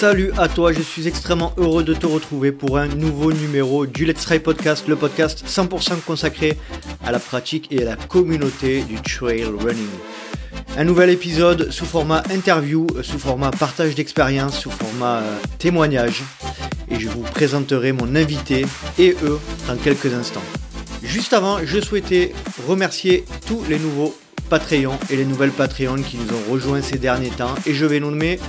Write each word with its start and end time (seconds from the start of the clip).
Salut 0.00 0.32
à 0.38 0.48
toi, 0.48 0.72
je 0.72 0.80
suis 0.80 1.06
extrêmement 1.06 1.52
heureux 1.58 1.84
de 1.84 1.92
te 1.92 2.06
retrouver 2.06 2.52
pour 2.52 2.78
un 2.78 2.88
nouveau 2.88 3.34
numéro 3.34 3.84
du 3.84 4.06
Let's 4.06 4.22
Try 4.22 4.38
Podcast, 4.38 4.88
le 4.88 4.96
podcast 4.96 5.44
100% 5.46 6.00
consacré 6.00 6.56
à 7.04 7.12
la 7.12 7.18
pratique 7.18 7.70
et 7.70 7.82
à 7.82 7.84
la 7.84 7.96
communauté 7.96 8.80
du 8.80 8.94
trail 8.94 9.44
running. 9.44 9.90
Un 10.78 10.84
nouvel 10.84 11.10
épisode 11.10 11.70
sous 11.70 11.84
format 11.84 12.22
interview, 12.30 12.86
sous 13.02 13.18
format 13.18 13.50
partage 13.50 13.94
d'expérience, 13.94 14.58
sous 14.58 14.70
format 14.70 15.18
euh, 15.18 15.38
témoignage. 15.58 16.22
Et 16.90 16.98
je 16.98 17.10
vous 17.10 17.20
présenterai 17.20 17.92
mon 17.92 18.16
invité 18.16 18.64
et 18.98 19.14
eux 19.22 19.38
dans 19.68 19.76
quelques 19.76 20.14
instants. 20.14 20.40
Juste 21.02 21.34
avant, 21.34 21.58
je 21.62 21.78
souhaitais 21.78 22.32
remercier 22.66 23.26
tous 23.46 23.62
les 23.68 23.78
nouveaux 23.78 24.16
Patreons 24.48 24.98
et 25.10 25.16
les 25.16 25.26
nouvelles 25.26 25.50
Patreons 25.50 26.02
qui 26.02 26.16
nous 26.16 26.34
ont 26.34 26.52
rejoints 26.52 26.80
ces 26.80 26.96
derniers 26.96 27.28
temps. 27.28 27.54
Et 27.66 27.74
je 27.74 27.84
vais 27.84 28.00
nommer 28.00 28.40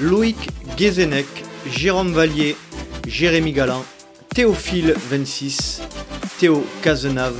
Loïc 0.00 0.48
Guézenec, 0.80 1.26
Jérôme 1.70 2.14
Vallier, 2.14 2.56
Jérémy 3.06 3.52
Galland, 3.52 3.84
Théophile 4.34 4.94
26, 5.10 5.82
Théo 6.38 6.64
Cazenave 6.80 7.36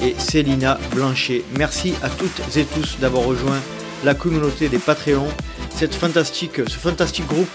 et 0.00 0.14
Célina 0.16 0.78
Blanchet. 0.94 1.42
Merci 1.58 1.94
à 2.04 2.08
toutes 2.08 2.56
et 2.56 2.64
tous 2.64 2.98
d'avoir 3.00 3.24
rejoint 3.24 3.60
la 4.04 4.14
communauté 4.14 4.68
des 4.68 4.78
Patreons, 4.78 5.26
cette 5.74 5.92
fantastique, 5.92 6.60
ce 6.68 6.78
fantastique 6.78 7.26
groupe 7.26 7.48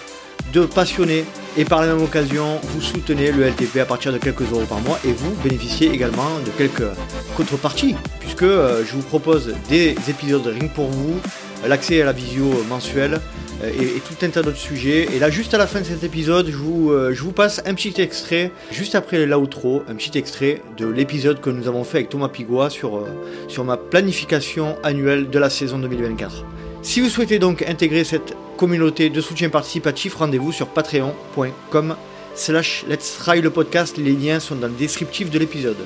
de 0.52 0.66
passionnés 0.66 1.24
et 1.56 1.64
par 1.64 1.80
la 1.80 1.94
même 1.94 2.04
occasion, 2.04 2.60
vous 2.62 2.82
soutenez 2.82 3.32
le 3.32 3.48
LTP 3.48 3.78
à 3.78 3.86
partir 3.86 4.12
de 4.12 4.18
quelques 4.18 4.42
euros 4.42 4.66
par 4.68 4.82
mois 4.82 5.00
et 5.06 5.14
vous 5.14 5.34
bénéficiez 5.42 5.90
également 5.90 6.40
de 6.46 6.50
quelques 6.50 6.92
contreparties 7.38 7.96
puisque 8.20 8.44
euh, 8.44 8.84
je 8.86 8.92
vous 8.94 9.04
propose 9.04 9.56
des 9.70 9.96
épisodes 10.10 10.44
de 10.44 10.50
Ring 10.50 10.70
pour 10.70 10.88
vous, 10.90 11.18
l'accès 11.66 12.02
à 12.02 12.06
la 12.06 12.12
visio 12.12 12.66
mensuelle 12.68 13.22
euh, 13.64 13.70
et, 13.70 14.00
tout 14.00 14.26
un 14.26 14.30
tas 14.30 14.42
d'autres 14.42 14.58
sujets. 14.58 15.08
Et 15.14 15.20
là, 15.20 15.30
juste 15.30 15.54
à 15.54 15.58
la 15.58 15.68
fin 15.68 15.82
de 15.82 15.86
cet 15.86 16.04
épisode, 16.04 16.50
je 16.50 16.56
vous, 16.56 16.92
euh, 16.92 17.14
je 17.14 17.22
vous 17.22 17.32
passe 17.32 17.62
un 17.66 17.74
petit 17.74 18.00
extrait, 18.02 18.52
juste 18.72 18.96
après 18.96 19.26
l'outro, 19.26 19.84
un 19.88 19.96
petit 19.96 20.18
extrait 20.18 20.62
de 20.78 20.88
l'épisode 20.88 21.42
que 21.42 21.50
nous 21.50 21.68
avons 21.68 21.84
fait 21.84 22.00
avec 22.00 22.10
Thomas 22.10 22.30
Pigois 22.30 22.70
sur, 22.70 23.06
sur 23.48 23.64
ma 23.64 23.78
planification 23.78 24.78
annuelle 24.84 25.30
de 25.30 25.40
la 25.40 25.50
saison 25.50 25.80
2024. 25.80 26.46
Si 26.82 27.02
vous 27.02 27.10
souhaitez 27.10 27.40
donc 27.40 27.62
intégrer 27.64 28.04
cette 28.04 28.36
communauté 28.58 29.10
de 29.10 29.22
soutien 29.22 29.50
participatif, 29.50 30.16
rendez-vous 30.16 30.52
sur 30.52 30.68
patreon.com 30.68 31.96
slash 32.36 32.86
let's 32.88 33.18
try 33.18 33.42
le 33.42 33.50
podcast. 33.50 33.98
Les 33.98 34.14
liens 34.14 34.40
sont 34.40 34.56
dans 34.56 34.68
le 34.68 34.74
descriptif 34.74 35.30
de 35.30 35.40
l'épisode. 35.40 35.78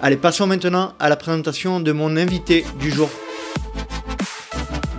Allez, 0.00 0.16
passons 0.16 0.46
maintenant 0.46 0.94
à 1.00 1.08
la 1.08 1.16
présentation 1.16 1.80
de 1.80 1.90
mon 1.90 2.16
invité 2.16 2.64
du 2.78 2.90
jour. 2.90 3.10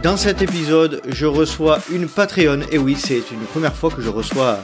Dans 0.02 0.16
cet 0.16 0.42
épisode, 0.42 1.02
je 1.10 1.26
reçois 1.26 1.80
une 1.92 2.08
Patreon. 2.08 2.62
Et 2.72 2.78
oui, 2.78 2.96
c'est 2.98 3.32
une 3.32 3.46
première 3.52 3.76
fois 3.76 3.90
que 3.90 4.02
je 4.02 4.08
reçois 4.08 4.58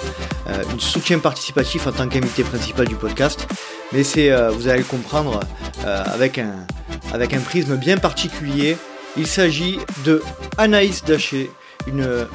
euh, 0.48 0.64
un 0.74 0.80
soutien 0.80 1.20
participatif 1.20 1.88
en 1.88 1.92
tant 1.92 2.08
qu'invité 2.08 2.44
principal 2.44 2.88
du 2.88 2.96
podcast. 2.96 3.46
Mais 3.92 4.06
c'est, 4.06 4.32
euh, 4.32 4.50
vous 4.50 4.70
allez 4.70 4.80
le 4.80 4.86
comprendre, 4.86 5.42
euh, 5.86 6.04
avec, 6.06 6.38
un, 6.38 6.66
avec 7.12 7.34
un 7.34 7.42
prisme 7.42 7.76
bien 7.76 7.98
particulier. 7.98 8.78
Il 9.18 9.28
s'agit 9.28 9.80
de 10.06 10.24
Anaïs 10.58 11.04
Daché, 11.04 11.52
une 11.88 12.28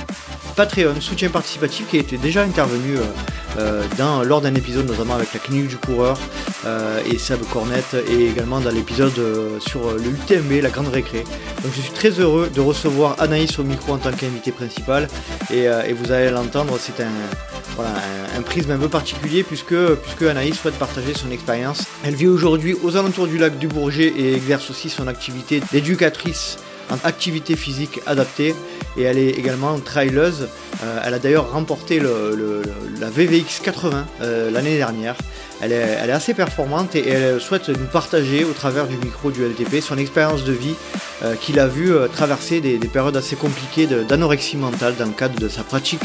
Patreon 0.57 1.01
soutien 1.01 1.31
participatif 1.31 1.89
qui 1.89 1.97
été 1.97 2.19
déjà 2.19 2.43
intervenue 2.43 2.99
euh, 2.99 3.83
euh, 3.99 4.25
lors 4.25 4.41
d'un 4.41 4.55
épisode 4.55 4.87
notamment 4.87 5.15
avec 5.15 5.33
la 5.33 5.41
clinique 5.41 5.69
du 5.69 5.77
coureur 5.77 6.19
euh, 6.67 7.01
et 7.11 7.19
Seb 7.19 7.41
Cornette 7.53 7.97
et 8.09 8.29
également 8.29 8.61
dans 8.61 8.71
l'épisode 8.71 9.19
sur 9.61 9.93
le 9.93 10.05
UTMB, 10.05 10.63
la 10.63 10.71
grande 10.71 10.89
récré. 10.89 11.25
Donc 11.63 11.73
je 11.75 11.81
suis 11.81 11.93
très 11.93 12.11
heureux 12.11 12.51
de 12.55 12.61
recevoir 12.61 13.17
Anaïs 13.21 13.59
au 13.59 13.65
micro 13.65 13.95
en 13.95 13.99
tant 13.99 14.13
qu'invité 14.13 14.53
principal 14.53 15.09
et, 15.51 15.67
vous 15.93 16.13
allez 16.13 16.31
l'entendre, 16.31 16.77
c'est 16.79 17.03
un, 17.03 18.43
prisme 18.43 18.73
un 18.73 18.79
peu 18.79 18.89
particulier 18.89 19.43
puisque, 19.43 19.77
puisque 20.03 20.23
Anaïs 20.23 20.59
souhaite 20.59 20.79
partager 20.79 21.15
son 21.15 21.31
expérience. 21.31 21.85
Elle 22.05 22.15
vit 22.15 22.27
aujourd'hui 22.27 22.77
aux 22.83 22.97
alentours 22.97 23.27
du 23.27 23.39
lac 23.39 23.59
du 23.59 23.69
Bourget 23.69 24.13
et 24.17 24.35
exerce 24.35 24.71
aussi 24.71 24.89
son 24.91 25.07
activité 25.07 25.63
d'éducatrice 25.73 26.59
en 26.91 26.99
activité 27.07 27.57
physique 27.57 28.01
adaptée 28.07 28.55
et 29.01 29.05
elle 29.05 29.19
est 29.19 29.31
également 29.31 29.79
traileuse. 29.79 30.49
Euh, 30.83 31.01
elle 31.05 31.15
a 31.15 31.19
d'ailleurs 31.19 31.53
remporté 31.53 32.01
la 32.01 33.11
VVX 33.11 33.61
80 33.63 34.07
euh, 34.21 34.51
l'année 34.51 34.77
dernière. 34.77 35.17
Elle 35.63 35.73
est, 35.73 36.11
assez 36.11 36.33
performante 36.33 36.95
et 36.95 37.07
elle 37.07 37.41
souhaite 37.41 37.69
nous 37.69 37.87
partager 37.87 38.45
au 38.45 38.53
travers 38.53 38.87
du 38.87 38.97
micro 38.97 39.31
du 39.31 39.45
LTP 39.45 39.81
son 39.83 39.99
expérience 39.99 40.45
de 40.45 40.53
vie 40.53 40.75
euh, 41.23 41.35
qu'il 41.35 41.61
a 41.61 41.67
vu 41.67 41.93
traverser 42.15 42.61
des, 42.61 42.79
périodes 42.79 43.17
assez 43.17 43.37
compliquées 43.37 43.87
d'anorexie 43.87 44.57
mentale 44.57 44.95
dans 44.99 45.05
le 45.07 45.13
cadre 45.13 45.39
de 45.39 45.49
sa 45.49 45.63
pratique 45.63 46.03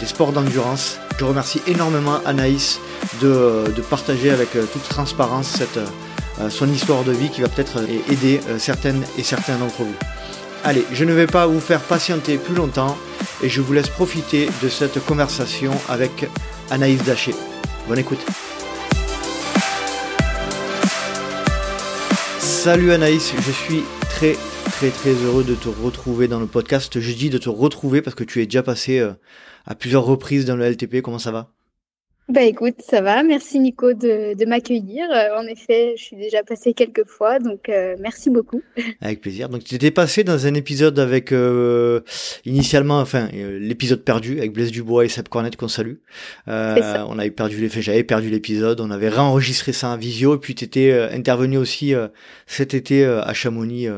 des 0.00 0.06
sports 0.06 0.32
d'endurance. 0.32 0.98
Je 1.20 1.24
remercie 1.24 1.62
énormément 1.68 2.18
Anaïs 2.26 2.80
de, 3.22 3.62
partager 3.88 4.30
avec 4.30 4.50
toute 4.50 4.88
transparence 4.88 5.46
cette, 5.46 5.78
son 6.50 6.68
histoire 6.72 7.04
de 7.04 7.12
vie 7.12 7.30
qui 7.30 7.42
va 7.42 7.48
peut-être 7.48 7.78
aider 8.10 8.40
certaines 8.58 9.04
et 9.16 9.22
certains 9.22 9.56
d'entre 9.56 9.82
vous. 9.84 9.94
Allez, 10.64 10.84
je 10.92 11.04
ne 11.04 11.12
vais 11.12 11.26
pas 11.26 11.46
vous 11.46 11.60
faire 11.60 11.80
patienter 11.80 12.36
plus 12.36 12.54
longtemps 12.54 12.98
et 13.42 13.48
je 13.48 13.60
vous 13.60 13.72
laisse 13.72 13.88
profiter 13.88 14.48
de 14.62 14.68
cette 14.68 15.04
conversation 15.04 15.72
avec 15.88 16.26
Anaïs 16.70 17.02
Daché. 17.04 17.32
Bonne 17.86 18.00
écoute. 18.00 18.18
Salut 22.40 22.92
Anaïs, 22.92 23.32
je 23.36 23.52
suis 23.52 23.82
très 24.10 24.36
très 24.64 24.90
très 24.90 25.12
heureux 25.12 25.44
de 25.44 25.54
te 25.54 25.68
retrouver 25.68 26.28
dans 26.28 26.40
le 26.40 26.46
podcast. 26.46 27.00
Je 27.00 27.12
dis 27.12 27.30
de 27.30 27.38
te 27.38 27.48
retrouver 27.48 28.02
parce 28.02 28.16
que 28.16 28.24
tu 28.24 28.42
es 28.42 28.44
déjà 28.44 28.62
passé 28.62 28.98
euh, 28.98 29.12
à 29.64 29.74
plusieurs 29.74 30.04
reprises 30.04 30.44
dans 30.44 30.56
le 30.56 30.68
LTP. 30.68 31.02
Comment 31.02 31.18
ça 31.18 31.30
va? 31.30 31.52
Bah 32.28 32.42
écoute, 32.42 32.74
ça 32.80 33.00
va. 33.00 33.22
Merci 33.22 33.58
Nico 33.58 33.94
de, 33.94 34.34
de 34.34 34.44
m'accueillir. 34.44 35.06
Euh, 35.10 35.40
en 35.40 35.46
effet, 35.46 35.94
je 35.96 36.02
suis 36.02 36.16
déjà 36.16 36.42
passé 36.42 36.74
quelques 36.74 37.06
fois, 37.06 37.38
donc 37.38 37.70
euh, 37.70 37.96
merci 38.00 38.28
beaucoup. 38.28 38.60
Avec 39.00 39.22
plaisir. 39.22 39.48
Donc 39.48 39.64
tu 39.64 39.74
étais 39.74 39.90
passé 39.90 40.24
dans 40.24 40.46
un 40.46 40.52
épisode 40.52 40.98
avec 40.98 41.32
euh, 41.32 42.00
initialement, 42.44 43.00
enfin 43.00 43.28
l'épisode 43.32 44.04
perdu 44.04 44.38
avec 44.38 44.52
Blaise 44.52 44.70
Dubois 44.70 45.06
et 45.06 45.08
Seb 45.08 45.28
Cornet 45.28 45.52
qu'on 45.56 45.68
salue. 45.68 45.96
Ça. 46.46 47.06
On 47.08 47.18
avait 47.18 47.30
perdu 47.30 47.56
les 47.66 47.70
j'avais 47.80 48.04
perdu 48.04 48.28
l'épisode. 48.28 48.82
On 48.82 48.90
avait 48.90 49.08
réenregistré 49.08 49.72
ça 49.72 49.88
en 49.88 49.96
visio 49.96 50.34
et 50.34 50.38
puis 50.38 50.54
tu 50.54 50.64
étais 50.64 50.92
intervenu 50.92 51.56
aussi 51.56 51.94
cet 52.46 52.74
été 52.74 53.04
à 53.04 53.32
Chamonix 53.32 53.88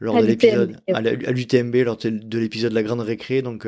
lors 0.00 0.20
de 0.20 0.26
l'épisode 0.26 0.78
à 0.92 1.00
l'UTMB 1.02 1.74
lors 1.84 1.98
de 1.98 2.38
l'épisode 2.38 2.72
La 2.72 2.82
Grande 2.82 3.00
Récré. 3.00 3.42
Donc 3.42 3.66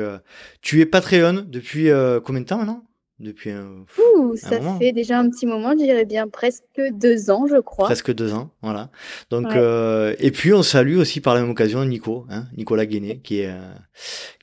tu 0.61 0.81
es 0.81 0.85
Patreon 0.87 1.45
depuis 1.47 1.89
combien 2.23 2.41
de 2.41 2.47
temps 2.47 2.57
maintenant? 2.57 2.88
Depuis 3.19 3.51
un. 3.51 3.85
Ouh, 4.15 4.35
ça 4.35 4.59
fait 4.79 4.91
déjà 4.91 5.19
un 5.19 5.29
petit 5.29 5.45
moment, 5.45 5.71
je 5.71 5.83
dirais 5.83 6.05
bien 6.05 6.27
presque 6.27 6.81
deux 6.93 7.29
ans, 7.29 7.47
je 7.47 7.59
crois. 7.59 7.85
Presque 7.85 8.13
deux 8.13 8.33
ans, 8.33 8.51
voilà. 8.61 8.89
Donc, 9.29 9.47
euh, 9.53 10.15
et 10.19 10.31
puis 10.31 10.53
on 10.53 10.63
salue 10.63 10.97
aussi 10.97 11.19
par 11.21 11.35
la 11.35 11.41
même 11.41 11.49
occasion 11.49 11.83
Nico, 11.85 12.25
hein, 12.29 12.45
Nicolas 12.57 12.85
Guéné, 12.85 13.19
qui 13.23 13.41
est, 13.41 13.47
euh, 13.49 13.59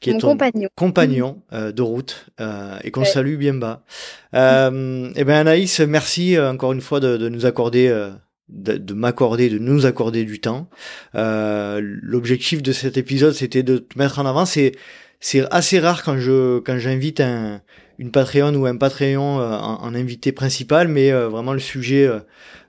qui 0.01 0.11
est 0.11 0.19
ton 0.19 0.31
compagnon, 0.31 0.69
compagnon 0.77 1.43
euh, 1.53 1.73
de 1.73 1.83
route 1.83 2.27
euh, 2.41 2.79
et 2.85 2.91
qu'on 2.91 3.05
salue 3.05 3.37
bien 3.37 3.55
bas. 3.55 3.85
Euh, 4.35 5.11
et 5.17 5.25
ben 5.25 5.35
Anaïs, 5.37 5.81
merci 5.81 6.37
euh, 6.37 6.51
encore 6.51 6.73
une 6.73 6.81
fois 6.81 7.01
de, 7.01 7.17
de 7.17 7.29
nous 7.29 7.47
accorder. 7.47 7.89
de, 8.49 8.77
de 8.77 8.95
m'accorder, 8.95 9.49
de 9.49 9.59
nous 9.59 9.87
accorder 9.87 10.25
du 10.25 10.41
temps. 10.41 10.69
L'objectif 11.15 12.63
de 12.63 12.73
cet 12.73 12.97
épisode, 12.97 13.33
c'était 13.33 13.63
de 13.63 13.79
te 13.79 13.99
mettre 13.99 14.19
en 14.19 14.27
avant. 14.27 14.45
C'est 14.47 14.73
c'est 15.19 15.45
assez 15.51 15.81
rare 15.81 16.03
quand 16.05 16.19
je 16.19 16.59
quand 16.61 16.79
j'invite 16.79 17.21
un 17.21 17.63
une 17.99 18.11
Patreon 18.11 18.55
ou 18.55 18.67
un 18.67 18.77
Patreon 18.77 19.41
euh, 19.41 19.51
en, 19.51 19.95
invité 19.95 20.33
principal, 20.33 20.89
mais 20.89 21.11
euh, 21.13 21.29
vraiment 21.29 21.53
le 21.53 21.59
sujet 21.59 22.11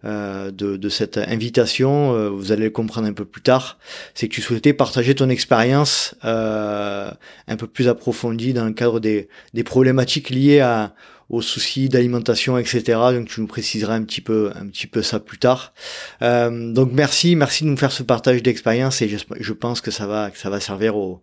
euh, 0.06 0.52
de, 0.52 0.90
cette 0.90 1.18
invitation, 1.18 2.30
vous 2.30 2.52
allez 2.52 2.66
le 2.66 2.70
comprendre 2.70 3.08
un 3.08 3.14
peu 3.14 3.26
plus 3.26 3.42
tard, 3.42 3.78
c'est 4.14 4.28
que 4.28 4.34
tu 4.34 4.42
souhaitais 4.42 4.74
partager 4.74 5.16
ton 5.16 5.30
expérience 5.30 6.16
un 6.24 7.56
peu 7.58 7.68
plus 7.68 7.90
approfondie 7.90 8.54
dans 8.54 8.66
le 8.66 8.72
cadre 8.72 9.00
des 9.00 9.28
problématiques 9.66 10.30
liées 10.30 10.62
à 10.62 10.94
aux 11.30 11.42
soucis 11.42 11.90
d'alimentation, 11.90 12.58
etc. 12.58 12.82
Donc 13.12 13.28
tu 13.28 13.42
nous 13.42 13.48
préciseras 13.48 13.96
un 13.96 14.04
petit 14.04 14.22
peu, 14.22 14.52
un 14.56 14.68
petit 14.68 14.88
peu 14.88 15.02
ça 15.02 15.20
plus 15.20 15.38
tard. 15.38 15.74
Euh, 16.22 16.72
donc 16.72 16.92
merci, 16.94 17.36
merci 17.36 17.64
de 17.64 17.70
nous 17.70 17.78
faire 17.78 17.92
ce 17.92 18.04
partage 18.04 18.42
d'expérience 18.42 19.02
et 19.02 19.10
je, 19.10 19.18
je, 19.40 19.54
pense 19.54 19.82
que 19.82 19.92
ça 19.92 20.08
va, 20.08 20.30
ça 20.34 20.50
va 20.50 20.60
servir 20.60 20.96
au, 20.96 21.22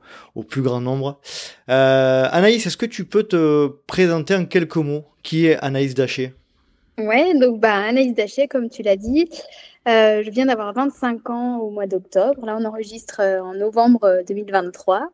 plus 0.49 0.62
grand 0.62 0.81
nombre. 0.81 1.21
Euh, 1.71 2.29
Anaïs, 2.31 2.67
est-ce 2.67 2.77
que 2.77 2.87
tu 2.87 3.05
peux 3.05 3.23
te 3.23 3.67
présenter 3.87 4.35
en 4.35 4.45
quelques 4.45 4.77
mots? 4.77 5.05
Qui 5.23 5.47
est 5.47 5.56
Anaïs 5.56 5.95
Daché? 5.95 6.35
Ouais, 6.99 7.33
donc 7.39 7.61
bah 7.61 7.75
Anaïs 7.75 8.15
Daché, 8.15 8.47
comme 8.47 8.69
tu 8.69 8.83
l'as 8.83 8.97
dit. 8.97 9.27
Euh, 9.89 10.23
je 10.23 10.31
viens 10.31 10.47
d'avoir 10.47 10.73
25 10.75 11.31
ans 11.31 11.59
au 11.59 11.71
mois 11.71 11.87
d'octobre. 11.87 12.45
Là, 12.45 12.56
on 12.59 12.65
enregistre 12.65 13.21
en 13.21 13.55
novembre 13.55 14.23
2023. 14.29 15.09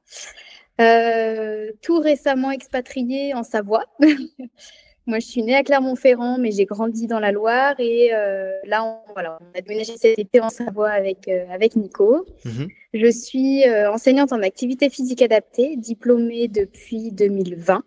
Euh, 0.80 1.72
tout 1.82 1.98
récemment 1.98 2.50
expatriée 2.50 3.34
en 3.34 3.42
Savoie. 3.42 3.84
Moi, 5.06 5.18
je 5.18 5.26
suis 5.26 5.42
née 5.42 5.56
à 5.56 5.62
Clermont-Ferrand, 5.62 6.38
mais 6.38 6.52
j'ai 6.52 6.66
grandi 6.66 7.06
dans 7.06 7.18
la 7.18 7.32
Loire. 7.32 7.74
Et 7.78 8.10
euh, 8.14 8.52
là, 8.64 8.84
on, 8.84 9.12
voilà, 9.12 9.38
on, 9.40 9.58
a 9.58 9.60
déménagé 9.60 9.96
cet 9.96 10.18
été 10.18 10.40
en 10.40 10.50
Savoie 10.50 10.90
avec, 10.90 11.26
euh, 11.28 11.44
avec 11.50 11.74
Nico. 11.76 12.26
Mhm. 12.44 12.68
Je 12.94 13.10
suis 13.10 13.64
enseignante 13.88 14.32
en 14.32 14.42
activité 14.42 14.90
physique 14.90 15.22
adaptée, 15.22 15.76
diplômée 15.76 16.48
depuis 16.48 17.12
2020. 17.12 17.82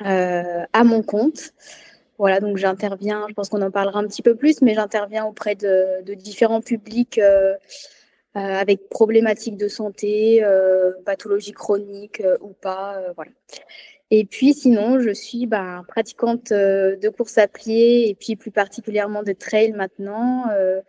à 0.00 0.84
mon 0.84 1.02
compte. 1.02 1.52
Voilà, 2.16 2.40
donc 2.40 2.56
j'interviens, 2.58 3.26
je 3.28 3.34
pense 3.34 3.48
qu'on 3.48 3.60
en 3.60 3.72
parlera 3.72 3.98
un 3.98 4.06
petit 4.06 4.22
peu 4.22 4.36
plus, 4.36 4.62
mais 4.62 4.74
j'interviens 4.74 5.24
auprès 5.24 5.56
de, 5.56 6.02
de, 6.04 6.14
différents 6.14 6.60
publics 6.60 7.20
avec 8.34 8.88
problématiques 8.88 9.56
de 9.56 9.68
santé, 9.68 10.44
pathologies 11.04 11.52
chroniques 11.52 12.22
ou 12.40 12.52
pas. 12.52 13.00
voilà. 13.14 13.30
Et 14.16 14.24
puis 14.24 14.54
sinon, 14.54 15.00
je 15.00 15.10
suis 15.10 15.46
bah, 15.46 15.82
pratiquante 15.88 16.52
euh, 16.52 16.96
de 16.96 17.08
course 17.08 17.38
à 17.38 17.48
pied 17.48 18.08
et 18.08 18.14
puis 18.14 18.36
plus 18.36 18.50
particulièrement 18.50 19.22
de 19.22 19.32
trail 19.32 19.72
maintenant. 19.72 20.44
Euh, 20.52 20.80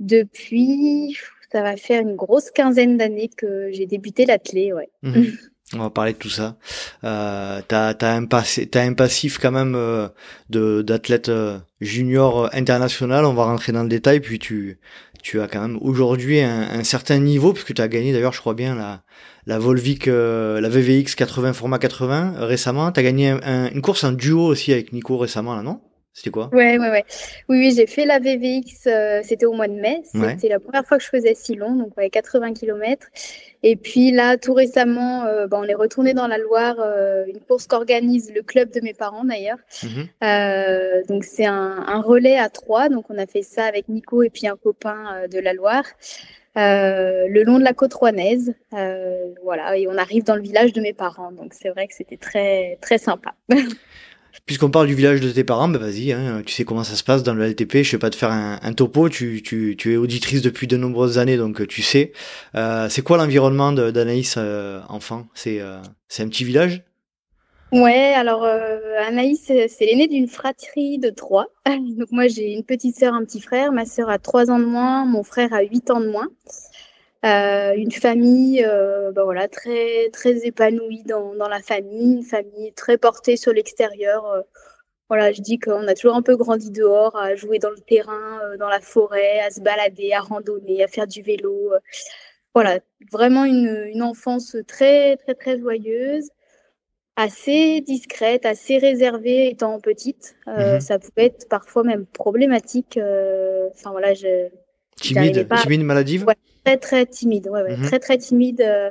depuis, 0.00 1.16
ça 1.52 1.62
va 1.62 1.76
faire 1.76 2.00
une 2.02 2.16
grosse 2.16 2.50
quinzaine 2.50 2.96
d'années 2.96 3.30
que 3.36 3.70
j'ai 3.70 3.86
débuté 3.86 4.26
l'athlé, 4.26 4.72
ouais. 4.72 4.90
Mhm. 5.02 5.36
On 5.74 5.78
va 5.78 5.90
parler 5.90 6.12
de 6.12 6.18
tout 6.18 6.28
ça. 6.28 6.56
Euh, 7.04 7.62
t'as 7.66 7.94
as 7.98 8.16
un, 8.16 8.26
un 8.26 8.92
passif 8.92 9.38
quand 9.38 9.52
même 9.52 9.74
euh, 9.74 10.08
d'athlète 10.50 11.30
junior 11.80 12.50
international. 12.52 13.24
On 13.24 13.32
va 13.32 13.44
rentrer 13.44 13.72
dans 13.72 13.82
le 13.82 13.88
détail. 13.88 14.20
Puis 14.20 14.38
tu 14.38 14.78
tu 15.22 15.40
as 15.40 15.48
quand 15.48 15.60
même 15.60 15.78
aujourd'hui 15.80 16.40
un, 16.40 16.84
certain 16.84 17.18
niveau 17.18 17.52
puisque 17.52 17.74
tu 17.74 17.80
as 17.80 17.88
gagné 17.88 18.12
d'ailleurs, 18.12 18.32
je 18.32 18.40
crois 18.40 18.54
bien 18.54 18.74
la 18.74 19.02
la 19.46 19.58
Volvic, 19.58 20.08
euh, 20.08 20.60
la 20.60 20.68
VVX 20.68 21.14
80 21.16 21.52
format 21.52 21.78
80 21.78 22.34
euh, 22.36 22.46
récemment. 22.46 22.92
Tu 22.92 23.02
gagné 23.02 23.32
une 23.32 23.82
course 23.82 24.04
en 24.04 24.12
duo 24.12 24.44
aussi 24.46 24.72
avec 24.72 24.92
Nico 24.92 25.18
récemment, 25.18 25.54
là, 25.54 25.62
non? 25.62 25.80
C'était 26.14 26.30
quoi? 26.30 26.50
Ouais, 26.52 26.78
ouais, 26.78 26.90
ouais. 26.90 27.04
Oui, 27.48 27.58
oui 27.58 27.72
j'ai 27.74 27.86
fait 27.86 28.04
la 28.04 28.18
VVX, 28.18 28.86
euh, 28.86 29.20
c'était 29.22 29.46
au 29.46 29.52
mois 29.52 29.68
de 29.68 29.74
mai. 29.74 30.02
C'était 30.04 30.48
la 30.48 30.60
première 30.60 30.84
fois 30.84 30.98
que 30.98 31.04
je 31.04 31.08
faisais 31.08 31.34
si 31.34 31.54
long, 31.54 31.74
donc 31.74 31.96
ouais, 31.96 32.10
80 32.10 32.52
km. 32.52 33.08
Et 33.62 33.76
puis 33.76 34.10
là, 34.10 34.36
tout 34.36 34.52
récemment, 34.52 35.24
bah, 35.48 35.58
on 35.60 35.64
est 35.64 35.74
retourné 35.74 36.14
dans 36.14 36.26
la 36.26 36.36
Loire, 36.36 36.76
une 37.26 37.40
course 37.40 37.66
qu'organise 37.66 38.32
le 38.34 38.42
club 38.42 38.70
de 38.70 38.80
mes 38.80 38.92
parents 38.92 39.24
d'ailleurs. 39.24 39.58
Mhm. 39.82 41.04
donc 41.08 41.24
c'est 41.24 41.46
un, 41.46 41.84
un, 41.86 42.00
relais 42.00 42.38
à 42.38 42.48
trois, 42.50 42.88
donc 42.88 43.06
on 43.08 43.18
a 43.18 43.26
fait 43.26 43.42
ça 43.42 43.64
avec 43.64 43.88
Nico 43.88 44.22
et 44.22 44.30
puis 44.30 44.46
un 44.46 44.56
copain 44.56 45.26
de 45.30 45.38
la 45.38 45.54
Loire. 45.54 45.84
Euh, 46.58 47.28
le 47.28 47.44
long 47.44 47.58
de 47.58 47.64
la 47.64 47.72
côte 47.72 47.94
rouennaise. 47.94 48.54
Euh, 48.74 49.32
voilà, 49.42 49.76
et 49.76 49.88
on 49.88 49.96
arrive 49.96 50.24
dans 50.24 50.36
le 50.36 50.42
village 50.42 50.72
de 50.72 50.80
mes 50.80 50.92
parents. 50.92 51.32
Donc 51.32 51.54
c'est 51.54 51.70
vrai 51.70 51.86
que 51.86 51.94
c'était 51.94 52.16
très 52.16 52.78
très 52.80 52.98
sympa. 52.98 53.34
Puisqu'on 54.46 54.70
parle 54.70 54.88
du 54.88 54.94
village 54.94 55.20
de 55.20 55.30
tes 55.30 55.44
parents, 55.44 55.68
bah 55.68 55.78
vas-y, 55.78 56.12
hein, 56.12 56.42
tu 56.44 56.52
sais 56.52 56.64
comment 56.64 56.82
ça 56.82 56.96
se 56.96 57.04
passe 57.04 57.22
dans 57.22 57.34
le 57.34 57.44
LTP. 57.46 57.82
Je 57.82 57.92
vais 57.92 57.98
pas 57.98 58.10
te 58.10 58.16
faire 58.16 58.30
un, 58.30 58.72
topo. 58.72 59.08
Tu, 59.08 59.76
es 59.84 59.96
auditrice 59.96 60.42
depuis 60.42 60.66
de 60.66 60.76
nombreuses 60.76 61.18
années, 61.18 61.36
donc 61.36 61.66
tu 61.68 61.82
sais. 61.82 62.12
Euh, 62.56 62.88
c'est 62.88 63.02
quoi 63.02 63.16
l'environnement 63.18 63.72
d'Anaïs 63.72 64.36
enfant? 64.88 65.26
C'est 65.34 65.60
un 65.60 66.28
petit 66.28 66.44
village? 66.44 66.82
Ouais, 67.72 68.12
alors 68.14 68.44
euh, 68.44 68.78
Anaïs, 69.08 69.44
c'est 69.44 69.86
l'aînée 69.86 70.06
d'une 70.06 70.28
fratrie 70.28 70.98
de 70.98 71.08
trois. 71.08 71.46
Donc 71.66 72.08
moi, 72.10 72.28
j'ai 72.28 72.52
une 72.52 72.64
petite 72.64 72.98
sœur, 72.98 73.14
un 73.14 73.24
petit 73.24 73.40
frère. 73.40 73.72
Ma 73.72 73.86
sœur 73.86 74.10
a 74.10 74.18
trois 74.18 74.50
ans 74.50 74.58
de 74.58 74.66
moins, 74.66 75.06
mon 75.06 75.22
frère 75.22 75.54
a 75.54 75.62
huit 75.62 75.90
ans 75.90 76.00
de 76.00 76.08
moins. 76.08 76.28
Euh, 77.24 77.74
une 77.76 77.92
famille, 77.92 78.64
euh, 78.64 79.12
bah 79.12 79.22
voilà, 79.22 79.46
très 79.46 80.10
très 80.10 80.44
épanouie 80.44 81.04
dans, 81.04 81.34
dans 81.36 81.48
la 81.48 81.62
famille, 81.62 82.16
une 82.16 82.24
famille 82.24 82.72
très 82.72 82.98
portée 82.98 83.36
sur 83.36 83.52
l'extérieur. 83.52 84.26
Euh, 84.26 84.40
voilà, 85.08 85.30
je 85.30 85.40
dis 85.40 85.58
qu'on 85.58 85.86
a 85.86 85.94
toujours 85.94 86.16
un 86.16 86.22
peu 86.22 86.36
grandi 86.36 86.70
dehors, 86.70 87.16
à 87.16 87.36
jouer 87.36 87.58
dans 87.58 87.70
le 87.70 87.78
terrain, 87.78 88.40
dans 88.58 88.68
la 88.68 88.80
forêt, 88.80 89.40
à 89.40 89.50
se 89.50 89.60
balader, 89.60 90.12
à 90.12 90.20
randonner, 90.20 90.82
à 90.82 90.88
faire 90.88 91.06
du 91.06 91.22
vélo. 91.22 91.72
voilà, 92.54 92.80
vraiment 93.12 93.44
une, 93.44 93.86
une 93.92 94.02
enfance 94.02 94.56
très 94.66 95.16
très 95.16 95.34
très 95.34 95.58
joyeuse 95.58 96.28
assez 97.14 97.82
discrète, 97.82 98.46
assez 98.46 98.78
réservée 98.78 99.48
étant 99.48 99.78
petite. 99.80 100.34
Mhm. 100.46 100.80
Ça 100.80 100.98
pouvait 100.98 101.26
être 101.26 101.48
parfois 101.48 101.84
même 101.84 102.06
problématique. 102.06 102.98
Enfin 103.74 103.92
voilà, 103.92 104.14
je. 104.14 104.48
Timide, 104.96 105.46
timide, 105.62 105.84
maladive? 105.84 106.24
Très 106.64 106.76
très 106.76 107.06
timide, 107.06 107.48
ouais, 107.48 107.62
ouais, 107.62 107.76
mhm. 107.76 107.86
très 107.86 107.98
très 107.98 108.18
timide. 108.18 108.60
Euh, 108.60 108.90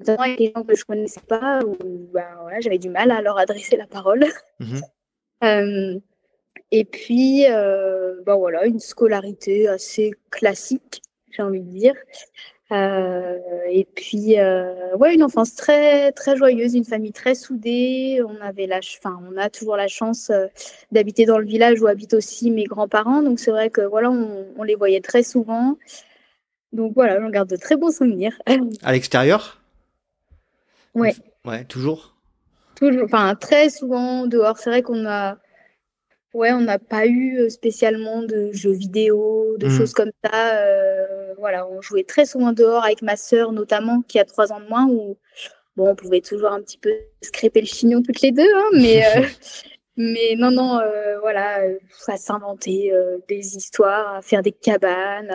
notamment 0.00 0.22
avec 0.22 0.38
les 0.40 0.52
gens 0.54 0.64
que 0.64 0.74
je 0.74 0.84
connaissais 0.84 1.20
pas, 1.20 1.60
ou 1.64 1.76
ben, 2.12 2.26
voilà, 2.40 2.60
j'avais 2.60 2.78
du 2.78 2.88
mal 2.88 3.10
à 3.10 3.22
leur 3.22 3.38
adresser 3.38 3.76
la 3.76 3.86
parole. 3.86 4.24
Mhm. 4.60 4.80
et 6.70 6.84
puis, 6.84 7.44
ben 7.46 8.36
voilà, 8.36 8.66
une 8.66 8.80
scolarité 8.80 9.68
assez 9.68 10.12
classique, 10.30 11.02
j'ai 11.30 11.42
envie 11.42 11.60
de 11.60 11.70
dire. 11.70 11.94
Euh, 12.72 13.38
et 13.68 13.84
puis, 13.84 14.38
euh, 14.38 14.96
ouais, 14.96 15.14
une 15.14 15.22
enfance 15.22 15.54
très 15.54 16.10
très 16.12 16.36
joyeuse, 16.36 16.74
une 16.74 16.84
famille 16.84 17.12
très 17.12 17.34
soudée. 17.34 18.22
On 18.26 18.40
avait 18.40 18.66
la, 18.66 18.78
enfin, 18.78 19.20
on 19.30 19.36
a 19.36 19.50
toujours 19.50 19.76
la 19.76 19.88
chance 19.88 20.30
euh, 20.30 20.46
d'habiter 20.90 21.26
dans 21.26 21.38
le 21.38 21.44
village 21.44 21.82
où 21.82 21.86
habitent 21.86 22.14
aussi 22.14 22.50
mes 22.50 22.64
grands-parents. 22.64 23.22
Donc 23.22 23.40
c'est 23.40 23.50
vrai 23.50 23.68
que 23.68 23.82
voilà, 23.82 24.10
on, 24.10 24.62
les 24.62 24.74
voyait 24.74 25.00
très 25.00 25.22
souvent. 25.22 25.76
Donc 26.72 26.92
voilà, 26.94 27.20
j'en 27.20 27.30
garde 27.30 27.48
de 27.48 27.56
très 27.56 27.76
bons 27.76 27.94
souvenirs. 27.94 28.40
À 28.82 28.92
l'extérieur? 28.92 29.60
Ouais. 30.94 31.14
Ouais, 31.44 31.64
toujours? 31.64 32.14
Toujours, 32.74 33.04
enfin 33.04 33.34
très 33.34 33.70
souvent 33.70 34.26
dehors. 34.26 34.58
C'est 34.58 34.70
vrai 34.70 34.82
qu'on 34.82 35.06
a 35.06 35.38
Ouais, 36.34 36.50
on 36.52 36.62
n'a 36.62 36.78
pas 36.78 37.06
eu 37.06 37.50
spécialement 37.50 38.22
de 38.22 38.52
jeux 38.52 38.72
vidéo, 38.72 39.56
de 39.58 39.66
mmh. 39.66 39.70
choses 39.70 39.92
comme 39.92 40.10
ça. 40.24 40.56
Euh, 40.56 41.34
voilà, 41.38 41.68
on 41.68 41.82
jouait 41.82 42.04
très 42.04 42.24
souvent 42.24 42.52
dehors 42.52 42.84
avec 42.84 43.02
ma 43.02 43.16
sœur 43.16 43.52
notamment, 43.52 44.00
qui 44.00 44.18
a 44.18 44.24
trois 44.24 44.50
ans 44.50 44.60
de 44.60 44.66
moins, 44.66 44.86
où 44.86 45.18
bon, 45.76 45.90
on 45.90 45.94
pouvait 45.94 46.22
toujours 46.22 46.52
un 46.52 46.62
petit 46.62 46.78
peu 46.78 46.90
scraper 47.20 47.60
le 47.60 47.66
chignon 47.66 48.00
toutes 48.02 48.22
les 48.22 48.32
deux, 48.32 48.48
hein, 48.54 48.68
mais 48.72 49.04
euh, 49.04 49.26
mais 49.96 50.34
non, 50.36 50.50
non, 50.50 50.78
euh, 50.78 51.18
voilà, 51.20 51.60
à 52.08 52.16
s'inventer 52.16 52.92
des 53.28 53.56
histoires, 53.56 54.16
à 54.16 54.22
faire 54.22 54.42
des 54.42 54.52
cabanes, 54.52 55.32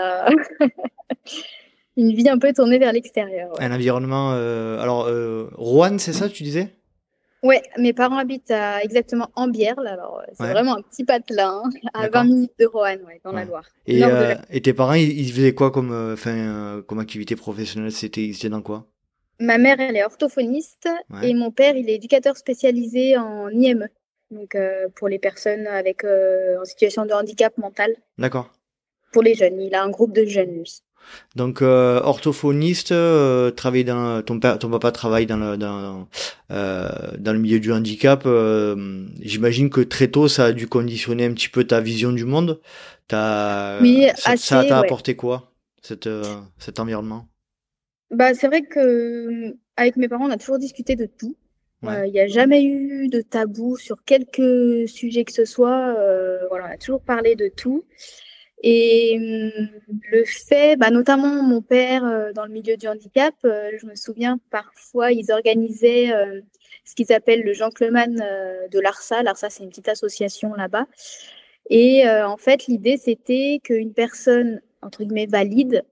une 1.98 2.14
vie 2.14 2.30
un 2.30 2.38
peu 2.38 2.54
tournée 2.54 2.80
vers 2.80 2.94
l'extérieur. 2.94 3.52
Un 3.60 3.72
environnement. 3.72 4.32
alors, 4.32 5.10
Rouen, 5.56 5.98
c'est 5.98 6.14
ça, 6.14 6.30
tu 6.30 6.44
disais? 6.44 6.78
Ouais, 7.44 7.62
mes 7.78 7.94
parents 7.94 8.18
habitent 8.18 8.50
à 8.50 8.84
exactement 8.84 9.30
Ambierle, 9.36 9.88
alors 9.88 10.20
euh, 10.20 10.32
c'est 10.34 10.52
vraiment 10.52 10.76
un 10.76 10.82
petit 10.82 11.06
patelin, 11.06 11.62
hein, 11.64 11.90
à 11.94 12.10
20 12.10 12.24
minutes 12.24 12.54
de 12.60 12.66
Roanne, 12.66 13.02
dans 13.24 13.32
la 13.32 13.46
Loire. 13.46 13.66
Et, 13.86 14.04
euh, 14.04 14.34
et, 14.50 14.62
tes 14.62 14.74
parents, 14.74 14.94
ils, 14.94 15.32
faisaient 15.32 15.54
quoi 15.54 15.70
comme, 15.70 15.92
euh, 15.92 16.82
comme 16.82 17.00
activité 17.00 17.36
professionnelle? 17.36 17.92
C'était 17.92 18.26
Ils 18.26 18.50
dans 18.50 18.62
quoi? 18.62 18.88
Ma 19.40 19.60
mère, 19.60 19.80
elle 19.80 19.96
est 19.96 20.04
orthophoniste 20.04 20.90
et 21.22 21.36
mon 21.36 21.52
père, 21.52 21.76
il 21.78 21.90
est 21.90 21.96
éducateur 21.96 22.36
spécialisé 22.38 23.18
en 23.18 23.50
IME, 23.50 23.88
donc 24.32 24.58
pour 24.96 25.08
les 25.08 25.20
personnes 25.20 25.68
avec 25.68 26.04
en 26.04 26.66
situation 26.66 27.06
de 27.06 27.14
handicap 27.14 27.58
mental. 27.58 27.96
D'accord. 28.18 28.52
Pour 29.12 29.24
les 29.24 29.36
jeunes, 29.36 29.62
il 29.62 29.74
a 29.74 29.84
un 29.84 29.90
groupe 29.90 30.14
de 30.14 30.26
jeunes, 30.26 30.58
lui. 30.58 30.82
Donc 31.36 31.62
euh, 31.62 32.02
orthophoniste, 32.02 32.92
euh, 32.92 33.52
travaille 33.52 33.86
dans 33.86 34.22
ton 34.22 34.40
père, 34.40 34.60
ton 34.60 34.70
papa 34.70 34.92
travaille 34.92 35.26
dans 35.26 35.38
le 35.38 35.58
dans, 35.58 36.08
euh, 36.52 36.90
dans 37.18 37.34
le 37.34 37.40
milieu 37.40 37.60
du 37.60 37.72
handicap. 37.72 38.24
Euh, 38.26 39.06
j'imagine 39.22 39.70
que 39.70 39.82
très 39.82 40.10
tôt 40.10 40.28
ça 40.28 40.46
a 40.46 40.52
dû 40.52 40.68
conditionner 40.68 41.26
un 41.26 41.34
petit 41.34 41.50
peu 41.50 41.64
ta 41.64 41.80
vision 41.80 42.12
du 42.12 42.26
monde. 42.26 42.60
As, 43.12 43.80
oui, 43.82 44.08
ça, 44.18 44.36
ça 44.36 44.66
t'a 44.66 44.80
apporté 44.80 45.16
quoi 45.16 45.54
cet 45.82 46.10
cet 46.58 46.80
environnement? 46.80 47.28
Bah 48.12 48.34
c'est 48.34 48.48
vrai 48.48 48.64
que 48.64 49.56
avec 49.78 49.96
mes 49.96 50.10
parents 50.10 50.28
on 50.28 50.32
a 50.32 50.38
toujours 50.38 50.60
discuté 50.60 50.96
de 50.96 51.06
tout. 51.06 51.38
Il 51.84 52.12
n'y 52.12 52.20
a 52.20 52.28
jamais 52.28 52.64
eu 52.64 53.08
de 53.08 53.22
tabou 53.22 53.78
sur 53.78 54.04
quelque 54.04 54.86
sujet 54.88 55.24
que 55.24 55.32
ce 55.32 55.46
soit. 55.46 55.94
voilà, 56.50 56.66
on 56.68 56.74
a 56.74 56.78
toujours 56.78 57.02
parlé 57.02 57.36
de 57.36 57.50
tout. 57.50 57.86
Et 58.64 59.18
hum, 59.18 59.70
le 60.12 60.24
fait, 60.26 60.78
bah, 60.78 60.90
notamment 60.90 61.44
mon 61.44 61.62
père 61.62 62.04
euh, 62.06 62.34
dans 62.34 62.46
le 62.46 62.52
milieu 62.52 62.76
du 62.76 62.88
handicap, 62.88 63.36
euh, 63.46 63.70
je 63.80 63.86
me 63.86 63.96
souviens 63.96 64.40
parfois 64.50 65.12
ils 65.12 65.32
organisaient 65.32 66.12
euh, 66.12 66.42
ce 66.84 66.96
qu'ils 66.96 67.14
appellent 67.14 67.44
le 67.44 67.54
gentleman 67.54 68.16
de 68.16 68.80
l'ARSA. 68.80 69.22
L'ARSA, 69.22 69.50
c'est 69.50 69.64
une 69.64 69.70
petite 69.70 69.90
association 69.90 70.54
là-bas. 70.54 70.88
Et 71.70 72.10
en 72.10 72.38
fait, 72.38 72.68
l'idée, 72.68 72.96
c'était 72.96 73.60
qu'une 73.62 73.94
personne, 73.94 74.62
entre 74.82 75.04
guillemets, 75.04 75.26
valide, 75.26 75.84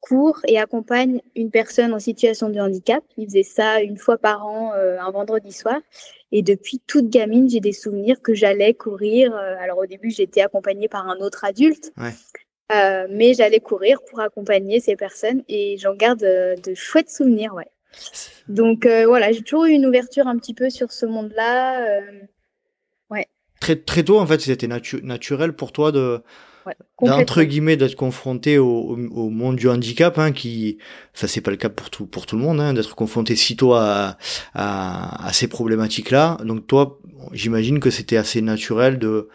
court 0.00 0.40
et 0.46 0.58
accompagne 0.58 1.20
une 1.36 1.50
personne 1.50 1.92
en 1.92 1.98
situation 1.98 2.48
de 2.48 2.58
handicap. 2.58 3.02
Ils 3.16 3.26
faisaient 3.26 3.42
ça 3.42 3.80
une 3.80 3.96
fois 3.96 4.18
par 4.18 4.46
an, 4.46 4.72
un 4.72 5.10
vendredi 5.10 5.52
soir. 5.52 5.78
Et 6.32 6.42
depuis 6.42 6.80
toute 6.86 7.10
gamine, 7.10 7.48
j'ai 7.48 7.60
des 7.60 7.72
souvenirs 7.72 8.22
que 8.22 8.34
j'allais 8.34 8.72
courir. 8.72 9.34
Euh, 9.36 9.54
alors 9.60 9.78
au 9.78 9.86
début, 9.86 10.10
j'étais 10.10 10.40
accompagnée 10.40 10.88
par 10.88 11.06
un 11.06 11.18
autre 11.18 11.44
adulte, 11.44 11.92
euh, 12.72 13.06
mais 13.10 13.34
j'allais 13.34 13.60
courir 13.60 13.98
pour 14.08 14.20
accompagner 14.20 14.80
ces 14.80 14.96
personnes 14.96 15.42
et 15.48 15.76
j'en 15.78 15.94
garde 15.94 16.22
euh, 16.22 16.56
de 16.56 16.74
chouettes 16.74 17.10
souvenirs, 17.10 17.54
ouais. 17.54 17.68
Donc 18.48 18.86
voilà, 18.86 19.32
j'ai 19.32 19.42
toujours 19.42 19.66
eu 19.66 19.72
une 19.72 19.84
ouverture 19.84 20.26
un 20.26 20.38
petit 20.38 20.54
peu 20.54 20.70
sur 20.70 20.90
ce 20.90 21.04
monde-là. 21.04 22.00
ouais. 23.10 23.26
très 23.60 23.76
très 23.76 24.02
tôt 24.02 24.18
en 24.18 24.26
fait, 24.26 24.40
c'était 24.40 24.66
naturel 24.66 25.52
pour 25.52 25.72
toi 25.72 25.92
de 25.92 26.22
ouais, 26.66 27.10
entre 27.10 27.42
guillemets 27.42 27.76
d'être 27.76 27.96
confronté 27.96 28.58
au, 28.58 28.96
au, 28.96 29.30
monde 29.30 29.56
du 29.56 29.68
handicap, 29.68 30.18
hein, 30.18 30.32
qui, 30.32 30.78
enfin 31.14 31.26
c'est 31.26 31.40
pas 31.40 31.50
le 31.50 31.56
cas 31.56 31.68
pour 31.68 31.90
tout 31.90 32.06
pour 32.06 32.26
tout 32.26 32.36
le 32.36 32.42
monde, 32.42 32.60
hein, 32.60 32.74
d'être 32.74 32.94
confronté 32.94 33.36
si 33.36 33.56
tôt 33.56 33.74
à, 33.74 34.16
à, 34.54 35.26
à 35.26 35.32
ces 35.32 35.48
problématiques-là. 35.48 36.38
Donc 36.44 36.66
toi, 36.66 37.00
j'imagine 37.32 37.80
que 37.80 37.90
c'était 37.90 38.16
assez 38.16 38.42
naturel 38.42 38.98
de 38.98 39.28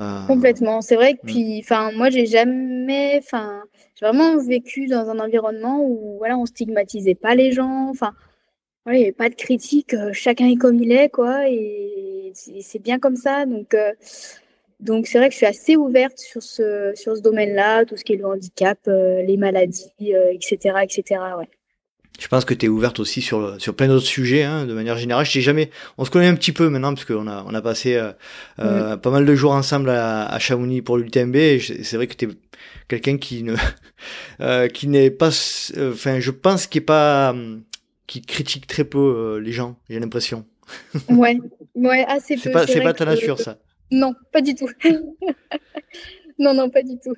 euh... 0.00 0.26
Complètement. 0.26 0.80
C'est 0.80 0.96
vrai 0.96 1.14
que 1.14 1.24
mm. 1.24 1.26
puis, 1.26 1.58
enfin, 1.60 1.92
moi, 1.92 2.10
j'ai 2.10 2.26
jamais, 2.26 3.18
enfin, 3.18 3.62
j'ai 3.94 4.06
vraiment 4.06 4.38
vécu 4.38 4.86
dans 4.86 5.08
un 5.08 5.18
environnement 5.18 5.80
où, 5.82 6.16
voilà, 6.18 6.36
on 6.36 6.46
stigmatisait 6.46 7.14
pas 7.14 7.34
les 7.34 7.52
gens. 7.52 7.88
Enfin, 7.90 8.12
il 8.86 8.92
n'y 8.92 9.02
avait 9.02 9.12
pas 9.12 9.28
de 9.28 9.34
critique. 9.34 9.94
Euh, 9.94 10.12
chacun 10.12 10.48
est 10.48 10.56
comme 10.56 10.82
il 10.82 10.92
est, 10.92 11.08
quoi. 11.08 11.48
Et 11.48 12.32
c'est 12.34 12.82
bien 12.82 12.98
comme 12.98 13.16
ça. 13.16 13.46
Donc, 13.46 13.74
euh, 13.74 13.92
donc 14.80 15.06
c'est 15.06 15.18
vrai 15.18 15.28
que 15.28 15.32
je 15.32 15.38
suis 15.38 15.46
assez 15.46 15.76
ouverte 15.76 16.18
sur 16.18 16.42
ce, 16.42 16.92
sur 16.94 17.16
ce 17.16 17.22
domaine-là, 17.22 17.84
tout 17.84 17.96
ce 17.96 18.04
qui 18.04 18.14
est 18.14 18.16
le 18.16 18.26
handicap, 18.26 18.78
euh, 18.88 19.22
les 19.22 19.36
maladies, 19.36 19.90
etc., 20.32 20.76
etc. 20.82 21.20
Ouais. 21.38 21.48
Je 22.18 22.28
pense 22.28 22.44
que 22.44 22.54
tu 22.54 22.66
es 22.66 22.68
ouverte 22.68 23.00
aussi 23.00 23.22
sur, 23.22 23.60
sur 23.60 23.74
plein 23.74 23.88
d'autres 23.88 24.06
sujets, 24.06 24.44
hein, 24.44 24.66
de 24.66 24.72
manière 24.72 24.96
générale. 24.96 25.26
Je 25.26 25.32
sais 25.32 25.40
jamais, 25.40 25.70
on 25.98 26.04
se 26.04 26.10
connaît 26.10 26.28
un 26.28 26.36
petit 26.36 26.52
peu 26.52 26.68
maintenant 26.68 26.94
parce 26.94 27.04
qu'on 27.04 27.26
a, 27.26 27.44
on 27.46 27.54
a 27.54 27.62
passé 27.62 28.00
euh, 28.60 28.96
pas 28.96 29.10
mal 29.10 29.26
de 29.26 29.34
jours 29.34 29.52
ensemble 29.52 29.90
à, 29.90 30.26
à 30.26 30.38
Chamonix 30.38 30.80
pour 30.80 30.96
l'UTMB. 30.96 31.36
C'est 31.58 31.96
vrai 31.96 32.06
que 32.06 32.14
tu 32.14 32.26
es 32.26 32.28
quelqu'un 32.88 33.16
qui 33.16 33.42
ne, 33.42 33.56
euh, 34.40 34.68
qui 34.68 34.86
n'est 34.86 35.10
pas, 35.10 35.30
enfin, 35.76 36.20
je 36.20 36.30
pense 36.30 36.66
qu'il 36.68 36.82
est 36.82 36.84
pas, 36.84 37.34
qui 38.06 38.22
critique 38.22 38.66
très 38.68 38.84
peu 38.84 39.38
les 39.42 39.52
gens. 39.52 39.76
J'ai 39.90 39.98
l'impression. 39.98 40.44
ouais, 41.08 41.38
ouais, 41.74 42.04
assez 42.06 42.36
peu. 42.36 42.42
C'est 42.42 42.50
pas, 42.50 42.66
c'est 42.66 42.80
pas 42.80 42.94
ta 42.94 43.04
nature, 43.06 43.40
ça. 43.40 43.58
Non, 43.90 44.14
pas 44.32 44.40
du 44.40 44.54
tout. 44.54 44.68
non, 46.38 46.54
non, 46.54 46.70
pas 46.70 46.82
du 46.82 46.98
tout. 46.98 47.14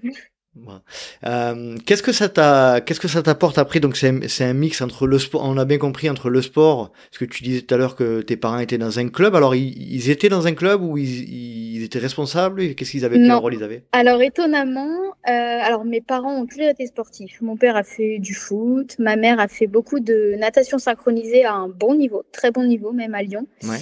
Euh, 1.25 1.77
qu'est-ce 1.85 2.03
que 2.03 2.13
ça 2.13 2.29
t'a, 2.29 2.81
qu'est-ce 2.81 3.01
que 3.01 3.09
ça 3.09 3.23
t'apporte 3.23 3.59
après 3.59 3.81
Donc 3.81 3.97
c'est, 3.97 4.29
c'est 4.29 4.45
un 4.45 4.53
mix 4.53 4.81
entre 4.81 5.07
le 5.07 5.19
sport, 5.19 5.43
on 5.45 5.59
a 5.59 5.65
bien 5.65 5.79
compris 5.79 6.09
entre 6.09 6.31
le 6.31 6.43
sport, 6.43 6.93
parce 7.11 7.19
que 7.19 7.25
tu 7.25 7.43
disais 7.43 7.63
tout 7.63 7.75
à 7.75 7.79
l'heure 7.79 7.97
que 7.97 8.23
tes 8.23 8.37
parents 8.37 8.59
étaient 8.59 8.79
dans 8.79 8.99
un 8.99 9.09
club. 9.09 9.35
Alors 9.35 9.55
ils, 9.55 10.11
étaient 10.11 10.29
dans 10.29 10.47
un 10.47 10.55
club 10.55 10.83
ou 10.83 10.97
ils, 10.97 11.77
ils 11.77 11.85
étaient 11.85 11.99
responsables? 11.99 12.75
Qu'est-ce 12.75 12.91
qu'ils 12.91 13.05
avaient 13.05 13.19
Quel 13.19 13.33
rôle 13.33 13.55
ils 13.55 13.63
avaient? 13.63 13.85
Alors 13.93 14.23
étonnamment, 14.23 14.97
euh, 15.29 15.31
alors 15.31 15.85
mes 15.85 16.01
parents 16.01 16.35
ont 16.35 16.47
toujours 16.47 16.69
été 16.69 16.87
sportifs. 16.87 17.41
Mon 17.43 17.57
père 17.57 17.77
a 17.77 17.83
fait 17.83 18.19
du 18.19 18.35
foot, 18.35 18.97
ma 18.99 19.17
mère 19.17 19.41
a 19.41 19.49
fait 19.49 19.67
beaucoup 19.67 20.01
de 20.01 20.37
natation 20.39 20.79
synchronisée 20.79 21.45
à 21.45 21.55
un 21.55 21.69
bon 21.69 21.95
niveau, 21.95 22.23
très 22.33 22.51
bon 22.51 22.65
niveau 22.65 22.93
même 22.93 23.15
à 23.15 23.23
Lyon. 23.23 23.47
Ouais. 23.63 23.79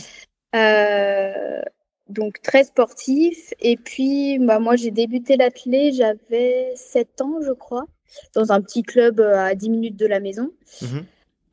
Euh, 0.56 1.62
donc 2.08 2.40
très 2.42 2.64
sportif. 2.64 3.54
Et 3.60 3.76
puis, 3.76 4.38
bah, 4.38 4.58
moi, 4.58 4.76
j'ai 4.76 4.90
débuté 4.90 5.36
l'athlé, 5.36 5.92
j'avais 5.92 6.72
7 6.76 7.20
ans, 7.22 7.40
je 7.42 7.52
crois, 7.52 7.86
dans 8.34 8.52
un 8.52 8.60
petit 8.60 8.82
club 8.82 9.20
euh, 9.20 9.38
à 9.38 9.54
10 9.54 9.70
minutes 9.70 9.96
de 9.96 10.06
la 10.06 10.20
maison. 10.20 10.52
Mmh 10.82 11.00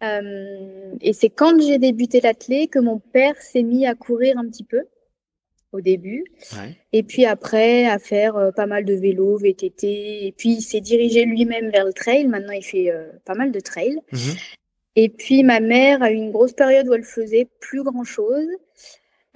euh, 0.03 0.95
et 1.01 1.13
c'est 1.13 1.29
quand 1.29 1.61
j'ai 1.61 1.77
débuté 1.77 2.21
l'athlé 2.21 2.67
que 2.67 2.79
mon 2.79 2.97
père 2.97 3.35
s'est 3.39 3.61
mis 3.61 3.85
à 3.85 3.93
courir 3.93 4.37
un 4.37 4.47
petit 4.47 4.63
peu 4.63 4.81
au 5.71 5.81
début. 5.81 6.25
Ouais. 6.53 6.75
Et 6.91 7.03
puis 7.03 7.25
après, 7.25 7.85
à 7.85 7.99
faire 7.99 8.35
euh, 8.35 8.51
pas 8.51 8.65
mal 8.65 8.83
de 8.83 8.93
vélo, 8.93 9.37
VTT. 9.37 10.27
Et 10.27 10.33
puis, 10.35 10.53
il 10.53 10.61
s'est 10.61 10.81
dirigé 10.81 11.25
lui-même 11.25 11.69
vers 11.69 11.85
le 11.85 11.93
trail. 11.93 12.27
Maintenant, 12.27 12.53
il 12.53 12.63
fait 12.63 12.91
euh, 12.91 13.09
pas 13.25 13.35
mal 13.35 13.51
de 13.51 13.59
trail. 13.59 13.97
Mmh 14.11 14.17
et 14.97 15.07
puis, 15.07 15.43
ma 15.43 15.61
mère 15.61 16.03
a 16.03 16.11
eu 16.11 16.15
une 16.15 16.31
grosse 16.31 16.51
période 16.51 16.85
où 16.89 16.93
elle 16.93 17.05
faisait 17.05 17.47
plus 17.61 17.81
grand-chose. 17.81 18.45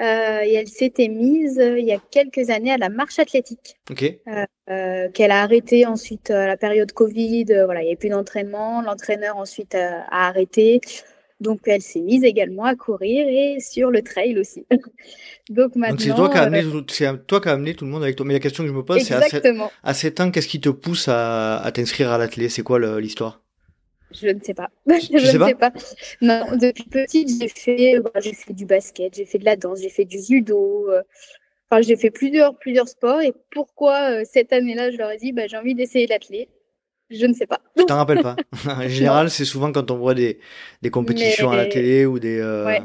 Euh, 0.02 0.42
et 0.44 0.54
elle 0.56 0.68
s'était 0.68 1.08
mise 1.08 1.58
euh, 1.58 1.80
il 1.80 1.86
y 1.86 1.94
a 1.94 2.00
quelques 2.12 2.50
années 2.50 2.72
à 2.72 2.78
la 2.78 2.90
marche 2.90 3.18
athlétique. 3.18 3.78
Okay. 3.90 4.22
Euh, 4.70 5.10
qu'elle 5.14 5.32
a 5.32 5.42
arrêté 5.42 5.86
ensuite 5.86 6.32
à 6.32 6.48
la 6.48 6.58
période 6.58 6.92
Covid. 6.92 7.46
voilà, 7.66 7.82
il 7.82 7.86
n'y 7.86 7.90
avait 7.92 7.96
plus 7.96 8.10
d'entraînement. 8.10 8.82
L'entraîneur 8.82 9.38
ensuite 9.38 9.74
a, 9.75 10.06
arrêté. 10.10 10.82
Donc 11.40 11.62
elle 11.66 11.82
s'est 11.82 12.02
mise 12.02 12.24
également 12.24 12.64
à 12.64 12.75
courir 12.75 13.28
et 13.28 13.60
sur 13.60 13.90
le 13.90 14.02
trail 14.02 14.38
aussi. 14.40 14.66
Donc 15.50 15.75
maintenant. 15.75 15.98
c'est 16.00 16.16
toi 16.16 16.30
qui 16.30 16.38
as 16.38 16.44
amené, 16.44 16.64
c'est 16.90 17.28
toi 17.28 17.42
qui 17.42 17.50
as 17.50 17.52
amené 17.52 17.75
tout 17.75 17.86
le 17.86 17.92
monde 17.92 18.04
avec 18.04 18.16
toi. 18.16 18.25
Mais 18.25 18.34
la 18.34 18.40
question 18.40 18.64
que 18.64 18.70
je 18.70 18.74
me 18.74 18.84
pose, 18.84 19.02
c'est 19.02 19.14
à, 19.14 19.22
à 19.84 19.94
7 19.94 20.20
ans, 20.20 20.32
qu'est-ce 20.32 20.48
qui 20.48 20.60
te 20.60 20.70
pousse 20.70 21.08
à, 21.08 21.58
à 21.58 21.72
t'inscrire 21.72 22.12
à 22.12 22.18
l'athlète 22.18 22.52
C'est 22.52 22.64
quoi 22.64 22.80
l'histoire? 23.00 23.45
Je 24.12 24.28
ne 24.28 24.40
sais 24.40 24.54
pas. 24.54 24.70
je 24.88 25.38
ne 25.38 25.48
sais 25.48 25.56
pas. 25.56 25.72
Non, 26.22 26.46
depuis 26.58 26.86
petite, 26.86 27.30
j'ai 27.40 27.48
fait, 27.48 28.00
bah, 28.00 28.20
j'ai 28.22 28.34
fait 28.34 28.54
du 28.54 28.66
basket, 28.66 29.16
j'ai 29.16 29.26
fait 29.26 29.40
de 29.40 29.46
la 29.46 29.56
danse, 29.56 29.82
j'ai 29.82 29.90
fait 29.90 30.06
du 30.06 30.20
judo. 30.20 30.90
Euh, 30.90 31.02
enfin, 31.70 31.82
j'ai 31.82 31.96
fait 31.96 32.12
plusieurs, 32.12 32.58
plusieurs 32.58 32.88
sports. 32.88 33.22
Et 33.22 33.34
pourquoi 33.52 34.12
euh, 34.12 34.24
cette 34.26 34.54
année-là, 34.54 34.92
je 34.92 34.98
leur 34.98 35.12
ai 35.12 35.18
dit, 35.18 35.32
bah, 35.32 35.48
j'ai 35.48 35.58
envie 35.58 35.76
d'essayer 35.76 36.08
l'athlète? 36.08 36.50
Je 37.10 37.26
ne 37.26 37.34
sais 37.34 37.46
pas. 37.46 37.60
Je 37.78 37.84
t'en 37.84 37.98
rappelle 37.98 38.24
pas? 38.24 38.36
en 38.68 38.88
général, 38.88 39.30
c'est 39.30 39.46
souvent 39.46 39.72
quand 39.72 39.92
on 39.92 39.98
voit 39.98 40.16
des, 40.16 40.40
des 40.82 40.90
compétitions 40.90 41.52
à 41.52 41.56
la 41.56 41.68
télé 41.68 42.06
ou 42.06 42.20
des. 42.20 42.40
Euh... 42.40 42.66
Ouais. 42.66 42.82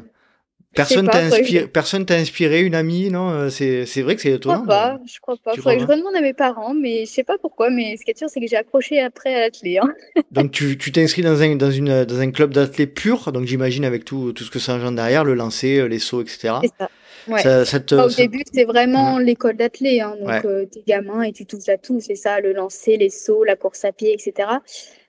Personne 0.74 1.08
t'a 1.08 1.18
inspiré, 1.18 1.66
personne 1.66 2.06
t'a 2.06 2.14
inspiré, 2.14 2.60
une 2.60 2.76
amie, 2.76 3.10
non 3.10 3.30
euh, 3.30 3.48
C'est 3.50 3.86
c'est 3.86 4.02
vrai 4.02 4.14
que 4.14 4.22
c'est 4.22 4.30
étonnant. 4.30 4.60
Je 4.60 4.64
crois 4.64 4.76
pas, 4.76 5.00
je 5.04 5.20
crois 5.20 5.36
pas. 5.36 5.54
Faudrait 5.56 5.76
que 5.76 5.82
je 5.82 5.86
redemande 5.86 6.14
à 6.14 6.20
mes 6.20 6.32
parents, 6.32 6.74
mais 6.74 7.06
je 7.06 7.10
sais 7.10 7.24
pas 7.24 7.38
pourquoi. 7.38 7.70
Mais 7.70 7.96
ce 7.96 8.04
qui 8.04 8.12
est 8.12 8.18
sûr, 8.18 8.28
c'est 8.30 8.40
que 8.40 8.46
j'ai 8.46 8.56
accroché 8.56 9.00
après 9.00 9.34
à 9.34 9.40
l'athlète. 9.40 9.80
Hein. 9.82 9.92
donc 10.30 10.52
tu 10.52 10.78
tu 10.78 10.92
t'es 10.92 11.02
inscrit 11.02 11.22
dans 11.22 11.42
un 11.42 11.56
dans 11.56 11.72
une 11.72 12.04
dans 12.04 12.20
un 12.20 12.30
club 12.30 12.52
d'athlètes 12.52 12.94
pur, 12.94 13.32
donc 13.32 13.46
j'imagine 13.46 13.84
avec 13.84 14.04
tout 14.04 14.32
tout 14.32 14.44
ce 14.44 14.50
que 14.50 14.60
ça 14.60 14.74
engendre 14.74 14.96
derrière, 14.96 15.24
le 15.24 15.34
lancer, 15.34 15.78
euh, 15.78 15.86
les 15.86 15.98
sauts, 15.98 16.22
etc. 16.22 16.54
C'est 16.62 16.72
ça. 16.78 16.90
Ouais. 17.28 17.42
Ça, 17.42 17.64
ça 17.64 17.80
te, 17.80 17.94
au 17.94 18.08
ça... 18.08 18.22
début, 18.22 18.42
c'est 18.50 18.64
vraiment 18.64 19.16
mmh. 19.16 19.22
l'école 19.22 19.56
d'athlète, 19.56 20.00
hein, 20.00 20.16
donc 20.18 20.28
ouais. 20.28 20.46
euh, 20.46 20.66
t'es 20.66 20.82
gamin 20.86 21.22
et 21.22 21.32
tu 21.32 21.46
touches 21.46 21.68
à 21.68 21.76
tout, 21.76 22.00
c'est 22.00 22.14
ça, 22.14 22.40
le 22.40 22.52
lancer, 22.52 22.96
les 22.96 23.10
sauts, 23.10 23.44
la 23.44 23.56
course 23.56 23.84
à 23.84 23.92
pied, 23.92 24.12
etc. 24.14 24.48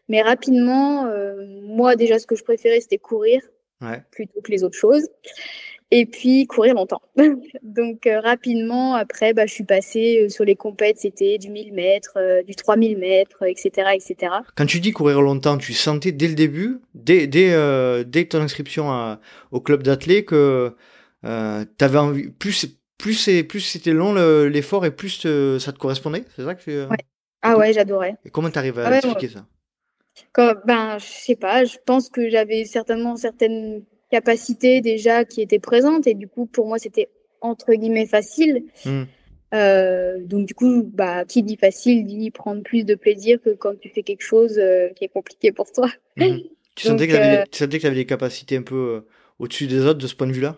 Mais 0.10 0.22
rapidement, 0.22 1.06
euh, 1.06 1.36
moi 1.64 1.96
déjà, 1.96 2.20
ce 2.20 2.28
que 2.28 2.36
je 2.36 2.44
préférais, 2.44 2.82
c'était 2.82 2.98
courir 2.98 3.42
ouais. 3.82 4.04
plutôt 4.12 4.42
que 4.42 4.52
les 4.52 4.64
autres 4.64 4.78
choses 4.78 5.08
et 5.92 6.06
puis 6.06 6.48
courir 6.48 6.74
longtemps. 6.74 7.02
Donc 7.62 8.08
euh, 8.08 8.20
rapidement, 8.22 8.96
après, 8.96 9.34
bah, 9.34 9.46
je 9.46 9.54
suis 9.54 9.66
passée 9.66 10.24
euh, 10.24 10.30
sur 10.30 10.46
les 10.46 10.56
compètes, 10.56 10.98
c'était 10.98 11.38
du 11.38 11.50
1000 11.50 11.74
mètres, 11.74 12.14
euh, 12.16 12.42
du 12.44 12.56
3000 12.56 12.98
mètres, 12.98 13.44
etc., 13.44 13.90
etc. 13.94 14.34
Quand 14.56 14.66
tu 14.66 14.80
dis 14.80 14.92
courir 14.92 15.22
longtemps, 15.22 15.58
tu 15.58 15.74
sentais 15.74 16.14
dès 16.14 16.30
le 16.30 16.36
début, 16.36 16.80
dès, 16.96 17.28
dès, 17.28 17.52
euh, 17.52 18.04
dès 18.06 18.26
ton 18.26 18.42
inscription 18.42 18.90
à, 18.90 19.20
au 19.52 19.60
club 19.60 19.84
d'athlètes, 19.84 20.26
que 20.26 20.74
tu 21.24 21.28
avais 21.30 21.98
envie, 21.98 22.30
plus, 22.30 22.66
plus, 22.98 23.44
plus 23.44 23.60
c'était 23.60 23.92
long 23.92 24.14
l'effort 24.14 24.86
et 24.86 24.92
plus 24.92 25.28
ça 25.60 25.72
te 25.72 25.78
correspondait 25.78 26.24
C'est 26.36 26.46
ça 26.46 26.56
que 26.56 26.64
tu... 26.64 26.72
Ouais. 26.72 26.98
Ah 27.44 27.58
ouais, 27.58 27.74
j'adorais. 27.74 28.16
Et 28.24 28.30
comment 28.30 28.52
tu 28.52 28.60
arrives 28.60 28.78
à 28.78 28.86
ah 28.86 28.90
ouais, 28.92 28.98
expliquer 28.98 29.28
ouais. 29.28 29.34
ça? 29.34 29.46
Ben, 30.36 30.98
je 31.00 31.06
sais 31.06 31.36
pas, 31.36 31.66
je 31.66 31.78
pense 31.86 32.10
que 32.10 32.30
j'avais 32.30 32.66
certainement 32.66 33.16
certaines 33.16 33.84
capacité 34.12 34.82
déjà 34.82 35.24
qui 35.26 35.42
était 35.42 35.60
présente 35.60 36.06
et 36.06 36.14
du 36.14 36.28
coup 36.28 36.46
pour 36.46 36.68
moi 36.68 36.78
c'était 36.78 37.10
entre 37.40 37.74
guillemets 37.74 38.06
facile. 38.06 38.66
Mmh. 38.86 39.04
Euh, 39.54 40.20
donc 40.24 40.46
du 40.46 40.54
coup, 40.54 40.84
bah, 40.84 41.26
qui 41.26 41.44
dit 41.44 41.58
facile 41.58 42.06
dit 42.06 42.32
prendre 42.32 42.62
plus 42.62 42.86
de 42.86 42.96
plaisir 42.96 43.42
que 43.44 43.50
quand 43.50 43.78
tu 43.80 43.90
fais 43.90 44.04
quelque 44.04 44.22
chose 44.22 44.58
euh, 44.58 44.90
qui 44.90 45.06
est 45.06 45.10
compliqué 45.10 45.52
pour 45.52 45.72
toi. 45.72 45.90
Mmh. 46.18 46.38
Tu, 46.74 46.88
donc, 46.88 47.02
sentais 47.02 47.08
que 47.10 47.18
euh... 47.18 47.44
tu 47.52 47.60
sentais 47.60 47.78
que 47.78 47.82
tu 47.82 47.88
avais 47.88 47.98
des 47.98 48.06
capacités 48.06 48.56
un 48.56 48.62
peu 48.62 48.76
euh, 48.76 49.02
au-dessus 49.40 49.68
des 49.68 49.86
autres 49.86 50.00
de 50.00 50.08
ce 50.08 50.16
point 50.16 50.26
de 50.26 50.32
vue-là? 50.32 50.58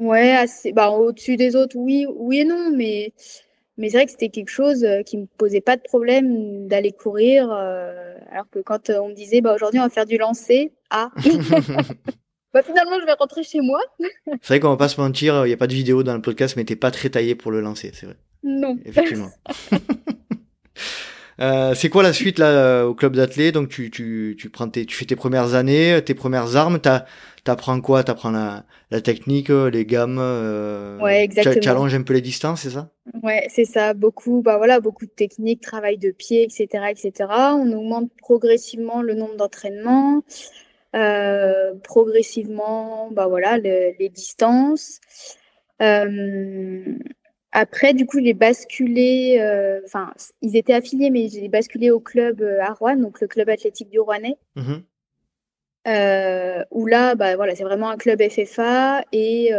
Ouais, 0.00 0.32
assez, 0.32 0.72
bah, 0.72 0.90
au-dessus 0.90 1.36
des 1.36 1.54
autres, 1.54 1.76
oui, 1.76 2.04
oui 2.16 2.40
et 2.40 2.44
non, 2.44 2.72
mais, 2.74 3.12
mais 3.78 3.90
c'est 3.90 3.98
vrai 3.98 4.06
que 4.06 4.12
c'était 4.12 4.28
quelque 4.28 4.50
chose 4.50 4.84
euh, 4.84 5.02
qui 5.02 5.18
me 5.18 5.26
posait 5.38 5.60
pas 5.60 5.76
de 5.76 5.82
problème 5.82 6.68
d'aller 6.68 6.92
courir, 6.92 7.50
alors 7.50 8.48
que 8.50 8.60
quand 8.60 8.90
on 8.90 9.08
me 9.08 9.14
disait, 9.14 9.40
bah, 9.40 9.54
aujourd'hui 9.54 9.80
on 9.80 9.84
va 9.84 9.90
faire 9.90 10.06
du 10.06 10.18
lancer, 10.18 10.72
ah 10.90 11.10
Bah, 12.56 12.62
finalement, 12.62 12.98
je 12.98 13.04
vais 13.04 13.12
rentrer 13.12 13.42
chez 13.42 13.60
moi. 13.60 13.80
c'est 14.40 14.46
vrai 14.46 14.60
qu'on 14.60 14.70
va 14.70 14.78
pas 14.78 14.88
se 14.88 14.98
mentir, 14.98 15.44
il 15.44 15.48
n'y 15.48 15.52
a 15.52 15.58
pas 15.58 15.66
de 15.66 15.74
vidéo 15.74 16.02
dans 16.02 16.14
le 16.14 16.22
podcast, 16.22 16.56
mais 16.56 16.64
t'es 16.64 16.74
pas 16.74 16.90
très 16.90 17.10
taillé 17.10 17.34
pour 17.34 17.50
le 17.50 17.60
lancer, 17.60 17.90
c'est 17.92 18.06
vrai. 18.06 18.16
Non. 18.44 18.78
Effectivement. 18.86 19.28
euh, 21.42 21.74
c'est 21.74 21.90
quoi 21.90 22.02
la 22.02 22.14
suite 22.14 22.38
là 22.38 22.86
au 22.86 22.94
club 22.94 23.14
d'athlètes 23.14 23.52
Donc 23.52 23.68
tu, 23.68 23.90
tu, 23.90 24.36
tu 24.38 24.48
prends 24.48 24.70
tes, 24.70 24.86
tu 24.86 24.96
fais 24.96 25.04
tes 25.04 25.16
premières 25.16 25.52
années, 25.52 26.00
tes 26.02 26.14
premières 26.14 26.56
armes, 26.56 26.78
t'as 26.80 27.04
T'apprends 27.46 27.80
quoi? 27.80 28.02
T'apprends 28.02 28.32
la, 28.32 28.64
la 28.90 29.00
technique, 29.00 29.50
les 29.50 29.86
gammes. 29.86 30.18
Euh, 30.18 30.98
ouais, 30.98 31.22
exactement. 31.22 31.62
Challenge 31.62 31.94
un 31.94 32.02
peu 32.02 32.12
les 32.12 32.20
distances, 32.20 32.62
c'est 32.62 32.70
ça? 32.70 32.90
Ouais, 33.22 33.46
c'est 33.50 33.64
ça. 33.64 33.94
Beaucoup, 33.94 34.42
bah 34.42 34.56
voilà, 34.56 34.80
beaucoup 34.80 35.06
de 35.06 35.12
techniques, 35.12 35.60
travail 35.60 35.96
de 35.96 36.10
pied, 36.10 36.42
etc., 36.42 36.86
etc. 36.90 37.12
On 37.52 37.72
augmente 37.72 38.10
progressivement 38.18 39.00
le 39.00 39.14
nombre 39.14 39.36
d'entraînements. 39.36 40.24
Euh, 40.96 41.74
progressivement, 41.84 43.12
bah 43.12 43.28
voilà, 43.28 43.58
le, 43.58 43.92
les 43.96 44.08
distances. 44.08 44.98
Euh, 45.80 46.98
après, 47.52 47.94
du 47.94 48.06
coup, 48.06 48.18
j'ai 48.20 48.34
basculé, 48.34 49.38
euh, 49.38 49.82
enfin, 49.84 50.12
ils 50.42 50.56
étaient 50.56 50.74
affiliés, 50.74 51.10
mais 51.10 51.28
j'ai 51.28 51.46
basculé 51.46 51.92
au 51.92 52.00
club 52.00 52.42
à 52.60 52.72
Rouen, 52.72 52.96
donc 52.96 53.20
le 53.20 53.28
club 53.28 53.48
athlétique 53.50 53.88
du 53.88 54.00
Rouennais. 54.00 54.36
Mmh. 54.56 54.78
Où 55.86 56.86
là, 56.86 57.14
bah, 57.14 57.36
voilà, 57.36 57.54
c'est 57.54 57.64
vraiment 57.64 57.90
un 57.90 57.96
club 57.96 58.20
FFA 58.22 59.04
et 59.12 59.50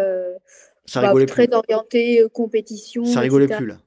Ça 0.85 1.01
bah, 1.01 1.13
très 1.25 1.47
plus. 1.47 1.55
orienté 1.55 2.21
euh, 2.21 2.29
compétition. 2.29 3.05
Ça 3.05 3.21
rigolait 3.21 3.47
plus 3.47 3.65
là. 3.65 3.77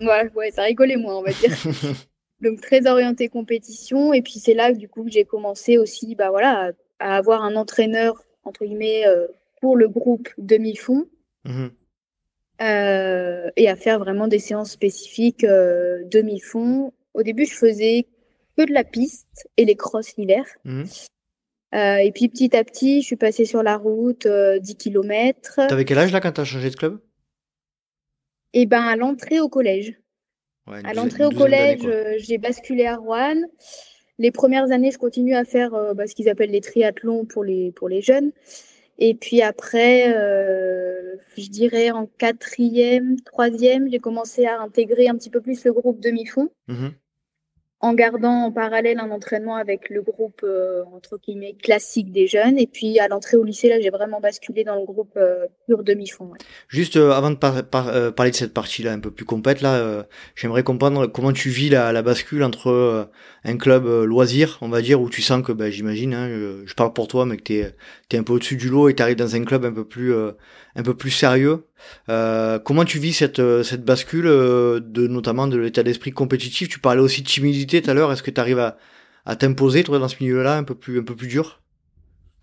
Ouais, 0.00 0.30
ouais, 0.34 0.50
ça 0.50 0.62
rigolait 0.62 0.96
moins, 0.96 1.16
on 1.18 1.22
va 1.22 1.32
dire. 1.32 1.50
Donc 2.40 2.60
très 2.60 2.86
orienté 2.88 3.28
compétition. 3.28 4.12
Et 4.12 4.22
puis 4.22 4.40
c'est 4.40 4.54
là 4.54 4.72
que 4.72 4.78
du 4.78 4.88
coup 4.88 5.04
que 5.04 5.10
j'ai 5.10 5.24
commencé 5.24 5.78
aussi 5.78 6.16
bah, 6.16 6.30
voilà, 6.30 6.72
à, 6.98 7.12
à 7.12 7.16
avoir 7.16 7.42
un 7.42 7.54
entraîneur, 7.54 8.24
entre 8.44 8.64
guillemets, 8.64 9.06
euh, 9.06 9.26
pour 9.60 9.76
le 9.76 9.88
groupe 9.88 10.28
demi-fond. 10.38 11.06
Euh, 12.60 13.50
et 13.56 13.68
à 13.68 13.74
faire 13.76 13.98
vraiment 13.98 14.28
des 14.28 14.38
séances 14.38 14.70
spécifiques 14.70 15.44
euh, 15.44 16.04
demi-fond. 16.04 16.92
Au 17.14 17.22
début, 17.22 17.44
je 17.44 17.54
faisais 17.54 18.06
que 18.56 18.64
de 18.64 18.72
la 18.72 18.84
piste 18.84 19.48
et 19.56 19.64
les 19.64 19.74
crosses 19.74 20.16
l'hiver. 20.16 20.44
Mhm. 20.64 20.84
Euh, 21.74 21.96
et 21.96 22.12
puis 22.12 22.28
petit 22.28 22.54
à 22.56 22.64
petit, 22.64 23.00
je 23.00 23.06
suis 23.06 23.16
passée 23.16 23.44
sur 23.44 23.62
la 23.62 23.76
route, 23.76 24.26
euh, 24.26 24.58
10 24.58 24.76
km. 24.76 25.66
T'avais 25.68 25.84
quel 25.84 25.98
âge 25.98 26.12
là 26.12 26.20
quand 26.20 26.32
t'as 26.32 26.44
changé 26.44 26.68
de 26.70 26.76
club? 26.76 27.00
Et 28.52 28.66
ben 28.66 28.82
à 28.82 28.96
l'entrée 28.96 29.40
au 29.40 29.48
collège. 29.48 29.94
Ouais, 30.70 30.80
À 30.84 30.92
l'entrée 30.92 31.24
au 31.24 31.30
collège, 31.30 31.80
euh, 31.86 32.14
j'ai 32.18 32.38
basculé 32.38 32.86
à 32.86 32.96
Rouen. 32.96 33.36
Les 34.18 34.30
premières 34.30 34.70
années, 34.70 34.90
je 34.90 34.98
continue 34.98 35.34
à 35.34 35.44
faire 35.44 35.74
euh, 35.74 35.94
bah, 35.94 36.06
ce 36.06 36.14
qu'ils 36.14 36.28
appellent 36.28 36.50
les 36.50 36.60
triathlons 36.60 37.24
pour 37.24 37.42
les, 37.42 37.72
pour 37.72 37.88
les 37.88 38.02
jeunes. 38.02 38.32
Et 38.98 39.14
puis 39.14 39.40
après, 39.40 40.12
je 41.36 41.48
dirais 41.48 41.90
en 41.90 42.06
quatrième, 42.06 43.18
troisième, 43.22 43.90
j'ai 43.90 43.98
commencé 43.98 44.44
à 44.44 44.60
intégrer 44.60 45.08
un 45.08 45.16
petit 45.16 45.30
peu 45.30 45.40
plus 45.40 45.64
le 45.64 45.72
groupe 45.72 45.98
demi-fond, 45.98 46.50
Mhm. 46.68 46.92
En 47.82 47.94
gardant 47.94 48.44
en 48.44 48.52
parallèle 48.52 49.00
un 49.00 49.10
entraînement 49.10 49.56
avec 49.56 49.90
le 49.90 50.02
groupe 50.02 50.42
euh, 50.44 50.84
entre 50.94 51.18
guillemets 51.18 51.56
classique 51.60 52.12
des 52.12 52.28
jeunes. 52.28 52.56
Et 52.56 52.68
puis 52.68 53.00
à 53.00 53.08
l'entrée 53.08 53.36
au 53.36 53.42
lycée, 53.42 53.68
là, 53.68 53.80
j'ai 53.80 53.90
vraiment 53.90 54.20
basculé 54.20 54.62
dans 54.62 54.76
le 54.76 54.84
groupe 54.84 55.14
euh, 55.16 55.46
pur 55.66 55.82
demi-fond. 55.82 56.26
ouais. 56.26 56.38
Juste 56.68 56.96
euh, 56.96 57.10
avant 57.10 57.32
de 57.32 57.34
par- 57.34 57.88
euh, 57.88 58.12
parler 58.12 58.30
de 58.30 58.36
cette 58.36 58.54
partie-là 58.54 58.92
un 58.92 59.00
peu 59.00 59.10
plus 59.10 59.24
complète, 59.24 59.62
là, 59.62 59.74
euh, 59.74 60.04
j'aimerais 60.36 60.62
comprendre 60.62 61.08
comment 61.08 61.32
tu 61.32 61.50
vis 61.50 61.70
la, 61.70 61.92
la 61.92 62.02
bascule 62.02 62.44
entre 62.44 62.68
euh, 62.70 63.04
un 63.44 63.56
club 63.56 63.84
loisir, 63.84 64.58
on 64.60 64.68
va 64.68 64.80
dire, 64.80 65.00
où 65.00 65.10
tu 65.10 65.20
sens 65.20 65.42
que, 65.42 65.50
bah, 65.50 65.68
j'imagine, 65.68 66.14
hein, 66.14 66.28
je, 66.64 66.74
parle 66.74 66.92
pour 66.92 67.08
toi, 67.08 67.26
mais 67.26 67.36
que 67.36 67.42
t'es 67.42 67.74
es 68.12 68.16
un 68.16 68.22
peu 68.22 68.34
au-dessus 68.34 68.56
du 68.56 68.68
lot 68.68 68.88
et 68.88 68.94
t'arrives 68.94 69.16
dans 69.16 69.34
un 69.34 69.44
club 69.44 69.64
un 69.64 69.72
peu 69.72 69.84
plus 69.84 70.14
un 70.76 70.82
peu 70.82 70.96
plus 70.96 71.10
sérieux. 71.10 71.66
Euh, 72.08 72.58
comment 72.58 72.84
tu 72.84 72.98
vis 72.98 73.12
cette 73.12 73.38
euh, 73.40 73.62
cette 73.62 73.84
bascule 73.84 74.26
euh, 74.26 74.80
de 74.80 75.06
notamment 75.06 75.46
de 75.48 75.58
l'état 75.58 75.82
d'esprit 75.82 76.12
compétitif? 76.12 76.68
Tu 76.68 76.78
parlais 76.80 77.00
aussi 77.02 77.22
de 77.22 77.28
timidité 77.28 77.82
tout 77.82 77.90
à 77.90 77.94
l'heure. 77.94 78.12
Est-ce 78.12 78.22
que 78.22 78.30
tu 78.30 78.40
arrives 78.40 78.58
à, 78.58 78.78
à 79.26 79.36
t'imposer 79.36 79.84
toi 79.84 79.98
dans 79.98 80.08
ce 80.08 80.16
milieu-là 80.22 80.56
un 80.56 80.64
peu 80.64 80.74
plus 80.74 81.00
un 81.00 81.04
peu 81.04 81.16
plus 81.16 81.28
dur? 81.28 81.60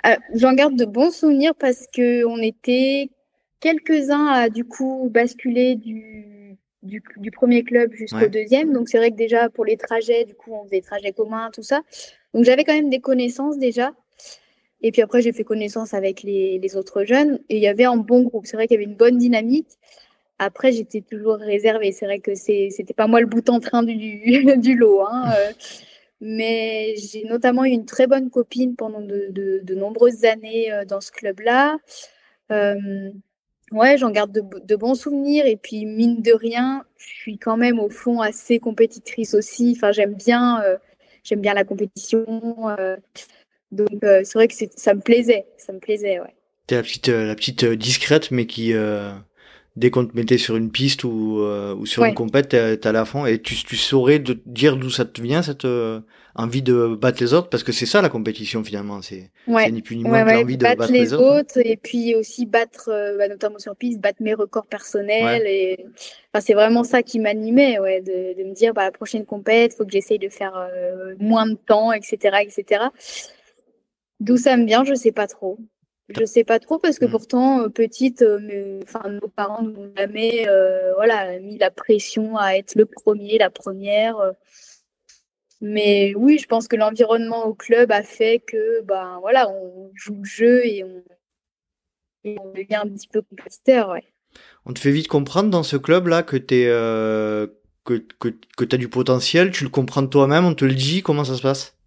Euh, 0.05 0.15
J'en 0.35 0.53
garde 0.53 0.75
de 0.75 0.85
bons 0.85 1.11
souvenirs 1.11 1.53
parce 1.59 1.85
que 1.93 2.25
on 2.25 2.41
était 2.41 3.09
quelques-uns 3.59 4.27
à 4.27 4.49
du 4.49 4.63
coup 4.63 5.09
basculer 5.11 5.75
du, 5.75 6.57
du, 6.83 7.03
du 7.17 7.31
premier 7.31 7.63
club 7.63 7.91
jusqu'au 7.93 8.17
Ouais. 8.17 8.29
deuxième. 8.29 8.71
Donc 8.73 8.87
c'est 8.89 8.97
vrai 8.97 9.11
que 9.11 9.17
déjà 9.17 9.49
pour 9.49 9.65
les 9.65 9.75
trajets, 9.77 10.23
du 10.25 10.35
coup 10.35 10.53
on 10.53 10.63
faisait 10.65 10.77
des 10.77 10.81
trajets 10.81 11.11
communs, 11.11 11.49
tout 11.53 11.63
ça. 11.63 11.81
Donc 12.33 12.45
j'avais 12.45 12.63
quand 12.63 12.73
même 12.73 12.89
des 12.89 13.01
connaissances 13.01 13.57
déjà. 13.57 13.93
Et 14.81 14.91
puis 14.91 15.01
après 15.01 15.21
j'ai 15.21 15.33
fait 15.33 15.43
connaissance 15.43 15.93
avec 15.93 16.23
les, 16.23 16.75
autres 16.75 17.03
jeunes 17.03 17.39
et 17.49 17.57
il 17.57 17.61
y 17.61 17.67
avait 17.67 17.85
un 17.85 17.97
bon 17.97 18.23
groupe. 18.23 18.45
C'est 18.45 18.55
vrai 18.57 18.67
qu'il 18.67 18.75
y 18.75 18.83
avait 18.83 18.89
une 18.89 18.97
bonne 18.97 19.17
dynamique. 19.17 19.67
Après 20.39 20.71
j'étais 20.71 21.01
toujours 21.01 21.35
réservée. 21.35 21.91
C'est 21.91 22.05
vrai 22.05 22.19
que 22.19 22.35
c'était 22.35 22.93
pas 22.95 23.07
moi 23.07 23.19
le 23.21 23.27
bout 23.27 23.49
en 23.49 23.59
train 23.59 23.83
du, 23.83 24.75
lot. 24.75 25.01
Hein. 25.01 25.33
euh. 25.37 25.51
Mais 26.21 26.95
j'ai 26.97 27.23
notamment 27.23 27.63
eu 27.63 27.69
une 27.69 27.85
très 27.85 28.05
bonne 28.07 28.29
copine 28.29 28.75
pendant 28.75 29.01
de, 29.01 29.73
nombreuses 29.73 30.25
années 30.25 30.71
euh, 30.71 30.83
dans 30.85 30.99
ce 31.01 31.11
club-là. 31.11 31.77
Euh, 32.51 33.11
ouais, 33.71 33.97
j'en 33.97 34.09
garde 34.11 34.31
de, 34.31 34.75
bons 34.75 34.95
souvenirs. 34.95 35.45
Et 35.45 35.55
puis, 35.55 35.85
mine 35.85 36.21
de 36.21 36.33
rien, 36.33 36.83
je 36.97 37.07
suis 37.07 37.37
quand 37.37 37.55
même 37.57 37.79
au 37.79 37.89
fond 37.89 38.19
assez 38.19 38.59
compétitrice 38.59 39.33
aussi. 39.33 39.73
Enfin, 39.77 39.91
j'aime 39.93 40.13
bien, 40.13 40.61
euh, 40.63 40.77
bien 41.37 41.53
la 41.53 41.63
compétition. 41.63 42.25
Donc, 43.71 43.89
euh, 44.03 44.21
c'est 44.23 44.33
vrai 44.37 44.47
que 44.47 44.53
ça 44.75 44.93
me 44.93 45.01
plaisait. 45.01 45.45
Ça 45.57 45.73
me 45.73 45.79
plaisait, 45.79 46.19
ouais. 46.19 46.33
T'es 46.67 46.75
la 46.75 46.81
petite 46.83 47.09
euh, 47.09 47.25
la 47.27 47.35
petite 47.35 47.63
euh, 47.63 47.75
discrète, 47.75 48.31
mais 48.31 48.45
qui 48.45 48.73
euh, 48.73 49.11
dès 49.75 49.89
qu'on 49.89 50.05
te 50.05 50.15
mettait 50.15 50.37
sur 50.37 50.55
une 50.55 50.71
piste 50.71 51.03
ou 51.03 51.39
euh, 51.41 51.73
ou 51.75 51.85
sur 51.85 52.03
Ouais. 52.03 52.09
une 52.09 52.15
compète, 52.15 52.53
allé 52.53 52.97
à 52.97 53.05
fond 53.05 53.25
et 53.25 53.39
tu 53.41 53.55
tu 53.55 53.75
saurais 53.75 54.19
de 54.19 54.39
dire 54.45 54.77
d'où 54.77 54.89
ça 54.89 55.05
te 55.05 55.21
vient 55.21 55.41
cette 55.41 55.65
envie 56.35 56.61
de 56.61 56.95
battre 56.95 57.21
les 57.21 57.33
autres 57.33 57.49
parce 57.49 57.63
que 57.63 57.71
c'est 57.71 57.85
ça 57.87 58.01
la 58.03 58.09
compétition 58.09 58.63
finalement, 58.63 59.01
c'est 59.01 59.31
c'est 59.47 59.51
Ouais. 59.51 59.71
ni 59.71 59.81
plus 59.81 59.95
ni 59.97 60.03
moins 60.03 60.21
que 60.23 60.27
ouais, 60.29 60.33
l'envie 60.35 60.57
de 60.57 60.63
battre 60.63 60.91
les 60.91 60.99
les 60.99 61.13
autres. 61.13 61.39
autres 61.39 61.57
et 61.65 61.75
puis 61.75 62.13
aussi 62.15 62.45
battre, 62.45 62.89
bah, 63.17 63.27
notamment 63.27 63.57
sur 63.59 63.75
piste, 63.75 63.99
battre 63.99 64.21
mes 64.21 64.35
records 64.35 64.67
personnels. 64.67 65.43
Et... 65.47 65.85
Enfin, 66.31 66.41
c'est 66.45 66.53
vraiment 66.53 66.83
ça 66.83 67.01
qui 67.01 67.19
m'animait, 67.19 67.79
ouais, 67.79 68.01
de, 68.01 68.41
de 68.41 68.47
me 68.47 68.53
dire, 68.53 68.73
bah, 68.75 68.83
la 68.85 68.91
prochaine 68.91 69.25
compète, 69.25 69.73
faut 69.73 69.85
que 69.85 69.91
j'essaye 69.91 70.19
de 70.19 70.29
faire 70.29 70.53
moins 71.19 71.47
de 71.47 71.55
temps, 71.55 71.91
etc., 71.91 72.37
etc. 72.43 72.83
D'où 74.19 74.37
ça 74.37 74.57
me 74.57 74.65
vient, 74.65 74.83
je 74.83 74.93
sais 74.95 75.11
pas 75.11 75.27
trop. 75.27 75.57
Je 76.09 76.25
sais 76.25 76.43
pas 76.43 76.59
trop 76.59 76.79
parce 76.79 76.97
que 76.99 77.05
Mm. 77.05 77.11
pourtant, 77.11 77.61
euh, 77.61 77.69
petite, 77.69 78.21
euh, 78.23 78.79
enfin, 78.83 79.07
nos 79.09 79.27
parents 79.27 79.61
ne 79.61 79.71
m'ont 79.71 79.91
jamais 79.95 80.47
euh, 80.47 80.93
voilà, 80.95 81.39
mis 81.39 81.57
la 81.57 81.69
pression 81.71 82.35
à 82.37 82.53
être 82.55 82.75
le 82.75 82.85
premier, 82.85 83.37
la 83.37 83.49
première. 83.51 84.17
Mais 85.61 86.13
oui, 86.15 86.39
je 86.39 86.47
pense 86.47 86.67
que 86.67 86.75
l'environnement 86.77 87.45
au 87.45 87.53
club 87.53 87.91
a 87.91 88.01
fait 88.01 88.39
que, 88.39 88.81
ben 88.81 89.19
voilà, 89.21 89.49
on 89.49 89.91
joue 89.93 90.15
le 90.15 90.23
jeu 90.23 90.65
et 90.65 90.83
on, 90.83 91.03
et 92.23 92.37
on 92.39 92.51
devient 92.53 92.75
un 92.75 92.87
petit 92.89 93.07
peu 93.07 93.21
compétiteur, 93.21 93.89
ouais. 93.89 94.03
On 94.65 94.73
te 94.73 94.79
fait 94.79 94.91
vite 94.91 95.07
comprendre 95.07 95.49
dans 95.49 95.63
ce 95.63 95.77
club 95.77 96.07
là 96.07 96.23
que 96.23 96.37
t'es 96.37 96.65
euh, 96.67 97.47
que 97.85 98.05
que 98.19 98.29
que 98.57 98.63
t'as 98.65 98.77
du 98.77 98.89
potentiel, 98.89 99.51
tu 99.51 99.63
le 99.63 99.69
comprends 99.69 100.05
toi-même, 100.07 100.45
on 100.45 100.55
te 100.55 100.65
le 100.65 100.75
dit, 100.75 101.01
comment 101.01 101.23
ça 101.25 101.35
se 101.35 101.41
passe? 101.41 101.78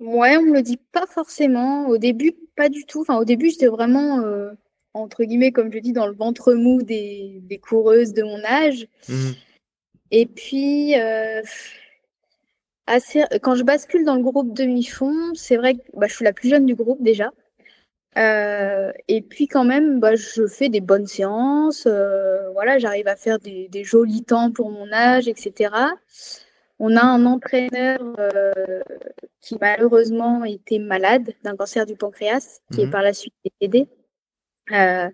Ouais, 0.00 0.36
on 0.38 0.42
me 0.42 0.54
le 0.54 0.62
dit 0.62 0.78
pas 0.92 1.06
forcément. 1.06 1.86
Au 1.86 1.98
début, 1.98 2.32
pas 2.56 2.68
du 2.68 2.86
tout. 2.86 3.02
Enfin, 3.02 3.18
au 3.18 3.24
début, 3.24 3.50
j'étais 3.50 3.66
vraiment, 3.68 4.20
euh, 4.20 4.50
entre 4.94 5.24
guillemets, 5.24 5.52
comme 5.52 5.72
je 5.72 5.78
dis, 5.78 5.92
dans 5.92 6.06
le 6.06 6.14
ventre 6.14 6.54
mou 6.54 6.82
des, 6.82 7.40
des 7.44 7.58
coureuses 7.58 8.14
de 8.14 8.22
mon 8.22 8.42
âge. 8.44 8.88
Mhm. 9.08 9.34
Et 10.10 10.26
puis, 10.26 10.98
euh, 10.98 11.42
assez, 12.86 13.24
quand 13.42 13.54
je 13.54 13.62
bascule 13.62 14.04
dans 14.04 14.16
le 14.16 14.22
groupe 14.22 14.54
demi-fond, 14.54 15.34
c'est 15.34 15.56
vrai 15.56 15.74
que 15.74 15.82
bah, 15.94 16.06
je 16.08 16.14
suis 16.14 16.24
la 16.24 16.32
plus 16.32 16.48
jeune 16.48 16.66
du 16.66 16.74
groupe 16.74 17.02
déjà. 17.02 17.30
Euh, 18.18 18.92
et 19.06 19.22
puis 19.22 19.46
quand 19.46 19.64
même, 19.64 20.00
bah, 20.00 20.16
je 20.16 20.46
fais 20.46 20.68
des 20.68 20.80
bonnes 20.80 21.06
séances. 21.06 21.86
euh, 21.86 22.50
voilà, 22.52 22.78
j'arrive 22.78 23.06
à 23.06 23.16
faire 23.16 23.38
des, 23.38 23.68
des 23.68 23.84
jolis 23.84 24.24
temps 24.24 24.50
pour 24.50 24.70
mon 24.70 24.90
âge, 24.92 25.28
etc. 25.28 25.70
On 26.80 26.96
a 26.96 27.02
un 27.02 27.26
entraîneur 27.26 28.00
euh, 28.18 28.80
qui 29.40 29.56
malheureusement 29.60 30.44
était 30.44 30.78
malade 30.78 31.34
d'un 31.44 31.54
cancer 31.54 31.84
du 31.86 31.94
pancréas, 31.94 32.60
qui 32.72 32.80
est 32.80 32.86
Mhm. 32.86 32.90
par 32.90 33.02
la 33.02 33.12
suite 33.12 33.34
décédé. 33.44 33.86
Euh, 34.72 35.08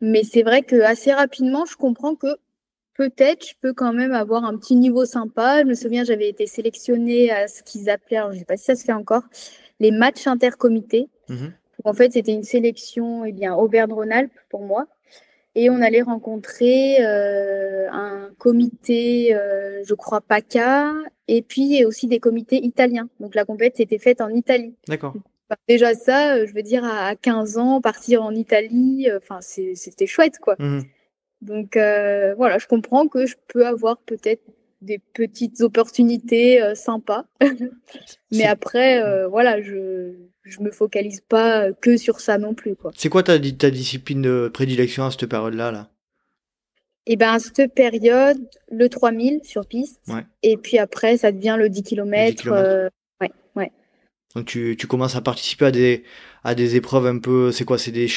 mais 0.00 0.24
c'est 0.24 0.42
vrai 0.42 0.62
que 0.62 0.80
assez 0.80 1.12
rapidement, 1.12 1.66
je 1.66 1.76
comprends 1.76 2.14
que 2.14 2.38
peut-être 2.94 3.46
je 3.46 3.54
peux 3.60 3.74
quand 3.74 3.92
même 3.92 4.12
avoir 4.12 4.44
un 4.44 4.56
petit 4.56 4.76
niveau 4.76 5.04
sympa. 5.04 5.60
Je 5.60 5.66
me 5.66 5.74
souviens, 5.74 6.04
j'avais 6.04 6.28
été 6.28 6.46
sélectionnée 6.46 7.30
à 7.30 7.48
ce 7.48 7.62
qu'ils 7.62 7.90
appelaient, 7.90 8.16
alors 8.16 8.30
je 8.30 8.36
ne 8.36 8.40
sais 8.40 8.44
pas 8.46 8.56
si 8.56 8.64
ça 8.64 8.74
se 8.74 8.84
fait 8.84 8.92
encore, 8.92 9.24
les 9.80 9.90
matchs 9.90 10.26
intercomités. 10.26 11.08
Mhm. 11.28 11.52
En 11.84 11.92
fait, 11.92 12.12
c'était 12.12 12.32
une 12.32 12.42
sélection 12.44 13.24
eh 13.24 13.32
bien, 13.32 13.54
Auvergne-Rhône-Alpes 13.54 14.32
pour 14.48 14.62
moi. 14.64 14.86
Et 15.60 15.70
on 15.70 15.82
allait 15.82 16.02
rencontrer 16.02 17.04
euh, 17.04 17.90
un 17.90 18.30
comité, 18.38 19.34
euh, 19.34 19.82
je 19.84 19.92
crois, 19.94 20.20
PACA, 20.20 20.92
et 21.26 21.42
puis 21.42 21.84
aussi 21.84 22.06
des 22.06 22.20
comités 22.20 22.64
italiens. 22.64 23.08
Donc 23.18 23.34
la 23.34 23.44
compète 23.44 23.80
était 23.80 23.98
faite 23.98 24.20
en 24.20 24.28
Italie. 24.28 24.76
D'accord. 24.86 25.14
Enfin, 25.16 25.58
déjà 25.66 25.94
ça, 25.94 26.36
euh, 26.36 26.46
je 26.46 26.54
veux 26.54 26.62
dire, 26.62 26.84
à 26.84 27.08
à 27.08 27.16
15 27.16 27.58
ans, 27.58 27.80
partir 27.80 28.22
en 28.22 28.32
Italie, 28.36 29.08
enfin, 29.16 29.40
c'était 29.40 30.06
chouette, 30.06 30.38
quoi. 30.38 30.54
Mhm. 30.60 30.84
Donc 31.40 31.76
euh, 31.76 32.36
voilà, 32.36 32.58
je 32.58 32.68
comprends 32.68 33.08
que 33.08 33.26
je 33.26 33.34
peux 33.48 33.66
avoir 33.66 33.98
peut-être 33.98 34.42
des 34.80 34.98
petites 34.98 35.60
opportunités 35.60 36.62
euh, 36.62 36.74
sympas. 36.74 37.26
Mais 38.32 38.44
après, 38.44 39.02
euh, 39.02 39.28
voilà, 39.28 39.60
je 39.62 40.14
je 40.44 40.60
me 40.60 40.70
focalise 40.70 41.20
pas 41.20 41.72
que 41.72 41.96
sur 41.96 42.20
ça 42.20 42.38
non 42.38 42.54
plus, 42.54 42.74
quoi. 42.74 42.90
C'est 42.96 43.08
quoi 43.10 43.22
ta 43.22 43.38
ta 43.38 43.70
discipline 43.70 44.22
de 44.22 44.48
prédilection 44.52 45.04
à 45.04 45.10
cette 45.10 45.26
période-là 45.26 45.72
là? 45.72 45.90
Et 47.06 47.16
ben 47.16 47.32
à 47.32 47.38
cette 47.38 47.74
période, 47.74 48.38
le 48.70 48.88
3000 48.88 49.40
sur 49.42 49.66
piste, 49.66 50.00
Ouais. 50.08 50.24
et 50.42 50.56
puis 50.58 50.78
après, 50.78 51.16
ça 51.16 51.32
devient 51.32 51.56
le 51.58 51.68
10 51.70 51.82
km. 51.82 52.36
kilomètres. 52.42 52.90
ouais, 53.20 53.30
ouais. 53.56 53.72
Donc 54.34 54.44
tu, 54.46 54.76
tu 54.78 54.86
commences 54.86 55.16
à 55.16 55.20
participer 55.22 55.66
à 55.66 55.70
des 55.70 56.04
à 56.48 56.54
des 56.54 56.76
épreuves 56.76 57.06
un 57.06 57.18
peu 57.18 57.52
c'est 57.52 57.64
quoi 57.64 57.78
c'est 57.78 57.90
des, 57.92 58.08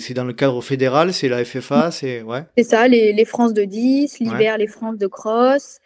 c'est 0.00 0.14
dans 0.14 0.24
le 0.24 0.32
cadre 0.32 0.60
fédéral 0.62 1.12
c'est 1.14 1.28
la 1.28 1.44
FFA 1.44 1.90
c'est 1.90 2.22
ouais 2.22 2.44
C'est 2.56 2.64
ça, 2.64 2.88
les, 2.88 3.12
les 3.12 3.24
France 3.24 3.52
de 3.54 3.64
10, 3.64 4.18
Ouais. 4.20 4.26
l'hiver, 4.26 4.58
les 4.58 4.66
France 4.66 4.98
de 4.98 5.06
cross. 5.06 5.78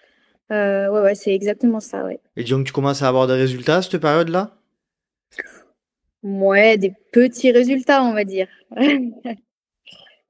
Euh, 0.53 0.89
ouais, 0.91 1.01
ouais, 1.01 1.15
c'est 1.17 1.35
exactement 1.35 1.81
ça, 1.81 2.05
ouais. 2.05 2.21
et 2.37 2.45
donc 2.45 2.67
tu 2.67 2.73
commences 2.73 3.03
à 3.03 3.09
avoir 3.09 3.27
des 3.27 3.35
résultats 3.35 3.77
à 3.79 3.83
cette 3.83 4.01
période 4.01 4.29
là 4.29 4.53
Ouais, 6.23 6.77
des 6.77 6.93
petits 7.12 7.53
résultats, 7.53 8.03
on 8.03 8.12
va 8.15 8.25
dire. 8.25 8.49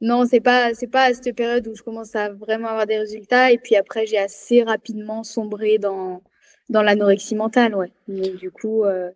non, 0.01 0.27
c'est 0.27 0.41
pas 0.41 0.75
c'est 0.75 0.89
pas 0.91 1.05
à 1.05 1.15
cette 1.15 1.35
période 1.35 1.67
où 1.69 1.75
je 1.75 1.83
commence 1.83 2.15
à 2.15 2.31
vraiment 2.33 2.69
avoir 2.69 2.87
des 2.87 2.99
résultats 2.99 3.51
et 3.53 3.59
puis 3.59 3.77
après 3.77 4.05
j'ai 4.07 4.19
assez 4.19 4.63
rapidement 4.63 5.23
sombré 5.25 5.79
dans 5.79 6.23
dans 6.69 6.83
l'anorexie 6.83 7.35
mentale, 7.37 7.75
ouais. 7.77 7.93
Mais 8.09 8.31
du 8.31 8.51
coup, 8.51 8.85
euh, 8.85 9.11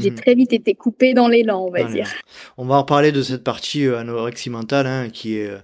j'ai 0.00 0.10
mhm. 0.10 0.16
très 0.16 0.34
vite 0.34 0.52
été 0.52 0.74
coupée 0.74 1.14
dans 1.14 1.28
l'élan, 1.28 1.64
on 1.66 1.70
va 1.70 1.84
dire. 1.84 2.08
On 2.56 2.64
va 2.66 2.76
en 2.76 2.80
reparler 2.80 3.12
de 3.12 3.22
cette 3.22 3.44
partie 3.44 3.86
euh, 3.86 3.98
anorexie 3.98 4.50
mentale 4.50 4.86
hein, 4.86 5.08
qui 5.10 5.36
est. 5.36 5.50
Euh, 5.50 5.58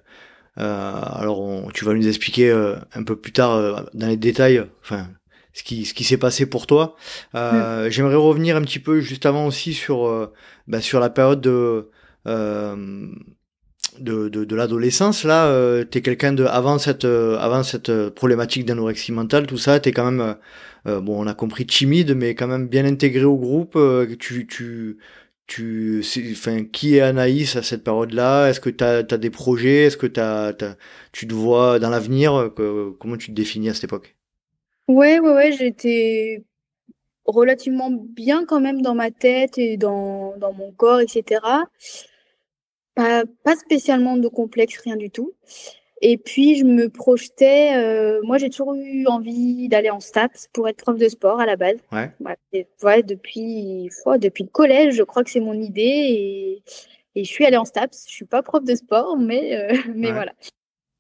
alors, 0.57 1.71
tu 1.75 1.85
vas 1.85 1.93
nous 1.93 2.09
expliquer 2.09 2.51
un 2.95 3.03
peu 3.03 3.17
plus 3.17 3.33
tard 3.33 3.85
dans 3.93 4.07
les 4.07 4.17
détails, 4.17 4.65
enfin, 4.83 5.09
ce 5.53 5.63
qui 5.63 5.85
ce 5.85 5.93
qui 5.93 6.05
s'est 6.05 6.17
passé 6.17 6.47
pour 6.47 6.67
toi. 6.67 6.97
Mm. 7.35 7.89
J'aimerais 7.91 8.15
revenir 8.15 8.57
un 8.57 8.63
petit 8.63 8.79
peu 8.79 9.01
juste 9.01 9.27
avant 9.27 9.47
aussi 9.47 9.75
sur 9.75 10.31
bah, 10.67 10.81
sur 10.81 10.99
la 10.99 11.11
période 11.11 11.43
de 11.43 11.91
de, 14.01 14.29
de, 14.29 14.57
l'adolescence 14.57 15.25
là 15.25 15.47
euh, 15.47 15.85
t'es 15.85 16.01
quelqu'un 16.01 16.33
de 16.33 16.45
avant 16.45 16.79
cette 16.79 17.05
avant 17.05 17.63
cette 17.63 18.11
problématique 18.11 18.65
d'anorexie 18.65 19.13
mentale 19.13 19.47
tout 19.47 19.59
ça 19.59 19.81
t'es 19.81 19.93
quand 19.93 20.11
même 20.11 20.37
euh, 20.87 21.01
bon, 21.01 21.21
on 21.23 21.27
a 21.27 21.35
compris 21.35 21.67
timide, 21.67 22.15
mais 22.15 22.35
quand 22.35 22.47
même 22.47 22.69
bien 22.69 22.85
intégré 22.85 23.25
au 23.25 23.37
groupe. 23.37 23.75
Euh, 23.77 24.07
tu, 24.19 24.47
tu, 24.47 24.99
tu, 25.47 26.03
enfin, 26.33 26.65
qui 26.65 26.97
est 26.97 27.01
Anaïs 27.01 27.57
à 27.57 27.63
cette 27.63 27.83
période-là? 27.83 28.49
Est-ce 28.49 28.61
que 28.61 28.71
tu 28.71 28.85
as, 28.85 29.03
des 29.03 29.31
projets? 29.31 29.85
Est-ce 29.85 29.97
que 29.97 30.07
t'as, 30.07 30.53
tu 31.13 31.27
te 31.27 31.35
vois 31.35 31.79
dans 31.79 31.91
l'avenir? 31.91 32.53
Comment 33.01 33.17
tu 33.17 33.29
te 33.29 33.33
définis 33.33 33.69
à 33.71 33.75
cette 33.75 33.85
époque? 33.85 34.17
Ouais, 34.89 35.19
ouais, 35.19 35.33
ouais, 35.33 35.53
j'étais 35.53 36.45
relativement 37.25 37.91
bien 37.91 38.45
quand 38.47 38.61
même 38.61 38.83
dans 38.83 38.95
ma 38.95 39.11
tête 39.11 39.59
et 39.59 39.77
dans, 39.77 40.37
dans 40.37 40.53
mon 40.53 40.71
corps, 40.71 41.01
etc. 41.01 41.41
Pas, 42.97 43.25
pas 43.45 43.55
spécialement 43.55 44.17
de 44.17 44.27
complexe, 44.27 44.79
rien 44.79 44.97
du 44.97 45.11
tout. 45.11 45.33
Et 46.03 46.19
puis, 46.19 46.59
je 46.59 46.65
me 46.65 46.89
projetais. 46.89 47.75
Euh, 47.77 48.21
moi, 48.23 48.37
j'ai 48.37 48.51
toujours 48.51 48.75
eu 48.75 49.07
envie 49.07 49.69
d'aller 49.69 49.91
en 49.91 50.01
STAPS 50.01 50.49
pour 50.53 50.69
être 50.69 50.77
prof 50.77 50.99
de 50.99 51.09
sport 51.09 51.41
à 51.41 51.47
la 51.47 51.57
base. 51.57 51.79
Ouais. 51.91 52.11
ouais, 52.83 53.03
depuis, 53.03 53.89
depuis 54.19 54.45
le 54.45 54.51
collège, 54.51 54.95
je 54.95 55.03
crois 55.03 55.25
que 55.25 55.31
c'est 55.31 55.41
mon 55.41 55.55
idée. 55.55 55.83
Et, 55.83 56.63
et, 57.15 57.25
je 57.25 57.31
suis 57.31 57.47
allée 57.47 57.57
en 57.57 57.65
STAPS. 57.65 58.05
Je 58.07 58.13
suis 58.13 58.27
pas 58.27 58.43
prof 58.43 58.63
de 58.63 58.75
sport, 58.75 59.17
mais, 59.17 59.57
euh, 59.57 59.77
mais 59.95 60.13
voilà. 60.13 60.33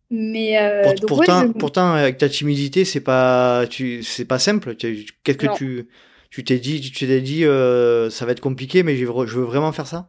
Mais 0.09 0.59
euh, 0.63 0.95
pourtant, 1.07 1.53
pourtant, 1.53 1.93
avec 1.93 2.17
ta 2.17 2.29
timidité, 2.29 2.85
c'est 2.85 3.01
pas, 3.01 3.67
tu, 3.69 4.03
c'est 4.03 4.25
pas 4.25 4.39
simple. 4.39 4.77
Qu'est-ce 4.77 5.37
que 5.37 5.55
tu, 5.57 5.89
tu 6.31 6.45
t'es 6.45 6.59
dit, 6.59 6.81
tu 6.81 7.07
t'es 7.07 7.21
dit, 7.21 7.43
ça 7.43 8.25
va 8.25 8.33
être 8.33 8.41
compliqué, 8.41 8.83
mais 8.83 8.97
je 8.97 9.05
veux 9.05 9.45
vraiment 9.45 9.73
faire 9.73 9.87
ça? 9.87 10.09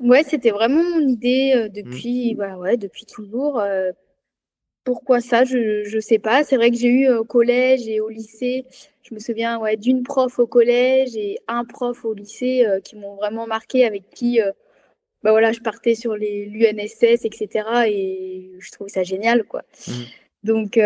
Ouais, 0.00 0.22
c'était 0.24 0.50
vraiment 0.50 0.82
mon 0.82 1.06
idée 1.06 1.54
mmh. 1.54 1.68
depuis, 1.68 2.34
bah 2.34 2.56
ouais, 2.56 2.76
depuis 2.76 3.06
toujours. 3.06 3.60
Pourquoi 4.84 5.22
ça 5.22 5.44
Je 5.44 5.94
ne 5.94 6.00
sais 6.00 6.18
pas. 6.18 6.44
C'est 6.44 6.56
vrai 6.56 6.70
que 6.70 6.76
j'ai 6.76 6.88
eu 6.88 7.08
euh, 7.08 7.20
au 7.20 7.24
collège 7.24 7.88
et 7.88 8.00
au 8.00 8.10
lycée, 8.10 8.66
je 9.02 9.14
me 9.14 9.18
souviens 9.18 9.58
ouais, 9.58 9.76
d'une 9.78 10.02
prof 10.02 10.38
au 10.38 10.46
collège 10.46 11.16
et 11.16 11.38
un 11.48 11.64
prof 11.64 12.04
au 12.04 12.12
lycée 12.12 12.66
euh, 12.66 12.80
qui 12.80 12.96
m'ont 12.96 13.16
vraiment 13.16 13.46
marqué, 13.46 13.86
avec 13.86 14.10
qui 14.10 14.42
euh, 14.42 14.52
bah 15.22 15.30
voilà, 15.30 15.52
je 15.52 15.60
partais 15.60 15.94
sur 15.94 16.16
l'UNSS, 16.16 17.24
etc. 17.24 17.66
Et 17.86 18.52
je 18.58 18.70
trouve 18.72 18.88
ça 18.88 19.02
génial. 19.02 19.44
quoi. 19.44 19.62
Mmh. 19.88 19.92
Donc, 20.42 20.78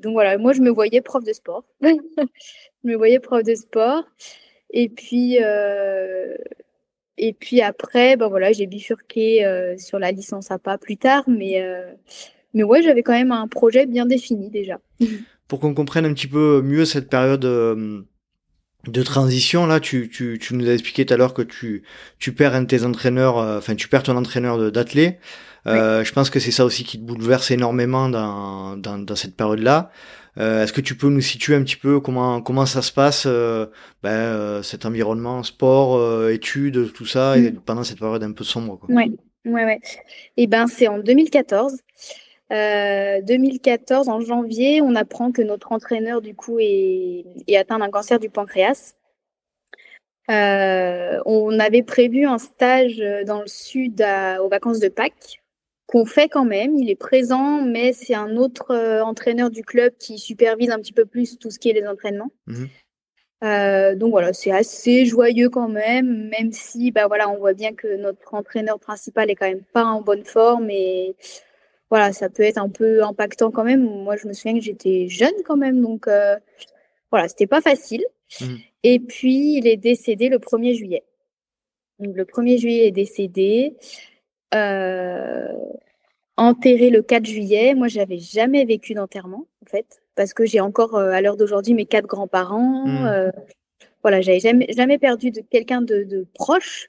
donc 0.00 0.12
voilà, 0.12 0.36
moi 0.36 0.52
je 0.52 0.60
me 0.60 0.68
voyais 0.68 1.00
prof 1.00 1.24
de 1.24 1.32
sport. 1.32 1.64
je 1.80 1.96
me 2.84 2.96
voyais 2.96 3.18
prof 3.18 3.42
de 3.42 3.54
sport. 3.54 4.04
Et 4.70 4.90
puis, 4.90 5.38
et 7.18 7.32
puis 7.32 7.60
après, 7.60 8.16
bah 8.16 8.28
voilà, 8.28 8.52
j'ai 8.52 8.66
bifurqué 8.66 9.74
sur 9.78 9.98
la 9.98 10.12
licence 10.12 10.50
APA 10.50 10.78
plus 10.78 10.96
tard, 10.96 11.24
mais 11.26 11.62
mais 12.56 12.62
ouais, 12.62 12.82
j'avais 12.82 13.02
quand 13.02 13.12
même 13.12 13.32
un 13.32 13.46
projet 13.46 13.84
bien 13.84 14.06
défini 14.06 14.50
déjà. 14.50 14.80
Pour 15.46 15.60
qu'on 15.60 15.74
comprenne 15.74 16.06
un 16.06 16.14
petit 16.14 16.26
peu 16.26 16.62
mieux 16.62 16.86
cette 16.86 17.08
période 17.08 17.44
euh, 17.44 18.00
de 18.88 19.02
transition, 19.02 19.66
là, 19.66 19.78
tu, 19.78 20.08
tu, 20.08 20.38
tu 20.40 20.54
nous 20.54 20.68
as 20.68 20.72
expliqué 20.72 21.04
tout 21.04 21.14
à 21.14 21.18
l'heure 21.18 21.34
que 21.34 21.42
tu, 21.42 21.84
tu 22.18 22.32
perds 22.32 22.54
un 22.54 22.62
de 22.62 22.66
tes 22.66 22.84
entraîneurs, 22.84 23.38
euh, 23.38 23.58
enfin, 23.58 23.76
tu 23.76 23.88
perds 23.88 24.04
ton 24.04 24.16
entraîneur 24.16 24.72
d'athlète. 24.72 25.20
Euh, 25.66 26.02
Je 26.02 26.12
pense 26.12 26.30
que 26.30 26.40
c'est 26.40 26.50
ça 26.50 26.64
aussi 26.64 26.82
qui 26.82 26.98
te 26.98 27.04
bouleverse 27.04 27.50
énormément 27.50 28.08
dans, 28.08 28.76
dans, 28.76 28.98
dans 28.98 29.16
cette 29.16 29.36
période-là. 29.36 29.90
Euh, 30.38 30.62
Est-ce 30.62 30.72
que 30.72 30.80
tu 30.80 30.96
peux 30.96 31.08
nous 31.08 31.20
situer 31.20 31.54
un 31.54 31.62
petit 31.62 31.76
peu 31.76 32.00
comment 32.00 32.42
comment 32.42 32.66
ça 32.66 32.82
se 32.82 32.92
passe, 32.92 33.24
euh, 33.26 33.66
ben, 34.02 34.10
euh, 34.10 34.62
cet 34.62 34.84
environnement 34.84 35.42
sport, 35.42 36.28
études, 36.28 36.92
tout 36.92 37.06
ça, 37.06 37.38
et 37.38 37.52
mm. 37.52 37.60
pendant 37.60 37.84
cette 37.84 37.98
période 37.98 38.22
un 38.22 38.32
peu 38.32 38.44
sombre 38.44 38.78
quoi? 38.78 38.94
Ouais, 38.94 39.10
ouais, 39.46 39.64
ouais. 39.64 39.80
Et 40.36 40.42
eh 40.44 40.46
ben 40.46 40.66
c'est 40.66 40.88
en 40.88 40.98
2014. 40.98 41.78
2014, 42.48 44.08
euh, 44.08 44.12
en 44.12 44.20
janvier, 44.20 44.80
on 44.80 44.94
apprend 44.94 45.32
que 45.32 45.42
notre 45.42 45.72
entraîneur, 45.72 46.22
du 46.22 46.34
coup, 46.34 46.58
est, 46.60 47.24
atteint 47.56 47.80
d'un 47.80 47.90
cancer 47.90 48.20
du 48.20 48.30
pancréas. 48.30 48.94
On 50.28 51.58
avait 51.58 51.82
prévu 51.82 52.26
un 52.26 52.38
stage 52.38 53.02
dans 53.26 53.40
le 53.40 53.48
sud 53.48 54.04
aux 54.40 54.48
vacances 54.48 54.78
de 54.80 54.88
Pâques, 54.88 55.42
qu'on 55.86 56.04
fait 56.04 56.28
quand 56.28 56.44
même. 56.44 56.76
Il 56.76 56.90
est 56.90 56.96
présent, 56.96 57.62
mais 57.62 57.92
c'est 57.92 58.14
un 58.14 58.36
autre 58.36 58.72
euh, 58.72 59.02
entraîneur 59.02 59.50
du 59.50 59.62
club 59.62 59.92
qui 59.98 60.18
supervise 60.18 60.70
un 60.70 60.78
petit 60.78 60.92
peu 60.92 61.06
plus 61.06 61.38
tout 61.38 61.50
ce 61.50 61.58
qui 61.58 61.70
est 61.70 61.74
les 61.74 61.86
entraînements. 61.86 62.30
Mhm. 62.46 62.68
donc 63.98 64.10
voilà, 64.10 64.32
c'est 64.32 64.50
assez 64.50 65.04
joyeux 65.04 65.50
quand 65.50 65.68
même, 65.68 66.28
même 66.28 66.52
si 66.52 66.90
bah 66.90 67.06
voilà, 67.06 67.28
on 67.28 67.38
voit 67.38 67.52
bien 67.52 67.74
que 67.74 67.96
notre 67.96 68.34
entraîneur 68.34 68.80
principal 68.80 69.30
est 69.30 69.36
quand 69.36 69.48
même 69.48 69.64
pas 69.72 69.84
en 69.84 70.00
bonne 70.00 70.24
forme 70.24 70.70
et 70.70 71.14
voilà, 71.90 72.12
ça 72.12 72.28
peut 72.28 72.42
être 72.42 72.58
un 72.58 72.68
peu 72.68 73.04
impactant 73.04 73.50
quand 73.50 73.64
même. 73.64 73.82
Moi, 73.82 74.16
je 74.16 74.26
me 74.26 74.32
souviens 74.32 74.54
que 74.54 74.64
j'étais 74.64 75.08
jeune 75.08 75.34
quand 75.44 75.56
même, 75.56 75.80
donc 75.80 76.08
euh, 76.08 76.36
voilà, 77.10 77.28
c'était 77.28 77.46
pas 77.46 77.60
facile. 77.60 78.04
Mmh. 78.40 78.54
Et 78.82 78.98
puis, 78.98 79.56
il 79.56 79.66
est 79.66 79.76
décédé 79.76 80.28
le 80.28 80.38
1er 80.38 80.74
juillet. 80.74 81.04
Donc, 81.98 82.16
le 82.16 82.24
1er 82.24 82.58
juillet, 82.58 82.84
il 82.84 82.86
est 82.88 82.92
décédé. 82.92 83.76
Euh, 84.56 85.48
enterré 86.36 86.90
le 86.90 87.02
4 87.02 87.24
juillet. 87.24 87.74
Moi, 87.74 87.88
j'avais 87.88 88.18
jamais 88.18 88.64
vécu 88.64 88.94
d'enterrement, 88.94 89.46
en 89.62 89.70
fait, 89.70 90.02
parce 90.14 90.34
que 90.34 90.44
j'ai 90.44 90.60
encore, 90.60 90.94
euh, 90.96 91.10
à 91.10 91.20
l'heure 91.22 91.36
d'aujourd'hui, 91.36 91.74
mes 91.74 91.86
quatre 91.86 92.06
grands-parents. 92.06 92.86
Mmh. 92.86 93.06
Euh, 93.06 93.30
voilà, 94.02 94.20
j'avais 94.20 94.40
jamais, 94.40 94.66
jamais 94.76 94.98
perdu 94.98 95.30
de 95.30 95.40
quelqu'un 95.40 95.80
de, 95.80 96.04
de, 96.04 96.26
proche. 96.34 96.88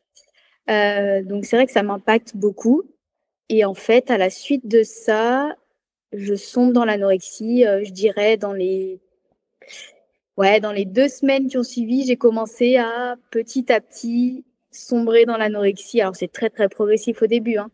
donc, 0.67 1.45
c'est 1.45 1.55
vrai 1.55 1.65
que 1.65 1.71
ça 1.71 1.83
m'impacte 1.83 2.35
beaucoup. 2.35 2.83
Et 3.49 3.63
en 3.63 3.73
fait, 3.73 4.11
à 4.11 4.17
la 4.17 4.29
suite 4.29 4.67
de 4.67 4.83
ça, 4.83 5.55
je 6.11 6.35
sombre 6.35 6.73
dans 6.73 6.85
l'anorexie. 6.85 7.63
Je 7.63 7.91
dirais 7.91 8.35
dans 8.35 8.53
les, 8.53 8.99
ouais, 10.35 10.59
dans 10.59 10.73
les 10.73 10.85
deux 10.85 11.07
semaines 11.07 11.47
qui 11.47 11.57
ont 11.57 11.63
suivi, 11.63 12.05
j'ai 12.05 12.17
commencé 12.17 12.75
à 12.75 13.15
petit 13.31 13.71
à 13.71 13.79
petit 13.79 14.43
sombrer 14.77 15.25
dans 15.25 15.37
l'anorexie. 15.37 16.01
Alors 16.01 16.15
c'est 16.15 16.31
très 16.31 16.49
très 16.49 16.69
progressif 16.69 17.21
au 17.21 17.27
début, 17.27 17.57
hein. 17.57 17.69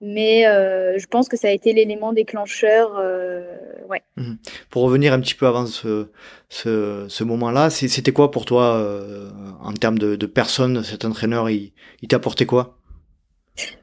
mais 0.00 0.46
euh, 0.46 0.98
je 0.98 1.06
pense 1.06 1.28
que 1.28 1.36
ça 1.36 1.48
a 1.48 1.50
été 1.52 1.72
l'élément 1.72 2.12
déclencheur. 2.12 2.96
Euh, 2.98 3.42
ouais. 3.88 4.02
Mmh. 4.16 4.34
Pour 4.70 4.82
revenir 4.82 5.12
un 5.12 5.20
petit 5.20 5.34
peu 5.34 5.46
avant 5.46 5.66
ce, 5.66 6.08
ce, 6.48 7.06
ce 7.08 7.24
moment-là, 7.24 7.70
c'était 7.70 8.12
quoi 8.12 8.30
pour 8.30 8.44
toi 8.44 8.84
en 9.60 9.72
termes 9.72 9.98
de, 9.98 10.16
de 10.16 10.26
personne, 10.26 10.82
cet 10.82 11.04
entraîneur, 11.04 11.48
il, 11.50 11.72
il 12.02 12.08
t'a 12.08 12.16
apporté 12.16 12.46
quoi? 12.46 12.78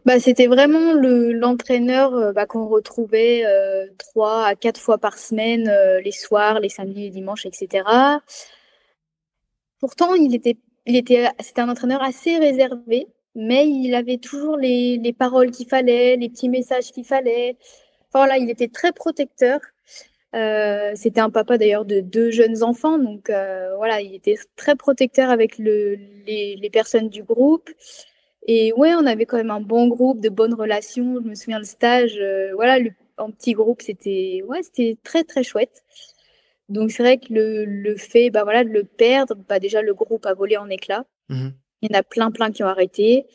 Bah, 0.06 0.20
c'était 0.20 0.48
vraiment 0.48 0.94
le 0.94 1.32
l'entraîneur, 1.32 2.14
euh, 2.14 2.34
bah, 2.34 2.46
qu'on 2.46 2.68
retrouvait, 2.68 3.46
euh, 3.46 3.88
trois 3.98 4.46
à 4.46 4.56
quatre 4.56 4.80
fois 4.80 4.98
par 4.98 5.18
semaine, 5.18 5.70
euh, 5.70 6.02
les 6.02 6.12
soirs, 6.12 6.60
les 6.60 6.70
samedis, 6.70 7.04
les 7.04 7.10
dimanches 7.10 7.46
etc. 7.46 7.84
Pourtant, 9.80 10.14
il 10.14 10.36
était 10.36 10.58
il 10.86 10.96
était 10.96 11.28
c'était 11.40 11.62
un 11.62 11.70
entraîneur 11.70 12.02
assez 12.04 12.38
réservé, 12.38 13.08
mais 13.36 13.68
il 13.68 13.94
avait 13.96 14.18
toujours 14.18 14.58
les 14.58 14.98
les 14.98 15.14
paroles 15.14 15.52
qu'il 15.52 15.68
fallait, 15.68 16.16
les 16.18 16.30
petits 16.30 16.50
messages 16.50 16.92
qu'il 16.92 17.06
fallait. 17.06 17.58
voilà, 18.14 18.38
il 18.38 18.50
était 18.50 18.68
très 18.70 18.92
protecteur. 18.94 19.60
c'était 20.96 21.22
un 21.22 21.30
papa 21.30 21.58
d'ailleurs 21.58 21.86
de 21.86 22.00
deux 22.02 22.32
jeunes 22.32 22.64
enfants, 22.64 22.98
donc 23.00 23.30
voilà, 23.78 24.02
il 24.02 24.16
était 24.16 24.38
très 24.56 24.76
protecteur 24.76 25.30
avec 25.30 25.58
le 25.58 25.96
les 26.28 26.56
les 26.58 26.70
personnes 26.70 27.10
du 27.10 27.24
groupe. 27.24 27.70
Et 28.48 28.74
ouais, 28.74 28.94
on 28.96 29.06
avait 29.06 29.26
quand 29.26 29.38
même 29.38 29.52
un 29.52 29.62
bon 29.62 29.88
groupe, 29.88 30.20
de 30.20 30.30
bonnes 30.30 30.54
relations. 30.54 31.22
Je 31.24 31.28
me 31.30 31.36
souviens 31.36 31.60
le 31.60 31.66
stage, 31.66 32.18
euh, 32.20 32.52
voilà, 32.56 32.80
en 33.18 33.32
petit 33.32 33.54
groupe, 33.54 33.82
c'était 33.82 34.42
ouais, 34.48 34.64
c'était 34.64 34.98
très 35.04 35.24
très 35.24 35.44
chouette. 35.44 35.84
Donc 36.72 36.92
c'est 36.92 37.04
vrai 37.04 37.18
que 37.18 37.34
le, 37.34 37.66
le, 37.66 37.96
fait, 37.96 38.30
bah 38.30 38.44
voilà, 38.44 38.64
de 38.64 38.70
le 38.70 38.84
perdre, 38.84 39.36
bah 39.48 39.60
déjà 39.60 39.82
le 39.82 39.94
groupe 39.94 40.26
a 40.26 40.34
volé 40.34 40.58
en 40.58 40.70
éclats. 40.70 41.06
Mmh 41.30 41.50
il 41.84 41.92
y 41.92 41.96
en 41.96 42.00
a 42.00 42.04
plein 42.04 42.30
plein 42.30 42.52
qui 42.52 42.64
ont 42.64 42.68
arrêté. 42.68 43.26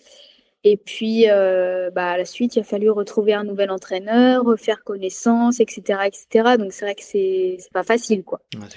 Et 0.63 0.77
puis, 0.77 1.25
euh, 1.29 1.91
bah, 1.91 2.11
à 2.11 2.17
la 2.17 2.25
suite, 2.25 2.55
il 2.55 2.61
a 2.61 2.63
fallu 2.63 2.89
retrouver 2.91 3.35
un 3.35 3.43
nouvel 3.43 3.73
entraîneur, 3.73 4.45
refaire 4.45 4.85
connaissance, 4.85 5.59
etc., 5.59 6.03
etc. 6.07 6.57
Donc 6.57 6.73
c'est 6.73 6.85
vrai 6.85 6.95
que 6.95 7.03
c'est 7.03 7.59
pas 7.73 7.83
facile, 7.83 8.23
quoi. 8.23 8.41
Ouais, 8.55 8.69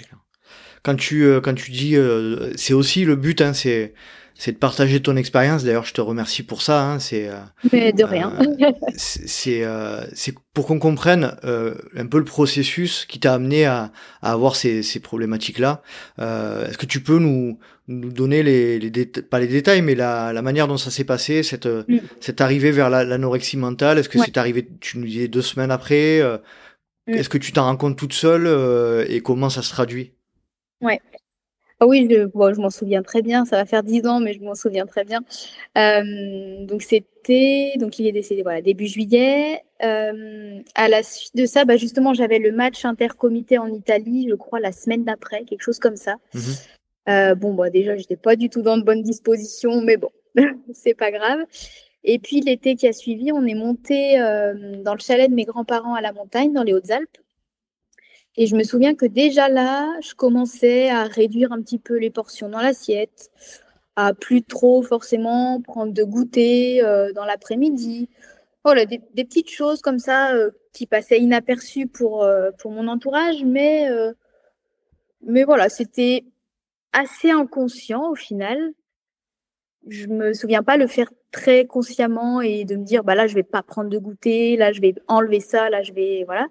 quand 0.82 0.96
tu 0.96 1.22
euh, 1.22 1.40
quand 1.40 1.54
tu 1.54 1.70
dis, 1.70 1.96
c'est 2.56 2.74
aussi 2.74 3.04
le 3.04 3.14
but, 3.14 3.40
hein, 3.40 3.52
c'est 3.52 3.94
c'est 4.40 4.52
de 4.52 4.56
partager 4.56 5.02
ton 5.02 5.16
expérience. 5.16 5.64
D'ailleurs, 5.64 5.84
je 5.84 5.92
te 5.92 6.00
remercie 6.00 6.42
pour 6.42 6.62
ça. 6.62 6.82
Hein. 6.82 6.98
C'est 6.98 7.28
euh, 7.28 7.36
Mais 7.72 7.92
de 7.92 8.04
rien. 8.04 8.32
Euh, 8.60 8.72
c'est 8.96 9.64
euh, 9.64 10.04
c'est 10.14 10.34
pour 10.54 10.66
qu'on 10.66 10.78
comprenne 10.78 11.36
euh, 11.44 11.74
un 11.96 12.06
peu 12.06 12.18
le 12.18 12.24
processus 12.24 13.04
qui 13.06 13.18
t'a 13.20 13.34
amené 13.34 13.64
à, 13.64 13.90
à, 14.22 14.32
avoir 14.32 14.56
ces, 14.56 14.82
ces 14.82 15.00
problématiques-là. 15.00 15.82
Est-ce 16.18 16.78
que 16.78 16.86
tu 16.86 17.00
peux 17.00 17.18
nous, 17.18 17.58
nous 17.88 18.12
donner 18.12 18.42
les, 18.42 18.78
les 18.78 19.06
pas 19.06 19.38
les 19.38 19.46
détails, 19.46 19.82
mais 19.82 19.94
la, 19.94 20.32
la 20.32 20.42
manière 20.42 20.68
dont 20.68 20.76
ça 20.76 20.90
s'est 20.90 21.04
passé, 21.04 21.42
cette, 21.42 21.66
mm. 21.66 22.00
cette 22.20 22.40
arrivée 22.40 22.70
vers 22.70 22.90
l'anorexie 22.90 23.56
mentale? 23.56 23.98
Est-ce 23.98 24.08
que 24.08 24.18
c'est 24.18 24.36
arrivé, 24.36 24.68
tu 24.80 24.98
nous 24.98 25.06
disais 25.06 25.28
deux 25.28 25.42
semaines 25.42 25.70
après 25.70 26.20
mm. 27.06 27.14
Est-ce 27.14 27.28
que 27.28 27.38
tu 27.38 27.52
t'en 27.52 27.64
rends 27.64 27.76
compte 27.76 27.96
toute 27.96 28.14
seule 28.14 28.48
et 29.08 29.20
comment 29.20 29.50
ça 29.50 29.62
se 29.62 29.70
traduit? 29.70 30.12
Ouais. 30.82 31.00
Ah 31.82 31.86
oui, 31.86 32.06
je, 32.10 32.28
je 32.28 32.60
m'en 32.60 32.68
souviens 32.68 33.02
très 33.02 33.22
bien. 33.22 33.46
Ça 33.46 33.56
va 33.56 33.64
faire 33.64 33.82
dix 33.82 34.06
ans, 34.06 34.20
mais 34.20 34.34
je 34.34 34.40
m'en 34.40 34.54
souviens 34.54 34.84
très 34.84 35.02
bien. 35.02 35.20
Euh, 35.78 36.66
donc 36.66 36.82
c'était, 36.82 37.72
donc 37.76 37.98
il 37.98 38.06
est 38.06 38.12
décédé 38.12 38.42
voilà 38.42 38.60
début 38.60 38.86
juillet. 38.86 39.62
Euh, 39.82 40.60
à 40.74 40.88
la 40.88 41.02
suite 41.02 41.34
de 41.34 41.46
ça, 41.46 41.64
bah 41.64 41.78
justement, 41.78 42.12
j'avais 42.12 42.38
le 42.38 42.52
match 42.52 42.84
intercomité 42.84 43.56
en 43.56 43.68
Italie, 43.68 44.26
je 44.28 44.34
crois 44.34 44.60
la 44.60 44.72
semaine 44.72 45.04
d'après, 45.04 45.44
quelque 45.44 45.62
chose 45.62 45.78
comme 45.78 45.96
ça. 45.96 46.16
Mhm. 46.34 46.42
Euh, 47.08 47.34
bon, 47.34 47.54
bah 47.54 47.70
déjà, 47.70 47.96
j'étais 47.96 48.16
pas 48.16 48.36
du 48.36 48.50
tout 48.50 48.60
dans 48.60 48.76
de 48.76 48.82
bonnes 48.82 49.02
dispositions, 49.02 49.80
mais 49.80 49.96
bon, 49.96 50.10
c'est 50.74 50.94
pas 50.94 51.10
grave. 51.10 51.40
Et 52.04 52.18
puis 52.18 52.42
l'été 52.42 52.76
qui 52.76 52.88
a 52.88 52.92
suivi, 52.92 53.32
on 53.32 53.46
est 53.46 53.54
monté 53.54 54.18
dans 54.84 54.94
le 54.94 55.00
chalet 55.00 55.30
de 55.30 55.34
mes 55.34 55.44
grands-parents 55.44 55.94
à 55.94 56.02
la 56.02 56.12
montagne, 56.12 56.52
dans 56.52 56.62
les 56.62 56.74
Hautes-Alpes. 56.74 57.18
Et 58.40 58.46
je 58.46 58.56
me 58.56 58.64
souviens 58.64 58.94
que 58.94 59.04
déjà 59.04 59.50
là, 59.50 59.94
je 60.00 60.14
commençais 60.14 60.88
à 60.88 61.04
réduire 61.04 61.52
un 61.52 61.60
petit 61.60 61.78
peu 61.78 61.98
les 61.98 62.08
portions 62.08 62.48
dans 62.48 62.60
l'assiette, 62.60 63.30
à 63.96 64.14
plus 64.14 64.42
trop 64.42 64.80
forcément 64.80 65.60
prendre 65.60 65.92
de 65.92 66.02
goûter 66.02 66.82
euh, 66.82 67.12
dans 67.12 67.26
l'après-midi. 67.26 68.08
Voilà, 68.64 68.86
des, 68.86 68.98
petites 68.98 69.50
choses 69.50 69.82
comme 69.82 69.98
ça 69.98 70.32
euh, 70.34 70.52
qui 70.72 70.86
passaient 70.86 71.20
inaperçues 71.20 71.86
pour, 71.86 72.22
euh, 72.24 72.50
pour 72.58 72.70
mon 72.70 72.88
entourage, 72.88 73.44
mais, 73.44 73.90
mais 75.20 75.44
voilà, 75.44 75.68
c'était 75.68 76.24
assez 76.94 77.30
inconscient 77.30 78.10
au 78.10 78.14
final. 78.14 78.72
Je 79.86 80.06
me 80.06 80.32
souviens 80.32 80.62
pas 80.62 80.78
le 80.78 80.86
faire 80.86 81.12
très 81.30 81.66
consciemment 81.66 82.40
et 82.40 82.64
de 82.64 82.76
me 82.76 82.84
dire 82.84 83.04
bah 83.04 83.14
là 83.14 83.26
je 83.26 83.34
vais 83.34 83.42
pas 83.42 83.62
prendre 83.62 83.90
de 83.90 83.98
goûter, 83.98 84.56
là 84.56 84.72
je 84.72 84.80
vais 84.80 84.94
enlever 85.08 85.40
ça, 85.40 85.68
là 85.68 85.82
je 85.82 85.92
vais 85.92 86.24
voilà. 86.24 86.46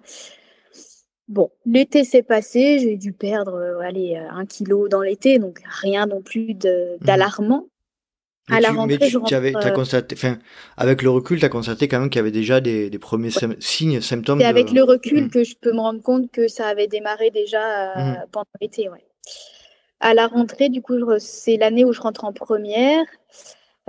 Bon, 1.30 1.52
l'été 1.64 2.02
s'est 2.02 2.24
passé, 2.24 2.80
j'ai 2.80 2.96
dû 2.96 3.12
perdre 3.12 3.54
euh, 3.54 3.78
allez, 3.78 4.16
euh, 4.16 4.28
un 4.32 4.44
kilo 4.46 4.88
dans 4.88 5.00
l'été, 5.00 5.38
donc 5.38 5.60
rien 5.64 6.06
non 6.06 6.22
plus 6.22 6.54
mhm. 6.54 6.98
d'alarmant. 7.00 7.68
À 8.50 8.60
la 8.60 8.72
rentrée, 8.72 9.08
je 9.08 9.18
tu 9.20 9.34
avais, 9.36 9.54
as 9.54 9.70
constaté, 9.70 10.16
avec 10.76 11.02
le 11.02 11.10
recul, 11.10 11.38
tu 11.38 11.44
as 11.44 11.48
constaté 11.48 11.86
quand 11.86 12.00
même 12.00 12.10
qu'il 12.10 12.18
y 12.18 12.20
avait 12.20 12.32
déjà 12.32 12.60
des, 12.60 12.90
des 12.90 12.98
premiers 12.98 13.30
signes, 13.60 14.00
symptômes. 14.00 14.40
C'est 14.40 14.44
avec 14.44 14.72
le 14.72 14.82
recul 14.82 15.22
mhm. 15.22 15.30
que 15.30 15.44
je 15.44 15.54
peux 15.54 15.72
me 15.72 15.78
rendre 15.78 16.02
compte 16.02 16.32
que 16.32 16.48
ça 16.48 16.66
avait 16.66 16.88
démarré 16.88 17.30
déjà 17.30 17.92
euh, 17.92 18.00
mhm. 18.00 18.24
pendant 18.32 18.46
l'été. 18.60 18.88
Ouais. 18.88 19.04
À 20.00 20.14
la 20.14 20.26
rentrée, 20.26 20.68
du 20.68 20.82
coup, 20.82 20.96
c'est 21.20 21.58
l'année 21.58 21.84
où 21.84 21.92
je 21.92 22.00
rentre 22.00 22.24
en 22.24 22.32
première. 22.32 23.04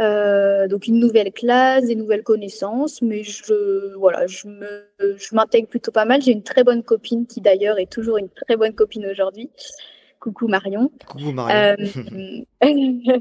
Euh, 0.01 0.67
donc 0.67 0.87
une 0.87 0.99
nouvelle 0.99 1.31
classe, 1.31 1.85
des 1.85 1.95
nouvelles 1.95 2.23
connaissances, 2.23 3.01
mais 3.03 3.23
je 3.23 3.95
voilà, 3.97 4.25
je 4.25 4.47
me 4.47 4.87
je 4.99 5.35
m'intègre 5.35 5.67
plutôt 5.67 5.91
pas 5.91 6.05
mal. 6.05 6.21
J'ai 6.21 6.31
une 6.31 6.43
très 6.43 6.63
bonne 6.63 6.81
copine 6.81 7.27
qui 7.27 7.39
d'ailleurs 7.39 7.77
est 7.77 7.91
toujours 7.91 8.17
une 8.17 8.29
très 8.29 8.55
bonne 8.55 8.73
copine 8.73 9.05
aujourd'hui. 9.05 9.51
Coucou 10.19 10.47
Marion. 10.47 10.91
Coucou 11.07 11.31
Marion. 11.31 11.75
Euh, 11.83 12.41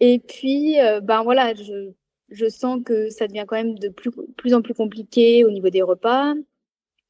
et 0.00 0.20
puis 0.20 0.80
euh, 0.80 1.00
ben 1.00 1.24
voilà, 1.24 1.54
je 1.54 1.90
je 2.28 2.48
sens 2.48 2.80
que 2.84 3.10
ça 3.10 3.26
devient 3.26 3.44
quand 3.46 3.56
même 3.56 3.78
de 3.78 3.88
plus 3.88 4.10
plus 4.36 4.54
en 4.54 4.62
plus 4.62 4.74
compliqué 4.74 5.44
au 5.44 5.50
niveau 5.50 5.70
des 5.70 5.82
repas. 5.82 6.34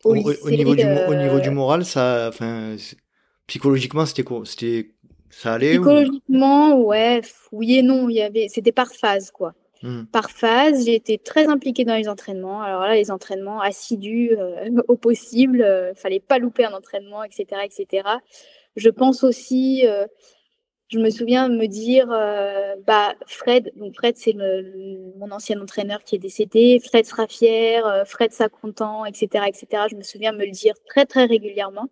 Au, 0.04 0.10
au, 0.10 0.50
niveau 0.50 0.74
du 0.74 0.84
au 0.84 1.14
niveau 1.14 1.40
du 1.40 1.50
moral, 1.50 1.84
ça, 1.84 2.26
enfin 2.28 2.76
psychologiquement 3.46 4.06
c'était 4.06 4.24
c'était 4.44 4.94
ça 5.38 5.52
allait 5.52 5.72
Psychologiquement, 5.72 6.80
ouais, 6.80 7.20
oui 7.52 7.76
et 7.76 7.82
non. 7.82 8.08
Il 8.08 8.16
y 8.16 8.22
avait, 8.22 8.48
c'était 8.48 8.72
par 8.72 8.90
phase, 8.92 9.30
quoi. 9.30 9.52
Hmm. 9.82 10.04
Par 10.06 10.30
phase, 10.30 10.86
j'ai 10.86 10.94
été 10.94 11.18
très 11.18 11.46
impliquée 11.46 11.84
dans 11.84 11.94
les 11.94 12.08
entraînements. 12.08 12.62
Alors 12.62 12.80
là, 12.80 12.94
les 12.94 13.10
entraînements 13.10 13.60
assidus 13.60 14.30
euh, 14.32 14.70
au 14.88 14.96
possible, 14.96 15.60
euh, 15.60 15.92
fallait 15.94 16.20
pas 16.20 16.38
louper 16.38 16.64
un 16.64 16.72
entraînement, 16.72 17.22
etc., 17.22 17.60
etc. 17.64 18.08
Je 18.76 18.88
pense 18.88 19.24
aussi, 19.24 19.86
euh, 19.86 20.06
je 20.88 20.98
me 20.98 21.10
souviens 21.10 21.50
me 21.50 21.66
dire, 21.66 22.06
bah 22.86 23.14
Fred, 23.26 23.72
donc 23.76 23.94
Fred 23.94 24.16
c'est 24.16 24.34
mon 24.34 25.30
ancien 25.32 25.60
entraîneur 25.60 26.02
qui 26.02 26.14
est 26.14 26.18
décédé. 26.18 26.80
Fred 26.80 27.04
sera 27.04 27.26
fier, 27.26 28.04
Fred 28.06 28.32
sera 28.32 28.48
content, 28.48 29.04
etc., 29.04 29.44
etc. 29.48 29.84
Je 29.90 29.96
me 29.96 30.02
souviens 30.02 30.32
me 30.32 30.46
le 30.46 30.50
dire 30.50 30.74
très 30.86 31.04
très 31.04 31.26
régulièrement. 31.26 31.90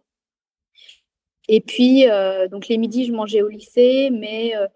Et 1.49 1.61
puis, 1.61 2.09
euh, 2.09 2.49
donc 2.49 2.69
les 2.69 2.79
midis, 2.79 3.07
je 3.07 3.13
mangeais 3.13 3.43
au 3.43 3.49
lycée, 3.49 4.11
mais 4.13 4.57
euh, 4.57 4.67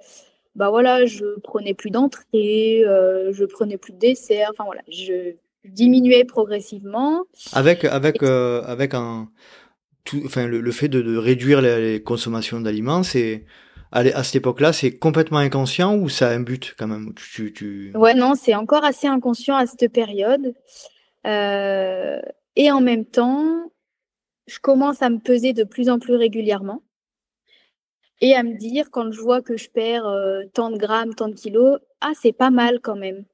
bah 0.55 0.71
voilà, 0.71 1.07
je 1.07 1.39
prenais 1.41 1.75
plus 1.75 1.91
d'entrée, 1.91 2.83
euh, 2.85 3.33
je 3.33 3.45
prenais 3.45 3.79
plus 3.79 3.93
de 3.93 3.99
dessert. 3.99 4.51
Enfin 4.53 4.65
voilà, 4.65 4.83
je 4.89 5.35
diminuais 5.65 6.25
progressivement. 6.25 7.25
Avec 7.53 7.85
avec 7.85 8.23
avec 8.23 8.95
un 8.95 9.29
tout, 10.05 10.23
enfin 10.25 10.47
le, 10.47 10.71
fait 10.73 10.89
de, 10.89 11.17
réduire 11.17 11.61
les, 11.61 12.03
consommations 12.03 12.61
d'aliments, 12.61 13.03
c'est 13.03 13.45
à, 13.93 14.23
cette 14.23 14.37
époque-là, 14.37 14.73
c'est 14.73 14.99
complètement 14.99 15.39
inconscient 15.39 15.97
ou 15.97 16.09
ça 16.09 16.29
a 16.29 16.33
un 16.33 16.41
but 16.41 16.75
quand 16.79 16.87
même 16.87 17.15
tu, 17.15 17.53
tu... 17.53 17.93
Ouais, 17.95 18.15
non, 18.15 18.35
c'est 18.35 18.55
encore 18.55 18.85
assez 18.85 19.07
inconscient 19.07 19.57
à 19.57 19.67
cette 19.67 19.91
période. 19.93 20.55
et 21.25 22.71
en 22.71 22.81
même 22.81 23.05
temps, 23.07 23.71
je 24.49 24.59
commence 24.59 25.03
à 25.03 25.11
me 25.11 25.19
peser 25.19 25.53
de 25.53 25.63
plus 25.63 25.91
en 25.91 25.99
plus 25.99 26.17
régulièrement 26.17 26.83
et 28.21 28.35
à 28.35 28.43
me 28.43 28.57
dire 28.57 28.91
quand 28.91 29.13
je 29.13 29.21
vois 29.21 29.43
que 29.43 29.57
je 29.57 29.69
perds 29.69 30.07
euh, 30.07 30.43
tant 30.53 30.71
de 30.71 30.77
grammes, 30.77 31.15
tant 31.15 31.29
de 31.29 31.35
kilos, 31.35 31.79
ah 32.01 32.13
c'est 32.21 32.33
pas 32.33 32.51
mal 32.51 32.81
quand 32.81 32.97
même. 32.97 33.25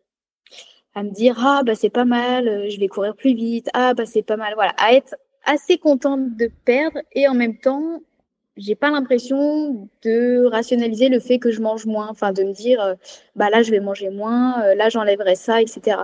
À 0.94 1.02
me 1.02 1.10
dire 1.10 1.36
ah 1.38 1.62
bah 1.64 1.74
c'est 1.74 1.90
pas 1.90 2.04
mal, 2.04 2.48
euh, 2.48 2.68
je 2.68 2.78
vais 2.78 2.88
courir 2.88 3.16
plus 3.16 3.34
vite, 3.34 3.68
ah 3.74 3.94
bah 3.94 4.06
c'est 4.06 4.22
pas 4.22 4.36
mal, 4.36 4.54
voilà, 4.54 4.74
à 4.78 4.92
être 4.92 5.14
assez 5.44 5.78
contente 5.78 6.36
de 6.36 6.50
perdre 6.64 6.98
et 7.12 7.28
en 7.28 7.34
même 7.34 7.58
temps 7.58 8.00
j'ai 8.56 8.76
pas 8.76 8.90
l'impression 8.90 9.88
de 10.04 10.44
rationaliser 10.46 11.08
le 11.08 11.18
fait 11.18 11.40
que 11.40 11.50
je 11.50 11.60
mange 11.60 11.86
moins, 11.86 12.08
enfin 12.08 12.32
de 12.32 12.44
me 12.44 12.52
dire 12.52 12.80
euh, 12.80 12.94
bah 13.34 13.50
là 13.50 13.62
je 13.62 13.70
vais 13.70 13.80
manger 13.80 14.10
moins, 14.10 14.74
là 14.74 14.88
j'enlèverai 14.90 15.34
ça, 15.34 15.60
etc. 15.60 16.02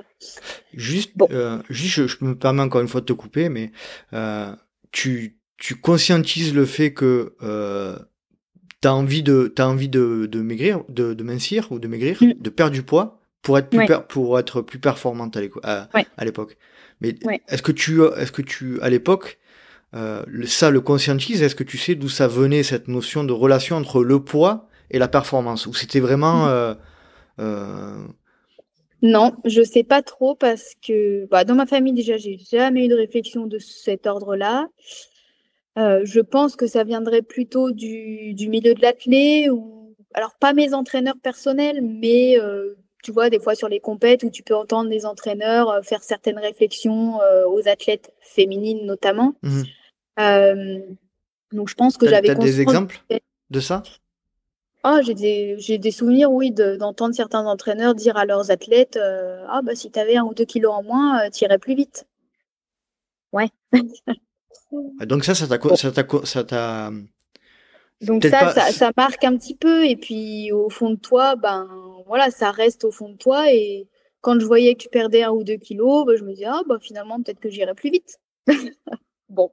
Juste, 0.73 1.13
bon. 1.17 1.29
juste 1.69 1.95
je, 1.95 2.07
je, 2.07 2.25
me 2.25 2.35
permets 2.35 2.63
encore 2.63 2.81
une 2.81 2.89
fois 2.89 3.03
de 3.03 3.07
te 3.07 3.13
couper, 3.13 3.49
mais 3.49 3.71
tu, 4.93 5.39
tu 5.57 5.77
conscientises 5.77 6.55
le 6.55 6.67
fait 6.67 6.93
que 6.93 7.35
euh, 7.43 7.99
tu 8.81 8.89
as 8.89 8.95
envie 8.95 9.23
de 9.23 9.53
as 9.59 9.69
envie 9.69 9.89
de, 9.89 10.27
de 10.27 10.41
maigrir, 10.41 10.83
de, 10.89 11.15
de 11.15 11.23
mincir 11.25 11.71
ou 11.71 11.79
de 11.79 11.89
maigrir, 11.89 12.19
mm. 12.21 12.35
de 12.41 12.51
perdre 12.51 12.73
du 12.73 12.83
poids 12.83 13.21
pour 13.43 13.59
être 13.59 13.69
plus 13.69 13.87
pour 14.09 14.39
être 14.39 14.63
plus 14.63 14.79
performante 14.79 15.37
à 15.37 16.25
l'époque. 16.25 16.57
Mais 17.01 17.15
est-ce 17.49 17.63
que 17.63 17.73
tu 17.73 18.03
est-ce 18.17 18.33
que 18.33 18.43
tu 18.43 18.81
à 18.83 18.91
l'époque 18.91 19.39
euh, 19.95 20.23
ça 20.47 20.71
le 20.71 20.81
conscientise? 20.81 21.43
Est-ce 21.43 21.55
que 21.55 21.65
tu 21.65 21.79
sais 21.79 21.95
d'où 21.95 22.09
ça 22.09 22.29
venait 22.29 22.63
cette 22.63 22.89
notion 22.89 23.25
de 23.25 23.33
relation 23.33 23.77
entre 23.77 24.03
le 24.05 24.21
poids 24.21 24.69
et 24.91 24.99
la 24.99 25.09
performance? 25.09 25.67
Ou 25.67 25.75
c'était 25.75 26.01
vraiment 26.01 26.45
mm. 26.45 26.49
euh, 26.49 26.75
euh, 27.41 28.07
non, 29.03 29.35
je 29.45 29.63
sais 29.63 29.85
pas 29.85 30.03
trop 30.03 30.35
parce 30.35 30.75
que 30.87 31.27
bah, 31.27 31.45
dans 31.45 31.55
ma 31.55 31.67
famille 31.67 31.93
déjà, 31.93 32.17
j'ai 32.17 32.39
jamais 32.51 32.87
eu 32.87 32.89
de 32.89 32.95
réflexion 32.95 33.47
de 33.47 33.59
cet 33.59 34.07
ordre-là. 34.07 34.69
Euh, 35.79 36.03
je 36.05 36.21
pense 36.21 36.57
que 36.57 36.67
ça 36.67 36.85
viendrait 36.85 37.23
plutôt 37.23 37.71
du, 37.71 38.35
du 38.35 38.49
milieu 38.49 38.75
de 38.75 38.83
l'athlé 38.83 39.49
ou 39.51 39.95
alors 40.15 40.35
pas 40.35 40.53
mes 40.53 40.75
entraîneurs 40.75 41.19
personnels, 41.23 41.81
mais 41.83 42.39
euh, 42.39 42.75
tu 43.03 43.13
vois 43.13 43.31
des 43.31 43.39
fois 43.39 43.55
sur 43.55 43.69
les 43.69 43.81
compètes 43.81 44.25
où 44.25 44.31
tu 44.31 44.43
peux 44.43 44.57
entendre 44.57 44.91
des 44.91 45.07
entraîneurs 45.07 45.71
euh, 45.71 45.83
faire 45.83 46.03
certaines 46.03 46.39
réflexions 46.39 47.19
aux 47.47 47.69
athlètes 47.69 48.13
féminines 48.21 48.85
notamment. 48.85 49.35
Mmh 49.43 49.63
donc 51.53 51.69
je 51.69 51.75
pense 51.75 51.97
que 51.97 52.09
j'avais. 52.09 52.35
des 52.35 52.61
exemples 52.61 53.03
de 53.51 53.61
ça? 53.61 53.83
Ah, 54.83 55.01
j'ai 55.03 55.15
des, 55.15 55.57
j'ai 55.59 55.79
des 55.79 55.91
souvenirs, 55.91 56.33
oui, 56.33 56.53
d'entendre 56.53 57.15
certains 57.15 57.45
entraîneurs 57.45 57.95
dire 57.95 58.17
à 58.17 58.25
leurs 58.25 58.51
athlètes 58.51 58.97
euh, 58.97 59.45
Ah, 59.49 59.61
bah, 59.63 59.75
si 59.75 59.91
tu 59.91 59.99
avais 59.99 60.17
un 60.17 60.25
ou 60.25 60.33
deux 60.33 60.47
kilos 60.47 60.73
en 60.73 60.83
moins, 60.83 61.21
euh, 61.21 61.31
tu 61.31 61.45
irais 61.45 61.59
plus 61.59 61.75
vite. 61.75 62.07
Ouais. 63.33 63.49
Ah, 65.01 65.07
donc, 65.07 65.25
ça, 65.25 65.35
ça 65.35 65.47
t'a. 65.47 65.59
Ça 65.77 65.93
t'a, 65.93 66.05
ça 66.25 66.45
t'a... 66.45 66.91
Donc, 68.01 68.25
ça, 68.25 68.53
ça, 68.53 68.73
ça, 68.73 68.93
marque 68.97 69.25
un 69.25 69.37
petit 69.37 69.55
peu. 69.55 69.85
Et 69.85 69.97
puis, 69.97 70.51
au 70.53 70.71
fond 70.71 70.91
de 70.91 70.97
toi, 70.97 71.37
ben, 71.37 71.69
voilà, 72.07 72.31
ça 72.31 72.51
reste 72.51 72.85
au 72.85 72.91
fond 72.91 73.11
de 73.11 73.17
toi. 73.17 73.53
Et 73.53 73.89
quand 74.23 74.41
je 74.41 74.47
voyais 74.47 74.75
que 74.75 74.83
tu 74.83 74.89
perdais 74.89 75.25
un 75.25 75.31
ou 75.31 75.45
deux 75.45 75.57
kilos, 75.57 76.07
ben, 76.07 76.17
je 76.17 76.25
me 76.25 76.33
disais 76.33 76.47
Ah, 76.47 76.63
bah, 76.67 76.79
finalement, 76.81 77.21
peut-être 77.21 77.41
que 77.41 77.51
j'irais 77.51 77.75
plus 77.75 77.91
vite. 77.91 78.19
bon. 79.29 79.51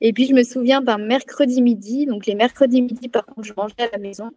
Et 0.00 0.12
puis, 0.12 0.26
je 0.26 0.34
me 0.34 0.42
souviens 0.44 0.80
d'un 0.80 0.98
mercredi 0.98 1.62
midi. 1.62 2.06
Donc, 2.06 2.26
les 2.26 2.34
mercredis 2.34 2.82
midi, 2.82 3.08
par 3.08 3.26
contre, 3.26 3.44
je 3.44 3.52
mangeais 3.56 3.74
à 3.78 3.88
la 3.92 3.98
maison. 3.98 4.30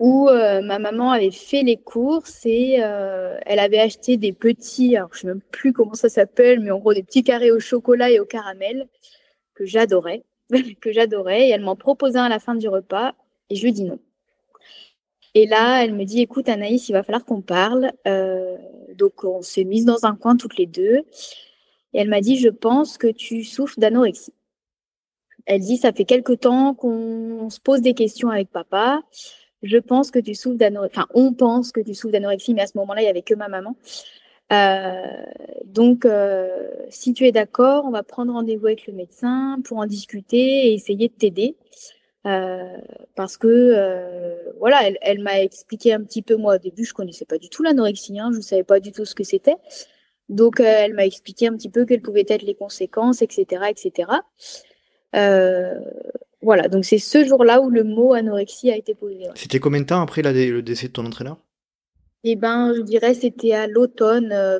où 0.00 0.28
euh, 0.28 0.60
ma 0.62 0.78
maman 0.78 1.12
avait 1.12 1.30
fait 1.30 1.62
les 1.62 1.76
courses 1.76 2.44
et 2.46 2.78
euh, 2.82 3.38
elle 3.46 3.60
avait 3.60 3.78
acheté 3.78 4.16
des 4.16 4.32
petits, 4.32 4.96
alors 4.96 5.10
je 5.14 5.20
sais 5.20 5.26
même 5.28 5.40
plus 5.52 5.72
comment 5.72 5.94
ça 5.94 6.08
s'appelle, 6.08 6.60
mais 6.60 6.70
en 6.72 6.78
gros 6.78 6.94
des 6.94 7.04
petits 7.04 7.22
carrés 7.22 7.52
au 7.52 7.60
chocolat 7.60 8.10
et 8.10 8.18
au 8.18 8.24
caramel 8.24 8.88
que 9.54 9.64
j'adorais, 9.66 10.24
que 10.80 10.92
j'adorais. 10.92 11.48
Et 11.48 11.50
elle 11.50 11.62
m'en 11.62 11.76
proposait 11.76 12.18
un 12.18 12.24
à 12.24 12.28
la 12.28 12.40
fin 12.40 12.54
du 12.56 12.68
repas 12.68 13.14
et 13.50 13.56
je 13.56 13.62
lui 13.64 13.72
dis 13.72 13.84
non. 13.84 13.98
Et 15.34 15.46
là, 15.46 15.82
elle 15.84 15.94
me 15.94 16.04
dit, 16.04 16.20
écoute 16.20 16.48
Anaïs, 16.48 16.88
il 16.88 16.92
va 16.92 17.02
falloir 17.02 17.24
qu'on 17.24 17.40
parle. 17.40 17.92
Euh, 18.06 18.56
donc 18.96 19.24
on 19.24 19.42
s'est 19.42 19.64
mise 19.64 19.84
dans 19.84 20.04
un 20.06 20.14
coin 20.14 20.36
toutes 20.36 20.56
les 20.56 20.66
deux. 20.66 21.02
Et 21.94 22.00
elle 22.00 22.08
m'a 22.08 22.20
dit, 22.20 22.36
je 22.36 22.48
pense 22.50 22.98
que 22.98 23.06
tu 23.06 23.44
souffres 23.44 23.78
d'anorexie. 23.78 24.34
Elle 25.46 25.60
dit, 25.60 25.76
ça 25.76 25.92
fait 25.92 26.04
quelque 26.04 26.32
temps 26.32 26.74
qu'on 26.74 27.48
se 27.50 27.60
pose 27.60 27.80
des 27.80 27.94
questions 27.94 28.30
avec 28.30 28.50
papa 28.50 29.02
je 29.64 29.78
pense 29.78 30.10
que 30.10 30.18
tu 30.18 30.34
souffres 30.34 30.58
d'anorexie. 30.58 30.98
Enfin, 30.98 31.08
on 31.14 31.32
pense 31.32 31.72
que 31.72 31.80
tu 31.80 31.94
souffres 31.94 32.12
d'anorexie, 32.12 32.54
mais 32.54 32.62
à 32.62 32.66
ce 32.66 32.78
moment-là, 32.78 33.00
il 33.00 33.04
n'y 33.04 33.10
avait 33.10 33.22
que 33.22 33.34
ma 33.34 33.48
maman. 33.48 33.76
Euh, 34.52 35.02
donc, 35.64 36.04
euh, 36.04 36.70
si 36.90 37.14
tu 37.14 37.26
es 37.26 37.32
d'accord, 37.32 37.84
on 37.86 37.90
va 37.90 38.02
prendre 38.02 38.32
rendez-vous 38.32 38.66
avec 38.66 38.86
le 38.86 38.92
médecin 38.92 39.58
pour 39.64 39.78
en 39.78 39.86
discuter 39.86 40.68
et 40.68 40.74
essayer 40.74 41.08
de 41.08 41.14
t'aider. 41.14 41.56
Euh, 42.26 42.76
parce 43.16 43.36
que, 43.36 44.52
voilà, 44.58 44.80
elle, 45.00 45.20
m'a 45.20 45.40
expliqué 45.40 45.92
un 45.92 46.02
petit 46.02 46.22
peu, 46.22 46.36
moi 46.36 46.56
au 46.56 46.58
début, 46.58 46.84
je 46.84 46.94
connaissais 46.94 47.24
pas 47.24 47.38
du 47.38 47.48
tout 47.48 47.62
l'anorexie, 47.62 48.18
hein, 48.18 48.30
je 48.32 48.38
ne 48.38 48.42
savais 48.42 48.64
pas 48.64 48.80
du 48.80 48.92
tout 48.92 49.04
ce 49.04 49.14
que 49.14 49.24
c'était. 49.24 49.56
Donc, 50.28 50.60
elle 50.60 50.94
m'a 50.94 51.06
expliqué 51.06 51.48
un 51.48 51.56
petit 51.56 51.68
peu 51.68 51.84
quelles 51.84 52.02
pouvaient 52.02 52.26
être 52.28 52.42
les 52.42 52.54
conséquences, 52.54 53.22
etc., 53.22 53.64
etc. 53.68 54.08
Voilà, 56.44 56.68
donc 56.68 56.84
c'est 56.84 56.98
ce 56.98 57.24
jour-là 57.24 57.62
où 57.62 57.70
le 57.70 57.84
mot 57.84 58.12
anorexie 58.12 58.70
a 58.70 58.76
été 58.76 58.94
posé. 58.94 59.24
C'était 59.34 59.58
combien 59.58 59.80
de 59.80 59.86
temps 59.86 60.02
après 60.02 60.20
le 60.20 60.60
décès 60.60 60.88
de 60.88 60.92
ton 60.92 61.06
entraîneur? 61.06 61.38
Eh 62.22 62.36
ben, 62.36 62.74
je 62.76 62.82
dirais 62.82 63.14
c'était 63.14 63.52
à 63.52 63.66
l'automne, 63.66 64.30
euh, 64.30 64.58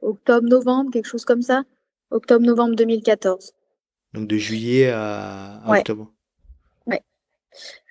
octobre-novembre, 0.00 0.90
quelque 0.90 1.06
chose 1.06 1.26
comme 1.26 1.42
ça. 1.42 1.64
Octobre-novembre 2.10 2.76
2014. 2.76 3.52
Donc 4.14 4.26
de 4.26 4.36
juillet 4.38 4.88
à, 4.88 5.60
octobre. 5.66 6.10
Ouais. 6.86 7.02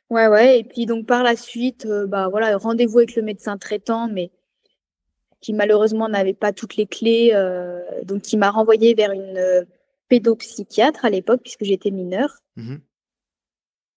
Ouais, 0.10 0.28
ouais. 0.28 0.60
Et 0.60 0.64
puis 0.64 0.88
donc 0.88 1.06
par 1.06 1.22
la 1.22 1.36
suite, 1.36 1.86
euh, 1.86 2.08
bah 2.08 2.30
voilà, 2.30 2.58
rendez-vous 2.58 2.98
avec 2.98 3.16
le 3.16 3.22
médecin 3.22 3.58
traitant, 3.58 4.08
mais 4.08 4.32
qui 5.42 5.54
malheureusement 5.54 6.10
n'avait 6.10 6.34
pas 6.34 6.54
toutes 6.54 6.76
les 6.76 6.88
clés, 6.88 7.32
euh, 7.34 7.82
donc 8.04 8.22
qui 8.24 8.38
m'a 8.38 8.52
renvoyé 8.52 8.94
vers 8.94 9.12
une 9.12 9.66
pédopsychiatre 10.10 11.06
à 11.06 11.10
l'époque 11.10 11.42
puisque 11.44 11.64
j'étais 11.64 11.92
mineure. 11.92 12.38
Mmh 12.56 12.78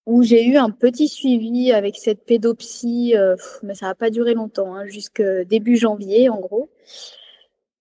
où 0.05 0.23
j'ai 0.23 0.45
eu 0.45 0.57
un 0.57 0.71
petit 0.71 1.07
suivi 1.07 1.71
avec 1.71 1.95
cette 1.95 2.25
pédopsie, 2.25 3.13
euh, 3.15 3.35
mais 3.63 3.75
ça 3.75 3.87
n'a 3.87 3.95
pas 3.95 4.09
duré 4.09 4.33
longtemps, 4.33 4.75
hein, 4.75 4.85
jusqu'à 4.87 5.43
début 5.45 5.77
janvier 5.77 6.29
en 6.29 6.39
gros. 6.39 6.69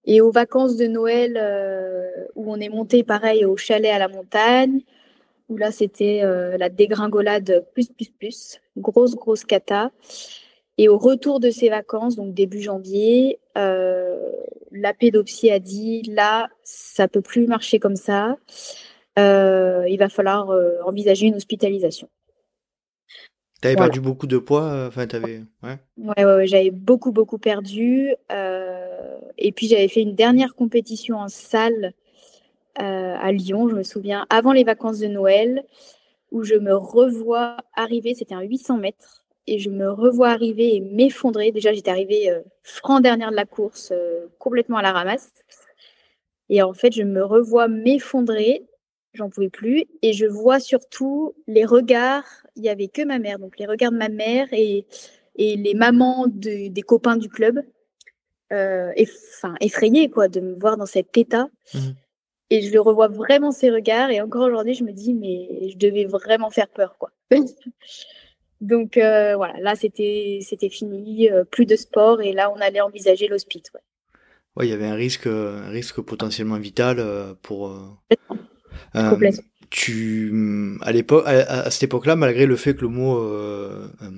Et 0.05 0.21
aux 0.21 0.31
vacances 0.31 0.77
de 0.77 0.87
Noël, 0.87 1.39
euh, 1.41 2.09
où 2.35 2.53
on 2.53 2.61
est 2.61 2.69
monté 2.69 3.05
pareil 3.05 3.45
au 3.45 3.57
chalet 3.57 3.93
à 3.93 3.99
la 3.99 4.09
montagne, 4.09 4.81
où 5.49 5.57
là 5.57 5.73
c'était 5.73 6.21
euh, 6.23 6.57
la 6.59 6.69
dégringolade 6.69 7.67
plus, 7.75 7.89
plus, 7.89 8.11
plus, 8.11 8.61
grosse, 8.77 9.15
grosse 9.15 9.45
cata. 9.45 9.91
Et 10.79 10.89
au 10.89 10.99
retour 10.99 11.41
de 11.41 11.51
ces 11.51 11.69
vacances, 11.69 12.17
donc 12.17 12.35
début 12.35 12.63
janvier, 12.63 13.39
la 13.55 14.95
pédopsie 14.95 15.51
a 15.51 15.59
dit 15.59 16.03
là, 16.03 16.49
ça 16.65 17.09
peut 17.09 17.21
plus 17.21 17.47
marcher 17.47 17.79
comme 17.79 17.97
ça. 17.97 18.37
Euh, 19.19 19.85
il 19.89 19.99
va 19.99 20.09
falloir 20.09 20.51
euh, 20.51 20.79
envisager 20.85 21.27
une 21.27 21.35
hospitalisation. 21.35 22.09
Tu 23.61 23.69
avais 23.69 23.77
perdu 23.77 24.01
beaucoup 24.01 24.27
de 24.27 24.39
poids 24.39 24.65
euh, 24.65 24.89
enfin, 24.89 25.07
ouais. 25.13 25.43
Ouais, 25.99 26.25
ouais, 26.25 26.47
j'avais 26.47 26.71
beaucoup, 26.71 27.13
beaucoup 27.13 27.39
perdu. 27.39 28.15
et 28.31 29.53
puis, 29.53 29.69
j'avais 29.69 29.89
fait 29.89 30.03
une 30.03 30.15
dernière 30.15 30.55
compétition 30.55 31.19
en 31.19 31.29
salle 31.29 31.93
à 32.77 33.31
Lyon, 33.33 33.69
je 33.69 33.75
me 33.75 33.83
souviens, 33.83 34.27
avant 34.31 34.53
les 34.53 34.65
vacances 34.65 35.01
de 35.01 35.07
Noël, 35.07 35.65
où 36.31 36.45
je 36.45 36.55
me 36.55 36.75
revois 36.75 37.59
arriver, 37.75 38.15
c'était 38.15 38.35
un 38.35 38.41
800 38.41 38.79
mètres, 38.79 39.27
et 39.51 39.59
je 39.59 39.69
me 39.69 39.91
revois 39.91 40.31
arriver 40.31 40.77
et 40.77 40.81
m'effondrer. 40.81 41.53
Déjà, 41.53 41.73
j'étais 41.73 41.91
arrivée 41.91 42.31
franc 42.63 43.01
dernière 43.01 43.31
de 43.31 43.37
la 43.37 43.45
course, 43.45 43.93
complètement 44.39 44.79
à 44.79 44.83
la 44.83 44.93
ramasse. 44.93 45.33
Et 46.49 46.63
en 46.63 46.73
fait, 46.73 46.93
je 46.93 47.03
me 47.03 47.23
revois 47.23 47.69
m'effondrer 47.69 48.65
j'en 49.15 49.31
pouvais 49.31 49.49
plus. 49.49 49.85
Et 50.03 50.13
je 50.13 50.27
vois 50.27 50.61
surtout 50.61 51.35
les 51.47 51.65
regards, 51.65 52.25
il 52.57 52.65
y 52.65 52.69
avait 52.69 52.89
que 52.89 53.03
ma 53.03 53.19
mère, 53.19 53.39
donc 53.39 53.59
les 53.59 53.67
regards 53.67 53.93
de 53.93 53.97
ma 53.97 54.09
mère 54.09 54.49
et, 54.53 54.87
et 55.37 55.57
les 55.57 55.75
mamans 55.75 56.27
des 56.29 56.83
copains 56.87 57.17
du 57.17 57.29
club, 57.29 57.63
euh, 58.53 58.93
enfin 59.33 59.55
effrayés 59.61 60.11
quoi, 60.11 60.29
de 60.29 60.41
me 60.41 60.55
voir 60.55 60.77
dans 60.77 60.87
cet 60.87 61.17
état. 61.17 61.49
Mmh. 61.75 61.79
Et 62.53 62.63
je 62.63 62.73
le 62.73 62.81
revois 62.81 63.07
vraiment 63.07 63.53
ces 63.53 63.71
regards. 63.71 64.11
Et 64.11 64.21
encore 64.21 64.43
aujourd'hui, 64.43 64.75
je 64.75 64.83
me 64.83 64.93
dis, 64.93 65.15
mais 65.15 65.69
je 65.71 65.77
devais 65.77 66.05
vraiment 66.05 66.51
faire 66.51 66.69
peur, 66.69 66.97
quoi. 66.99 67.11
donc 68.61 68.97
euh, 68.97 69.37
voilà, 69.37 69.55
là 69.61 69.75
c'était 69.75 70.41
c'était 70.43 70.69
fini, 70.69 71.31
euh, 71.31 71.45
plus 71.45 71.67
de 71.67 71.77
sport 71.77 72.21
et 72.21 72.33
là 72.33 72.51
on 72.51 72.61
allait 72.61 72.81
envisager 72.81 73.29
l'hospice. 73.29 73.65
Ouais. 74.57 74.67
il 74.67 74.71
y 74.71 74.75
avait 74.75 74.87
un 74.87 74.95
risque, 74.95 75.27
un 75.27 75.71
risque 75.71 76.01
potentiellement 76.01 76.59
vital 76.59 77.03
pour, 77.43 77.69
euh, 77.69 79.31
tu, 79.71 80.79
à 80.83 80.93
l'époque, 80.93 81.25
à, 81.27 81.71
cette 81.71 81.85
époque-là, 81.85 82.17
malgré 82.17 82.47
le 82.47 82.57
fait 82.57 82.75
que 82.75 82.83
le 82.83 82.89
mot 82.89 83.19
euh, 83.19 83.89
euh, 84.03 84.11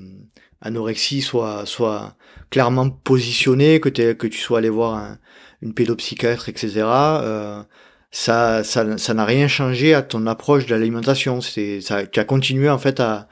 anorexie 0.62 1.20
soit 1.20 1.66
soit 1.66 2.16
clairement 2.50 2.88
positionné, 2.90 3.80
que, 3.80 3.88
que 3.88 4.26
tu 4.26 4.38
sois 4.38 4.58
allé 4.58 4.70
voir 4.70 5.16
une 5.60 5.74
pédopsychiatre, 5.74 6.48
etc. 6.48 6.72
Euh, 6.86 7.62
ça, 8.10 8.64
ça, 8.64 8.98
ça 8.98 9.14
n'a 9.14 9.24
rien 9.24 9.48
changé 9.48 9.94
à 9.94 10.02
ton 10.02 10.26
approche 10.26 10.66
de 10.66 10.74
l'alimentation. 10.74 11.40
C'est, 11.40 11.80
ça, 11.80 12.06
tu 12.06 12.20
as 12.20 12.24
continué 12.24 12.68
en 12.68 12.78
fait 12.78 13.00
à, 13.00 13.28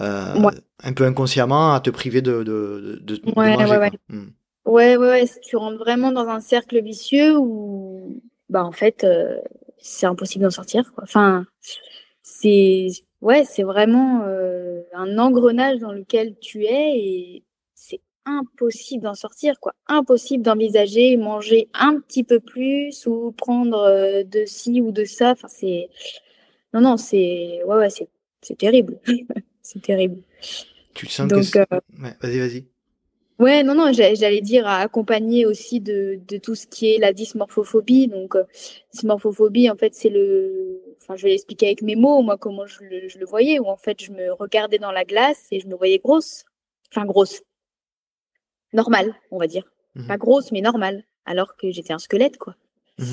euh, 0.00 0.50
un 0.82 0.92
peu 0.92 1.04
inconsciemment 1.04 1.72
à 1.74 1.80
te 1.80 1.90
priver 1.90 2.22
de, 2.22 2.42
de, 2.42 3.00
de, 3.02 3.16
de 3.16 3.32
ouais, 3.36 3.56
manger. 3.56 3.70
Ouais, 3.70 3.78
ouais. 3.78 3.90
Hmm. 4.08 4.26
ouais, 4.66 4.96
ouais, 4.96 5.24
Tu 5.42 5.56
rentres 5.56 5.78
vraiment 5.78 6.12
dans 6.12 6.28
un 6.28 6.40
cercle 6.40 6.82
vicieux 6.82 7.36
où, 7.38 8.20
bah 8.48 8.64
en 8.64 8.72
fait, 8.72 9.04
euh, 9.04 9.38
c'est 9.78 10.06
impossible 10.06 10.44
d'en 10.44 10.50
sortir. 10.50 10.92
Quoi. 10.94 11.04
Enfin, 11.04 11.46
c'est 12.22 12.88
ouais, 13.20 13.44
c'est 13.44 13.62
vraiment 13.62 14.22
euh, 14.24 14.82
un 14.94 15.18
engrenage 15.18 15.78
dans 15.78 15.92
lequel 15.92 16.36
tu 16.40 16.64
es 16.64 16.98
et 16.98 17.44
c'est 17.74 18.00
impossible 18.26 19.04
d'en 19.04 19.14
sortir, 19.14 19.60
quoi. 19.60 19.74
Impossible 19.86 20.42
d'envisager 20.42 21.16
manger 21.16 21.68
un 21.74 22.00
petit 22.00 22.24
peu 22.24 22.40
plus 22.40 23.06
ou 23.06 23.32
prendre 23.32 24.24
de 24.24 24.44
ci 24.44 24.80
ou 24.80 24.90
de 24.90 25.04
ça. 25.04 25.32
Enfin, 25.32 25.48
c'est 25.48 25.88
non, 26.72 26.80
non, 26.80 26.96
c'est 26.96 27.62
ouais, 27.64 27.76
ouais, 27.76 27.88
c'est 27.90 28.58
terrible, 28.58 28.98
c'est 29.64 29.82
terrible. 29.82 30.22
Tu 30.94 31.06
sens 31.06 31.28
que 31.28 31.58
euh, 31.58 31.80
ouais, 32.00 32.16
vas-y, 32.20 32.38
vas-y. 32.38 32.64
Ouais, 33.40 33.64
non, 33.64 33.74
non, 33.74 33.92
j'allais 33.92 34.40
dire 34.40 34.64
à 34.64 34.78
accompagner 34.78 35.44
aussi 35.44 35.80
de, 35.80 36.20
de, 36.28 36.36
tout 36.36 36.54
ce 36.54 36.68
qui 36.68 36.92
est 36.92 36.98
la 36.98 37.12
dysmorphophobie. 37.12 38.06
Donc, 38.06 38.36
euh, 38.36 38.44
dysmorphophobie, 38.92 39.68
en 39.68 39.76
fait, 39.76 39.92
c'est 39.92 40.08
le. 40.08 40.80
Enfin, 41.02 41.16
je 41.16 41.24
vais 41.24 41.30
l'expliquer 41.30 41.66
avec 41.66 41.82
mes 41.82 41.96
mots, 41.96 42.22
moi, 42.22 42.38
comment 42.38 42.64
je 42.66 42.84
le, 42.84 43.08
je 43.08 43.18
le 43.18 43.26
voyais, 43.26 43.58
où 43.58 43.66
en 43.66 43.76
fait, 43.76 44.00
je 44.04 44.12
me 44.12 44.32
regardais 44.32 44.78
dans 44.78 44.92
la 44.92 45.04
glace 45.04 45.48
et 45.50 45.58
je 45.58 45.66
me 45.66 45.74
voyais 45.74 45.98
grosse. 45.98 46.44
Enfin, 46.92 47.04
grosse. 47.06 47.42
Normale, 48.72 49.14
on 49.32 49.38
va 49.38 49.48
dire. 49.48 49.64
Mmh 49.96 50.06
Pas 50.06 50.16
grosse, 50.16 50.52
mais 50.52 50.60
normale. 50.60 51.04
Alors 51.24 51.56
que 51.56 51.70
j'étais 51.72 51.92
un 51.92 51.98
squelette, 51.98 52.36
quoi. 52.36 52.54
Mmh 52.98 53.04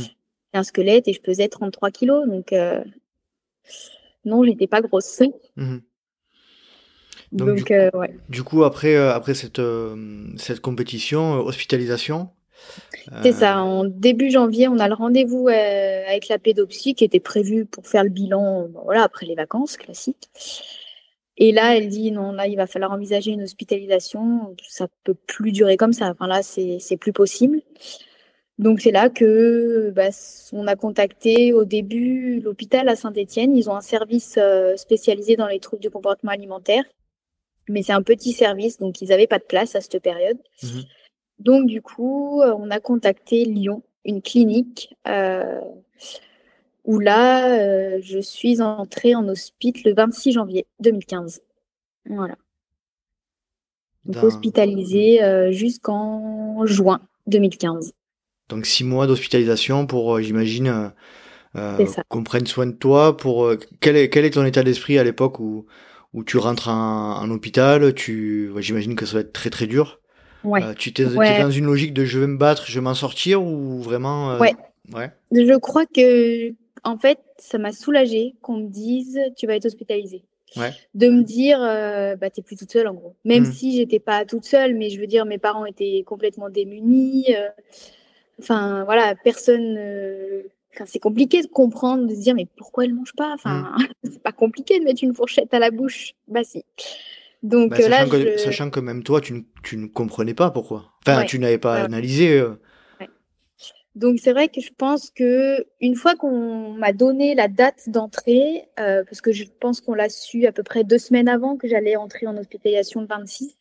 un 0.54 0.64
squelette 0.64 1.08
et 1.08 1.14
je 1.14 1.22
pesais 1.22 1.48
33 1.48 1.92
kilos. 1.92 2.28
Donc, 2.28 2.52
euh... 2.52 2.84
non, 4.26 4.44
j'étais 4.44 4.68
pas 4.68 4.82
grosse. 4.82 5.22
Mmh 5.56 5.78
donc, 7.32 7.72
euh, 7.72 7.90
du, 8.30 8.44
coup, 8.44 8.64
après, 8.64 8.96
euh, 8.96 9.14
après 9.14 9.34
cette, 9.34 9.60
euh, 9.60 9.96
cette 10.38 10.60
compétition, 10.60 11.34
hospitalisation 11.34 12.30
C'est 13.24 13.32
ça. 13.32 13.62
En 13.62 13.86
début 13.86 14.30
janvier, 14.30 14.68
on 14.68 14.80
a 14.80 14.88
le 14.88 14.94
rendez-vous 14.94 15.48
avec 15.48 16.28
la 16.28 16.40
pédopsie 16.40 16.94
qui 16.94 17.06
était 17.06 17.20
prévu 17.20 17.66
pour 17.66 17.88
faire 17.88 18.04
le 18.04 18.10
bilan 18.10 18.68
voilà, 18.84 19.04
après 19.04 19.26
les 19.26 19.36
vacances 19.36 19.78
classiques. 19.78 20.30
Et 21.38 21.54
là, 21.54 21.78
elle 21.78 21.88
dit 21.88 22.12
non, 22.12 22.34
là, 22.34 22.48
il 22.48 22.58
va 22.58 22.68
falloir 22.68 22.92
envisager 22.92 23.32
une 23.32 23.44
hospitalisation. 23.44 24.56
Ça 24.68 24.88
peut 25.06 25.16
plus 25.16 25.52
durer 25.52 25.78
comme 25.78 25.94
ça. 25.94 26.10
Enfin, 26.10 26.28
là, 26.28 26.44
c'est 26.44 26.98
plus 26.98 27.14
possible. 27.14 27.62
Donc 28.60 28.82
c'est 28.82 28.92
là 28.92 29.10
que 29.10 29.92
bah, 29.96 30.10
on 30.54 30.68
a 30.68 30.76
contacté 30.76 31.52
au 31.52 31.64
début 31.64 32.42
l'hôpital 32.42 32.90
à 32.90 32.96
Saint-Étienne. 32.96 33.56
Ils 33.56 33.70
ont 33.70 33.76
un 33.76 33.82
service 33.82 34.38
spécialisé 34.76 35.38
dans 35.38 35.48
les 35.48 35.60
troubles 35.60 35.82
du 35.82 35.90
comportement 35.90 36.34
alimentaire 36.34 36.84
mais 37.72 37.84
c'est 37.84 37.94
un 37.94 38.04
petit 38.04 38.34
service, 38.34 38.78
donc 38.78 39.02
ils 39.02 39.10
n'avaient 39.10 39.28
pas 39.28 39.40
de 39.40 39.44
place 39.44 39.76
à 39.76 39.82
cette 39.82 40.00
période. 40.02 40.38
Mhm. 40.62 40.84
Donc 41.40 41.66
du 41.66 41.82
coup, 41.82 42.42
euh, 42.42 42.54
on 42.58 42.70
a 42.70 42.80
contacté 42.80 43.46
Lyon, 43.46 43.82
une 44.06 44.22
clinique, 44.22 44.94
euh, 45.08 45.60
où 46.84 47.00
là, 47.00 47.48
euh, 47.48 48.00
je 48.04 48.20
suis 48.20 48.62
entrée 48.62 49.16
en 49.16 49.28
hospice 49.28 49.84
le 49.86 49.94
26 49.94 50.34
janvier 50.34 50.66
2015. 50.82 51.42
Voilà. 52.06 52.36
Donc 54.06 54.24
hospitalisée 54.24 55.20
jusqu'en 55.52 56.66
juin 56.66 57.02
2015. 57.28 57.94
Donc 58.50 58.66
six 58.66 58.84
mois 58.84 59.06
d'hospitalisation 59.06 59.86
pour, 59.86 60.20
j'imagine, 60.20 60.92
qu'on 61.54 62.24
prenne 62.24 62.48
soin 62.48 62.66
de 62.66 62.72
toi. 62.72 63.16
Pour 63.16 63.54
quel 63.80 63.96
est, 63.96 64.10
quel 64.10 64.26
est 64.26 64.32
ton 64.32 64.44
état 64.44 64.64
d'esprit 64.64 64.98
à 64.98 65.04
l'époque 65.04 65.40
où, 65.40 65.68
où 66.14 66.24
tu 66.24 66.38
rentres 66.38 66.68
en, 66.70 67.30
hôpital 67.30 67.94
Tu, 67.94 68.52
j'imagine 68.58 68.96
que 68.96 69.06
ça 69.06 69.16
va 69.16 69.20
être 69.22 69.34
très 69.34 69.50
très 69.50 69.68
dur. 69.68 70.00
Ouais. 70.44 70.62
tu 70.76 70.90
es, 70.90 71.06
dans 71.06 71.52
une 71.52 71.66
logique 71.66 71.94
de 71.94 72.04
je 72.04 72.20
vais 72.20 72.28
me 72.28 72.38
battre, 72.38 72.66
je 72.66 72.74
vais 72.76 72.82
m'en 72.82 72.96
sortir 72.96 73.44
ou 73.44 73.82
vraiment 73.82 74.38
Ouais. 74.38 74.54
Ouais. 74.94 75.12
Je 75.32 75.58
crois 75.58 75.86
que 75.86 76.52
en 76.84 76.98
fait, 76.98 77.20
ça 77.38 77.58
m'a 77.58 77.72
soulagé 77.72 78.34
qu'on 78.42 78.58
me 78.58 78.68
dise 78.68 79.20
tu 79.38 79.48
vas 79.48 79.56
être 79.56 79.66
hospitalisé. 79.66 80.24
Ouais. 80.58 80.74
De 80.96 81.08
me 81.08 81.24
dire 81.24 81.62
euh, 81.62 82.18
bah 82.18 82.30
t'es 82.30 82.42
plus 82.42 82.58
toute 82.58 82.72
seule 82.72 82.88
en 82.88 82.94
gros. 82.94 83.16
Même 83.24 83.44
hmm. 83.44 83.52
si 83.54 83.78
j'étais 83.78 84.00
pas 84.00 84.26
toute 84.26 84.44
seule, 84.44 84.76
mais 84.76 84.90
je 84.90 85.00
veux 85.00 85.08
dire 85.08 85.26
mes 85.26 85.38
parents 85.38 85.66
étaient 85.66 86.04
complètement 86.06 86.50
démunis. 86.50 87.28
Euh, 87.36 87.48
enfin 88.40 88.84
voilà, 88.84 89.16
personne. 89.24 89.78
Euh, 90.72 90.78
enfin, 90.78 90.86
c'est 90.88 91.00
compliqué 91.00 91.42
de 91.42 91.48
comprendre, 91.48 92.08
de 92.08 92.16
se 92.16 92.20
dire 92.20 92.36
mais 92.36 92.48
pourquoi 92.58 92.86
elle 92.86 92.94
mange 92.94 93.14
pas? 93.16 93.34
Enfin, 93.34 93.74
hmm. 93.78 93.88
c'est 94.04 94.24
pas 94.24 94.32
compliqué 94.32 94.80
de 94.80 94.86
mettre 94.86 95.04
une 95.04 95.14
fourchette 95.14 95.54
à 95.54 95.60
la 95.60 95.72
bouche. 95.72 96.14
Bah 96.28 96.44
si. 96.44 96.64
Donc 97.44 97.72
bah, 97.72 97.90
là, 97.90 98.06
sachant, 98.06 98.10
que, 98.10 98.38
sachant, 98.38 98.70
que, 98.70 98.80
même 98.80 99.04
toi, 99.04 99.20
tu, 99.20 99.46
tu 99.64 99.78
ne 99.78 99.88
comprenais 99.88 100.36
pas 100.36 100.52
pourquoi. 100.52 100.92
Enfin, 101.06 101.26
tu 101.26 101.40
n'avais 101.40 101.58
pas 101.58 101.84
analysé. 101.84 102.44
Donc 103.96 104.20
c'est 104.20 104.32
vrai 104.32 104.48
que 104.48 104.62
je 104.62 104.72
pense 104.78 105.10
que 105.10 105.66
une 105.82 105.96
fois 105.96 106.16
qu'on 106.16 106.72
m'a 106.72 106.94
donné 106.94 107.36
la 107.36 107.50
date 107.50 107.90
d'entrée, 107.90 108.70
euh, 108.80 109.04
parce 109.04 109.20
que 109.20 109.34
je 109.34 109.44
pense 109.60 109.82
qu'on 109.82 109.94
l'a 109.94 110.08
su 110.08 110.46
à 110.46 110.54
peu 110.54 110.64
près 110.64 110.86
deux 110.86 110.98
semaines 110.98 111.28
avant 111.28 111.58
que 111.58 111.68
j'allais 111.68 111.98
entrer 111.98 112.26
en 112.26 112.38
hospitalisation 112.38 113.02
le 113.02 113.08
26, 113.08 113.58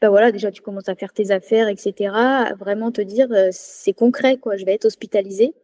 ben 0.00 0.10
voilà, 0.10 0.32
déjà 0.32 0.50
tu 0.50 0.62
commences 0.62 0.88
à 0.88 0.96
faire 0.96 1.12
tes 1.12 1.30
affaires, 1.30 1.68
etc. 1.68 2.10
À 2.12 2.54
vraiment 2.58 2.90
te 2.90 3.00
dire 3.00 3.28
euh, 3.30 3.48
c'est 3.52 3.92
concret 3.92 4.36
quoi, 4.36 4.56
je 4.56 4.64
vais 4.64 4.74
être 4.74 4.86
hospitalisée. 4.86 5.54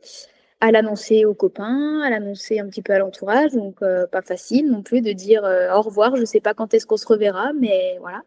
À 0.65 0.71
l'annoncer 0.71 1.25
aux 1.25 1.35
copains, 1.35 2.01
à 2.03 2.11
l'annoncer 2.11 2.61
un 2.61 2.69
petit 2.69 2.83
peu 2.83 2.93
à 2.93 2.99
l'entourage, 2.99 3.53
donc 3.53 3.83
euh, 3.83 4.07
pas 4.07 4.23
facile 4.23 4.71
non 4.71 4.83
plus 4.83 5.01
de 5.01 5.13
dire 5.13 5.43
au 5.43 5.83
revoir, 5.83 6.15
je 6.17 6.25
sais 6.25 6.41
pas 6.41 6.55
quand 6.55 6.73
est-ce 6.73 6.87
qu'on 6.87 6.97
se 6.97 7.07
reverra, 7.07 7.53
mais 7.53 7.99
voilà. 8.01 8.23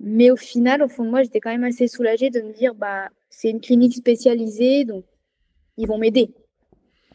mais 0.00 0.30
au 0.30 0.36
final, 0.36 0.82
au 0.82 0.88
fond 0.88 1.04
de 1.04 1.10
moi, 1.10 1.22
j'étais 1.22 1.40
quand 1.40 1.50
même 1.50 1.64
assez 1.64 1.88
soulagée 1.88 2.28
de 2.28 2.42
me 2.42 2.52
dire 2.52 2.74
bah 2.74 3.08
c'est 3.30 3.48
une 3.50 3.60
clinique 3.60 3.94
spécialisée, 3.94 4.84
donc 4.84 5.04
ils 5.78 5.88
vont 5.88 5.98
m'aider. 5.98 6.30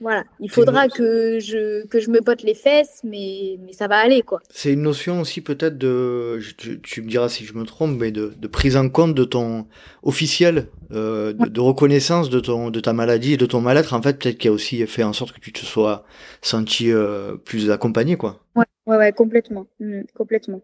Voilà, 0.03 0.25
il 0.41 0.51
faudra 0.51 0.89
que 0.89 1.39
je, 1.39 1.87
que 1.87 2.01
je 2.01 2.09
me 2.09 2.19
pote 2.19 2.43
les 2.43 2.55
fesses, 2.55 2.99
mais, 3.05 3.57
mais 3.61 3.71
ça 3.71 3.87
va 3.87 3.99
aller, 3.99 4.21
quoi. 4.21 4.41
C'est 4.49 4.73
une 4.73 4.81
notion 4.81 5.21
aussi 5.21 5.39
peut-être 5.39 5.77
de, 5.77 6.41
tu, 6.83 7.01
me 7.01 7.07
diras 7.07 7.29
si 7.29 7.45
je 7.45 7.53
me 7.53 7.63
trompe, 7.63 7.97
mais 7.97 8.11
de, 8.11 8.33
de 8.37 8.47
prise 8.47 8.75
en 8.75 8.89
compte 8.89 9.15
de 9.15 9.23
ton 9.23 9.65
officiel, 10.01 10.67
euh, 10.91 11.31
de, 11.31 11.61
reconnaissance 11.61 12.29
de, 12.29 12.41
ton, 12.41 12.69
de 12.69 12.81
ta 12.81 12.91
maladie 12.91 13.35
et 13.35 13.37
de 13.37 13.45
ton 13.45 13.61
mal-être, 13.61 13.93
en 13.93 14.01
fait, 14.01 14.19
peut-être 14.19 14.37
qui 14.37 14.49
a 14.49 14.51
aussi 14.51 14.85
fait 14.87 15.03
en 15.03 15.13
sorte 15.13 15.31
que 15.31 15.39
tu 15.39 15.53
te 15.53 15.59
sois 15.59 16.03
senti 16.41 16.91
euh, 16.91 17.37
plus 17.37 17.71
accompagné, 17.71 18.17
quoi. 18.17 18.43
Ouais, 18.57 18.65
ouais, 18.87 18.97
ouais 18.97 19.13
complètement, 19.13 19.67
mmh, 19.79 20.01
complètement. 20.13 20.61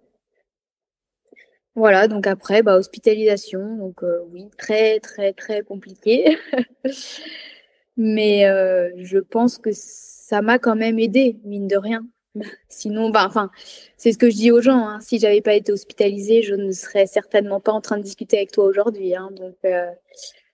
Voilà, 1.75 2.09
donc 2.09 2.27
après, 2.27 2.61
bah, 2.61 2.75
hospitalisation, 2.75 3.77
donc 3.77 4.03
euh, 4.03 4.19
oui, 4.33 4.49
très 4.57 4.99
très 4.99 5.31
très 5.31 5.61
compliqué. 5.61 6.37
Mais 8.01 8.45
euh, 8.45 8.91
je 8.95 9.17
pense 9.17 9.57
que 9.57 9.71
ça 9.73 10.41
m'a 10.41 10.57
quand 10.57 10.77
même 10.77 10.97
aidé, 10.99 11.35
mine 11.43 11.67
de 11.67 11.75
rien. 11.75 12.07
Sinon, 12.69 13.09
bah, 13.09 13.25
enfin, 13.27 13.51
c'est 13.97 14.13
ce 14.13 14.17
que 14.17 14.29
je 14.29 14.37
dis 14.37 14.51
aux 14.51 14.61
gens. 14.61 14.87
Hein. 14.87 15.01
Si 15.01 15.19
j'avais 15.19 15.41
pas 15.41 15.53
été 15.53 15.73
hospitalisée, 15.73 16.41
je 16.41 16.55
ne 16.55 16.71
serais 16.71 17.07
certainement 17.07 17.59
pas 17.59 17.73
en 17.73 17.81
train 17.81 17.97
de 17.97 18.03
discuter 18.03 18.37
avec 18.37 18.53
toi 18.53 18.63
aujourd'hui. 18.63 19.15
Hein. 19.15 19.31
Donc, 19.35 19.57
euh, 19.65 19.91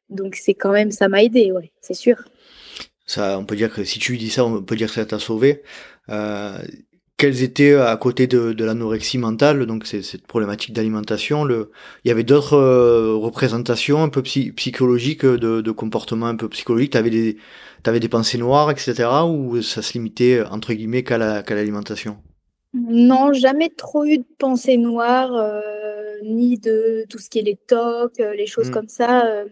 donc 0.09 0.35
c'est 0.35 0.55
quand 0.55 0.71
même, 0.71 0.89
ça 0.89 1.07
m'a 1.07 1.21
aidé, 1.21 1.51
ouais, 1.51 1.71
c'est 1.81 1.93
sûr. 1.93 2.17
Ça, 3.05 3.37
on 3.37 3.45
peut 3.45 3.55
dire 3.55 3.71
que 3.71 3.83
si 3.83 3.99
tu 3.99 4.17
dis 4.17 4.31
ça, 4.31 4.43
on 4.43 4.63
peut 4.63 4.75
dire 4.75 4.87
que 4.87 4.95
ça 4.95 5.05
t'a 5.05 5.19
sauvé. 5.19 5.61
Euh, 6.09 6.57
quelles 7.17 7.43
étaient 7.43 7.71
euh, 7.71 7.87
à 7.87 7.95
côté 7.97 8.27
de, 8.27 8.53
de 8.53 8.65
l'anorexie 8.65 9.17
mentale, 9.17 9.65
donc 9.65 9.85
cette 9.85 10.27
problématique 10.27 10.73
d'alimentation, 10.73 11.43
le, 11.43 11.71
il 12.03 12.09
y 12.09 12.11
avait 12.11 12.23
d'autres 12.23 12.57
euh, 12.57 13.15
représentations 13.15 14.03
un 14.03 14.09
peu 14.09 14.21
psychologiques 14.21 15.23
euh, 15.23 15.37
de, 15.37 15.61
de 15.61 15.71
comportements 15.71 16.27
un 16.27 16.35
peu 16.35 16.49
psychologiques. 16.49 16.91
T'avais 16.91 17.09
des, 17.09 17.37
t'avais 17.83 17.99
des 17.99 18.09
pensées 18.09 18.37
noires, 18.37 18.69
etc. 18.69 19.09
Ou 19.27 19.61
ça 19.61 19.81
se 19.81 19.93
limitait 19.93 20.43
entre 20.43 20.73
guillemets 20.73 21.03
qu'à 21.03 21.17
la, 21.17 21.41
qu'à 21.41 21.55
l'alimentation? 21.55 22.17
Non, 22.73 23.31
jamais 23.31 23.69
trop 23.69 24.03
eu 24.03 24.17
de 24.17 24.25
pensées 24.37 24.75
noires, 24.75 25.33
euh, 25.33 25.61
ni 26.25 26.57
de 26.57 27.05
tout 27.09 27.19
ce 27.19 27.29
qui 27.29 27.39
est 27.39 27.43
les 27.43 27.55
tocs, 27.55 28.17
les 28.17 28.47
choses 28.47 28.69
mmh. 28.69 28.73
comme 28.73 28.89
ça. 28.89 29.25
Euh, 29.25 29.45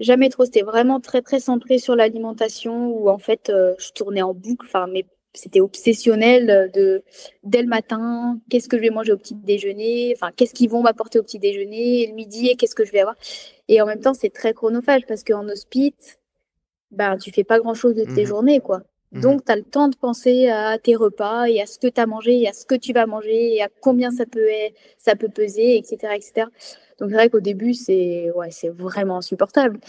jamais 0.00 0.28
trop. 0.30 0.44
C'était 0.44 0.62
vraiment 0.62 0.98
très 0.98 1.22
très 1.22 1.38
centré 1.38 1.78
sur 1.78 1.94
l'alimentation 1.94 2.88
où 2.88 3.08
en 3.08 3.18
fait 3.18 3.52
je 3.78 3.92
tournais 3.92 4.22
en 4.22 4.34
boucle. 4.34 4.66
Enfin, 4.66 4.88
mes 4.88 5.06
c'était 5.34 5.60
obsessionnel 5.60 6.70
de 6.74 7.02
dès 7.42 7.62
le 7.62 7.68
matin, 7.68 8.38
qu'est-ce 8.50 8.68
que 8.68 8.76
je 8.76 8.82
vais 8.82 8.90
manger 8.90 9.12
au 9.12 9.16
petit 9.16 9.34
déjeuner, 9.34 10.12
enfin 10.16 10.30
qu'est-ce 10.36 10.54
qu'ils 10.54 10.68
vont 10.68 10.82
m'apporter 10.82 11.18
au 11.18 11.22
petit 11.22 11.38
déjeuner, 11.38 12.02
et 12.02 12.06
le 12.08 12.14
midi 12.14 12.48
et 12.48 12.56
qu'est-ce 12.56 12.74
que 12.74 12.84
je 12.84 12.92
vais 12.92 13.00
avoir. 13.00 13.16
Et 13.68 13.80
en 13.80 13.86
même 13.86 14.00
temps, 14.00 14.14
c'est 14.14 14.30
très 14.30 14.52
chronophage 14.52 15.02
parce 15.06 15.24
qu'en 15.24 15.48
hospice, 15.48 16.18
ben 16.90 17.16
tu 17.16 17.30
fais 17.32 17.44
pas 17.44 17.58
grand-chose 17.58 17.94
de 17.94 18.04
tes 18.04 18.24
mmh 18.24 18.26
journées 18.26 18.60
quoi. 18.60 18.82
Mmh 19.12 19.20
Donc 19.20 19.44
tu 19.44 19.52
as 19.52 19.56
le 19.56 19.62
temps 19.62 19.88
de 19.88 19.96
penser 19.96 20.48
à 20.48 20.78
tes 20.78 20.94
repas 20.96 21.46
et 21.46 21.60
à 21.60 21.66
ce 21.66 21.78
que 21.78 21.86
tu 21.86 22.00
as 22.00 22.06
mangé 22.06 22.40
et 22.42 22.48
à 22.48 22.52
ce 22.52 22.66
que 22.66 22.74
tu 22.74 22.92
vas 22.92 23.06
manger 23.06 23.56
et 23.56 23.62
à 23.62 23.68
combien 23.80 24.10
ça 24.10 24.26
peut 24.26 24.48
ça 24.98 25.16
peut 25.16 25.28
peser, 25.28 25.78
etc., 25.78 26.14
etc. 26.14 26.46
Donc 26.98 27.10
c'est 27.10 27.16
vrai 27.16 27.30
qu'au 27.30 27.40
début 27.40 27.74
c'est 27.74 28.30
ouais 28.32 28.50
c'est 28.50 28.68
vraiment 28.68 29.18
insupportable. 29.18 29.80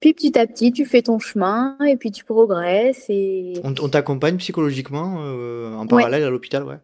Puis 0.00 0.12
petit 0.12 0.38
à 0.38 0.46
petit, 0.46 0.72
tu 0.72 0.84
fais 0.84 1.02
ton 1.02 1.18
chemin 1.18 1.76
et 1.86 1.96
puis 1.96 2.10
tu 2.10 2.24
progresses. 2.24 3.06
Et... 3.08 3.54
On, 3.64 3.88
t'accompagne 3.88 4.36
psychologiquement 4.36 5.16
euh, 5.20 5.74
en 5.74 5.86
parallèle 5.86 6.24
à 6.24 6.30
l'hôpital, 6.30 6.64
ouais 6.64 6.78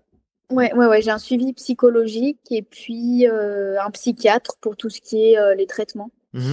Ouais, 0.51 0.73
ouais, 0.75 0.87
ouais 0.87 1.01
j'ai 1.01 1.11
un 1.11 1.19
suivi 1.19 1.55
psychologique 1.55 2.41
et 2.51 2.63
puis 2.63 3.27
euh, 3.27 3.81
un 3.81 3.91
psychiatre 3.91 4.57
pour 4.61 4.77
tout 4.77 4.91
ce 4.91 5.01
qui 5.01 5.31
est 5.31 5.39
euh, 5.39 5.55
les 5.55 5.67
traitements. 5.67 6.11
Mmh 6.33 6.53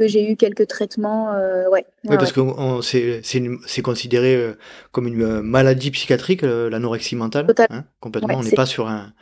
que 0.00 0.08
j'ai 0.08 0.28
eu 0.28 0.36
quelques 0.36 0.66
traitements, 0.66 1.32
ouais. 1.70 1.84
Oui, 2.08 2.16
parce 2.16 2.32
que 2.32 2.40
c'est 2.82 3.82
considéré 3.82 4.52
comme 4.90 5.06
une 5.06 5.42
maladie 5.42 5.92
psychiatrique, 5.92 6.42
l'anorexie 6.42 7.14
mentale. 7.14 7.46
Hein, 7.70 7.84
complètement. 8.00 8.38
on 8.38 8.42
n'est 8.42 8.50
pas 8.52 8.66
sur 8.66 8.88
un 8.88 9.12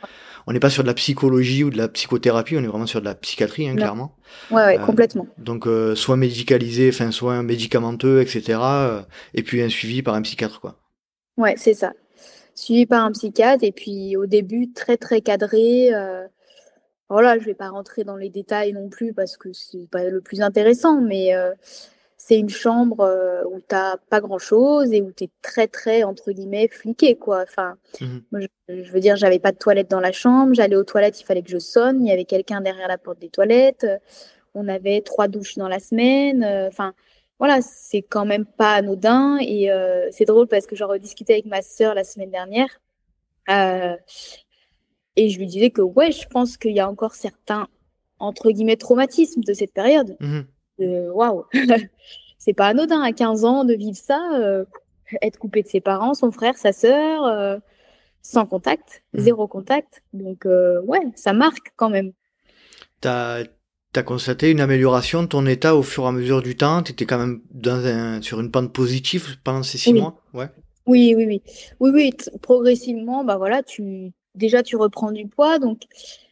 on 0.47 0.53
n'est 0.53 0.59
pas 0.59 0.69
sur 0.69 0.83
de 0.83 0.87
la 0.87 0.93
psychologie 0.93 1.63
ou 1.63 1.69
de 1.69 1.77
la 1.77 1.87
psychothérapie, 1.87 2.57
on 2.57 2.63
est 2.63 2.67
vraiment 2.67 2.87
sur 2.87 2.99
de 2.99 3.05
la 3.05 3.15
psychiatrie, 3.15 3.67
hein, 3.67 3.75
clairement. 3.75 4.15
Ouais, 4.49 4.65
ouais, 4.65 4.79
euh, 4.79 4.85
complètement. 4.85 5.27
Donc, 5.37 5.67
euh, 5.67 5.95
soit 5.95 6.17
médicalisé, 6.17 6.89
enfin, 6.89 7.11
soit 7.11 7.41
médicamenteux, 7.43 8.21
etc. 8.21 8.59
Euh, 8.61 9.01
et 9.33 9.43
puis 9.43 9.61
un 9.61 9.69
suivi 9.69 10.01
par 10.01 10.15
un 10.15 10.21
psychiatre, 10.21 10.59
quoi. 10.59 10.77
Ouais, 11.37 11.55
c'est 11.57 11.73
ça. 11.73 11.93
Suivi 12.55 12.85
par 12.85 13.03
un 13.05 13.11
psychiatre, 13.11 13.63
et 13.63 13.71
puis 13.71 14.15
au 14.17 14.25
début, 14.25 14.71
très, 14.71 14.97
très 14.97 15.21
cadré. 15.21 15.91
Voilà, 17.09 17.37
je 17.37 17.43
vais 17.43 17.53
pas 17.53 17.69
rentrer 17.69 18.05
dans 18.05 18.15
les 18.15 18.29
détails 18.29 18.71
non 18.71 18.87
plus 18.87 19.13
parce 19.13 19.35
que 19.35 19.51
c'est 19.51 19.89
pas 19.91 20.05
le 20.05 20.21
plus 20.21 20.41
intéressant, 20.41 21.01
mais 21.01 21.33
c'est 22.23 22.37
une 22.37 22.49
chambre 22.49 22.99
euh, 22.99 23.41
où 23.49 23.59
tu 23.61 23.73
n'as 23.73 23.97
pas 23.97 24.21
grand-chose 24.21 24.93
et 24.93 25.01
où 25.01 25.11
tu 25.11 25.23
es 25.23 25.29
très, 25.41 25.67
très, 25.67 26.03
entre 26.03 26.31
guillemets, 26.31 26.67
fliqué, 26.67 27.15
quoi. 27.15 27.41
Enfin, 27.41 27.77
mmh 27.99 28.45
je, 28.69 28.91
veux 28.91 28.99
dire, 28.99 29.15
j'avais 29.15 29.39
pas 29.39 29.51
de 29.51 29.57
toilette 29.57 29.89
dans 29.89 29.99
la 29.99 30.11
chambre, 30.11 30.53
j'allais 30.53 30.75
aux 30.75 30.83
toilettes, 30.83 31.19
il 31.19 31.23
fallait 31.23 31.41
que 31.41 31.49
je 31.49 31.57
sonne, 31.57 32.05
il 32.05 32.09
y 32.09 32.11
avait 32.11 32.25
quelqu'un 32.25 32.61
derrière 32.61 32.87
la 32.87 32.99
porte 32.99 33.17
des 33.17 33.29
toilettes, 33.29 33.87
on 34.53 34.67
avait 34.67 35.01
trois 35.01 35.27
douches 35.27 35.57
dans 35.57 35.67
la 35.67 35.79
semaine, 35.79 36.43
euh, 36.43 36.67
enfin, 36.67 36.93
voilà, 37.39 37.59
c'est 37.63 38.03
quand 38.03 38.25
même 38.25 38.45
pas 38.45 38.75
anodin 38.75 39.39
et 39.41 39.71
euh, 39.71 40.07
c'est 40.11 40.25
drôle 40.25 40.47
parce 40.47 40.67
que 40.67 40.75
j'en 40.75 40.87
rediscutais 40.87 41.33
avec 41.33 41.47
ma 41.47 41.63
sœur 41.63 41.95
la 41.95 42.03
semaine 42.03 42.29
dernière 42.29 42.79
et 45.15 45.29
je 45.29 45.39
lui 45.39 45.47
disais 45.47 45.71
que, 45.71 45.81
ouais, 45.81 46.11
je 46.11 46.27
pense 46.27 46.55
qu'il 46.55 46.73
y 46.73 46.79
a 46.79 46.87
encore 46.87 47.15
certains, 47.15 47.67
entre 48.19 48.51
guillemets, 48.51 48.77
traumatismes 48.77 49.41
de 49.41 49.53
cette 49.53 49.73
période. 49.73 50.15
Mmh 50.19 50.41
waouh, 50.85 51.45
c'est 52.41 52.53
pas 52.53 52.67
anodin 52.67 53.01
à 53.01 53.11
15 53.11 53.45
ans 53.45 53.63
de 53.63 53.73
vivre 53.73 53.97
ça, 53.97 54.19
euh, 54.33 54.65
être 55.21 55.37
coupé 55.37 55.61
de 55.61 55.67
ses 55.67 55.79
parents, 55.79 56.13
son 56.13 56.31
frère, 56.31 56.57
sa 56.57 56.73
sœur, 56.73 57.25
euh, 57.25 57.57
sans 58.23 58.45
contact, 58.45 59.03
mmh. 59.13 59.19
zéro 59.19 59.47
contact. 59.47 60.03
Donc 60.13 60.45
euh, 60.45 60.81
ouais, 60.81 61.01
ça 61.15 61.33
marque 61.33 61.71
quand 61.75 61.89
même. 61.89 62.11
T'as 62.99 63.43
as 63.93 64.03
constaté 64.03 64.49
une 64.49 64.59
amélioration 64.59 65.21
de 65.21 65.27
ton 65.27 65.45
état 65.45 65.75
au 65.75 65.83
fur 65.83 66.05
et 66.05 66.07
à 66.07 66.11
mesure 66.11 66.41
du 66.41 66.55
temps? 66.55 66.81
Tu 66.81 66.93
étais 66.93 67.05
quand 67.05 67.19
même 67.19 67.41
dans 67.51 67.85
un, 67.85 68.21
sur 68.21 68.39
une 68.39 68.49
pente 68.49 68.73
positive 68.73 69.37
pendant 69.43 69.63
ces 69.63 69.77
six 69.77 69.93
mois, 69.93 70.21
ouais. 70.33 70.47
Oui, 70.87 71.13
oui, 71.15 71.25
oui, 71.25 71.41
oui, 71.79 71.91
oui. 71.93 72.11
Progressivement, 72.41 73.23
bah 73.23 73.37
voilà, 73.37 73.61
tu 73.61 74.13
déjà 74.33 74.63
tu 74.63 74.77
reprends 74.77 75.11
du 75.11 75.27
poids, 75.27 75.59
donc 75.59 75.83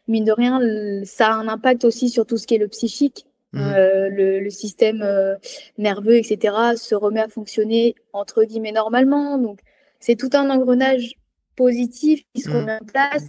mine 0.08 0.26
de 0.26 0.32
rien, 0.32 0.60
ça 1.06 1.28
a 1.28 1.34
un 1.34 1.48
impact 1.48 1.86
aussi 1.86 2.10
sur 2.10 2.26
tout 2.26 2.38
ce 2.38 2.48
qui 2.48 2.56
est 2.56 2.60
le 2.60 2.68
psychique. 2.68 3.26
Mmh. 3.54 3.60
Euh, 3.62 4.10
le, 4.12 4.50
système 4.52 5.02
euh, 5.02 5.36
nerveux, 5.78 6.16
etc., 6.16 6.54
se 6.76 6.94
remet 6.94 7.22
à 7.22 7.28
fonctionner 7.28 7.96
entre 8.14 8.44
guillemets 8.44 8.72
normalement. 8.72 9.38
Donc, 9.38 9.60
c'est 10.00 10.16
tout 10.16 10.30
un 10.34 10.50
engrenage 10.50 11.16
positif 11.56 12.24
qui 12.34 12.42
se 12.42 12.50
mmh. 12.50 12.56
remet 12.56 12.74
en 12.74 12.86
place. 12.86 13.26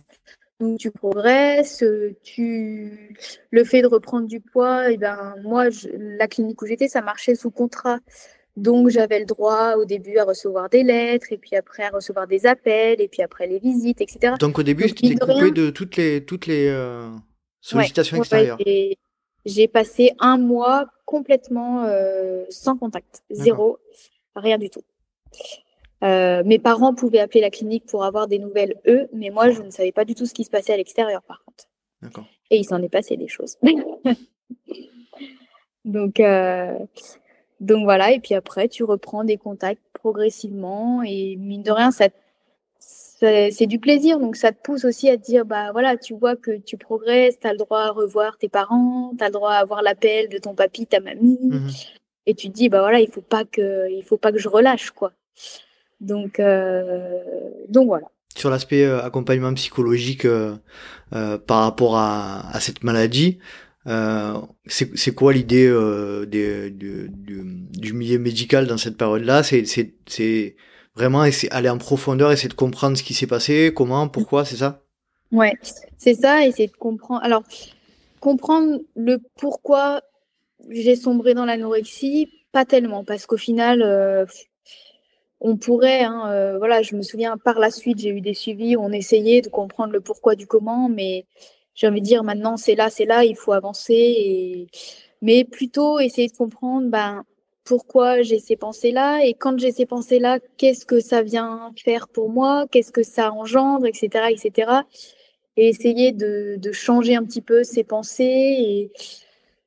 Donc 0.60 0.78
tu 0.78 0.90
progresses, 0.90 1.82
tu 2.22 3.16
le 3.50 3.64
fait 3.64 3.80
de 3.80 3.86
reprendre 3.86 4.26
du 4.28 4.40
poids, 4.40 4.90
et 4.90 4.98
ben 4.98 5.34
moi 5.42 5.68
la 5.94 6.28
clinique 6.28 6.60
où 6.60 6.66
j'étais, 6.66 6.86
ça 6.86 7.00
marchait 7.00 7.34
sous 7.34 7.50
contrat. 7.50 7.98
Donc 8.56 8.90
j'avais 8.90 9.20
le 9.20 9.24
droit 9.24 9.76
au 9.76 9.86
début 9.86 10.18
à 10.18 10.24
recevoir 10.24 10.68
des 10.68 10.82
lettres 10.82 11.28
et 11.32 11.38
puis 11.38 11.56
après 11.56 11.84
à 11.84 11.88
recevoir 11.88 12.26
des 12.26 12.44
appels 12.44 13.00
et 13.00 13.08
puis 13.08 13.22
après 13.22 13.46
les 13.46 13.58
visites, 13.58 14.02
etc. 14.02 14.34
Donc 14.38 14.58
au 14.58 14.62
début, 14.62 14.84
tu 14.92 15.08
t'es 15.08 15.14
coupé 15.14 15.50
de 15.50 15.70
toutes 15.70 15.96
les 15.96 16.22
toutes 16.26 16.46
les 16.46 16.68
euh, 16.68 17.08
sollicitations 17.62 18.18
extérieures. 18.18 18.58
J'ai 19.44 19.68
passé 19.68 20.12
un 20.18 20.38
mois 20.38 20.86
complètement 21.04 21.84
euh, 21.84 22.44
sans 22.50 22.76
contact, 22.76 23.22
zéro, 23.30 23.78
rien 24.36 24.58
du 24.58 24.70
tout. 24.70 24.82
Euh, 26.02 26.42
mes 26.44 26.58
parents 26.58 26.94
pouvaient 26.94 27.18
appeler 27.18 27.40
la 27.40 27.50
clinique 27.50 27.84
pour 27.86 28.04
avoir 28.04 28.26
des 28.26 28.38
nouvelles, 28.38 28.76
eux, 28.86 29.08
mais 29.12 29.30
moi, 29.30 29.50
je 29.50 29.62
ne 29.62 29.70
savais 29.70 29.92
pas 29.92 30.04
du 30.04 30.14
tout 30.14 30.26
ce 30.26 30.34
qui 30.34 30.44
se 30.44 30.50
passait 30.50 30.72
à 30.72 30.76
l'extérieur, 30.76 31.22
par 31.22 31.44
contre. 31.44 31.66
Et 32.50 32.58
il 32.58 32.64
s'en 32.64 32.82
est 32.82 32.88
passé 32.88 33.16
des 33.16 33.28
choses. 33.28 33.58
donc, 35.84 36.20
euh, 36.20 36.78
donc 37.60 37.84
voilà, 37.84 38.12
et 38.12 38.20
puis 38.20 38.34
après, 38.34 38.68
tu 38.68 38.84
reprends 38.84 39.24
des 39.24 39.36
contacts 39.36 39.82
progressivement, 39.92 41.02
et 41.02 41.36
mine 41.36 41.62
de 41.62 41.70
rien, 41.70 41.90
ça, 41.90 42.08
c'est 42.80 43.66
du 43.66 43.78
plaisir, 43.78 44.18
donc 44.18 44.36
ça 44.36 44.50
te 44.50 44.60
pousse 44.62 44.84
aussi 44.84 45.10
à 45.10 45.16
te 45.18 45.22
dire, 45.22 45.44
bah 45.44 45.72
voilà, 45.72 45.96
tu 45.96 46.14
vois 46.14 46.36
que 46.36 46.58
tu 46.58 46.78
progresses, 46.78 47.38
tu 47.38 47.46
as 47.46 47.52
le 47.52 47.58
droit 47.58 47.80
à 47.80 47.90
revoir 47.90 48.38
tes 48.38 48.48
parents, 48.48 49.12
tu 49.16 49.22
as 49.22 49.28
le 49.28 49.32
droit 49.32 49.52
à 49.52 49.58
avoir 49.58 49.82
l'appel 49.82 50.28
de 50.28 50.38
ton 50.38 50.54
papy, 50.54 50.86
ta 50.86 51.00
mamie, 51.00 51.38
mmh 51.42 51.68
et 52.26 52.34
tu 52.34 52.48
te 52.48 52.54
dis, 52.54 52.68
bah 52.68 52.80
voilà, 52.80 53.00
il 53.00 53.10
faut 53.10 53.22
pas 53.22 53.44
que, 53.44 53.90
il 53.90 54.04
faut 54.04 54.18
pas 54.18 54.30
que 54.30 54.38
je 54.38 54.48
relâche, 54.48 54.90
quoi. 54.90 55.12
Donc, 56.00 56.40
euh, 56.40 57.18
donc 57.68 57.88
voilà. 57.88 58.06
Sur 58.36 58.50
l'aspect 58.50 58.84
euh, 58.84 59.02
accompagnement 59.02 59.52
psychologique 59.54 60.24
euh, 60.24 60.56
par 61.10 61.62
rapport 61.62 61.96
à, 61.96 62.48
à, 62.54 62.60
cette 62.60 62.84
maladie, 62.84 63.38
c'est 64.66 65.14
quoi 65.14 65.32
l'idée 65.32 65.68
du, 66.28 67.10
du, 67.10 67.92
milieu 67.92 68.18
médical 68.18 68.66
dans 68.66 68.78
cette 68.78 68.96
période-là? 68.96 69.42
C'est 69.42 70.56
vraiment 71.00 71.24
aller 71.50 71.68
en 71.68 71.78
profondeur, 71.78 72.30
essayer 72.30 72.48
de 72.48 72.54
comprendre 72.54 72.96
ce 72.96 73.02
qui 73.02 73.14
s'est 73.14 73.26
passé, 73.26 73.72
comment, 73.74 74.08
pourquoi, 74.08 74.44
c'est 74.44 74.56
ça? 74.56 74.82
Ouais, 75.32 75.54
c'est 75.98 76.14
ça, 76.14 76.46
essayer 76.46 76.68
de 76.68 76.76
comprendre. 76.76 77.22
Alors, 77.24 77.42
comprendre 78.20 78.80
le 78.94 79.18
pourquoi 79.38 80.02
j'ai 80.68 80.96
sombré 80.96 81.32
dans 81.32 81.46
l'anorexie, 81.46 82.30
pas 82.52 82.64
tellement, 82.64 83.04
parce 83.04 83.24
qu'au 83.26 83.38
final, 83.38 83.82
on 85.40 85.56
pourrait, 85.56 86.02
hein, 86.02 86.30
euh, 86.30 86.58
voilà, 86.58 86.82
je 86.82 86.94
me 86.94 87.02
souviens 87.02 87.38
par 87.38 87.58
la 87.58 87.70
suite, 87.70 87.98
j'ai 87.98 88.10
eu 88.10 88.20
des 88.20 88.34
suivis 88.34 88.76
on 88.76 88.92
essayait 88.92 89.40
de 89.40 89.48
comprendre 89.48 89.92
le 89.92 90.00
pourquoi 90.00 90.34
du 90.34 90.46
comment, 90.46 90.88
mais 90.88 91.26
j'ai 91.74 91.88
envie 91.88 92.02
de 92.02 92.06
dire 92.06 92.24
maintenant 92.24 92.56
c'est 92.56 92.74
là, 92.74 92.90
c'est 92.90 93.06
là, 93.06 93.24
il 93.24 93.36
faut 93.36 93.52
avancer, 93.52 94.66
mais 95.22 95.44
plutôt 95.44 95.98
essayer 95.98 96.28
de 96.28 96.36
comprendre 96.36 96.88
ben, 96.90 97.24
pourquoi 97.64 98.22
j'ai 98.22 98.38
ces 98.38 98.56
pensées-là, 98.56 99.24
et 99.24 99.34
quand 99.34 99.58
j'ai 99.58 99.72
ces 99.72 99.86
pensées-là, 99.86 100.38
qu'est-ce 100.56 100.86
que 100.86 101.00
ça 101.00 101.22
vient 101.22 101.72
faire 101.76 102.08
pour 102.08 102.30
moi, 102.30 102.66
qu'est-ce 102.70 102.92
que 102.92 103.02
ça 103.02 103.32
engendre, 103.32 103.86
etc., 103.86 104.26
etc., 104.30 104.72
et 105.56 105.68
essayer 105.68 106.12
de, 106.12 106.56
de 106.56 106.72
changer 106.72 107.16
un 107.16 107.24
petit 107.24 107.42
peu 107.42 107.64
ces 107.64 107.84
pensées 107.84 108.24
et, 108.24 108.92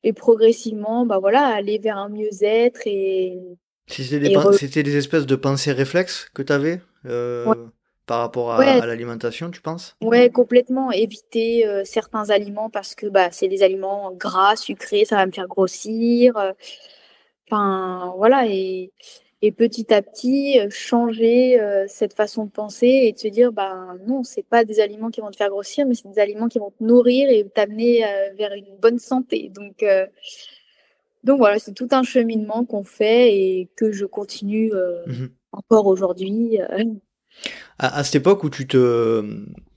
et 0.04 0.14
progressivement, 0.14 1.06
bah 1.06 1.20
voilà, 1.20 1.46
aller 1.46 1.78
vers 1.78 1.98
un 1.98 2.10
mieux-être 2.10 2.88
et 2.88 3.38
c'était 3.88 4.20
des, 4.20 4.84
des, 4.84 4.98
espèces 4.98 5.26
de 5.26 5.36
pensées 5.36 5.72
réflexes 5.72 6.30
que 6.34 6.41
tu 6.41 6.54
avais 6.54 6.82
euh, 7.06 7.54
par 8.06 8.20
rapport 8.20 8.54
à, 8.54 8.86
l'alimentation, 8.86 9.52
tu 9.52 9.62
penses? 9.62 9.96
Ouais, 10.02 10.30
complètement. 10.30 10.91
Éviter 10.91 11.68
euh, 11.68 11.84
certains 11.86 12.30
aliments 12.30 12.70
parce 12.70 12.96
que 12.96 13.08
bah, 13.08 13.30
c'est 13.32 13.48
des 13.48 13.62
aliments 13.62 14.12
gras, 14.14 14.56
sucrés, 14.56 15.06
ça 15.06 15.18
va 15.18 15.26
me 15.26 15.32
faire 15.32 15.48
grossir. 15.48 16.38
Euh, 16.38 16.54
enfin, 17.48 18.14
voilà. 18.18 18.48
Et, 18.48 18.91
et, 19.41 19.52
petit 19.52 19.94
à 19.94 20.02
petit, 20.02 20.60
changer 20.70 21.60
cette 21.88 22.14
façon 22.14 22.46
de 22.46 22.52
penser 22.52 22.88
et 22.88 23.12
de 23.12 23.20
se 23.20 23.28
dire 23.28 23.52
bah, 23.52 23.96
non, 24.08 24.24
c'est 24.24 24.46
pas 24.46 24.64
des 24.64 24.80
aliments 24.80 25.10
qui 25.10 25.22
vont 25.22 25.32
te 25.32 25.36
faire 25.36 25.50
grossir, 25.50 25.86
mais 25.86 25.96
c'est 25.96 26.10
des 26.10 26.20
aliments 26.20 26.48
qui 26.48 26.60
vont 26.60 26.72
te 26.72 26.84
nourrir 26.84 27.30
et 27.30 27.46
t'amener 27.54 28.06
vers 28.38 28.54
une 28.54 28.78
bonne 28.80 29.00
santé. 29.00 29.52
Donc, 29.54 29.84
donc 31.24 31.38
voilà, 31.38 31.58
c'est 31.60 31.74
tout 31.74 31.88
un 31.91 32.04
cheminement 32.04 32.66
qu'on 32.66 32.84
fait 32.84 33.36
et 33.36 33.70
que 33.76 33.91
je 33.91 34.06
continue 34.06 34.74
euh, 34.74 35.06
mmh 35.08 35.28
encore 35.56 35.86
aujourd'hui. 35.86 36.60
Euh. 36.60 36.84
À, 37.78 38.04
cette 38.04 38.16
époque 38.16 38.44
où 38.44 38.50
tu 38.50 38.66
te, 38.66 39.24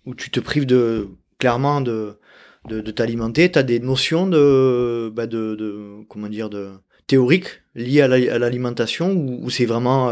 où 0.07 0.14
tu 0.14 0.31
te 0.31 0.41
prives 0.41 0.64
de, 0.64 1.09
clairement 1.39 1.83
de, 1.83 2.19
de, 2.67 2.91
t'alimenter, 2.91 3.53
tu 3.53 3.59
as 3.59 3.62
des 3.62 3.79
notions 3.79 4.27
de, 4.27 5.12
bah 5.14 5.27
de, 5.27 5.55
de, 5.55 6.03
comment 6.09 6.31
dire, 6.31 6.49
de 6.49 6.71
théoriques 7.07 7.62
liées 7.74 8.00
à 8.00 8.38
l'alimentation 8.38 9.12
ou, 9.12 9.50
c'est 9.50 9.66
vraiment 9.66 10.11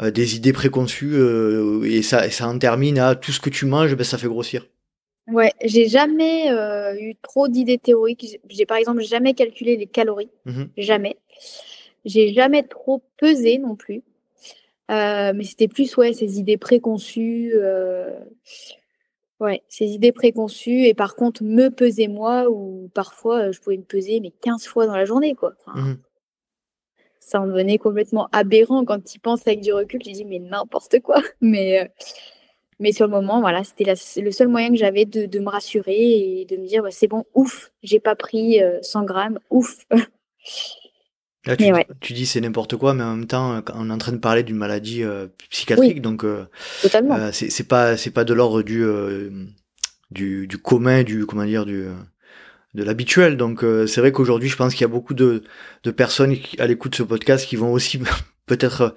euh, 0.00 0.10
des 0.10 0.36
idées 0.36 0.52
préconçues 0.52 1.16
et, 1.84 2.02
ça, 2.02 2.26
et 2.26 2.30
ça 2.30 2.48
en 2.48 2.58
termine 2.58 2.98
à 2.98 3.14
tout 3.14 3.32
ce 3.32 3.40
que 3.40 3.50
tu 3.50 3.66
manges, 3.66 3.94
ben, 3.94 4.04
ça 4.04 4.18
fait 4.18 4.28
grossir? 4.28 4.66
Ouais, 5.26 5.52
j'ai 5.64 5.88
jamais 5.88 6.50
euh, 6.50 6.94
eu 7.00 7.14
trop 7.16 7.48
d'idées 7.48 7.78
théoriques. 7.78 8.38
J'ai 8.48 8.66
par 8.66 8.76
exemple 8.76 9.00
jamais 9.00 9.34
calculé 9.34 9.76
les 9.76 9.86
calories, 9.86 10.30
mmh 10.44 10.64
jamais. 10.76 11.16
J'ai 12.04 12.34
jamais 12.34 12.62
trop 12.62 13.02
pesé 13.16 13.58
non 13.58 13.74
plus. 13.74 14.02
Euh, 14.90 15.32
mais 15.34 15.44
c'était 15.44 15.68
plus 15.68 15.96
ouais 15.96 16.12
ces 16.12 16.38
idées 16.38 16.58
préconçues. 16.58 17.52
Euh, 17.54 18.10
ouais, 19.40 19.62
ces 19.68 19.86
idées 19.86 20.12
préconçues 20.12 20.84
et 20.84 20.92
par 20.92 21.16
contre 21.16 21.42
me 21.42 21.70
peser 21.70 22.06
moi 22.06 22.50
ou 22.50 22.90
parfois 22.92 23.50
je 23.50 23.60
pouvais 23.60 23.78
me 23.78 23.82
peser 23.82 24.20
mais 24.20 24.30
15 24.42 24.66
fois 24.66 24.86
dans 24.86 24.96
la 24.96 25.06
journée 25.06 25.34
quoi. 25.34 25.54
Mmh 25.74 25.94
ça 27.26 27.40
en 27.40 27.46
devenait 27.46 27.78
complètement 27.78 28.28
aberrant 28.32 28.84
quand 28.84 29.02
tu 29.02 29.18
penses 29.18 29.46
avec 29.46 29.60
du 29.60 29.72
recul, 29.72 30.00
tu 30.00 30.12
dis 30.12 30.24
mais 30.24 30.38
n'importe 30.38 31.00
quoi. 31.00 31.22
Mais 31.40 31.90
mais 32.80 32.92
sur 32.92 33.06
le 33.06 33.12
moment, 33.12 33.40
voilà, 33.40 33.62
c'était 33.62 33.94
le 34.16 34.32
seul 34.32 34.48
moyen 34.48 34.70
que 34.70 34.76
j'avais 34.76 35.04
de, 35.04 35.38
me 35.38 35.48
rassurer 35.48 36.40
et 36.40 36.44
de 36.44 36.56
me 36.56 36.66
dire, 36.66 36.82
c'est 36.90 37.06
bon, 37.06 37.24
ouf, 37.32 37.70
j'ai 37.82 38.00
pas 38.00 38.16
pris 38.16 38.58
100 38.82 39.02
euh, 39.02 39.04
grammes, 39.04 39.38
ouf. 39.48 39.86
tu, 42.00 42.12
dis 42.12 42.26
c'est 42.26 42.40
n'importe 42.40 42.76
quoi, 42.76 42.92
mais 42.92 43.04
en 43.04 43.16
même 43.16 43.26
temps, 43.26 43.62
on 43.74 43.90
est 43.90 43.92
en 43.92 43.98
train 43.98 44.12
de 44.12 44.18
parler 44.18 44.42
d'une 44.42 44.56
maladie 44.56 45.04
euh, 45.04 45.28
psychiatrique, 45.50 46.02
donc 46.02 46.24
euh, 46.24 46.46
c'est 47.32 47.68
pas 47.68 47.96
c'est 47.96 48.10
pas 48.10 48.24
de 48.24 48.34
l'ordre 48.34 48.62
du, 48.62 48.84
du, 50.10 50.48
du 50.48 50.58
commun, 50.58 51.04
du 51.04 51.26
comment 51.26 51.44
dire, 51.44 51.66
du 51.66 51.86
de 52.74 52.82
l'habituel. 52.82 53.36
Donc 53.36 53.64
c'est 53.86 54.00
vrai 54.00 54.12
qu'aujourd'hui, 54.12 54.48
je 54.48 54.56
pense 54.56 54.74
qu'il 54.74 54.82
y 54.82 54.84
a 54.84 54.88
beaucoup 54.88 55.14
de, 55.14 55.42
de 55.82 55.90
personnes 55.90 56.36
à 56.58 56.66
l'écoute 56.66 56.92
de 56.92 56.96
ce 56.96 57.02
podcast 57.02 57.46
qui 57.46 57.56
vont 57.56 57.72
aussi 57.72 58.00
peut-être 58.46 58.94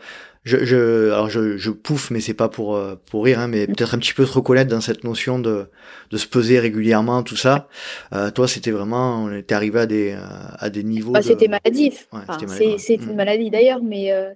je, 0.47 0.63
je, 0.63 1.11
alors 1.11 1.29
je, 1.29 1.57
je 1.57 1.69
pouffe, 1.71 2.09
mais 2.09 2.21
c'est 2.21 2.33
pas 2.33 2.47
pour 2.47 2.75
euh, 2.75 2.95
pour 3.11 3.25
rire, 3.25 3.39
hein, 3.39 3.47
mais 3.47 3.67
peut-être 3.67 3.93
un 3.93 3.99
petit 3.99 4.13
peu 4.13 4.25
se 4.25 4.31
reconnaître 4.31 4.71
dans 4.71 4.81
cette 4.81 5.03
notion 5.03 5.39
de 5.39 5.69
de 6.09 6.17
se 6.17 6.25
peser 6.25 6.59
régulièrement, 6.59 7.21
tout 7.21 7.35
ça. 7.35 7.67
Euh, 8.13 8.31
toi, 8.31 8.47
c'était 8.47 8.71
vraiment, 8.71 9.23
on 9.23 9.31
était 9.33 9.55
arrivé 9.55 9.79
à 9.79 9.85
des 9.85 10.11
euh, 10.13 10.25
à 10.57 10.69
des 10.69 10.83
niveaux. 10.83 11.11
Bah, 11.11 11.21
C'était 11.21 11.49
maladif. 11.49 12.07
c'est 12.47 12.95
une 12.95 13.13
mm. 13.13 13.15
maladie 13.15 13.49
d'ailleurs, 13.49 13.83
mais 13.83 14.13
euh, 14.13 14.33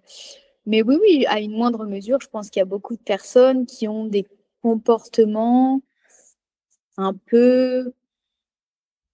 mais 0.65 0.81
oui, 0.83 0.97
oui, 1.01 1.25
à 1.29 1.39
une 1.39 1.53
moindre 1.53 1.85
mesure, 1.85 2.19
je 2.21 2.27
pense 2.27 2.49
qu'il 2.49 2.59
y 2.59 2.63
a 2.63 2.65
beaucoup 2.65 2.95
de 2.95 3.01
personnes 3.01 3.65
qui 3.65 3.87
ont 3.87 4.05
des 4.05 4.27
comportements 4.61 5.81
un 6.97 7.13
peu 7.13 7.93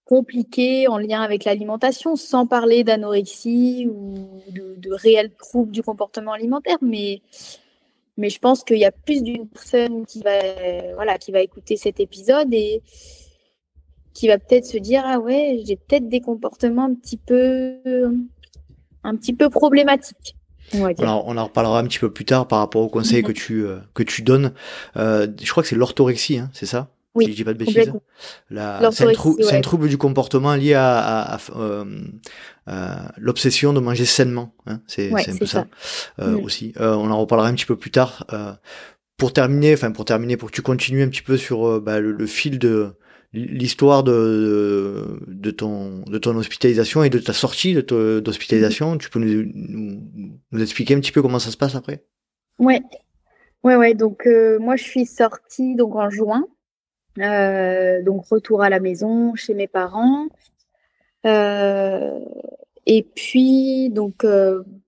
compliqué 0.07 0.87
en 0.87 0.97
lien 0.97 1.21
avec 1.21 1.43
l'alimentation, 1.43 2.15
sans 2.15 2.47
parler 2.47 2.83
d'anorexie 2.83 3.87
ou 3.91 4.41
de, 4.51 4.75
de, 4.77 4.93
réels 4.93 5.31
troubles 5.37 5.71
du 5.71 5.83
comportement 5.83 6.31
alimentaire, 6.31 6.77
mais, 6.81 7.21
mais 8.15 8.29
je 8.29 8.39
pense 8.39 8.63
qu'il 8.63 8.77
y 8.77 8.85
a 8.85 8.91
plus 8.91 9.21
d'une 9.21 9.47
personne 9.47 10.05
qui 10.05 10.21
va, 10.21 10.39
voilà, 10.95 11.17
qui 11.17 11.31
va 11.31 11.41
écouter 11.41 11.75
cet 11.75 11.99
épisode 11.99 12.53
et 12.53 12.81
qui 14.13 14.27
va 14.27 14.39
peut-être 14.39 14.65
se 14.65 14.77
dire 14.77 15.03
ah 15.05 15.19
ouais 15.19 15.61
j'ai 15.63 15.75
peut-être 15.75 16.09
des 16.09 16.21
comportements 16.21 16.85
un 16.85 16.95
petit 16.95 17.17
peu 17.17 17.77
un 19.03 19.15
petit 19.15 19.33
peu 19.33 19.49
problématiques. 19.49 20.35
Alors, 20.73 21.25
on 21.27 21.37
en 21.37 21.45
reparlera 21.45 21.79
un 21.79 21.83
petit 21.85 21.99
peu 21.99 22.11
plus 22.11 22.25
tard 22.25 22.47
par 22.47 22.59
rapport 22.59 22.81
aux 22.81 22.89
conseils 22.89 23.21
mhm. 23.21 23.27
que 23.27 23.31
tu 23.31 23.65
euh, 23.65 23.79
que 23.93 24.03
tu 24.03 24.21
donnes. 24.21 24.53
Euh, 24.97 25.27
je 25.41 25.49
crois 25.49 25.63
que 25.63 25.69
c'est 25.69 25.75
l'orthorexie, 25.75 26.39
hein, 26.39 26.49
c'est 26.53 26.65
ça? 26.65 26.89
Oui, 27.17 27.25
si 27.25 27.31
je 27.31 27.35
dis 27.37 27.43
pas 27.43 27.53
de 27.53 27.57
bêtises. 27.57 27.91
C'est 28.91 29.55
un, 29.55 29.61
trouble 29.61 29.89
du 29.89 29.97
comportement 29.97 30.55
lié 30.55 30.75
à, 30.75 31.39
euh, 32.69 32.95
l'obsession 33.17 33.73
de 33.73 33.79
manger 33.79 34.05
sainement. 34.05 34.53
Hein. 34.65 34.81
C'est 34.87 35.11
un 35.13 35.37
peu 35.37 35.45
ça, 35.45 35.67
euh, 36.19 36.31
mm. 36.31 36.43
aussi. 36.43 36.73
Euh, 36.79 36.95
on 36.95 37.09
en 37.09 37.19
reparlera 37.19 37.47
un 37.47 37.53
petit 37.53 37.65
peu 37.65 37.77
plus 37.77 37.91
tard. 37.91 38.25
pour 39.17 39.33
terminer, 39.33 39.73
enfin 39.73 39.91
pour 39.91 40.05
terminer, 40.05 40.37
pour 40.37 40.51
que 40.51 40.55
tu 40.55 40.61
continues 40.61 41.01
un 41.01 41.09
petit 41.09 41.23
peu 41.23 41.37
sur 41.37 41.81
bah, 41.81 41.99
le, 41.99 42.25
fil 42.27 42.59
de 42.59 42.93
l'histoire 43.33 44.03
de, 44.03 45.19
de, 45.27 45.51
ton, 45.51 46.03
de 46.03 46.17
ton 46.17 46.35
hospitalisation 46.35 47.03
et 47.03 47.09
de 47.09 47.19
ta 47.19 47.33
sortie 47.33 47.73
d'hospitalisation, 47.73 48.95
mm. 48.95 48.97
tu 48.99 49.09
peux 49.09 49.19
nous, 49.19 50.39
nous, 50.51 50.61
expliquer 50.61 50.93
un 50.93 50.99
petit 50.99 51.11
peu 51.11 51.21
comment 51.21 51.39
ça 51.39 51.51
se 51.51 51.57
passe 51.57 51.75
après? 51.75 52.03
Ouais, 52.59 52.81
ouais, 53.63 53.75
ouais. 53.75 53.93
Donc 53.93 54.27
moi 54.59 54.75
je 54.75 54.83
suis 54.83 55.05
sortie 55.05 55.75
donc 55.75 55.95
en 55.95 56.09
juin 56.09 56.45
donc 57.17 58.25
retour 58.29 58.61
à 58.61 58.69
la 58.69 58.79
maison 58.79 59.35
chez 59.35 59.53
mes 59.53 59.67
parents. 59.67 60.27
et 61.25 63.03
puis 63.15 63.89
donc 63.89 64.23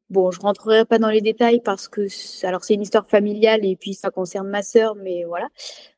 Bon, 0.10 0.32
je 0.32 0.40
rentrerai 0.40 0.86
pas 0.86 0.98
dans 0.98 1.10
les 1.10 1.22
détails 1.22 1.62
parce 1.64 1.88
que 1.88 2.08
alors 2.44 2.64
c'est 2.64 2.74
une 2.74 2.82
histoire 2.82 3.08
familiale 3.08 3.64
et 3.64 3.76
puis 3.76 3.94
ça 3.94 4.10
concerne 4.10 4.48
ma 4.48 4.64
sœur, 4.64 4.96
mais 4.96 5.24
voilà. 5.24 5.50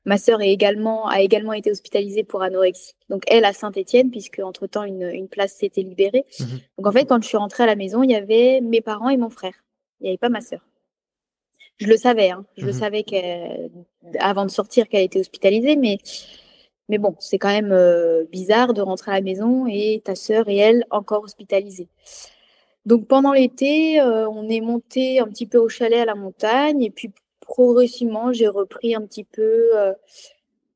Ma 0.04 0.18
sœur 0.18 0.42
est 0.42 0.52
également 0.52 1.08
a 1.08 1.22
également 1.22 1.54
été 1.54 1.72
hospitalisée 1.72 2.26
pour 2.26 2.42
anorexie. 2.42 2.94
Donc 3.10 3.24
elle 3.28 3.46
à 3.46 3.54
Saint-Étienne 3.54 4.12
puisque 4.12 4.40
entre 4.40 4.68
temps 4.68 4.84
une, 4.84 5.04
une 5.04 5.30
place 5.30 5.54
s'était 5.54 5.82
libérée. 5.82 6.26
Mmh 6.40 6.44
Donc 6.78 6.88
en 6.88 6.92
fait 6.92 7.06
quand 7.06 7.22
je 7.24 7.28
suis 7.30 7.38
rentrée 7.38 7.64
à 7.64 7.68
la 7.68 7.78
maison, 7.78 8.04
il 8.04 8.12
y 8.12 8.16
avait 8.16 8.60
mes 8.60 8.82
parents 8.82 9.10
et 9.10 9.16
mon 9.16 9.30
frère. 9.30 9.64
Il 10.02 10.04
n'y 10.04 10.10
avait 10.10 10.18
pas 10.18 10.30
ma 10.30 10.42
sœur. 10.42 10.60
Je 11.82 11.88
le 11.88 11.98
savais, 11.98 12.30
hein. 12.30 12.46
je 12.58 12.66
le 12.66 12.72
mmh 12.72 12.76
savais 12.76 13.06
avant 14.20 14.46
de 14.46 14.52
sortir 14.52 14.88
qu'elle 14.88 15.04
était 15.04 15.20
hospitalisée, 15.20 15.76
mais 15.76 15.98
mais 16.90 16.98
bon, 16.98 17.16
c'est 17.20 17.40
quand 17.40 17.50
même 17.50 17.72
euh, 17.72 18.26
bizarre 18.32 18.74
de 18.74 18.82
rentrer 18.82 19.12
à 19.12 19.16
la 19.16 19.22
maison 19.22 19.66
et 19.66 20.02
ta 20.04 20.14
sœur 20.14 20.48
et 20.50 20.58
elle 20.58 20.86
encore 20.92 21.24
hospitalisées. 21.24 21.88
Donc 22.86 23.08
pendant 23.08 23.34
l'été, 23.34 24.00
euh, 24.02 24.30
on 24.30 24.48
est 24.50 24.62
monté 24.62 25.20
un 25.20 25.28
petit 25.28 25.48
peu 25.48 25.58
au 25.58 25.70
chalet 25.70 26.02
à 26.02 26.06
la 26.06 26.16
montagne 26.16 26.84
et 26.84 26.92
puis 26.92 27.12
progressivement, 27.40 28.34
j'ai 28.34 28.48
repris 28.48 28.94
un 28.94 29.02
petit 29.02 29.24
peu 29.24 29.70
euh, 29.76 29.94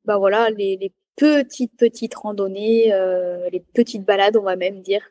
bah 0.06 0.16
voilà, 0.16 0.50
les, 0.50 0.92
petites, 1.16 1.76
petites 1.76 2.14
randonnées, 2.14 2.92
les 3.52 3.60
petites 3.74 4.04
balades, 4.04 4.36
on 4.36 4.42
va 4.42 4.56
même 4.56 4.80
dire, 4.82 5.02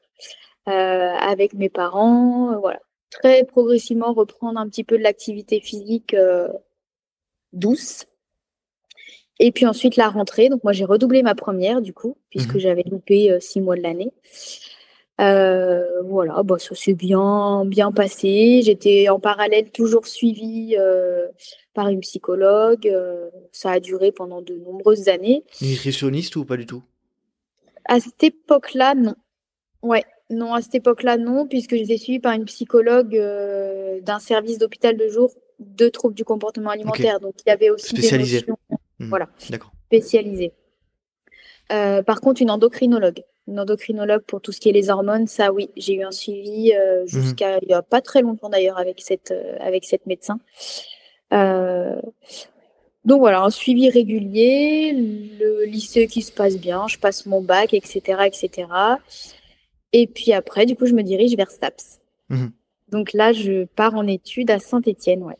avec 0.65 1.53
mes 1.53 1.69
parents. 1.69 2.59
voilà. 2.59 2.79
Très 3.19 3.43
progressivement 3.45 4.13
reprendre 4.13 4.59
un 4.59 4.67
petit 4.67 4.83
peu 4.83 4.97
de 4.97 5.03
l'activité 5.03 5.59
physique 5.61 6.15
douce. 7.53 8.05
Et 9.39 9.51
puis 9.51 9.65
ensuite 9.65 9.95
la 9.95 10.09
rentrée. 10.09 10.49
Donc 10.49 10.63
moi 10.63 10.73
j'ai 10.73 10.85
redoublé 10.85 11.23
ma 11.23 11.35
première 11.35 11.81
du 11.81 11.93
coup, 11.93 12.17
puisque 12.29 12.55
mmh 12.55 12.59
j'avais 12.59 12.83
loupé 12.83 13.37
six 13.39 13.61
mois 13.61 13.75
de 13.75 13.81
l'année. 13.81 14.11
Euh, 15.21 16.01
voilà, 16.03 16.43
bah, 16.43 16.59
ça 16.59 16.75
s'est 16.75 16.93
bien, 16.93 17.63
bien 17.65 17.91
passé. 17.91 18.61
J'étais 18.63 19.07
en 19.09 19.19
parallèle 19.19 19.71
toujours 19.71 20.07
suivie 20.07 20.75
euh, 20.77 21.27
par 21.73 21.87
une 21.87 22.01
psychologue. 22.01 22.87
Euh, 22.87 23.29
ça 23.51 23.71
a 23.71 23.79
duré 23.79 24.11
pendant 24.11 24.41
de 24.41 24.55
nombreuses 24.55 25.07
années. 25.07 25.43
Nutritionniste 25.61 26.35
ou 26.35 26.45
pas 26.45 26.57
du 26.57 26.65
tout? 26.65 26.83
À 27.85 27.99
cette 27.99 28.23
époque-là, 28.23 28.95
non. 28.95 29.15
Ouais, 29.81 30.03
non, 30.29 30.53
à 30.53 30.61
cette 30.61 30.75
époque-là, 30.75 31.17
non, 31.17 31.47
puisque 31.47 31.75
j'étais 31.75 31.97
suivie 31.97 32.19
par 32.19 32.33
une 32.33 32.45
psychologue 32.45 33.15
d'un 34.01 34.19
service 34.19 34.57
d'hôpital 34.57 34.97
de 34.97 35.07
jour 35.07 35.31
de 35.59 35.87
troubles 35.87 36.15
du 36.15 36.25
comportement 36.25 36.71
alimentaire. 36.71 37.19
Donc, 37.19 37.35
il 37.45 37.49
y 37.49 37.51
avait 37.51 37.69
aussi 37.69 37.89
Spécialisé. 37.89 38.41
des 38.41 38.47
notions, 38.47 38.57
mmh. 38.99 39.09
voilà, 39.09 39.29
spécialisées. 39.87 40.53
par 41.69 42.21
contre, 42.21 42.41
une 42.41 42.51
endocrinologue 42.51 43.23
une 43.47 43.59
endocrinologue 43.59 44.23
pour 44.23 44.41
tout 44.41 44.51
ce 44.51 44.59
qui 44.59 44.69
est 44.69 44.73
les 44.73 44.89
hormones, 44.89 45.27
ça 45.27 45.51
oui, 45.51 45.69
j'ai 45.75 45.95
eu 45.95 46.03
un 46.03 46.11
suivi 46.11 46.73
euh, 46.73 47.01
mhm. 47.01 47.07
jusqu'à 47.07 47.59
il 47.61 47.69
y 47.69 47.73
a 47.73 47.81
pas 47.81 48.01
très 48.01 48.21
longtemps 48.21 48.49
d'ailleurs 48.49 48.77
avec 48.77 49.01
cette 49.01 49.31
euh, 49.31 49.57
avec 49.59 49.85
cette 49.85 50.05
médecin. 50.05 50.39
Euh, 51.33 51.99
donc 53.03 53.19
voilà, 53.19 53.41
un 53.41 53.51
suivi 53.51 53.89
régulier, 53.89 54.93
le 55.39 55.65
lycée 55.65 56.07
qui 56.07 56.23
se 56.23 56.31
passe 56.31 56.57
bien, 56.57 56.87
je 56.87 56.97
passe 56.97 57.27
mon 57.27 57.41
bac, 57.41 57.73
etc., 57.73 58.01
etc. 58.25 58.67
Et 59.95 60.07
puis 60.07 60.33
après, 60.33 60.65
du 60.65 60.75
coup, 60.75 60.85
je 60.85 60.93
me 60.93 61.03
dirige 61.03 61.35
vers 61.37 61.49
STAPS. 61.49 62.01
Mhm. 62.29 62.51
Donc 62.91 63.13
là, 63.13 63.31
je 63.31 63.65
pars 63.75 63.95
en 63.95 64.05
études 64.07 64.51
à 64.51 64.59
Saint-Étienne, 64.59 65.23
ouais. 65.23 65.37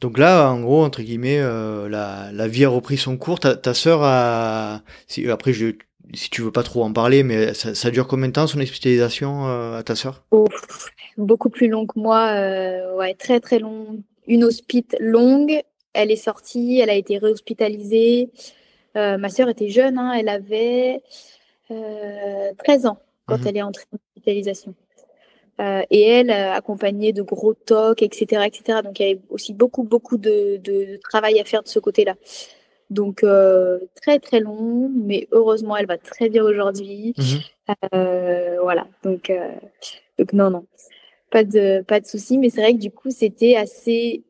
Donc 0.00 0.18
là, 0.18 0.50
en 0.50 0.60
gros, 0.60 0.84
entre 0.84 1.02
guillemets, 1.02 1.40
la, 1.40 2.30
la, 2.32 2.48
vie 2.48 2.64
a 2.64 2.68
repris 2.68 2.98
son 2.98 3.16
cours. 3.16 3.40
Ta, 3.40 3.56
ta 3.56 3.72
sœur 3.72 4.02
a. 4.02 4.82
après, 5.30 5.52
je, 5.54 5.72
si 6.14 6.30
tu 6.30 6.42
veux 6.42 6.52
pas 6.52 6.62
trop 6.62 6.82
en 6.82 6.92
parler, 6.92 7.22
mais 7.22 7.54
ça, 7.54 7.90
dure 7.90 8.06
combien 8.06 8.28
de 8.28 8.32
temps 8.32 8.46
son 8.46 8.60
hospitalisation 8.60 9.48
euh, 9.48 9.78
à 9.78 9.82
ta 9.82 9.94
sœur? 9.94 10.24
Beaucoup 11.16 11.48
plus 11.48 11.68
long 11.68 11.86
que 11.86 11.98
moi, 11.98 12.28
euh, 12.34 12.94
ouais, 12.96 13.14
très 13.14 13.40
très 13.40 13.58
long. 13.58 14.02
Une 14.26 14.44
hospite 14.44 14.96
longue, 15.00 15.60
elle 15.92 16.10
est 16.10 16.16
sortie, 16.16 16.78
elle 16.80 16.90
a 16.90 16.94
été 16.94 17.18
réhospitalisée. 17.18 18.30
Euh, 18.96 19.18
ma 19.18 19.28
sœur 19.28 19.48
était 19.48 19.68
jeune, 19.68 19.98
hein, 19.98 20.12
elle 20.12 20.28
avait 20.28 21.02
13 21.68 22.86
ans 22.86 22.98
quand 23.26 23.38
mhm. 23.38 23.46
elle 23.46 23.56
est 23.56 23.62
entrée 23.62 23.84
en 23.92 23.96
hospitalisation. 23.96 24.74
et 25.90 26.02
elle, 26.02 26.30
accompagnée 26.30 27.12
de 27.12 27.22
gros 27.22 27.54
tocs, 27.54 28.02
etc., 28.02 28.44
etc. 28.46 28.80
Donc 28.84 29.00
il 29.00 29.06
y 29.06 29.10
avait 29.10 29.20
aussi 29.30 29.52
beaucoup, 29.52 29.82
beaucoup 29.82 30.16
de, 30.16 30.58
de 30.58 30.98
travail 31.02 31.40
à 31.40 31.44
faire 31.44 31.62
de 31.62 31.68
ce 31.68 31.78
côté-là. 31.78 32.14
Donc 32.90 33.24
euh, 33.24 33.80
très 34.00 34.18
très 34.20 34.40
long, 34.40 34.88
mais 34.94 35.26
heureusement 35.32 35.76
elle 35.76 35.86
va 35.86 35.98
très 35.98 36.28
bien 36.28 36.44
aujourd'hui. 36.44 37.14
Euh, 37.92 38.58
voilà, 38.62 38.86
donc 39.02 39.28
euh, 39.28 39.54
donc 40.20 40.32
non 40.32 40.50
non, 40.50 40.66
pas 41.32 41.42
de 41.42 41.82
pas 41.82 41.98
de 41.98 42.06
souci, 42.06 42.38
mais 42.38 42.48
c'est 42.48 42.60
vrai 42.60 42.74
que 42.74 42.78
du 42.78 42.92
coup 42.92 43.10
c'était 43.10 43.56
assez 43.56 44.22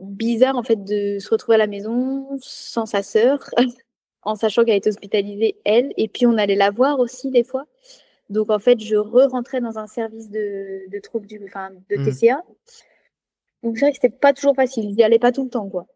bizarre 0.00 0.56
en 0.56 0.62
fait 0.62 0.82
de 0.82 1.18
se 1.18 1.28
retrouver 1.28 1.56
à 1.56 1.58
la 1.58 1.66
maison 1.66 2.26
sans 2.40 2.86
sa 2.86 3.02
sœur, 3.02 3.50
en 4.24 4.34
sachant 4.34 4.64
qu'elle 4.64 4.76
était 4.76 4.90
hospitalisée 4.90 5.56
elle, 5.64 5.92
et 5.96 6.08
puis 6.08 6.26
on 6.26 6.36
allait 6.36 6.56
la 6.56 6.70
voir 6.70 6.98
aussi 6.98 7.30
des 7.30 7.44
fois. 7.44 7.66
Donc 8.30 8.50
en 8.50 8.58
fait 8.58 8.80
je 8.80 8.96
re-rentrais 8.96 9.60
dans 9.60 9.78
un 9.78 9.86
service 9.86 10.30
de, 10.30 10.90
de 10.90 10.98
troubles 11.00 11.26
du, 11.26 11.40
enfin 11.44 11.70
de 11.90 11.96
mhm. 11.96 12.10
TCA. 12.10 12.42
Donc 13.62 13.76
c'est 13.76 13.84
vrai 13.86 13.92
que 13.92 13.98
c'était 14.00 14.16
pas 14.16 14.32
toujours 14.32 14.54
facile, 14.54 14.92
j'y 14.94 15.02
allais 15.02 15.18
pas 15.18 15.32
tout 15.32 15.44
le 15.44 15.50
temps 15.50 15.68
quoi. 15.68 15.86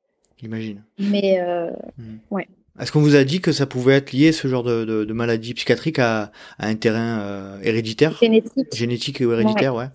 J'imagine. 0.41 0.85
Mais 0.99 1.41
euh, 1.41 1.71
hmm. 1.99 2.19
ouais. 2.31 2.49
Est-ce 2.81 2.93
qu'on 2.93 3.01
vous 3.01 3.17
a 3.17 3.25
dit 3.25 3.41
que 3.41 3.51
ça 3.51 3.67
pouvait 3.67 3.95
être 3.95 4.13
lié, 4.13 4.31
ce 4.31 4.47
genre 4.47 4.63
de, 4.63 4.85
de, 4.85 5.13
maladie 5.13 5.53
psychiatrique, 5.55 5.99
à, 5.99 6.31
à 6.59 6.69
un 6.69 6.77
terrain 6.77 7.19
euh, 7.21 7.61
héréditaire? 7.63 8.17
Génétique. 8.19 8.73
Génétique 8.73 9.21
ou 9.21 9.33
héréditaire, 9.33 9.75
ouais. 9.75 9.89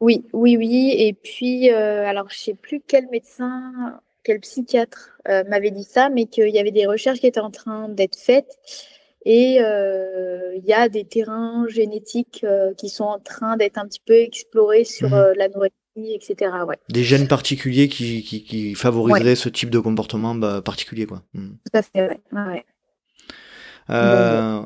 Oui, 0.00 0.24
oui, 0.32 0.56
oui. 0.56 0.94
Et 0.96 1.12
puis, 1.12 1.72
euh, 1.72 2.06
alors, 2.06 2.28
je 2.30 2.38
sais 2.38 2.54
plus 2.54 2.80
quel 2.86 3.08
médecin, 3.10 3.98
quel 4.24 4.40
psychiatre 4.40 5.18
m'avait 5.48 5.70
dit 5.70 5.84
ça, 5.84 6.08
mais 6.08 6.26
qu'il 6.26 6.48
y 6.48 6.58
avait 6.58 6.70
des 6.70 6.86
recherches 6.86 7.20
qui 7.20 7.26
étaient 7.26 7.40
en 7.40 7.50
train 7.50 7.88
d'être 7.88 8.16
faites. 8.16 8.58
Et 9.24 9.56
il 9.56 10.64
y 10.64 10.72
a 10.72 10.88
des 10.88 11.04
terrains 11.04 11.66
génétiques 11.68 12.44
qui 12.76 12.88
sont 12.88 13.04
en 13.04 13.18
train 13.18 13.56
d'être 13.56 13.78
un 13.78 13.86
petit 13.86 14.02
peu 14.04 14.14
explorés 14.14 14.84
sur 14.84 15.10
mhm. 15.10 15.34
la 15.36 15.48
nourriture 15.48 15.78
etc. 15.96 16.50
Ouais. 16.66 16.78
Des 16.88 17.04
gènes 17.04 17.28
particuliers 17.28 17.88
qui, 17.88 18.22
qui, 18.22 18.74
favoriseraient 18.74 19.36
ce 19.36 19.48
type 19.48 19.70
de 19.70 19.78
comportement 19.78 20.34
bah, 20.34 20.62
particulier. 20.62 21.06
Quoi. 21.06 21.22
Hmm. 21.34 21.50
Tout 21.64 21.78
à 21.78 21.82
fait, 21.82 22.20
ouais. 22.32 22.64
Euh, 23.90 24.62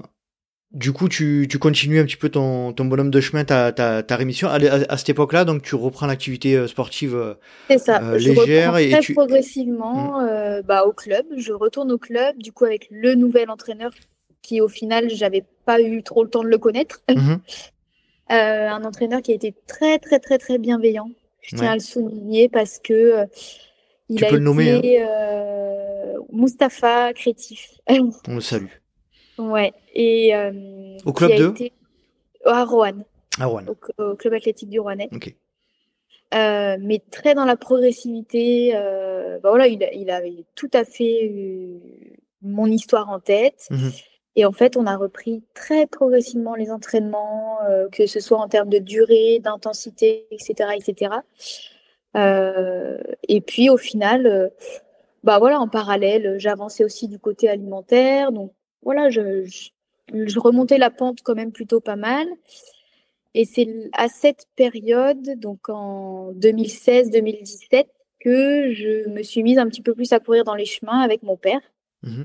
du 0.73 0.93
coup, 0.93 1.09
tu, 1.09 1.47
tu, 1.51 1.59
continues 1.59 1.99
un 1.99 2.05
petit 2.05 2.17
peu 2.17 2.29
ton, 2.29 2.73
ton 2.73 2.85
bonhomme 2.85 3.11
de 3.11 3.21
chemin, 3.21 3.45
ta, 3.45 3.73
ta, 3.73 4.03
ta 4.03 4.17
rémission. 4.17 4.49
À, 4.49 4.97
cette 4.97 5.09
époque-là, 5.09 5.45
donc 5.45 5.63
tu 5.63 5.75
reprends 5.75 6.07
l'activité 6.07 6.57
euh, 6.57 6.67
sportive 6.67 7.15
euh, 7.15 7.79
ça. 7.79 8.17
légère. 8.17 8.77
et 8.77 8.91
très 8.91 9.15
progressivement 9.15 10.21
hmm. 10.21 10.63
bah, 10.67 10.85
au 10.85 10.93
club. 10.93 11.27
Je 11.37 11.53
retourne 11.53 11.91
au 11.93 11.99
club, 11.99 12.37
du 12.39 12.53
coup, 12.53 12.65
avec 12.65 12.89
le 12.91 13.15
nouvel 13.15 13.51
entraîneur 13.51 13.93
qui, 14.43 14.61
au 14.61 14.69
final, 14.69 15.09
j'avais 15.11 15.45
pas 15.65 15.81
eu 15.81 16.03
trop 16.03 16.23
le 16.23 16.31
temps 16.31 16.43
de 16.43 16.49
le 16.49 16.59
connaître. 16.59 17.03
Mhm. 17.09 17.41
un 18.31 18.85
entraîneur 18.85 19.23
qui 19.23 19.33
a 19.33 19.35
été 19.35 19.55
très, 19.67 19.99
très, 19.99 20.19
très, 20.19 20.39
très 20.39 20.59
bienveillant. 20.59 21.11
Je 21.49 21.57
tiens 21.57 21.71
à 21.73 21.75
le 21.75 21.81
souligner 21.81 22.49
parce 22.49 22.79
que 22.79 22.93
euh, 22.93 23.25
il 24.09 24.23
a 24.23 24.29
été 24.29 25.03
hein. 25.03 25.07
euh, 25.09 26.15
Mustapha 26.33 27.13
Crétif. 27.15 27.71
On 28.29 28.35
le 28.35 28.41
salue. 28.41 28.67
Ouais. 29.39 29.73
Et, 29.95 30.35
euh, 30.35 30.99
au 31.05 31.13
club 31.13 31.33
de 31.33 31.71
À 32.45 32.65
Rouen. 32.65 33.05
À 33.39 33.47
Rouen. 33.47 33.65
Au, 33.99 34.15
club 34.15 34.35
athlétique 34.35 34.69
du 34.69 34.81
Rouennais. 34.81 35.09
Ok. 35.13 35.35
mais 36.33 37.03
très 37.11 37.35
dans 37.35 37.45
la 37.45 37.57
progressivité. 37.57 38.73
bah 39.43 39.51
voilà, 39.51 39.67
il, 39.67 39.89
il, 39.95 40.11
avait 40.11 40.45
tout 40.55 40.71
à 40.73 40.85
fait 40.85 41.33
mon 42.43 42.67
histoire 42.67 43.09
en 43.11 43.21
tête. 43.21 43.67
Mhm. 43.71 43.93
Et 44.39 44.45
en 44.45 44.53
fait, 44.53 44.77
on 44.77 44.87
a 44.87 44.97
repris 44.97 45.43
très 45.53 45.89
progressivement 45.89 46.55
les 46.55 46.71
entraînements, 46.71 47.59
euh, 47.69 47.89
que 47.91 48.07
ce 48.07 48.21
soit 48.21 48.39
en 48.39 48.47
termes 48.47 48.69
de 48.69 48.79
durée, 48.79 49.41
d'intensité, 49.41 50.29
etc., 50.31 50.71
etc. 50.77 51.17
Euh, 52.17 52.99
et 53.27 53.41
puis 53.41 53.69
au 53.69 53.77
final, 53.77 54.29
euh, 54.29 54.49
bah 55.25 55.41
voilà, 55.41 55.59
en 55.59 55.67
parallèle, 55.67 56.37
j'avançais 56.39 56.85
aussi 56.85 57.09
du 57.09 57.19
côté 57.19 57.49
alimentaire. 57.49 58.31
Donc 58.31 58.53
voilà, 58.83 59.11
je, 59.11 59.45
je, 60.13 60.39
remontais 60.39 60.79
la 60.79 60.91
pente 60.91 61.21
quand 61.23 61.35
même 61.35 61.53
plutôt 61.53 61.81
pas 61.81 61.97
mal. 61.97 62.27
Et 63.35 63.45
c'est 63.45 63.91
à 63.93 64.09
cette 64.09 64.47
période, 64.57 65.39
donc 65.39 65.69
en 65.69 66.33
2016-2017, 66.33 67.87
que 68.21 68.73
je 68.73 69.09
me 69.09 69.23
suis 69.23 69.43
mise 69.43 69.59
un 69.59 69.69
petit 69.69 69.83
peu 69.83 69.95
plus 69.95 70.13
à 70.13 70.21
courir 70.21 70.45
dans 70.45 70.55
les 70.55 70.65
chemins 70.65 71.01
avec 71.01 71.23
mon 71.23 71.37
père. 71.37 71.61
Mmh 72.03 72.25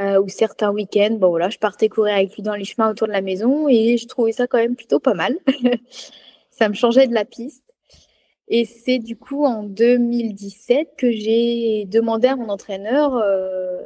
euh, 0.00 0.20
ou 0.20 0.28
certains 0.28 0.72
week-ends, 0.72 1.16
bon 1.20 1.28
voilà, 1.28 1.50
je 1.50 1.58
partais 1.58 1.88
courir 1.88 2.16
avec 2.16 2.34
lui 2.34 2.42
dans 2.42 2.54
les 2.54 2.64
chemins 2.64 2.90
autour 2.90 3.06
de 3.06 3.12
la 3.12 3.20
maison 3.20 3.68
et 3.68 3.96
je 3.96 4.08
trouvais 4.08 4.32
ça 4.32 4.48
quand 4.48 4.58
même 4.58 4.74
plutôt 4.74 4.98
pas 4.98 5.14
mal. 5.14 5.38
ça 6.50 6.68
me 6.68 6.74
changeait 6.74 7.06
de 7.06 7.14
la 7.14 7.24
piste. 7.24 7.62
Et 8.48 8.64
c'est 8.64 8.98
du 8.98 9.16
coup 9.16 9.44
en 9.44 9.62
2017 9.62 10.94
que 10.98 11.10
j'ai 11.12 11.84
demandé 11.86 12.28
à 12.28 12.36
mon 12.36 12.48
entraîneur, 12.48 13.14
euh... 13.14 13.82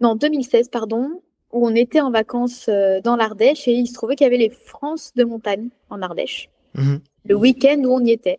non 0.00 0.14
2016 0.14 0.68
pardon, 0.68 1.22
où 1.52 1.66
on 1.66 1.74
était 1.74 2.00
en 2.00 2.10
vacances 2.10 2.66
euh, 2.68 3.00
dans 3.00 3.16
l'Ardèche 3.16 3.66
et 3.68 3.72
il 3.72 3.86
se 3.86 3.94
trouvait 3.94 4.16
qu'il 4.16 4.24
y 4.24 4.28
avait 4.28 4.36
les 4.36 4.50
France 4.50 5.12
de 5.14 5.24
montagne 5.24 5.68
en 5.90 6.02
Ardèche, 6.02 6.50
Mhm. 6.74 7.00
le 7.24 7.34
week-end 7.34 7.80
où 7.84 7.94
on 7.94 8.04
y 8.04 8.10
était. 8.10 8.38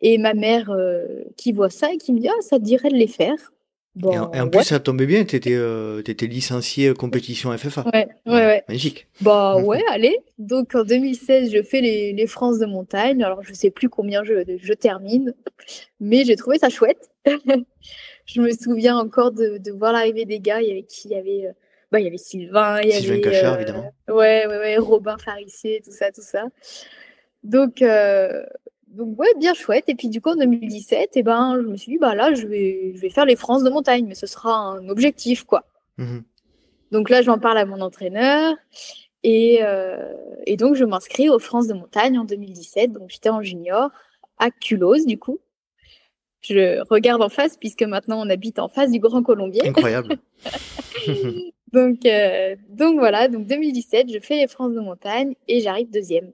Et 0.00 0.18
ma 0.18 0.34
mère 0.34 0.70
euh, 0.70 1.06
qui 1.36 1.52
voit 1.52 1.70
ça 1.70 1.92
et 1.92 1.96
qui 1.98 2.12
me 2.12 2.20
dit 2.20 2.28
ah 2.28 2.40
ça 2.42 2.58
te 2.58 2.64
dirait 2.64 2.90
de 2.90 2.94
les 2.96 3.06
faire. 3.08 3.34
Bon, 3.96 4.10
Et 4.12 4.18
en, 4.18 4.32
et 4.32 4.40
en 4.40 4.44
ouais, 4.46 4.50
plus, 4.50 4.64
ça 4.64 4.80
tombait 4.80 5.06
bien, 5.06 5.24
tu 5.24 5.36
étais, 5.36 6.26
licencié 6.26 6.88
euh, 6.88 6.94
compétition 6.94 7.56
FFA. 7.56 7.84
ouais, 7.94 8.08
ouais, 8.26 8.32
ouais. 8.32 8.64
Magnifique. 8.68 9.06
Bah 9.20 9.54
Mhm. 9.56 9.64
ouais, 9.66 9.82
allez. 9.90 10.18
Donc 10.38 10.74
en 10.74 10.82
2016, 10.82 11.52
je 11.52 11.62
fais 11.62 11.80
les, 11.80 12.12
les 12.12 12.26
France 12.26 12.58
de 12.58 12.66
montagne. 12.66 13.22
Alors 13.22 13.42
je 13.44 13.52
sais 13.54 13.70
plus 13.70 13.88
combien 13.88 14.24
je, 14.24 14.56
je 14.60 14.72
termine, 14.74 15.32
mais 16.00 16.24
j'ai 16.24 16.34
trouvé 16.36 16.58
ça 16.58 16.68
chouette. 16.70 17.08
je 18.26 18.40
me 18.40 18.50
souviens 18.52 18.96
encore 18.96 19.32
de, 19.32 19.58
de 19.58 19.72
voir 19.72 19.92
l'arrivée 19.92 20.24
des 20.24 20.40
gars. 20.40 20.60
Il 20.60 20.68
y 20.68 20.70
avait 20.70 20.82
qui 20.82 21.08
Il 21.08 21.12
y 21.12 21.16
avait, 21.16 21.46
euh, 21.46 21.52
bah, 21.92 22.00
il 22.00 22.04
y 22.04 22.08
avait 22.08 22.18
Sylvain, 22.18 22.80
il 22.80 22.88
y 22.88 22.92
Sylvain 22.92 23.12
avait 23.14 23.20
Cachard, 23.20 23.52
euh, 23.54 23.56
évidemment. 23.56 23.94
Ouais, 24.08 24.46
ouais, 24.46 24.58
ouais, 24.58 24.76
Robin 24.78 25.16
Farissier, 25.18 25.82
tout 25.84 25.92
ça, 25.92 26.10
tout 26.10 26.22
ça. 26.22 26.46
Donc, 27.42 27.82
euh, 27.82 28.44
donc 28.88 29.18
ouais, 29.18 29.34
bien 29.38 29.54
chouette. 29.54 29.88
Et 29.88 29.94
puis 29.94 30.08
du 30.08 30.20
coup 30.20 30.30
en 30.30 30.36
2017, 30.36 31.16
et 31.16 31.22
ben, 31.22 31.60
je 31.62 31.66
me 31.66 31.76
suis 31.76 31.92
dit 31.92 31.98
bah 31.98 32.14
là, 32.14 32.34
je 32.34 32.46
vais, 32.46 32.92
je 32.94 33.00
vais 33.00 33.10
faire 33.10 33.26
les 33.26 33.36
France 33.36 33.62
de 33.62 33.70
montagne, 33.70 34.06
mais 34.06 34.14
ce 34.14 34.26
sera 34.26 34.54
un 34.54 34.88
objectif 34.88 35.44
quoi. 35.44 35.64
Mhm. 35.98 36.24
Donc 36.94 37.10
là, 37.10 37.22
j'en 37.22 37.38
parle 37.38 37.58
à 37.58 37.66
mon 37.66 37.80
entraîneur. 37.80 38.54
Et, 39.24 39.60
euh, 39.62 40.12
et 40.46 40.56
donc, 40.56 40.76
je 40.76 40.84
m'inscris 40.84 41.28
aux 41.28 41.40
France 41.40 41.66
de 41.66 41.74
montagne 41.74 42.18
en 42.18 42.24
2017. 42.24 42.92
Donc, 42.92 43.08
j'étais 43.08 43.30
en 43.30 43.42
junior 43.42 43.90
à 44.38 44.50
Culose, 44.50 45.04
du 45.06 45.18
coup. 45.18 45.40
Je 46.46 46.82
regarde 46.90 47.22
en 47.22 47.28
face, 47.30 47.56
puisque 47.56 47.82
maintenant, 47.82 48.20
on 48.24 48.28
habite 48.28 48.58
en 48.58 48.68
face 48.68 48.90
du 48.90 48.98
Grand 49.00 49.22
Colombier. 49.22 49.66
Incroyable. 49.66 50.18
Donc, 51.72 52.06
euh, 52.06 52.54
donc 52.68 53.00
voilà, 53.00 53.26
donc 53.26 53.48
2017, 53.48 54.12
je 54.12 54.20
fais 54.20 54.36
les 54.36 54.46
France 54.46 54.72
de 54.72 54.78
montagne 54.80 55.34
et 55.48 55.60
j'arrive 55.60 55.90
deuxième. 55.90 56.30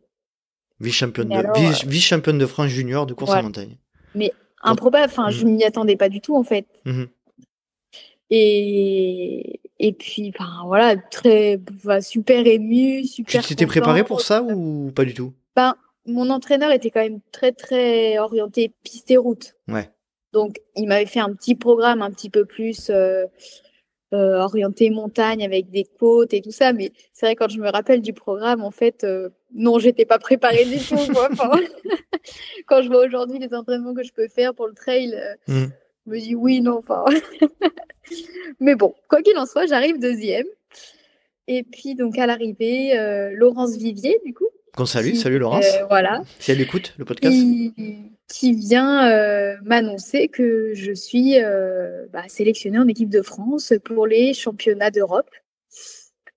Vice-championne 0.81 1.29
Mais 1.29 1.37
de, 1.37 1.41
alors, 1.41 1.57
vice- 1.57 1.87
vice-championne 1.87 2.37
de 2.37 2.45
France 2.45 2.69
junior 2.69 3.07
de 3.07 3.15
course 3.15 3.31
Ouais. 3.33 3.39
en 3.39 3.45
montagne. 3.45 3.77
Improbable, 4.63 5.07
enfin, 5.07 5.29
Mhm. 5.29 5.33
je 5.33 5.45
m'y 5.47 5.65
attendais 5.65 5.97
pas 5.97 6.11
du 6.11 6.21
tout, 6.21 6.37
en 6.37 6.43
fait. 6.43 6.67
Mhm. 6.85 7.09
Et, 8.31 9.61
et 9.79 9.93
puis, 9.93 10.31
enfin, 10.39 10.63
voilà, 10.67 10.97
très, 10.97 11.57
bah, 11.85 12.01
super 12.01 12.47
ému, 12.47 13.01
Tu 13.03 13.09
super 13.09 13.47
t'étais 13.47 13.67
préparé 13.67 14.05
pour 14.05 14.21
ça 14.21 14.43
ou 14.43 14.93
pas 14.95 15.05
du 15.05 15.15
tout? 15.15 15.33
Ben, 15.57 15.75
mon 16.07 16.31
entraîneur 16.31 16.71
était 16.71 16.91
quand 16.91 17.01
même 17.01 17.21
très, 17.33 17.53
très 17.53 18.19
orienté 18.19 18.73
piste 18.85 19.11
et 19.11 19.17
route. 19.17 19.55
Ouais. 19.69 19.91
Donc, 20.33 20.61
il 20.77 20.87
m'avait 20.87 21.07
fait 21.07 21.21
un 21.21 21.33
petit 21.35 21.55
programme 21.55 22.03
un 22.03 22.11
petit 22.11 22.31
peu 22.31 22.45
plus 22.45 22.91
euh, 22.91 23.27
euh, 24.13 24.39
orienté 24.41 24.91
montagne 24.91 25.45
avec 25.45 25.71
des 25.71 25.85
côtes 25.85 26.33
et 26.35 26.41
tout 26.41 26.53
ça. 26.53 26.73
Mais 26.73 26.93
c'est 27.13 27.27
vrai, 27.27 27.37
quand 27.37 27.49
je 27.49 27.59
me 27.59 27.69
rappelle 27.69 28.01
du 28.01 28.13
programme, 28.13 28.63
en 28.63 28.71
fait, 28.71 29.05
euh, 29.05 29.31
non, 29.55 29.79
j'étais 29.79 30.05
pas 30.05 30.19
préparée 30.19 30.65
du 30.65 30.79
tout. 30.79 30.97
Quoi. 31.13 31.29
Enfin, 31.33 31.51
quand 32.67 32.83
je 32.83 32.89
vois 32.89 33.05
aujourd'hui 33.05 33.39
les 33.39 33.53
entraînements 33.55 33.95
que 33.95 34.05
je 34.05 34.13
peux 34.13 34.29
faire 34.29 34.55
pour 34.55 34.67
le 34.69 34.75
trail, 34.75 35.17
Mhm. 35.49 35.73
je 36.07 36.11
me 36.11 36.19
dis 36.19 36.35
oui, 36.35 36.61
non, 36.61 36.79
enfin. 36.79 37.05
mais 38.61 38.75
bon, 38.75 38.95
quoi 39.09 39.23
qu'il 39.23 39.37
en 39.37 39.47
soit, 39.47 39.67
j'arrive 39.67 39.99
deuxième. 39.99 40.47
Et 41.49 41.65
puis, 41.65 41.97
donc, 41.97 42.17
à 42.19 42.27
l'arrivée, 42.27 42.93
Laurence 43.33 43.77
Vivier, 43.77 44.21
du 44.25 44.33
coup. 44.33 44.47
Qu'on 44.77 44.87
salue, 44.87 45.11
qui, 45.11 45.17
salut 45.17 45.39
Laurence. 45.39 45.65
euh, 45.81 45.87
voilà 45.89 46.23
Si 46.39 46.51
elle 46.53 46.61
écoute 46.61 46.95
le 46.99 47.05
podcast. 47.05 47.35
qui, 47.35 47.75
qui 48.29 48.55
vient 48.55 49.09
euh, 49.11 49.57
m'annoncer 49.65 50.29
que 50.29 50.73
je 50.75 50.93
suis 50.93 51.43
euh, 51.43 52.07
bah, 52.13 52.23
sélectionnée 52.29 52.79
en 52.79 52.87
équipe 52.89 53.11
de 53.11 53.23
France 53.23 53.73
pour 53.85 54.07
les 54.07 54.33
championnats 54.35 54.91
d'Europe. 54.91 55.29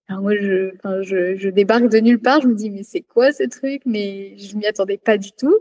Alors 0.09 0.21
moi, 0.21 0.35
je, 0.35 0.73
enfin, 0.75 1.01
je, 1.01 1.35
je 1.35 1.49
débarque 1.49 1.87
de 1.89 1.99
nulle 1.99 2.19
part, 2.19 2.41
je 2.41 2.47
me 2.47 2.55
dis 2.55 2.69
mais 2.69 2.83
c'est 2.83 3.01
quoi 3.01 3.31
ce 3.31 3.43
truc? 3.43 3.83
Mais 3.85 4.37
je 4.37 4.57
m'y 4.57 4.65
attendais 4.65 4.97
pas 4.97 5.17
du 5.17 5.31
tout. 5.31 5.59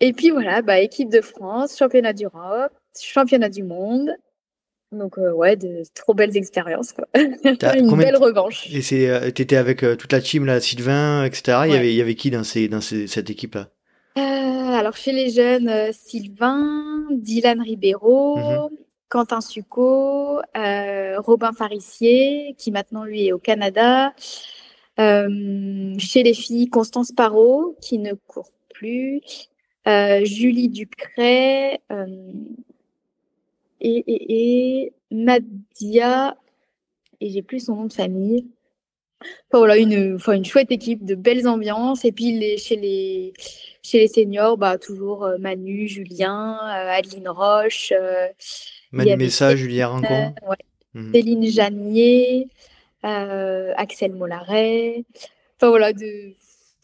Et 0.00 0.12
puis 0.12 0.30
voilà, 0.30 0.62
bah, 0.62 0.78
équipe 0.78 1.08
de 1.08 1.20
France, 1.22 1.76
championnat 1.76 2.12
d'Europe, 2.12 2.72
championnat 3.00 3.48
du 3.48 3.62
monde. 3.62 4.10
Donc 4.96 5.18
euh, 5.18 5.32
ouais, 5.32 5.56
de 5.56 5.82
trop 5.94 6.14
belles 6.14 6.36
expériences 6.36 6.92
quoi. 6.92 7.06
Une 7.14 7.88
combien 7.88 8.06
belle 8.06 8.16
revanche. 8.16 8.68
Et 8.72 8.82
c'est, 8.82 9.08
euh, 9.08 9.30
t'étais 9.30 9.56
avec 9.56 9.82
euh, 9.84 9.96
toute 9.96 10.12
la 10.12 10.20
team 10.20 10.44
là, 10.46 10.60
Sylvain, 10.60 11.24
etc. 11.24 11.62
Il 11.66 11.72
y 11.72 11.76
avait, 11.76 11.92
il 11.92 11.96
y 11.96 12.00
avait 12.00 12.14
qui 12.14 12.30
dans 12.30 12.44
ces, 12.44 12.68
dans 12.68 12.80
ces- 12.80 13.06
cette 13.06 13.30
équipe 13.30 13.54
là 13.54 13.68
Euh, 14.18 14.20
alors, 14.22 14.96
chez 14.96 15.12
les 15.12 15.30
jeunes, 15.30 15.70
Sylvain, 15.92 17.04
Dylan 17.10 17.60
Ribeiro, 17.60 18.36
Mhm. 18.70 18.76
Quentin 19.08 19.40
Succo, 19.40 20.40
Robin 20.54 21.52
Farissier, 21.52 22.54
qui 22.58 22.70
maintenant 22.72 23.04
lui 23.04 23.26
est 23.26 23.32
au 23.32 23.38
Canada. 23.38 24.12
Chez 24.98 26.22
les 26.22 26.34
filles, 26.34 26.68
Constance 26.68 27.12
Parot, 27.12 27.76
qui 27.80 27.98
ne 27.98 28.14
court 28.14 28.50
plus. 28.74 29.20
Julie 29.86 30.68
Ducret. 30.68 31.80
Et, 33.88 34.04
et, 34.06 34.82
et 34.82 34.92
Nadia. 35.10 36.36
Et 37.20 37.30
j'ai 37.30 37.42
plus 37.42 37.66
son 37.66 37.76
nom 37.76 37.84
de 37.86 37.92
famille. 37.92 38.46
Enfin, 39.20 39.58
voilà, 39.58 39.78
une, 39.78 40.16
enfin, 40.16 40.34
une 40.34 40.44
chouette 40.44 40.70
équipe, 40.70 41.04
de 41.04 41.14
belles 41.14 41.48
ambiances. 41.48 42.04
Et 42.04 42.12
puis 42.12 42.38
les, 42.38 42.58
chez, 42.58 42.76
les, 42.76 43.32
chez 43.82 43.98
les 43.98 44.08
seniors, 44.08 44.58
bah, 44.58 44.76
toujours 44.78 45.24
euh, 45.24 45.38
Manu, 45.38 45.88
Julien, 45.88 46.58
euh, 46.62 46.90
Adeline 46.90 47.28
Roche, 47.28 47.92
euh, 47.96 48.28
Manu 48.92 49.16
Messa, 49.16 49.56
Julien 49.56 50.00
ouais, 50.02 50.56
Mhm. 50.96 51.12
Céline 51.12 51.50
Janier, 51.50 52.48
Axel 53.02 54.14
Mollaret. 54.14 55.04
Enfin 55.56 55.68
voilà, 55.68 55.92
de... 55.92 56.32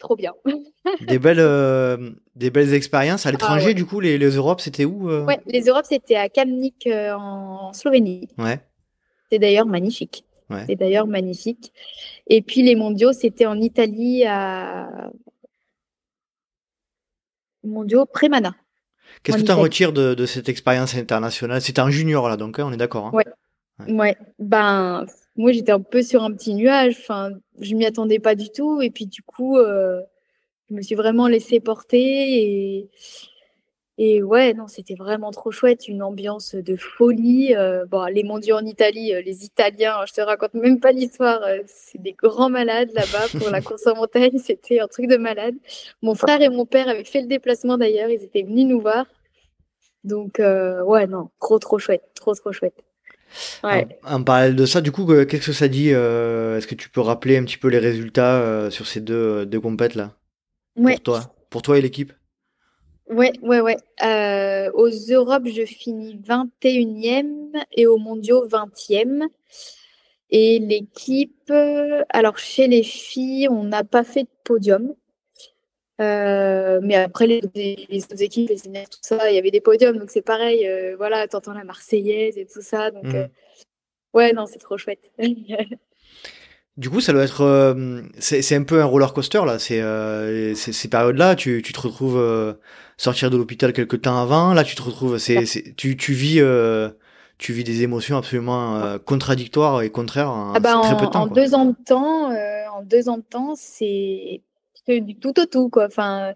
trop 0.03 0.17
bien. 0.17 0.35
Des 1.07 1.19
belles, 1.19 1.39
euh, 1.41 2.11
des 2.35 2.51
belles 2.51 2.75
expériences 2.75 3.25
à 3.25 3.31
l'étranger. 3.31 3.63
Ah 3.63 3.69
ouais. 3.69 3.75
Du 3.75 3.87
coup, 3.87 4.01
les, 4.01 4.19
les 4.19 4.31
Europes, 4.31 4.61
c'était 4.61 4.85
où 4.85 5.09
euh 5.09 5.25
Ouais, 5.25 5.39
les 5.47 5.63
Europes, 5.63 5.87
c'était 5.89 6.17
à 6.17 6.29
Kamnik 6.29 6.87
euh, 6.89 7.13
en 7.15 7.73
Slovénie. 7.73 8.29
Ouais. 8.37 8.61
C'est 9.31 9.39
d'ailleurs 9.39 9.67
magnifique. 9.67 10.25
Ouais. 10.51 10.65
C'est 10.67 10.75
d'ailleurs 10.75 11.07
magnifique. 11.07 11.73
Et 12.27 12.43
puis 12.43 12.63
les 12.63 12.75
mondiaux, 12.75 13.13
c'était 13.13 13.47
en 13.47 13.59
Italie 13.61 14.25
à 14.27 15.11
mondiaux 17.63 18.05
Prémana. 18.05 18.55
Qu'est-ce 19.23 19.39
que 19.39 19.43
tu 19.43 19.53
en 19.53 19.61
retires 19.61 19.93
de, 19.93 20.15
de 20.15 20.27
cette 20.27 20.49
expérience 20.49 20.97
internationale? 20.97 21.63
C'était 21.63 21.81
un 21.81 21.91
junior 21.91 22.29
là, 22.29 22.37
donc 22.37 22.59
hein, 22.59 22.65
on 22.67 22.73
est 22.73 22.77
d'accord. 22.77 23.07
hein? 23.07 23.11
Ouais. 23.13 23.25
Ouais, 23.89 24.17
ben 24.39 25.07
moi 25.37 25.53
j'étais 25.53 25.73
un 25.73 25.81
peu 25.81 26.03
sur 26.03 26.23
un 26.23 26.33
petit 26.33 26.55
nuage. 26.55 26.97
Enfin, 27.01 27.31
je 27.61 27.75
m'y 27.75 27.87
attendais 27.87 28.19
pas 28.19 28.35
du 28.35 28.51
tout. 28.51 28.83
Et 28.83 28.91
puis 28.91 29.07
du 29.07 29.23
coup, 29.23 29.59
euh, 29.59 30.01
je 30.71 30.75
me 30.75 30.83
suis 30.83 30.95
vraiment 30.95 31.29
laissée 31.29 31.61
porter 31.61 31.99
et 31.99 32.91
et 33.99 34.23
ouais, 34.23 34.55
non, 34.55 34.69
c'était 34.69 34.95
vraiment 34.95 35.31
trop 35.31 35.51
chouette, 35.51 35.87
une 35.87 36.03
ambiance 36.03 36.55
de 36.55 36.77
folie. 36.77 37.55
Euh, 37.55 37.85
bon, 37.87 38.07
les 38.07 38.25
mondiaux 38.25 38.57
en 38.57 38.65
Italie, 38.65 39.15
euh, 39.15 39.21
les 39.21 39.45
Italiens, 39.45 39.99
je 40.07 40.15
te 40.15 40.21
raconte 40.23 40.55
même 40.55 40.81
pas 40.81 40.93
l'histoire. 40.93 41.41
c'est 41.67 42.01
des 42.01 42.13
grands 42.13 42.49
malades 42.49 42.91
là-bas 42.95 43.39
pour 43.39 43.51
la 43.51 43.61
course 43.63 43.87
en 43.87 43.95
montagne. 43.95 44.39
C'était 44.39 44.81
un 44.81 44.89
truc 44.89 45.09
de 45.09 45.17
malade. 45.19 45.55
Mon 46.01 46.15
frère 46.15 46.41
et 46.41 46.49
mon 46.49 46.65
père 46.67 46.89
avaient 46.89 47.05
fait 47.05 47.21
le 47.21 47.27
déplacement 47.29 47.77
d'ailleurs. 47.77 48.09
Ils 48.11 48.25
étaient 48.25 48.43
venus 48.43 48.67
nous 48.67 48.81
voir. 48.81 49.07
Donc 50.05 50.41
euh, 50.41 50.83
ouais, 50.83 51.07
non, 51.07 51.31
trop 51.41 51.59
trop 51.59 51.79
chouette, 51.79 52.03
trop 52.15 52.35
trop 52.35 52.53
chouette. 52.53 52.85
Ouais. 53.65 53.87
En, 54.05 54.17
en 54.17 54.25
parallèle 54.25 54.57
de 54.57 54.67
ça, 54.67 54.81
du 54.81 54.93
coup, 54.93 55.11
euh, 55.13 55.25
qu'est-ce 55.25 55.47
que 55.47 55.53
ça 55.53 55.69
dit 55.69 55.91
euh, 55.93 56.59
Est-ce 56.59 56.67
que 56.67 56.75
tu 56.75 56.89
peux 56.89 57.01
rappeler 57.01 57.37
un 57.37 57.45
petit 57.45 57.59
peu 57.59 57.69
les 57.69 57.79
résultats 57.79 58.41
euh, 58.41 58.71
sur 58.71 58.87
ces 58.87 59.01
deux, 59.01 59.47
deux 59.47 59.61
compètes 59.61 59.95
là? 59.95 60.17
Ouais, 60.77 60.95
Pour 60.95 61.03
toi 61.03 61.35
Pour 61.51 61.63
toi 61.63 61.79
et 61.79 61.81
l'équipe 61.83 62.13
ouais, 63.09 63.33
ouais, 63.43 63.61
ouais. 63.61 63.77
Euh, 64.03 64.71
aux 64.75 64.89
Europes, 64.89 65.47
je 65.47 65.65
finis 65.65 66.17
21e 66.17 67.53
et 67.73 67.87
aux 67.87 67.99
mondiaux 67.99 68.47
20e. 68.47 69.29
Et 70.31 70.59
l'équipe, 70.59 71.51
euh, 71.51 72.05
alors 72.09 72.39
chez 72.39 72.67
les 72.67 72.83
filles, 72.83 73.49
on 73.51 73.65
n'a 73.65 73.85
pas 73.85 74.03
fait 74.03 74.23
de 74.23 74.29
podium. 74.45 74.95
Euh, 76.03 76.81
mais 76.83 76.97
après, 76.97 77.27
les, 77.27 77.41
les 77.89 78.05
autres 78.05 78.23
équipes, 78.23 78.49
les 78.51 78.59
seniors, 78.59 78.89
tout 78.89 78.99
ça, 79.03 79.31
il 79.31 79.35
y 79.35 79.39
avait 79.39 79.51
des 79.51 79.61
podiums. 79.61 79.97
Donc 79.99 80.11
c'est 80.11 80.23
pareil, 80.23 80.67
euh, 80.67 80.97
voilà, 80.97 81.29
t'entends 81.29 81.53
la 81.55 81.65
Marseillaise 81.65 82.37
et 82.39 82.47
tout 82.47 82.63
ça. 82.63 82.91
Donc 82.91 83.05
Mhm. 83.05 83.15
euh, 83.17 83.27
ouais, 84.15 84.33
non, 84.33 84.47
c'est 84.47 84.59
trop 84.59 84.77
chouette. 84.79 85.11
Du 86.79 86.89
coup, 86.89 87.03
ça 87.03 87.13
doit 87.13 87.25
être. 87.25 87.77
c'est 88.19 88.57
un 88.57 88.63
peu 88.63 88.81
un 88.81 88.87
roller 88.87 89.13
coaster 89.13 89.43
là. 89.45 89.59
C'est 89.59 89.83
ces 90.55 90.89
périodes-là, 90.89 91.35
tu, 91.37 91.61
tu 91.63 91.73
te 91.75 91.81
retrouves 91.81 92.57
sortir 92.97 93.29
de 93.31 93.37
l'hôpital 93.37 93.75
quelques 93.75 94.01
temps 94.01 94.17
avant. 94.23 94.55
Là, 94.55 94.65
tu 94.65 94.75
te 94.75 94.81
retrouves. 94.83 95.19
C'est 95.19 95.45
tu, 95.77 95.99
tu 95.99 96.13
vis. 96.15 96.41
tu 97.37 97.53
vis 97.53 97.65
des 97.65 97.83
émotions 97.83 98.17
absolument 98.17 98.77
euh, 98.79 98.99
contradictoires 98.99 99.83
et 99.83 99.91
contraires 99.91 100.31
en 100.31 100.55
Ah 100.55 100.61
bah, 100.61 100.79
très 100.83 100.93
en, 100.95 100.97
peu 100.97 101.07
de 101.07 101.11
temps. 101.11 101.23
en 101.23 101.29
quoi. 101.29 101.35
deux 101.43 101.55
ans 101.55 101.65
de 101.67 101.75
temps, 101.85 102.31
euh, 102.31 102.65
en 102.73 102.83
deux 102.83 103.09
ans 103.11 103.19
de 103.19 103.23
temps, 103.29 103.53
c'est 103.55 104.41
du 104.89 105.17
tout 105.17 105.39
au 105.41 105.47
tout 105.47 105.69
quoi. 105.69 105.87
Enfin, 105.87 106.35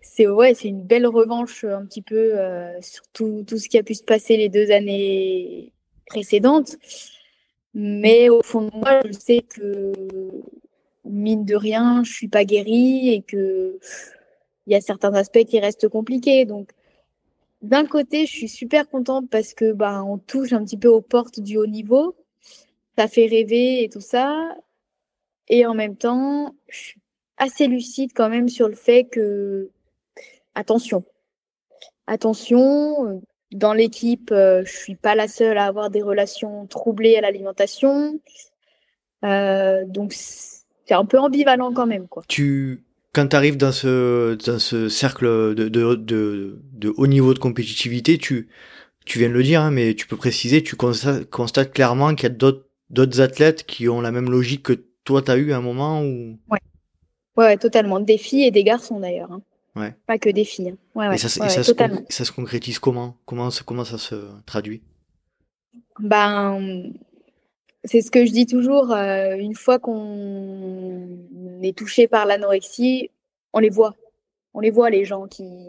c'est 0.00 0.26
ouais, 0.26 0.54
c'est 0.54 0.68
une 0.68 0.82
belle 0.82 1.06
revanche 1.06 1.64
un 1.64 1.84
petit 1.86 2.02
peu 2.02 2.32
sur 2.80 3.02
tout, 3.12 3.44
tout, 3.46 3.58
ce 3.58 3.68
qui 3.68 3.78
a 3.78 3.82
pu 3.82 3.94
se 3.94 4.04
passer 4.04 4.36
les 4.36 4.48
deux 4.48 4.70
années 4.70 5.72
précédentes. 6.06 6.76
Mais 7.74 8.28
au 8.30 8.42
fond 8.42 8.62
de 8.62 8.70
moi, 8.74 9.02
je 9.04 9.12
sais 9.12 9.42
que 9.42 9.92
mine 11.04 11.44
de 11.44 11.54
rien, 11.54 12.02
je 12.04 12.12
suis 12.12 12.28
pas 12.28 12.44
guérie 12.44 13.10
et 13.10 13.22
que 13.22 13.78
il 14.66 14.72
y 14.72 14.76
a 14.76 14.80
certains 14.80 15.14
aspects 15.14 15.44
qui 15.44 15.60
restent 15.60 15.88
compliqués. 15.88 16.44
Donc, 16.44 16.70
d'un 17.62 17.86
côté, 17.86 18.26
je 18.26 18.32
suis 18.32 18.48
super 18.48 18.88
contente 18.88 19.28
parce 19.30 19.54
que 19.54 19.72
bah, 19.72 20.02
on 20.04 20.18
touche 20.18 20.52
un 20.52 20.64
petit 20.64 20.76
peu 20.76 20.88
aux 20.88 21.00
portes 21.00 21.40
du 21.40 21.56
haut 21.58 21.66
niveau. 21.66 22.16
Ça 22.98 23.08
fait 23.08 23.26
rêver 23.26 23.84
et 23.84 23.88
tout 23.88 24.00
ça. 24.00 24.56
Et 25.48 25.66
en 25.66 25.74
même 25.74 25.96
temps, 25.96 26.54
je 26.68 26.78
suis 26.78 27.00
assez 27.38 27.66
lucide 27.66 28.10
quand 28.14 28.28
même 28.28 28.48
sur 28.48 28.68
le 28.68 28.74
fait 28.74 29.04
que, 29.04 29.70
attention, 30.54 31.04
attention, 32.06 33.22
dans 33.52 33.72
l'équipe, 33.72 34.30
euh, 34.32 34.62
je 34.64 34.72
suis 34.76 34.96
pas 34.96 35.14
la 35.14 35.28
seule 35.28 35.58
à 35.58 35.66
avoir 35.66 35.90
des 35.90 36.02
relations 36.02 36.66
troublées 36.66 37.16
à 37.16 37.20
l'alimentation. 37.20 38.20
Euh, 39.24 39.84
donc, 39.86 40.12
c'est 40.12 40.94
un 40.94 41.04
peu 41.04 41.18
ambivalent 41.18 41.72
quand 41.72 41.86
même. 41.86 42.08
Quoi. 42.08 42.22
Tu, 42.28 42.84
quand 43.12 43.28
tu 43.28 43.36
arrives 43.36 43.56
dans 43.56 43.72
ce, 43.72 44.34
dans 44.46 44.58
ce 44.58 44.88
cercle 44.88 45.54
de, 45.54 45.68
de, 45.68 45.94
de, 45.94 46.60
de, 46.72 46.92
haut 46.96 47.06
niveau 47.06 47.34
de 47.34 47.38
compétitivité, 47.38 48.18
tu, 48.18 48.48
tu 49.04 49.18
viens 49.18 49.28
de 49.28 49.34
le 49.34 49.42
dire, 49.42 49.62
hein, 49.62 49.70
mais 49.70 49.94
tu 49.94 50.06
peux 50.06 50.16
préciser, 50.16 50.62
tu 50.62 50.76
constates, 50.76 51.72
clairement 51.72 52.14
qu'il 52.14 52.28
y 52.28 52.32
a 52.32 52.34
d'autres 52.90 53.20
athlètes 53.20 53.64
qui 53.64 53.88
ont 53.88 54.00
la 54.00 54.12
même 54.12 54.30
logique 54.30 54.64
que 54.64 54.84
toi, 55.04 55.22
tu 55.22 55.30
as 55.30 55.36
eu 55.36 55.52
à 55.52 55.58
un 55.58 55.62
moment 55.62 56.02
où... 56.02 56.38
Ouais. 56.50 56.58
Ouais, 57.36 57.56
totalement. 57.56 58.00
Des 58.00 58.18
filles 58.18 58.44
et 58.44 58.50
des 58.50 58.64
garçons 58.64 59.00
d'ailleurs. 59.00 59.32
Hein. 59.32 59.42
Ouais. 59.76 59.94
Pas 60.06 60.18
que 60.18 60.30
des 60.30 60.44
filles. 60.44 60.70
Hein. 60.70 60.76
Ouais, 60.94 61.14
et, 61.14 61.18
ça, 61.18 61.28
ça, 61.28 61.48
se, 61.48 61.62
ça, 62.08 62.24
se, 62.24 62.32
concrétise 62.32 62.78
comment? 62.78 63.16
Comment, 63.26 63.50
comment 63.64 63.84
ça 63.84 63.98
se 63.98 64.14
traduit? 64.46 64.82
Ben, 65.98 66.92
c'est 67.84 68.00
ce 68.00 68.10
que 68.10 68.24
je 68.24 68.32
dis 68.32 68.46
toujours. 68.46 68.92
Euh, 68.92 69.36
une 69.36 69.54
fois 69.54 69.78
qu'on 69.78 71.08
est 71.62 71.76
touché 71.76 72.08
par 72.08 72.26
l'anorexie, 72.26 73.10
on 73.52 73.58
les 73.58 73.70
voit. 73.70 73.94
On 74.54 74.60
les 74.60 74.70
voit, 74.70 74.88
les 74.88 75.04
gens 75.04 75.26
qui, 75.26 75.68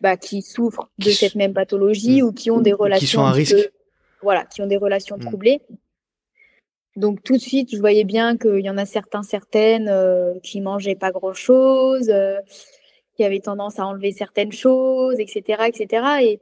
bah, 0.00 0.16
qui 0.16 0.42
souffrent 0.42 0.88
de 0.98 1.10
cette 1.10 1.34
même 1.34 1.52
pathologie 1.52 2.22
mmh. 2.22 2.24
ou 2.24 2.32
qui 2.32 2.50
ont 2.50 2.60
des 2.60 2.72
relations. 2.72 3.06
Qui 3.06 3.12
sont 3.12 3.24
à 3.24 3.32
risque. 3.32 3.72
voilà, 4.22 4.44
qui 4.44 4.62
ont 4.62 4.66
des 4.66 4.76
relations 4.76 5.16
mmh. 5.16 5.24
troublées. 5.24 5.60
Donc 6.96 7.22
tout 7.22 7.34
de 7.34 7.42
suite, 7.42 7.74
je 7.74 7.78
voyais 7.78 8.04
bien 8.04 8.36
qu'il 8.36 8.60
y 8.60 8.70
en 8.70 8.78
a 8.78 8.86
certains, 8.86 9.22
certaines 9.22 9.88
euh, 9.88 10.34
qui 10.42 10.60
mangeaient 10.60 10.94
pas 10.94 11.10
grand-chose, 11.10 12.08
euh, 12.10 12.38
qui 13.16 13.24
avaient 13.24 13.40
tendance 13.40 13.78
à 13.78 13.86
enlever 13.86 14.12
certaines 14.12 14.52
choses, 14.52 15.18
etc., 15.18 15.64
etc. 15.68 16.04
Et 16.22 16.40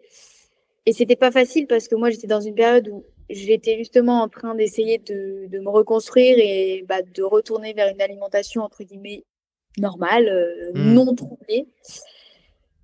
et 0.85 0.93
c'était 0.93 1.17
pas 1.17 1.31
facile 1.31 1.67
parce 1.67 1.87
que 1.89 1.95
moi 1.95 2.11
j'étais 2.11 2.27
dans 2.27 2.41
une 2.41 2.55
période 2.55 2.89
où 2.89 3.05
j'étais 3.31 3.79
justement 3.79 4.23
en 4.23 4.29
train 4.29 4.55
d'essayer 4.55 4.99
de, 4.99 5.47
de, 5.47 5.59
me 5.61 5.69
reconstruire 5.69 6.37
et 6.39 6.85
bah, 6.89 7.03
de 7.03 7.23
retourner 7.23 7.73
vers 7.73 7.89
une 7.89 8.01
alimentation 8.01 8.63
entre 8.63 8.83
guillemets 8.83 9.25
normale, 9.79 10.29
euh, 10.29 10.73
mmh. 10.75 10.93
non 10.93 11.15
troublée. 11.15 11.67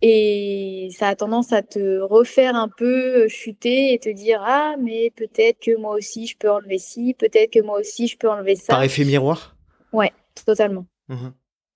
Et 0.00 0.90
ça 0.96 1.08
a 1.08 1.16
tendance 1.16 1.52
à 1.52 1.62
te 1.62 1.98
refaire 2.00 2.54
un 2.54 2.68
peu 2.68 3.24
euh, 3.24 3.28
chuter 3.28 3.92
et 3.92 3.98
te 3.98 4.08
dire 4.08 4.40
ah 4.44 4.76
mais 4.80 5.12
peut-être 5.16 5.58
que 5.60 5.76
moi 5.76 5.96
aussi 5.96 6.26
je 6.26 6.36
peux 6.36 6.50
enlever 6.50 6.78
ci, 6.78 7.14
peut-être 7.18 7.52
que 7.52 7.60
moi 7.60 7.80
aussi 7.80 8.06
je 8.06 8.16
peux 8.16 8.30
enlever 8.30 8.54
ça. 8.54 8.74
Par 8.74 8.82
effet 8.84 9.04
miroir? 9.04 9.56
Ouais, 9.92 10.12
totalement. 10.44 10.86
Mmh 11.08 11.28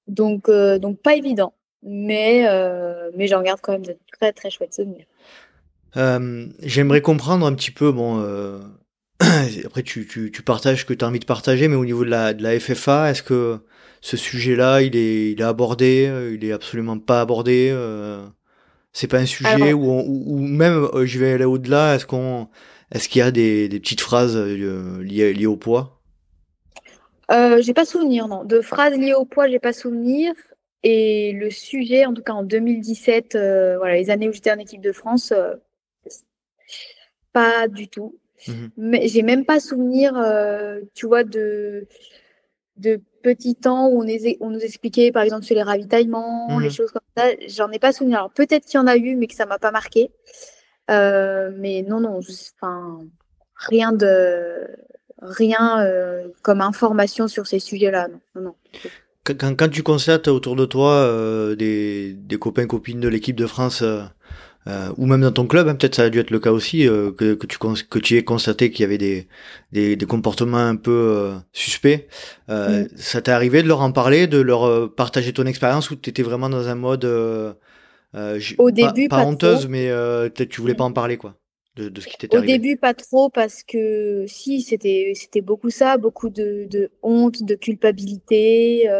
donc 0.08 0.48
euh, 0.48 0.80
donc 0.80 1.00
pas 1.00 1.14
évident, 1.14 1.54
mais 1.82 2.42
mais 3.16 3.28
j'en 3.28 3.40
garde 3.40 3.60
quand 3.62 3.72
même 3.72 3.86
de 3.86 3.96
très 4.12 4.32
très 4.32 4.50
chouettes 4.50 4.74
souvenirs. 4.74 5.06
Euh, 5.96 6.46
j'aimerais 6.60 7.02
comprendre 7.02 7.46
un 7.46 7.54
petit 7.54 7.70
peu, 7.70 7.92
bon, 7.92 8.20
euh, 8.20 8.58
après 9.64 9.82
tu, 9.82 10.06
tu, 10.06 10.30
tu, 10.30 10.42
partages 10.42 10.80
ce 10.80 10.84
que 10.84 10.94
tu 10.94 11.04
as 11.04 11.08
envie 11.08 11.20
de 11.20 11.26
partager, 11.26 11.68
mais 11.68 11.76
au 11.76 11.84
niveau 11.84 12.04
de 12.04 12.10
la, 12.10 12.32
de 12.34 12.42
la 12.42 12.58
FFA, 12.58 13.10
est-ce 13.10 13.22
que 13.22 13.58
ce 14.02 14.18
sujet-là, 14.18 14.82
il 14.82 14.96
est, 14.96 15.32
il 15.32 15.40
est 15.40 15.44
abordé, 15.44 16.06
euh, 16.08 16.34
il 16.34 16.44
est 16.44 16.52
absolument 16.52 16.98
pas 16.98 17.22
abordé 17.22 17.70
euh, 17.72 18.26
C'est 18.92 19.08
pas 19.08 19.18
un 19.20 19.26
sujet 19.26 19.72
où, 19.72 19.84
ou 19.90 20.38
même, 20.40 20.88
je 21.04 21.18
vais 21.20 21.34
aller 21.34 21.44
au-delà, 21.46 21.96
est-ce 21.96 22.06
qu'on, 22.06 22.48
est-ce 22.92 23.08
qu'il 23.08 23.20
y 23.20 23.22
a 23.22 23.32
des, 23.32 23.68
des 23.68 23.80
petites 23.80 24.02
phrases 24.02 24.36
liées, 24.36 25.32
liées 25.34 25.46
au 25.46 25.56
poids? 25.56 26.02
Euh, 27.30 27.62
J'ai 27.62 27.74
pas 27.74 27.84
souvenir, 27.84 28.28
non. 28.28 28.44
De 28.44 28.60
phrases 28.60 28.96
liées 28.96 29.14
au 29.14 29.24
poids, 29.24 29.48
j'ai 29.48 29.58
pas 29.58 29.72
souvenir. 29.72 30.32
Et 30.82 31.32
le 31.32 31.50
sujet, 31.50 32.06
en 32.06 32.14
tout 32.14 32.22
cas 32.22 32.32
en 32.32 32.42
2017, 32.42 33.36
voilà, 33.36 33.94
les 33.96 34.10
années 34.10 34.28
où 34.28 34.32
j'étais 34.32 34.52
en 34.52 34.58
équipe 34.58 34.80
de 34.82 34.92
France, 34.92 35.32
pas 37.32 37.68
du 37.68 37.88
tout. 37.88 38.18
Mmh 38.46 38.72
Mais 38.76 39.08
j'ai 39.08 39.22
même 39.22 39.44
pas 39.44 39.60
souvenir, 39.60 40.16
euh, 40.16 40.80
tu 40.94 41.06
vois, 41.06 41.24
de, 41.24 41.86
de 42.76 43.00
petits 43.22 43.54
temps 43.54 43.88
où 43.88 44.02
on, 44.02 44.06
on, 44.40 44.50
nous 44.50 44.60
expliquait, 44.60 45.12
par 45.12 45.22
exemple, 45.22 45.44
sur 45.44 45.54
les 45.54 45.62
ravitaillements, 45.62 46.58
les 46.58 46.68
mmh 46.68 46.70
choses 46.70 46.90
comme 46.90 47.02
ça. 47.16 47.24
J'en 47.48 47.70
ai 47.70 47.78
pas 47.78 47.92
souvenir. 47.92 48.18
Alors 48.18 48.30
peut-être 48.30 48.66
qu'il 48.66 48.78
y 48.78 48.82
en 48.82 48.86
a 48.86 48.96
eu, 48.96 49.16
mais 49.16 49.26
que 49.26 49.34
ça 49.34 49.46
m'a 49.46 49.58
pas 49.58 49.70
marqué. 49.70 50.10
Euh, 50.90 51.50
mais 51.56 51.84
non, 51.88 52.00
non, 52.00 52.20
enfin, 52.60 53.00
rien 53.54 53.92
de 53.92 54.68
rien 55.20 55.80
euh, 55.80 56.28
comme 56.42 56.60
information 56.60 57.28
sur 57.28 57.46
ces 57.46 57.60
sujets-là. 57.60 58.08
Non, 58.34 58.42
non, 58.42 58.54
Quand, 59.24 59.56
quand, 59.56 59.68
tu 59.68 59.82
constates 59.82 60.28
autour 60.28 60.56
de 60.56 60.64
toi 60.64 61.08
des, 61.56 62.14
des 62.14 62.38
copains 62.38 62.66
copines 62.66 63.00
de 63.00 63.08
l'équipe 63.08 63.36
de 63.36 63.46
France 63.46 63.84
euh, 64.68 64.92
ou 64.96 65.06
même 65.06 65.20
dans 65.20 65.32
ton 65.32 65.46
club, 65.46 65.66
hein, 65.66 65.74
peut-être 65.74 65.96
ça 65.96 66.04
a 66.04 66.10
dû 66.10 66.20
être 66.20 66.30
le 66.30 66.38
cas 66.38 66.52
aussi, 66.52 66.86
euh, 66.86 67.10
que, 67.10 67.34
que, 67.34 67.46
tu 67.46 67.58
que 67.58 67.98
tu 67.98 68.16
aies 68.16 68.22
constaté 68.22 68.70
qu'il 68.70 68.82
y 68.82 68.84
avait 68.84 68.98
des, 68.98 69.26
des, 69.72 69.96
des, 69.96 70.06
comportements 70.06 70.58
un 70.58 70.76
peu 70.76 70.90
euh, 70.92 71.34
suspects. 71.52 72.06
Euh, 72.48 72.84
mm. 72.84 72.88
Ça 72.96 73.20
t'est 73.22 73.32
arrivé 73.32 73.62
de 73.62 73.68
leur 73.68 73.80
en 73.80 73.90
parler, 73.90 74.28
de 74.28 74.40
leur 74.40 74.94
partager 74.94 75.32
ton 75.32 75.46
expérience 75.46 75.90
ou 75.90 75.96
tu 75.96 76.10
étais 76.10 76.22
vraiment 76.22 76.48
dans 76.48 76.68
un 76.68 76.76
mode 76.76 77.04
au 77.04 78.70
début 78.70 79.08
pas, 79.08 79.24
honteuse, 79.24 79.66
mais 79.66 79.88
peut-être 79.88 80.50
tu 80.50 80.60
voulais 80.60 80.74
pas 80.74 80.84
en 80.84 80.92
parler 80.92 81.16
quoi. 81.16 81.34
De, 81.74 81.88
de 81.88 82.02
ce 82.02 82.06
qui 82.06 82.18
t'était 82.18 82.36
arrivé. 82.36 82.52
Au 82.52 82.56
début, 82.58 82.76
pas 82.76 82.92
trop, 82.92 83.30
parce 83.30 83.62
que 83.62 84.26
si, 84.28 84.60
c'était 84.60 85.12
c'était 85.14 85.40
beaucoup 85.40 85.70
ça, 85.70 85.96
beaucoup 85.96 86.28
de, 86.28 86.66
de 86.70 86.90
honte, 87.02 87.42
de 87.42 87.54
culpabilité. 87.54 88.90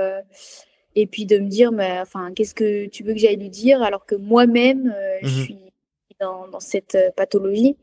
Et 0.94 1.06
puis 1.06 1.24
de 1.26 1.38
me 1.38 1.48
dire, 1.48 1.72
mais 1.72 1.98
enfin, 2.00 2.32
qu'est-ce 2.34 2.54
que 2.54 2.86
tu 2.86 3.02
veux 3.02 3.14
que 3.14 3.18
j'aille 3.18 3.36
lui 3.36 3.50
dire 3.50 3.82
alors 3.82 4.04
que 4.04 4.14
moi-même, 4.14 4.94
euh, 4.94 5.18
je 5.22 5.28
mmh 5.28 5.44
suis 5.44 5.58
dans, 6.20 6.48
dans 6.48 6.60
cette 6.60 6.94
euh, 6.94 7.10
pathologie. 7.16 7.76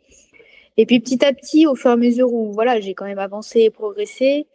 Et 0.78 0.86
puis 0.86 0.99
petit 0.99 1.26
à 1.26 1.34
petit, 1.34 1.68
au 1.68 1.76
fur 1.76 1.89
et 1.89 1.93
à 1.93 1.97
mesure 1.97 2.32
où 2.32 2.53
voilà, 2.53 2.80
j'ai 2.80 2.93
quand 2.93 3.05
même 3.05 3.20
avancé 3.20 3.62
et 3.62 3.70
progressé, 3.70 4.47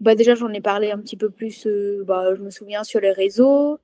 bah 0.00 0.14
déjà 0.14 0.34
j'en 0.34 0.52
ai 0.52 0.60
parlé 0.60 0.90
un 0.90 0.98
petit 0.98 1.16
peu 1.16 1.30
plus, 1.30 1.66
euh, 1.66 2.04
bah, 2.06 2.34
je 2.36 2.42
me 2.42 2.50
souviens 2.50 2.84
sur 2.84 3.00
les 3.00 3.12
réseaux. 3.12 3.78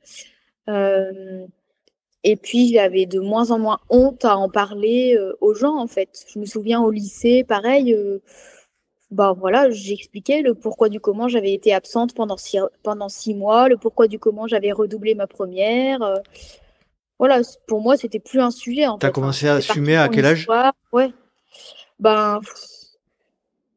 et 2.24 2.36
puis 2.36 2.72
j'avais 2.72 3.06
de 3.06 3.20
moins 3.20 3.50
en 3.50 3.58
moins 3.58 3.80
honte 3.88 4.24
à 4.24 4.36
en 4.36 4.48
parler 4.48 5.18
aux 5.40 5.54
gens 5.54 5.76
en 5.76 5.86
fait. 5.86 6.26
Je 6.32 6.38
me 6.38 6.44
souviens 6.44 6.82
au 6.82 6.90
lycée, 6.90 7.44
pareil 7.44 7.96
bah 9.12 9.34
voilà, 9.38 9.70
j'expliquais 9.70 10.40
le 10.40 10.54
pourquoi 10.54 10.88
du 10.88 10.98
comment 10.98 11.28
j'avais 11.28 11.52
été 11.52 11.74
absente 11.74 12.14
pendant 12.14 12.38
six, 12.38 12.58
pendant 12.82 13.10
six 13.10 13.34
mois, 13.34 13.68
le 13.68 13.76
pourquoi 13.76 14.08
du 14.08 14.18
comment 14.18 14.46
j'avais 14.46 14.72
redoublé 14.72 15.14
ma 15.14 15.26
première. 15.26 16.00
Euh, 16.00 16.16
voilà, 17.18 17.42
pour 17.66 17.82
moi, 17.82 17.98
c'était 17.98 18.20
plus 18.20 18.40
un 18.40 18.50
sujet. 18.50 18.86
Tu 18.98 19.06
as 19.06 19.08
hein. 19.08 19.12
commencé 19.12 19.48
à 19.48 19.56
assumer 19.56 19.96
à 19.96 20.08
quel 20.08 20.24
âge? 20.24 20.48
Ouais. 20.92 21.12
Ben, 22.00 22.40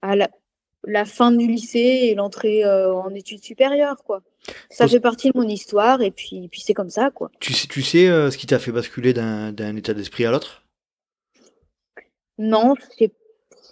à 0.01 0.15
la, 0.15 1.05
fin 1.05 1.33
du 1.33 1.45
lycée 1.45 1.79
et 1.79 2.15
l'entrée 2.15 2.63
euh, 2.63 2.93
en 2.93 3.13
études 3.13 3.43
supérieures, 3.43 4.03
quoi. 4.05 4.21
Ça 4.69 4.87
fait 4.87 5.01
partie 5.01 5.31
de 5.31 5.37
mon 5.37 5.47
histoire 5.47 6.01
et 6.01 6.11
puis, 6.11 6.47
puis 6.47 6.61
c'est 6.61 6.73
comme 6.73 6.89
ça, 6.89 7.11
quoi. 7.11 7.29
Tu 7.41 7.53
sais, 7.53 7.67
tu 7.67 7.81
sais 7.81 8.07
euh, 8.07 8.31
ce 8.31 8.37
qui 8.37 8.47
t'a 8.47 8.57
fait 8.57 8.71
basculer 8.71 9.11
d'un 9.11 9.75
état 9.75 9.93
d'esprit 9.93 10.25
à 10.25 10.31
l'autre? 10.31 10.63
Non, 12.37 12.75
c'est 12.97 13.11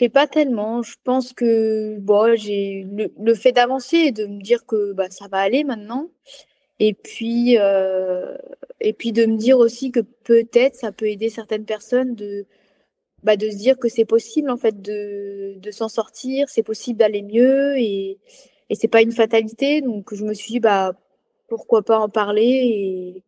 pas 0.09 0.27
tellement. 0.27 0.81
Je 0.83 0.95
pense 1.03 1.33
que 1.33 1.97
bon, 1.99 2.35
j'ai 2.35 2.85
le, 3.17 3.35
fait 3.35 3.51
d'avancer 3.51 3.97
et 3.97 4.11
de 4.11 4.25
me 4.25 4.41
dire 4.41 4.65
que 4.65 4.93
bah, 4.93 5.09
ça 5.09 5.27
va 5.27 5.39
aller 5.39 5.63
maintenant. 5.63 6.09
Et 6.79 6.93
puis, 6.93 7.57
euh, 7.59 8.37
et 8.81 8.93
puis 8.93 9.11
de 9.13 9.25
me 9.25 9.37
dire 9.37 9.57
aussi 9.59 9.91
que 9.91 10.01
peut-être 10.01 10.75
ça 10.75 10.91
peut 10.91 11.07
aider 11.07 11.29
certaines 11.29 11.65
personnes 11.65 12.15
de, 12.15 12.45
bah, 13.23 13.37
de 13.37 13.49
se 13.49 13.57
dire 13.57 13.79
que 13.79 13.89
c'est 13.89 14.05
possible 14.05 14.49
en 14.49 14.57
fait 14.57 14.81
de, 14.81 15.55
de 15.59 15.71
s'en 15.71 15.89
sortir, 15.89 16.49
c'est 16.49 16.63
possible 16.63 16.99
d'aller 16.99 17.21
mieux 17.21 17.77
et, 17.77 18.19
et 18.69 18.75
c'est 18.75 18.87
pas 18.87 19.01
une 19.01 19.11
fatalité. 19.11 19.81
Donc 19.81 20.13
je 20.13 20.23
me 20.25 20.33
suis 20.33 20.53
dit 20.53 20.59
bah 20.59 20.93
pourquoi 21.47 21.83
pas 21.83 21.99
en 21.99 22.09
parler 22.09 23.23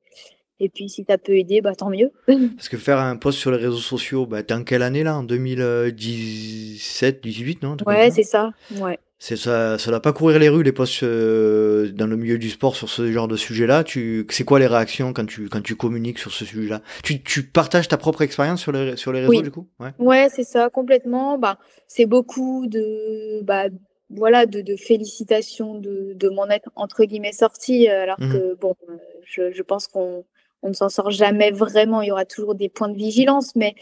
et, 0.60 0.70
puis 0.70 0.89
si 0.89 1.06
ça 1.08 1.18
peut 1.18 1.38
aider, 1.38 1.62
bah 1.62 1.76
tant 1.76 1.89
mieux. 1.89 2.12
Parce 2.56 2.70
que 2.70 2.78
faire 2.78 2.99
un 2.99 3.16
post 3.16 3.39
sur 3.39 3.51
les 3.51 3.58
réseaux 3.58 3.78
sociaux, 3.78 4.26
bah 4.26 4.43
t'es 4.43 4.53
en 4.53 4.64
quelle 4.64 4.84
année 4.84 5.03
là? 5.03 5.18
En 5.18 5.24
2017, 5.24 7.22
18, 7.22 7.64
non? 7.64 7.78
Ouais, 7.86 8.12
c'est 8.12 8.24
ça. 8.24 8.51
Ouais. 8.80 8.99
C'est 9.18 9.38
ça, 9.38 9.80
ça 9.80 9.91
doit 9.91 10.01
pas 10.01 10.12
courir 10.12 10.39
les 10.39 10.49
rues 10.49 10.62
les 10.62 10.74
posts 10.74 11.03
euh, 11.03 11.89
dans 11.91 12.06
le 12.06 12.18
milieu 12.18 12.38
du 12.38 12.49
sport 12.49 12.76
sur 12.76 12.89
ce 12.89 13.12
genre 13.12 13.30
de 13.30 13.38
sujet-là. 13.38 13.84
Tu, 13.84 14.28
c'est 14.30 14.43
quoi 14.43 14.60
les 14.60 14.68
réactions 14.68 15.14
quand 15.14 15.26
tu 15.26 15.47
quand 15.47 15.62
tu 15.62 15.76
communiques 15.76 16.20
sur 16.20 16.32
ce 16.32 16.43
sujet-là? 16.43 16.82
Tu, 17.01 17.24
tu 17.24 17.43
partages 17.43 17.88
ta 17.88 17.97
propre 17.97 18.22
expérience 18.24 18.62
sur 18.62 18.74
les 18.74 18.97
sur 18.97 19.14
les 19.14 19.22
réseaux 19.22 19.41
du 19.41 19.51
coup? 19.51 19.68
Ouais, 19.80 19.91
ouais 19.99 20.28
c'est 20.30 20.43
ça 20.43 20.70
complètement. 20.70 21.38
Bah, 21.38 21.58
c'est 21.88 22.06
beaucoup 22.06 22.68
de 22.68 23.41
bah 23.43 23.66
voilà 24.10 24.45
de, 24.45 24.62
de 24.62 24.76
félicitations 24.76 25.80
de, 25.80 26.14
de 26.14 26.30
mon 26.30 26.47
être 26.49 26.70
entre 26.76 27.06
guillemets 27.06 27.32
sorti 27.32 27.89
euh, 27.89 28.03
alors 28.03 28.20
mmh 28.20 28.32
que 28.32 28.56
bon 28.56 28.76
euh, 28.89 28.97
je, 29.24 29.51
je 29.51 29.64
pense 29.64 29.88
qu'on 29.88 30.24
on 30.66 30.70
ne 30.70 30.74
s'en 30.74 30.89
sort 30.89 31.11
jamais 31.11 31.51
vraiment. 31.51 32.01
Il 32.01 32.07
y 32.07 32.11
aura 32.11 32.26
toujours 32.26 32.55
des 32.55 32.70
points 32.70 32.89
de 32.89 32.97
vigilance, 32.97 33.55
mais 33.55 33.76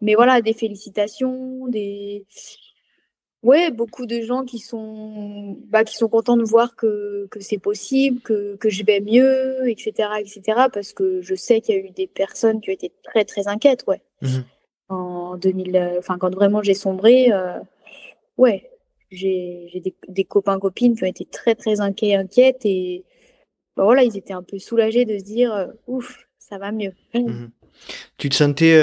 mais 0.00 0.14
voilà 0.14 0.42
des 0.42 0.54
félicitations, 0.54 1.66
des 1.68 2.26
ouais, 3.44 3.70
beaucoup 3.70 4.06
de 4.06 4.22
gens 4.22 4.44
qui 4.44 4.58
sont, 4.58 5.56
bah, 5.68 5.84
qui 5.84 5.96
sont 5.96 6.08
contents 6.08 6.36
de 6.36 6.44
voir 6.44 6.74
que, 6.76 7.28
que 7.30 7.40
c'est 7.40 7.58
possible, 7.58 8.20
que, 8.20 8.56
que, 8.56 8.70
je 8.70 8.84
vais 8.84 9.00
mieux, 9.00 9.68
etc., 9.68 10.08
etc. 10.18 10.66
Parce 10.72 10.92
que 10.92 11.20
je 11.20 11.34
sais 11.34 11.60
qu'il 11.60 11.74
y 11.74 11.78
a 11.78 11.80
eu 11.82 11.90
des 11.90 12.06
personnes 12.06 12.60
qui 12.60 12.70
ont 12.70 12.72
été 12.72 12.90
très, 13.04 13.24
très 13.24 13.46
inquiètes, 13.48 13.84
ouais. 13.86 14.00
Mmh 14.22 14.40
en 14.90 15.36
2000, 15.36 15.76
euh, 15.76 15.98
enfin, 15.98 16.18
quand 16.18 16.34
vraiment 16.34 16.62
j'ai 16.62 16.74
sombré, 16.74 17.32
euh, 17.32 17.58
ouais, 18.36 18.70
j'ai 19.10 19.80
des, 19.82 19.94
des, 20.08 20.24
copains, 20.24 20.58
copines 20.58 20.94
qui 20.94 21.04
ont 21.04 21.06
été 21.06 21.24
très, 21.24 21.54
très 21.54 21.80
inquiets, 21.80 22.14
inquiètes 22.14 22.64
et 22.64 23.04
bah, 23.76 23.84
voilà, 23.84 24.04
ils 24.04 24.16
étaient 24.16 24.32
un 24.32 24.42
peu 24.42 24.58
soulagés 24.58 25.04
de 25.04 25.18
se 25.18 25.24
dire, 25.24 25.52
euh, 25.52 25.66
ouf, 25.86 26.26
ça 26.38 26.58
va 26.58 26.72
mieux. 26.72 26.92
Mmh 27.14 27.46
tu 28.18 28.28
te 28.28 28.36
sentais 28.36 28.74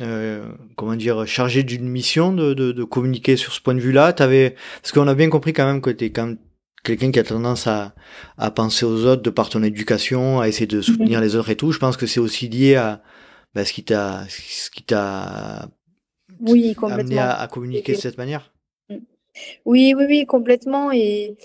euh, 0.00 0.48
comment 0.76 0.96
dire, 0.96 1.26
chargé 1.26 1.62
d'une 1.62 1.88
mission 1.88 2.32
de, 2.32 2.54
de, 2.54 2.72
de, 2.72 2.84
communiquer 2.84 3.36
sur 3.36 3.52
ce 3.52 3.60
point 3.60 3.74
de 3.74 3.80
vue-là? 3.80 4.12
T'avais, 4.12 4.56
parce 4.82 4.92
qu'on 4.92 5.06
a 5.06 5.14
bien 5.14 5.28
compris 5.28 5.52
quand 5.52 5.66
même 5.66 5.80
que 5.80 5.90
t'es 5.90 6.10
quand 6.10 6.26
même 6.26 6.38
quelqu'un 6.82 7.10
qui 7.10 7.18
a 7.18 7.24
tendance 7.24 7.66
à, 7.66 7.94
à 8.36 8.50
penser 8.50 8.84
aux 8.84 9.06
autres 9.06 9.22
de 9.22 9.30
par 9.30 9.48
ton 9.48 9.62
éducation, 9.62 10.40
à 10.40 10.48
essayer 10.48 10.66
de 10.66 10.80
soutenir 10.80 11.18
mhm. 11.18 11.24
les 11.24 11.36
autres 11.36 11.50
et 11.50 11.56
tout. 11.56 11.72
Je 11.72 11.78
pense 11.78 11.96
que 11.96 12.06
c'est 12.06 12.20
aussi 12.20 12.48
lié 12.48 12.74
à 12.74 13.02
bah, 13.54 13.64
ce 13.64 13.72
qui 13.72 13.84
t'a, 13.84 14.24
ce 14.28 14.70
qui 14.70 14.82
t'a 14.82 15.68
oui, 16.40 16.74
amené 16.82 17.18
à, 17.18 17.32
à 17.34 17.46
communiquer 17.46 17.92
de 17.92 17.98
cette 17.98 18.18
manière. 18.18 18.52
Oui, 19.64 19.94
oui, 19.96 20.04
oui, 20.08 20.26
complètement. 20.26 20.90
Et 20.92 21.36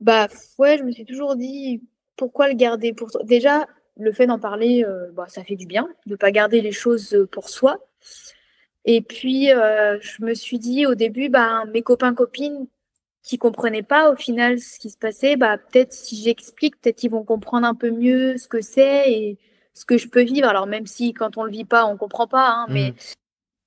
bah 0.00 0.28
ouais, 0.58 0.78
je 0.78 0.82
me 0.82 0.92
suis 0.92 1.04
toujours 1.04 1.36
dit 1.36 1.82
pourquoi 2.16 2.48
le 2.48 2.54
garder 2.54 2.92
pour 2.92 3.10
toi. 3.10 3.22
Déjà, 3.24 3.66
le 4.00 4.12
fait 4.12 4.26
d'en 4.26 4.38
parler, 4.38 4.84
euh, 4.84 5.10
bah, 5.12 5.26
ça 5.28 5.44
fait 5.44 5.56
du 5.56 5.66
bien, 5.66 5.88
de 6.06 6.12
ne 6.12 6.16
pas 6.16 6.30
garder 6.30 6.60
les 6.60 6.72
choses 6.72 7.14
euh, 7.14 7.26
pour 7.26 7.48
soi. 7.48 7.78
Et 8.84 9.02
puis, 9.02 9.52
euh, 9.52 9.98
je 10.00 10.24
me 10.24 10.34
suis 10.34 10.58
dit 10.58 10.86
au 10.86 10.94
début, 10.94 11.28
bah, 11.28 11.64
mes 11.72 11.82
copains, 11.82 12.14
copines 12.14 12.66
qui 13.22 13.36
comprenaient 13.36 13.82
pas 13.82 14.10
au 14.10 14.16
final 14.16 14.58
ce 14.58 14.78
qui 14.78 14.88
se 14.88 14.96
passait, 14.96 15.36
bah, 15.36 15.58
peut-être 15.58 15.92
si 15.92 16.16
j'explique, 16.22 16.80
peut-être 16.80 16.96
qu'ils 16.96 17.10
vont 17.10 17.24
comprendre 17.24 17.66
un 17.66 17.74
peu 17.74 17.90
mieux 17.90 18.38
ce 18.38 18.48
que 18.48 18.62
c'est 18.62 19.12
et 19.12 19.38
ce 19.74 19.84
que 19.84 19.98
je 19.98 20.08
peux 20.08 20.22
vivre. 20.22 20.48
Alors, 20.48 20.66
même 20.66 20.86
si 20.86 21.12
quand 21.12 21.36
on 21.36 21.44
le 21.44 21.50
vit 21.50 21.66
pas, 21.66 21.84
on 21.84 21.98
comprend 21.98 22.26
pas, 22.26 22.48
hein, 22.48 22.66
mais, 22.70 22.92
mmh. 22.92 22.94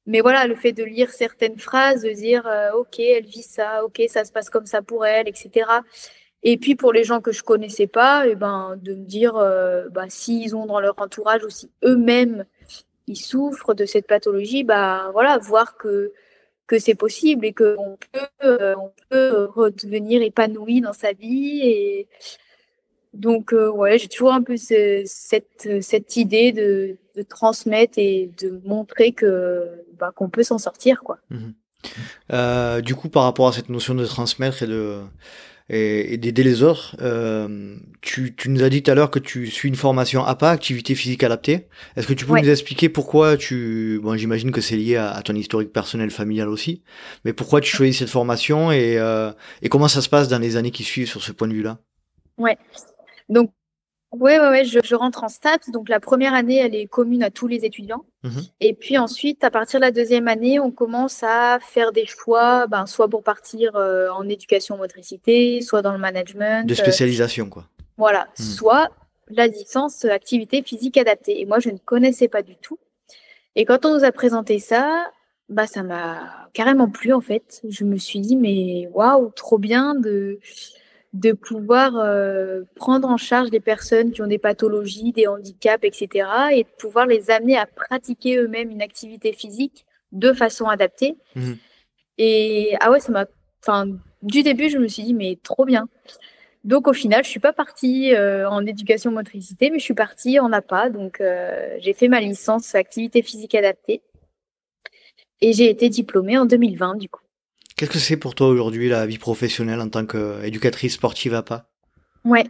mais 0.08 0.22
voilà, 0.22 0.48
le 0.48 0.56
fait 0.56 0.74
de 0.74 0.84
lire 0.84 1.12
certaines 1.12 1.60
phrases, 1.60 2.02
de 2.02 2.10
dire, 2.10 2.50
OK, 2.76 3.00
elle 3.00 3.26
vit 3.26 3.44
ça, 3.44 3.86
OK, 3.86 4.02
ça 4.10 4.26
se 4.26 4.32
passe 4.32 4.50
comme 4.50 4.66
ça 4.66 4.82
pour 4.82 5.06
elle, 5.06 5.28
etc. 5.28 5.66
Et 6.44 6.58
puis 6.58 6.76
pour 6.76 6.91
les 6.91 7.06
gens 7.06 7.22
que 7.22 7.32
je 7.32 7.41
connaissais 7.41 7.88
pas, 7.88 8.28
et 8.28 8.32
eh 8.32 8.36
ben 8.36 8.78
de 8.82 8.94
me 8.94 9.06
dire 9.06 9.38
euh, 9.38 9.88
bah, 9.89 10.06
s'ils 10.10 10.56
ont 10.56 10.66
dans 10.66 10.82
leur 10.82 10.96
entourage 10.98 11.44
ou 11.44 11.50
si 11.50 11.72
eux-mêmes 11.86 12.46
ils 13.08 13.18
souffrent 13.18 13.74
de 13.74 13.86
cette 13.86 14.08
pathologie, 14.08 14.64
bah 14.64 15.10
voilà, 15.14 15.38
voir 15.38 15.78
que 15.78 16.12
que 16.68 16.80
c'est 16.80 16.96
possible 16.96 17.46
et 17.46 17.54
qu'on 17.54 17.98
peut 18.12 18.28
euh, 18.44 18.76
peut 19.10 19.48
redevenir 19.54 20.22
épanoui 20.22 20.82
dans 20.82 20.94
sa 20.94 21.14
vie 21.14 21.62
et 21.64 22.08
donc 23.14 23.54
euh, 23.54 23.98
j'ai 23.98 24.08
toujours 24.08 24.34
un 24.34 24.41
peu 24.41 24.58
cette 24.58 25.06
cette 25.06 26.18
idée 26.18 26.52
de, 26.52 26.98
de, 27.16 27.22
transmettre 27.22 27.94
et 27.98 28.32
de 28.41 28.60
montrer 28.66 29.14
que 29.14 29.86
bah, 29.98 30.12
qu'on 30.14 30.30
peut 30.30 30.44
s'en 30.44 30.58
sortir 30.58 31.04
quoi. 31.04 31.20
Mmh. 31.30 32.82
du 32.82 32.96
coup, 32.96 33.08
par 33.08 33.24
rapport 33.24 33.48
à 33.48 33.54
cette 33.54 33.70
notion 33.70 33.96
de 33.96 34.06
transmettre 34.06 34.64
et 34.64 34.68
de 34.68 35.02
et, 35.70 36.18
d'aider 36.18 36.43
les 36.43 36.64
autres. 36.64 36.95
Euh, 37.01 37.76
tu, 38.01 38.36
tu, 38.36 38.49
nous 38.49 38.64
as 38.64 38.70
dit 38.70 38.84
tout 38.84 38.91
à 38.91 38.95
l'heure 38.95 39.11
que 39.11 39.20
tu 39.20 39.47
suis 39.47 39.70
une 39.70 39.76
formation 39.76 40.24
APA, 40.24 40.49
activité 40.49 40.95
physique 40.95 41.24
adaptée. 41.24 41.68
Est-ce 41.95 42.07
que 42.07 42.14
tu 42.14 42.26
peux 42.26 42.39
nous 42.39 42.49
expliquer 42.49 42.89
pourquoi 42.89 43.38
tu... 43.38 43.99
Bon, 44.03 44.16
j'imagine 44.18 44.51
que 44.51 44.61
c'est 44.61 44.76
lié 44.76 44.97
à, 44.97 45.22
ton 45.24 45.36
historique 45.36 45.72
personnel 45.72 46.11
familial 46.11 46.49
aussi, 46.49 46.84
mais 47.26 47.34
pourquoi 47.34 47.61
tu 47.61 47.76
choisis 47.76 47.99
cette 47.99 48.09
formation 48.09 48.72
et, 48.72 48.97
euh, 48.97 49.32
et 49.61 49.70
comment 49.70 49.88
ça 49.88 50.01
se 50.01 50.09
passe 50.09 50.28
dans 50.28 50.39
les 50.39 50.57
années 50.57 50.72
qui 50.72 50.84
suivent 50.84 51.09
sur 51.09 51.24
ce 51.24 51.32
point 51.32 51.47
de 51.47 51.53
vue-là? 51.53 51.80
Ouais. 52.38 52.57
Donc, 53.30 53.51
oui, 54.20 54.32
ouais, 54.34 54.49
ouais, 54.49 54.64
je, 54.64 54.95
rentre 54.95 55.24
en 55.24 55.30
stats. 55.30 55.72
Donc 55.72 55.89
la 55.89 55.99
première 55.99 56.34
année, 56.34 56.57
elle 56.57 56.76
est 56.76 56.86
commune 56.86 57.24
à 57.24 57.32
tous 57.32 57.47
les 57.47 57.66
étudiants. 57.66 58.05
Mhm. 58.24 58.41
Et 58.61 58.74
puis 58.74 58.97
ensuite, 58.97 59.43
à 59.43 59.49
partir 59.49 59.80
de 59.80 59.86
la 59.86 59.91
deuxième 59.91 60.28
année, 60.28 60.59
on 60.59 60.72
commence 60.72 61.24
à 61.24 61.59
faire 61.59 61.91
des 61.91 62.05
choix, 62.05 62.68
ben, 62.68 62.86
soit 62.86 63.07
pour 63.07 63.24
partir 63.24 63.76
euh, 63.76 64.09
en 64.09 64.30
éducation 64.30 64.78
motricité, 64.78 65.61
soit 65.61 65.82
dans 65.82 65.93
le 65.93 65.97
management. 65.97 66.68
De 66.68 66.76
spécialisation, 66.76 67.49
quoi. 67.49 67.66
Voilà, 67.97 68.28
mhm. 68.39 68.45
soit 68.45 68.91
la 69.30 69.47
licence 69.47 70.05
activité 70.05 70.61
physique 70.61 70.97
adaptée. 70.97 71.41
Et 71.41 71.45
moi, 71.45 71.59
je 71.59 71.70
ne 71.70 71.78
connaissais 71.78 72.28
pas 72.28 72.43
du 72.43 72.55
tout. 72.55 72.78
Et 73.55 73.66
quand 73.66 73.86
on 73.86 73.97
nous 73.97 74.03
a 74.03 74.11
présenté 74.11 74.59
ça, 74.59 75.11
bah, 75.49 75.68
ça 75.68 75.84
m'a 75.84 76.49
carrément 76.53 76.89
plu 76.89 77.14
en 77.14 77.22
fait. 77.22 77.61
Je 77.68 77.84
me 77.84 77.97
suis 77.97 78.20
dit, 78.20 78.36
mais 78.36 78.88
waouh, 78.93 79.32
trop 79.32 79.57
bien 79.57 79.95
de 79.95 80.39
de 81.14 81.32
pouvoir 81.32 81.95
euh, 81.97 82.64
prendre 82.76 83.07
en 83.07 83.18
charge 83.18 83.51
des 83.51 83.59
personnes 83.59 84.11
qui 84.11 84.22
ont 84.22 84.28
des 84.28 84.39
pathologies, 84.39 85.11
des 85.11 85.28
handicaps, 85.28 85.84
etc., 85.84 86.28
et 86.51 86.64
de 86.64 86.70
pouvoir 86.80 87.05
les 87.05 87.30
amener 87.30 87.55
à 87.55 87.68
pratiquer 87.68 88.38
eux-mêmes 88.38 88.72
une 88.72 88.82
activité 88.82 89.32
physique 89.32 89.86
de 90.11 90.34
façon 90.34 90.66
adaptée. 90.66 91.16
Mmh. 91.36 91.53
Et 92.18 92.76
ah 92.80 92.91
ouais, 92.91 92.99
ça 92.99 93.11
m'a. 93.11 93.26
Enfin, 93.61 93.88
du 94.22 94.43
début, 94.43 94.70
je 94.70 94.78
me 94.78 94.88
suis 94.88 95.03
dit, 95.03 95.14
mais 95.14 95.38
trop 95.41 95.66
bien. 95.66 95.88
Donc 96.64 96.88
au 96.88 96.93
final, 96.93 97.24
je 97.24 97.30
suis 97.30 97.39
pas 97.39 97.53
partie 97.53 98.14
euh, 98.16 98.49
en 98.49 98.66
éducation 98.66 99.11
motricité, 99.11 99.70
mais 99.70 99.80
je 99.80 99.84
suis 99.84 99.93
partie 99.93 100.39
en 100.39 100.51
APA. 100.51 100.89
Donc 100.89 101.20
euh, 101.20 101.78
j'ai 101.80 101.93
fait 101.93 102.07
ma 102.07 102.22
licence 102.22 102.74
activité 102.76 103.22
physique 103.22 103.55
adaptée 103.55 104.01
et 105.41 105.51
j'ai 105.51 105.70
été 105.70 105.89
diplômée 105.89 106.38
en 106.38 106.45
2020 106.45 106.95
du 106.95 107.09
coup. 107.09 107.22
Qu'est-ce 107.84 107.92
que 107.92 108.00
c'est 108.00 108.16
pour 108.16 108.34
toi 108.34 108.48
aujourd'hui 108.48 108.88
la 108.88 109.06
vie 109.06 109.18
professionnelle 109.18 109.82
en 109.82 109.90
tant 109.90 110.06
qu'éducatrice 110.06 110.94
sportive 110.94 111.34
à 111.34 111.44
pas? 111.44 111.66
Ouais. 112.24 112.46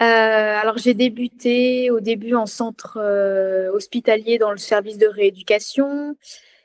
Euh, 0.00 0.04
alors 0.04 0.78
j'ai 0.78 0.94
débuté 0.94 1.90
au 1.90 1.98
début 1.98 2.36
en 2.36 2.46
centre 2.46 2.98
euh, 3.02 3.68
hospitalier 3.72 4.38
dans 4.38 4.52
le 4.52 4.58
service 4.58 4.96
de 4.96 5.08
rééducation. 5.08 6.16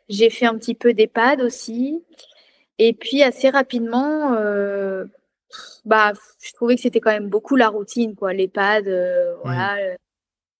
J'ai 0.08 0.30
fait 0.30 0.46
un 0.46 0.56
petit 0.56 0.76
peu 0.76 0.94
d'EHPAD 0.94 1.42
aussi. 1.42 2.04
Et 2.78 2.94
puis 2.94 3.24
assez 3.24 3.50
rapidement, 3.50 4.36
euh, 4.36 5.06
bah, 5.84 6.14
je 6.44 6.54
trouvais 6.54 6.76
que 6.76 6.82
c'était 6.82 7.00
quand 7.00 7.10
même 7.10 7.30
beaucoup 7.30 7.56
la 7.56 7.70
routine, 7.70 8.14
quoi, 8.14 8.34
l'EHPAD, 8.34 8.86
mmh. 8.86 9.40
voilà. 9.44 9.78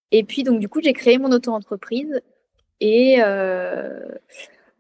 Et 0.10 0.24
puis 0.24 0.42
donc 0.42 0.60
du 0.60 0.68
coup 0.68 0.82
j'ai 0.82 0.94
créé 0.94 1.20
mon 1.20 1.32
auto-entreprise 1.32 2.22
et 2.80 3.20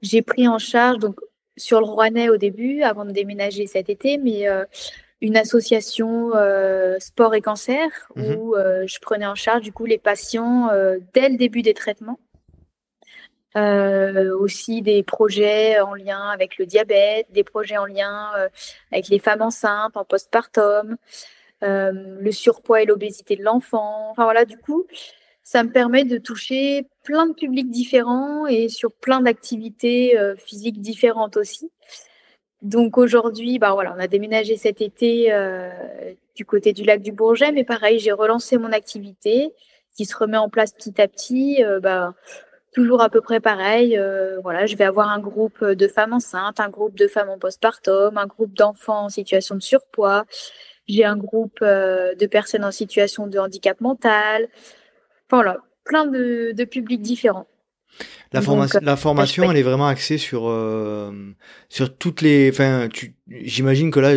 j'ai 0.01 0.23
pris 0.23 0.47
en 0.47 0.57
charge 0.57 0.97
donc 0.97 1.19
sur 1.59 1.79
le 1.79 1.85
Rouennais 1.85 2.29
au 2.29 2.37
début, 2.37 2.81
avant 2.81 3.05
de 3.05 3.11
déménager 3.11 3.67
cet 3.67 3.89
été, 3.89 4.17
mais 4.17 4.47
euh, 4.47 4.65
une 5.21 5.37
association 5.37 6.31
euh, 6.35 6.97
sport 6.99 7.35
et 7.35 7.41
cancer 7.41 7.89
mhm. 8.15 8.35
où 8.35 8.55
euh, 8.55 8.85
je 8.87 8.99
prenais 8.99 9.27
en 9.27 9.35
charge 9.35 9.61
du 9.61 9.73
coup 9.73 9.85
les 9.85 9.97
patients 9.97 10.69
dès 11.13 11.29
le 11.29 11.37
début 11.37 11.61
des 11.61 11.73
traitements. 11.73 12.19
aussi 13.55 14.81
des 14.81 15.03
projets 15.03 15.79
en 15.81 15.93
lien 15.93 16.29
avec 16.29 16.57
le 16.57 16.65
diabète, 16.65 17.27
des 17.31 17.43
projets 17.43 17.77
en 17.77 17.85
lien 17.85 18.31
avec 18.91 19.09
les 19.09 19.19
femmes 19.19 19.41
enceintes 19.41 19.97
en 19.97 20.05
postpartum, 20.05 20.95
le 21.61 22.31
surpoids 22.31 22.81
et 22.81 22.85
l'obésité 22.85 23.35
de 23.35 23.43
l'enfant. 23.43 24.11
Enfin 24.11 24.23
voilà, 24.23 24.45
du 24.45 24.57
coup, 24.57 24.85
ça 25.49 25.63
me 25.63 25.71
permet 25.71 26.03
de 26.03 26.19
toucher 26.19 26.85
plein 27.03 27.25
de 27.25 27.33
publics 27.33 27.71
différents 27.71 28.45
et 28.45 28.69
sur 28.69 28.91
plein 28.91 29.19
d'activités 29.19 30.15
euh, 30.15 30.35
physiques 30.35 30.79
différentes 30.79 31.37
aussi. 31.37 31.71
Donc 32.61 32.99
aujourd'hui, 32.99 33.57
bah 33.57 33.71
voilà, 33.73 33.95
on 33.97 33.99
a 33.99 34.05
déménagé 34.05 34.57
cet 34.57 34.79
été 34.79 35.33
euh, 35.33 35.71
du 36.35 36.45
côté 36.45 36.71
du 36.71 36.83
lac 36.83 37.01
du 37.01 37.11
Bourget, 37.11 37.51
mais 37.51 37.63
pareil, 37.63 37.97
j'ai 37.97 38.11
relancé 38.11 38.59
mon 38.59 38.71
activité 38.71 39.51
qui 39.97 40.05
se 40.05 40.15
remet 40.15 40.37
en 40.37 40.49
place 40.49 40.71
petit 40.71 41.01
à 41.01 41.07
petit. 41.07 41.63
Euh, 41.63 41.79
bah, 41.79 42.13
toujours 42.71 43.01
à 43.01 43.09
peu 43.09 43.19
près 43.19 43.39
pareil. 43.39 43.99
voilà, 44.43 44.67
je 44.67 44.75
vais 44.75 44.83
avoir 44.83 45.09
un 45.09 45.19
groupe 45.19 45.65
de 45.65 45.87
femmes 45.87 46.13
enceintes, 46.13 46.59
un 46.59 46.69
groupe 46.69 46.95
de 46.95 47.07
femmes 47.07 47.29
en 47.29 47.39
postpartum, 47.39 48.19
un 48.19 48.27
groupe 48.27 48.53
d'enfants 48.53 49.05
en 49.05 49.09
situation 49.09 49.55
de 49.55 49.63
surpoids. 49.63 50.25
J'ai 50.87 51.05
un 51.05 51.17
groupe 51.17 51.59
de 51.61 52.25
personnes 52.27 52.63
en 52.63 52.71
situation 52.71 53.25
de 53.25 53.39
handicap 53.39 53.81
mental 53.81 54.47
voilà, 55.29 55.57
plein 55.83 56.05
de, 56.05 56.63
publics 56.65 57.01
différents. 57.01 57.47
La, 58.31 58.41
la 58.81 58.95
formation, 58.95 59.49
elle 59.49 59.57
est 59.57 59.63
vraiment 59.63 59.87
axée 59.87 60.19
sur 60.19 60.53
sur 61.67 61.97
toutes 61.97 62.21
les. 62.21 62.49
Enfin, 62.51 62.87
j'imagine 63.27 63.89
que 63.89 63.99
là, 63.99 64.13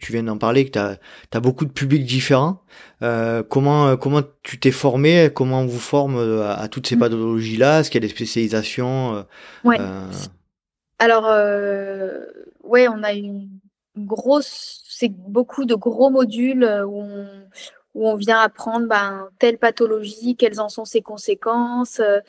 tu 0.00 0.12
viens 0.12 0.24
d'en 0.24 0.36
parler, 0.36 0.66
que 0.66 0.72
tu 0.72 0.78
as, 0.78 0.98
as, 1.32 1.40
beaucoup 1.40 1.64
de 1.64 1.70
publics 1.70 2.04
différents. 2.04 2.62
comment 3.00 3.96
comment 3.96 4.22
tu 4.42 4.58
t'es 4.58 4.72
formé? 4.72 5.30
Comment 5.32 5.60
on 5.60 5.66
vous 5.66 5.78
forme 5.78 6.18
à, 6.42 6.66
toutes 6.68 6.88
ces 6.88 6.96
mmh. 6.96 7.00
pathologies 7.00 7.56
là 7.56 7.80
Est-ce 7.80 7.90
qu'il 7.90 8.02
y 8.02 8.04
a 8.04 8.08
des 8.08 8.14
spécialisations 8.14 9.24
Ouais. 9.64 9.78
Alors, 10.98 11.24
ouais, 12.64 12.88
on 12.88 13.02
a 13.02 13.12
une 13.12 13.48
grosse, 13.96 14.82
c'est 14.88 15.08
beaucoup 15.08 15.64
de 15.64 15.74
gros 15.74 16.10
modules 16.10 16.64
où 16.86 17.02
on, 17.02 17.28
où 17.96 18.06
on 18.06 18.14
vient 18.14 18.38
apprendre 18.40 18.86
ben, 18.86 19.30
telle 19.38 19.56
pathologie, 19.56 20.36
quelles 20.36 20.60
en 20.60 20.68
sont 20.68 20.84
ses 20.84 21.00
conséquences, 21.00 21.98
euh, 21.98 22.20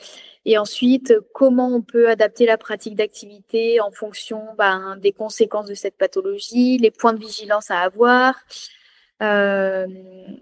et 0.46 0.56
ensuite 0.56 1.14
comment 1.34 1.68
on 1.68 1.82
peut 1.82 2.08
adapter 2.08 2.46
la 2.46 2.56
pratique 2.56 2.96
d'activité 2.96 3.78
en 3.78 3.90
fonction 3.90 4.42
ben, 4.56 4.96
des 4.96 5.12
conséquences 5.12 5.66
de 5.66 5.74
cette 5.74 5.98
pathologie, 5.98 6.78
les 6.78 6.90
points 6.90 7.12
de 7.12 7.20
vigilance 7.20 7.70
à 7.70 7.80
avoir. 7.80 8.34
Euh, 9.22 9.86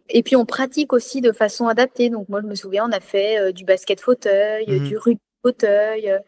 et 0.08 0.22
puis 0.22 0.36
on 0.36 0.46
pratique 0.46 0.92
aussi 0.92 1.20
de 1.20 1.32
façon 1.32 1.66
adaptée. 1.66 2.08
Donc 2.08 2.28
moi 2.28 2.40
je 2.40 2.46
me 2.46 2.54
souviens, 2.54 2.88
on 2.88 2.92
a 2.92 3.00
fait 3.00 3.40
euh, 3.40 3.50
du 3.50 3.64
basket 3.64 4.00
fauteuil, 4.00 4.66
mmh 4.68 4.84
du 4.84 4.96
rugby 4.96 5.20
fauteuil. 5.42 6.20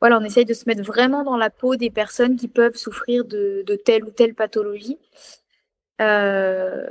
voilà, 0.00 0.18
on 0.18 0.24
essaye 0.24 0.44
de 0.44 0.54
se 0.54 0.64
mettre 0.66 0.82
vraiment 0.84 1.24
dans 1.24 1.36
la 1.36 1.50
peau 1.50 1.74
des 1.74 1.90
personnes 1.90 2.36
qui 2.36 2.46
peuvent 2.46 2.76
souffrir 2.76 3.24
de, 3.24 3.64
de 3.66 3.74
telle 3.74 4.04
ou 4.04 4.10
telle 4.10 4.34
pathologie. 4.34 4.98
Euh, 6.00 6.86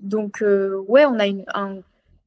donc, 0.00 0.42
euh, 0.42 0.76
ouais, 0.88 1.04
on 1.04 1.18
a 1.18 1.26
une, 1.26 1.44
un, 1.54 1.78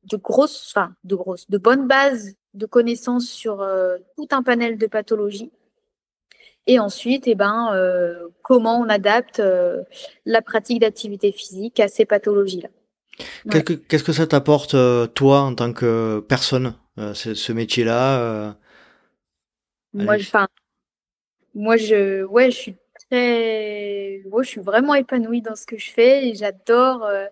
de 0.03 0.17
grosses, 0.17 0.73
enfin, 0.75 0.93
de 1.03 1.15
grosses, 1.15 1.49
de 1.49 1.57
bonnes 1.57 1.87
bases 1.87 2.35
de 2.53 2.65
connaissances 2.65 3.27
sur 3.27 3.61
euh, 3.61 3.97
tout 4.15 4.27
un 4.31 4.43
panel 4.43 4.77
de 4.77 4.87
pathologies. 4.87 5.51
Et 6.67 6.79
ensuite, 6.79 7.27
eh 7.27 7.35
ben, 7.35 7.69
comment 8.41 8.79
on 8.79 8.89
adapte 8.89 9.39
la 10.25 10.41
pratique 10.41 10.81
d'activité 10.81 11.31
physique 11.31 11.79
à 11.79 11.87
ces 11.87 12.05
pathologies-là. 12.05 12.69
Qu'est-ce 13.87 14.03
que 14.03 14.11
ça 14.11 14.25
t'apporte, 14.25 14.75
toi, 15.13 15.41
en 15.41 15.53
tant 15.53 15.73
que 15.73 16.25
personne, 16.27 16.73
ce, 16.97 17.35
ce 17.35 17.53
métier-là 17.53 18.55
Moi, 19.93 20.15
enfin, 20.15 20.47
moi, 21.53 21.77
je, 21.77 22.23
ouais, 22.23 22.49
je 22.49 22.57
suis 22.57 22.75
très, 23.09 24.21
moi, 24.29 24.43
je 24.43 24.49
suis 24.49 24.61
vraiment 24.61 24.95
épanouie 24.95 25.41
dans 25.41 25.55
ce 25.55 25.65
que 25.65 25.77
je 25.77 25.91
fais 25.91 26.27
et 26.27 26.35
j'adore 26.35 27.03
euh, 27.05 27.25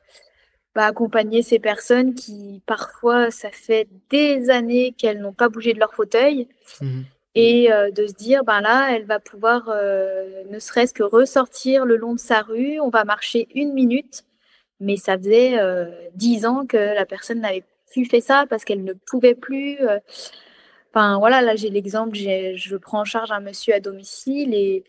bah, 0.75 0.85
accompagner 0.85 1.41
ces 1.43 1.59
personnes 1.59 2.13
qui, 2.15 2.61
parfois, 2.65 3.31
ça 3.31 3.51
fait 3.51 3.87
des 4.09 4.49
années 4.49 4.93
qu'elles 4.97 5.19
n'ont 5.19 5.33
pas 5.33 5.49
bougé 5.49 5.73
de 5.73 5.79
leur 5.79 5.93
fauteuil. 5.93 6.47
Mmh 6.81 7.01
et 7.35 7.73
euh, 7.73 7.89
de 7.89 8.05
se 8.05 8.13
dire, 8.13 8.43
ben 8.43 8.61
là, 8.61 8.95
elle 8.95 9.05
va 9.05 9.19
pouvoir 9.19 9.67
euh, 9.69 10.43
ne 10.51 10.59
serait-ce 10.59 10.93
que 10.93 11.01
ressortir 11.01 11.83
le 11.83 11.97
long 11.97 12.13
de 12.13 12.19
sa 12.19 12.43
rue, 12.43 12.79
on 12.79 12.89
va 12.89 13.05
marcher 13.05 13.47
une 13.55 13.73
minute, 13.73 14.23
mais 14.79 14.97
ça 14.97 15.17
faisait 15.17 15.57
dix 16.13 16.45
ans 16.45 16.67
que 16.67 16.77
la 16.77 17.07
personne 17.07 17.39
n'avait 17.39 17.63
plus 17.91 18.05
fait 18.05 18.21
ça 18.21 18.45
parce 18.47 18.63
qu'elle 18.63 18.83
ne 18.83 18.93
pouvait 18.93 19.33
plus. 19.33 19.79
Enfin 20.91 21.17
voilà, 21.17 21.41
là 21.41 21.55
j'ai 21.55 21.71
l'exemple, 21.71 22.15
je 22.15 22.75
prends 22.77 22.99
en 23.01 23.05
charge 23.05 23.31
un 23.31 23.39
monsieur 23.39 23.73
à 23.73 23.79
domicile 23.79 24.53
et 24.53 24.83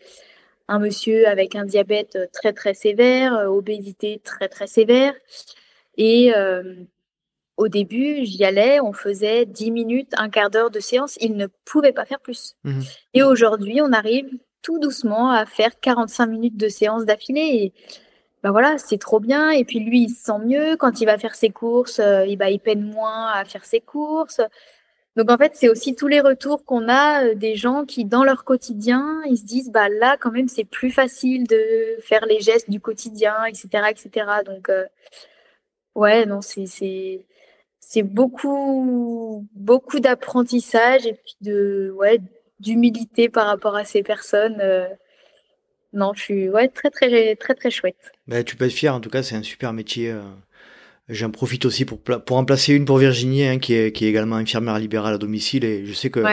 un 0.67 0.79
monsieur 0.79 1.27
avec 1.27 1.55
un 1.55 1.65
diabète 1.65 2.15
euh, 2.15 2.25
très 2.31 2.53
très 2.53 2.73
sévère, 2.73 3.35
euh, 3.35 3.45
obésité 3.47 4.21
très 4.23 4.47
très 4.47 4.67
sévère. 4.67 5.13
Et 5.97 6.33
euh, 6.35 6.75
au 7.57 7.67
début, 7.67 8.25
j'y 8.25 8.43
allais, 8.43 8.79
on 8.81 8.93
faisait 8.93 9.45
10 9.45 9.71
minutes, 9.71 10.11
un 10.17 10.29
quart 10.29 10.49
d'heure 10.49 10.71
de 10.71 10.79
séance. 10.79 11.17
Il 11.21 11.35
ne 11.37 11.47
pouvait 11.65 11.93
pas 11.93 12.05
faire 12.05 12.19
plus. 12.19 12.55
Mmh 12.63 12.81
et 13.13 13.23
aujourd'hui, 13.23 13.81
on 13.81 13.93
arrive 13.93 14.29
tout 14.61 14.79
doucement 14.79 15.31
à 15.31 15.45
faire 15.45 15.79
45 15.79 16.25
minutes 16.25 16.57
de 16.57 16.67
séance 16.67 17.05
d'affilée. 17.05 17.41
Et 17.41 17.73
ben 18.43 18.51
voilà, 18.51 18.77
c'est 18.77 18.97
trop 18.97 19.19
bien. 19.19 19.51
Et 19.51 19.63
puis 19.63 19.79
lui, 19.79 20.03
il 20.03 20.09
se 20.09 20.25
sent 20.25 20.39
mieux. 20.43 20.75
Quand 20.75 20.99
il 20.99 21.05
va 21.05 21.17
faire 21.17 21.35
ses 21.35 21.49
courses, 21.49 22.01
il, 22.27 22.37
il 22.49 22.59
peine 22.59 22.81
moins 22.81 23.27
à 23.31 23.45
faire 23.45 23.63
ses 23.63 23.79
courses. 23.79 24.41
Donc 25.15 25.31
en 25.31 25.37
fait, 25.37 25.53
c'est 25.55 25.69
aussi 25.69 25.95
tous 25.95 26.07
les 26.07 26.19
retours 26.19 26.65
qu'on 26.65 26.89
a 26.89 27.25
euh, 27.25 27.35
des 27.35 27.55
gens 27.55 27.85
qui, 27.85 28.03
dans 28.03 28.23
leur 28.23 28.43
quotidien, 28.43 29.21
ils 29.29 29.37
se 29.37 29.45
disent, 29.45 29.71
bah 29.71 29.87
là, 29.87 30.17
quand 30.19 30.31
même, 30.31 30.49
c'est 30.49 30.65
plus 30.65 30.91
facile 30.91 31.47
de 31.47 31.61
faire 32.01 32.25
les 32.25 32.41
gestes 32.41 32.69
du 32.69 32.81
quotidien, 32.81 33.45
etc., 33.45 33.85
etc. 33.89 34.27
Donc 34.45 34.69
euh, 34.69 34.85
ouais, 35.95 36.25
non, 36.25 36.41
c'est 36.41 38.03
beaucoup 38.03 39.47
beaucoup 39.53 39.99
d'apprentissage 39.99 41.05
et 41.05 41.13
puis 41.13 41.35
de 41.41 41.93
ouais 41.95 42.19
d'humilité 42.59 43.29
par 43.29 43.47
rapport 43.47 43.75
à 43.75 43.85
ces 43.85 44.03
personnes. 44.03 44.59
Euh. 44.61 44.87
non, 45.93 46.13
je 46.13 46.21
suis 46.21 46.49
ouais 46.49 46.67
très 46.67 46.89
très 46.89 47.35
très 47.37 47.55
très 47.55 47.71
chouette. 47.71 48.11
Bah, 48.27 48.43
tu 48.43 48.57
peux 48.57 48.65
être 48.65 48.71
fier. 48.73 48.93
En 48.93 48.99
tout 48.99 49.09
cas, 49.09 49.23
c'est 49.23 49.35
un 49.35 49.43
super 49.43 49.71
métier. 49.71 50.13
J'en 51.07 51.29
profite 51.29 51.65
aussi 51.65 51.85
pour, 51.85 51.99
pour 51.99 52.37
en 52.37 52.45
placer 52.45 52.73
une 52.73 52.85
pour 52.85 52.97
Virginie, 52.97 53.45
hein, 53.45 53.59
qui, 53.59 53.73
est, 53.75 53.91
qui 53.91 54.05
est 54.05 54.09
également 54.09 54.37
infirmière 54.37 54.79
libérale 54.79 55.13
à 55.13 55.17
domicile. 55.17 55.63
Et 55.63 55.85
je 55.85 55.93
sais 55.93 56.09
que 56.09 56.23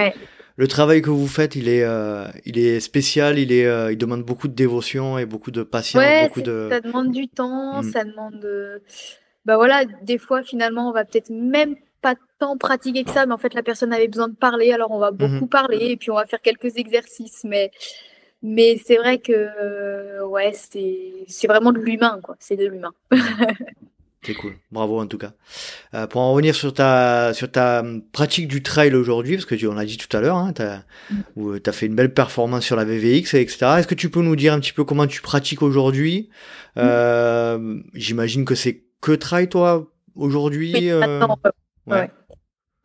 le 0.57 0.69
travail 0.69 1.03
que 1.03 1.11
vous 1.11 1.27
faites, 1.27 1.57
il 1.57 1.69
est, 1.69 1.83
euh, 1.83 2.27
il 2.47 2.59
est 2.59 2.81
spécial, 2.81 3.39
il, 3.39 3.53
est, 3.53 3.67
euh, 3.67 3.93
il 3.93 3.99
demande 3.99 4.23
beaucoup 4.23 4.49
de 4.49 4.55
dévotion 4.55 5.19
et 5.19 5.27
beaucoup 5.27 5.51
de 5.51 5.63
patience. 5.63 6.03
beaucoup 6.25 6.41
de... 6.41 6.69
Ça 6.71 6.81
demande 6.81 7.11
du 7.11 7.29
temps, 7.29 7.83
mm. 7.83 7.91
ça 7.91 8.05
demande. 8.05 8.81
Bah 9.45 9.57
voilà, 9.57 9.85
des 10.03 10.19
fois, 10.19 10.43
finalement, 10.43 10.89
on 10.89 10.93
va 10.93 11.05
peut-être 11.05 11.31
même 11.31 11.77
pas 12.01 12.15
tant 12.39 12.57
pratiquer 12.57 13.05
que 13.05 13.11
ça, 13.11 13.27
mais 13.27 13.33
en 13.33 13.39
fait, 13.39 13.55
la 13.55 13.63
personne 13.63 13.93
avait 13.93 14.09
besoin 14.09 14.29
de 14.29 14.35
parler, 14.35 14.73
alors 14.73 14.91
on 14.91 14.99
va 14.99 15.11
beaucoup 15.11 15.47
mm-hmm. 15.47 15.49
parler 15.49 15.87
et 15.91 15.97
puis 15.97 16.11
on 16.11 16.17
va 16.17 16.27
faire 16.27 16.41
quelques 16.41 16.77
exercices. 16.77 17.45
Mais, 17.45 17.71
mais 18.43 18.77
c'est 18.85 18.97
vrai 18.97 19.19
que, 19.19 19.33
euh, 19.33 20.27
ouais, 20.27 20.53
c'est 20.55 21.47
vraiment 21.47 21.73
de 21.73 21.79
l'humain, 21.79 22.21
quoi. 22.23 22.37
C'est 22.41 22.57
de 22.57 22.67
l'humain. 22.67 22.93
C'est 24.25 24.35
cool. 24.35 24.55
Bravo 24.71 25.01
en 25.01 25.07
tout 25.07 25.19
cas. 25.19 25.33
Euh, 25.95 26.07
pour 26.07 26.21
en 26.21 26.33
revenir 26.33 26.55
sur 26.55 26.73
ta 26.73 27.35
sur 27.35 27.51
ta 27.51 27.81
hum, 27.81 28.03
pratique 28.13 28.47
du 28.47 28.63
trail 28.63 28.95
aujourd'hui, 28.95 29.35
parce 29.35 29.47
que 29.47 29.57
tu, 29.57 29.67
on 29.67 29.75
l'a 29.75 29.85
dit 29.85 29.99
tout 29.99 30.17
à 30.17 30.21
l'heure, 30.21 30.37
hein, 30.37 30.53
tu 30.53 30.63
as, 30.63 30.85
mm. 31.37 31.59
as, 31.67 31.73
fait 31.73 31.87
une 31.87 31.97
belle 31.97 32.15
performance 32.15 32.65
sur 32.65 32.77
la 32.77 32.85
VVX, 32.85 33.35
etc. 33.35 33.57
Est-ce 33.79 33.89
que 33.89 33.97
tu 33.97 34.11
peux 34.11 34.23
nous 34.23 34.37
dire 34.37 34.53
un 34.53 34.61
petit 34.61 34.73
peu 34.73 34.85
comment 34.85 35.09
tu 35.09 35.23
pratiques 35.23 35.63
aujourd'hui? 35.63 36.31
Mm. 36.77 36.81
euh, 36.81 37.81
J'imagine 37.95 38.45
que 38.45 38.55
c'est 38.55 38.85
que 39.01 39.13
trail 39.13 39.49
toi 39.49 39.91
aujourd'hui. 40.15 40.73
Oui, 40.75 40.91
euh... 40.91 41.27
ouais. 41.89 42.09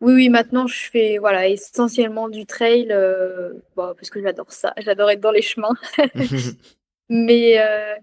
oui, 0.00 0.14
oui, 0.14 0.28
maintenant 0.30 0.66
je 0.66 0.90
fais 0.90 1.18
voilà 1.18 1.46
essentiellement 1.46 2.28
du 2.28 2.46
trail, 2.46 2.88
euh, 2.90 3.52
bon, 3.76 3.94
parce 3.94 4.10
que 4.10 4.20
j'adore 4.20 4.50
ça. 4.50 4.74
J'adore 4.78 5.10
être 5.10 5.20
dans 5.20 5.30
les 5.30 5.42
chemins. 5.42 5.76
Mais 7.08 7.60
euh, 7.60 7.94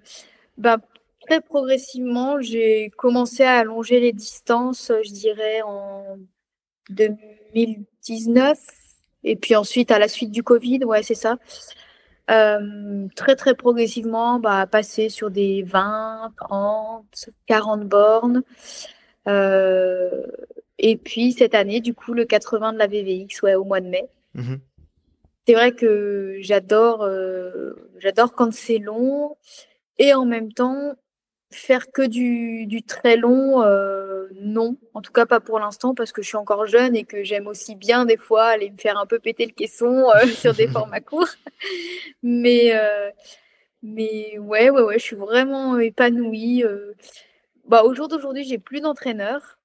bah, 0.58 0.78
très 1.26 1.42
progressivement, 1.42 2.40
j'ai 2.42 2.92
commencé 2.98 3.44
à 3.44 3.60
allonger 3.60 4.00
les 4.00 4.14
distances, 4.14 4.92
je 5.04 5.12
dirais, 5.12 5.62
en 5.64 6.18
2019. 6.90 8.60
Et 9.24 9.36
puis 9.36 9.56
ensuite, 9.56 9.92
à 9.92 10.00
la 10.00 10.08
suite 10.08 10.32
du 10.32 10.44
Covid, 10.44 10.86
ouais, 10.86 11.04
c'est 11.04 11.16
ça. 11.16 11.38
Euh, 12.32 13.08
très, 13.16 13.36
très 13.36 13.56
progressivement, 13.56 14.40
bah, 14.40 14.68
passer 14.68 15.10
sur 15.10 15.30
des 15.30 15.64
20, 15.64 16.34
30, 16.38 17.30
40 17.48 17.82
bornes. 17.84 18.44
Euh, 19.28 20.26
et 20.78 20.98
puis 20.98 21.34
cette 21.34 21.56
année, 21.56 21.82
du 21.82 21.94
coup, 21.94 22.14
le 22.14 22.26
80 22.26 22.74
de 22.74 22.78
la 22.78 22.88
VVX, 22.88 23.42
ouais, 23.44 23.56
au 23.56 23.64
mois 23.64 23.82
de 23.82 23.88
mai. 23.88 24.10
Mmh 24.34 24.56
c'est 25.48 25.54
vrai 25.54 25.74
que 25.74 26.38
j'adore, 26.40 27.04
euh, 27.04 27.74
j'adore 28.00 28.34
quand 28.34 28.54
c'est 28.54 28.80
long. 28.80 29.38
Et 29.98 30.14
en 30.14 30.26
même 30.26 30.52
temps, 30.52 30.96
Faire 31.56 31.90
que 31.90 32.06
du, 32.06 32.84
très 32.84 33.16
long, 33.16 33.64
euh, 33.64 34.28
non. 34.42 34.76
En 34.94 35.02
tout 35.02 35.14
cas, 35.14 35.26
pas 35.26 35.40
pour 35.40 35.58
l'instant, 35.58 35.96
parce 35.96 36.12
que 36.12 36.22
je 36.22 36.28
suis 36.28 36.36
encore 36.38 36.66
jeune 36.66 36.98
et 36.98 37.06
que 37.06 37.24
j'aime 37.24 37.48
aussi 37.48 37.76
bien, 37.76 38.04
des 38.04 38.18
fois, 38.18 38.44
aller 38.48 38.72
me 38.72 38.78
faire 38.78 38.98
un 38.98 39.06
peu 39.06 39.20
péter 39.20 39.46
le 39.46 39.54
caisson 39.54 40.10
euh, 40.10 40.28
sur 40.36 40.54
des 40.54 40.68
formats 40.68 41.00
courts. 41.00 41.30
mais, 42.24 42.76
euh, 42.76 43.10
mais 43.82 44.38
ouais, 44.38 44.70
ouais, 44.70 44.82
ouais, 44.82 45.00
je 45.00 45.04
suis 45.04 45.16
vraiment 45.16 45.80
épanouie. 45.80 46.66
Bah, 47.70 47.84
au 47.84 47.94
jour 47.94 48.10
d'aujourd'hui, 48.10 48.44
j'ai 48.44 48.58
plus 48.58 48.82
d'entraîneur. 48.82 49.58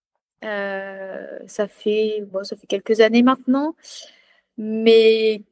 ça, 0.42 1.66
fait, 1.68 2.22
bon, 2.28 2.44
ça 2.44 2.54
fait 2.54 2.68
quelques 2.68 3.00
années 3.00 3.24
maintenant. 3.24 3.74
Mais 4.56 5.42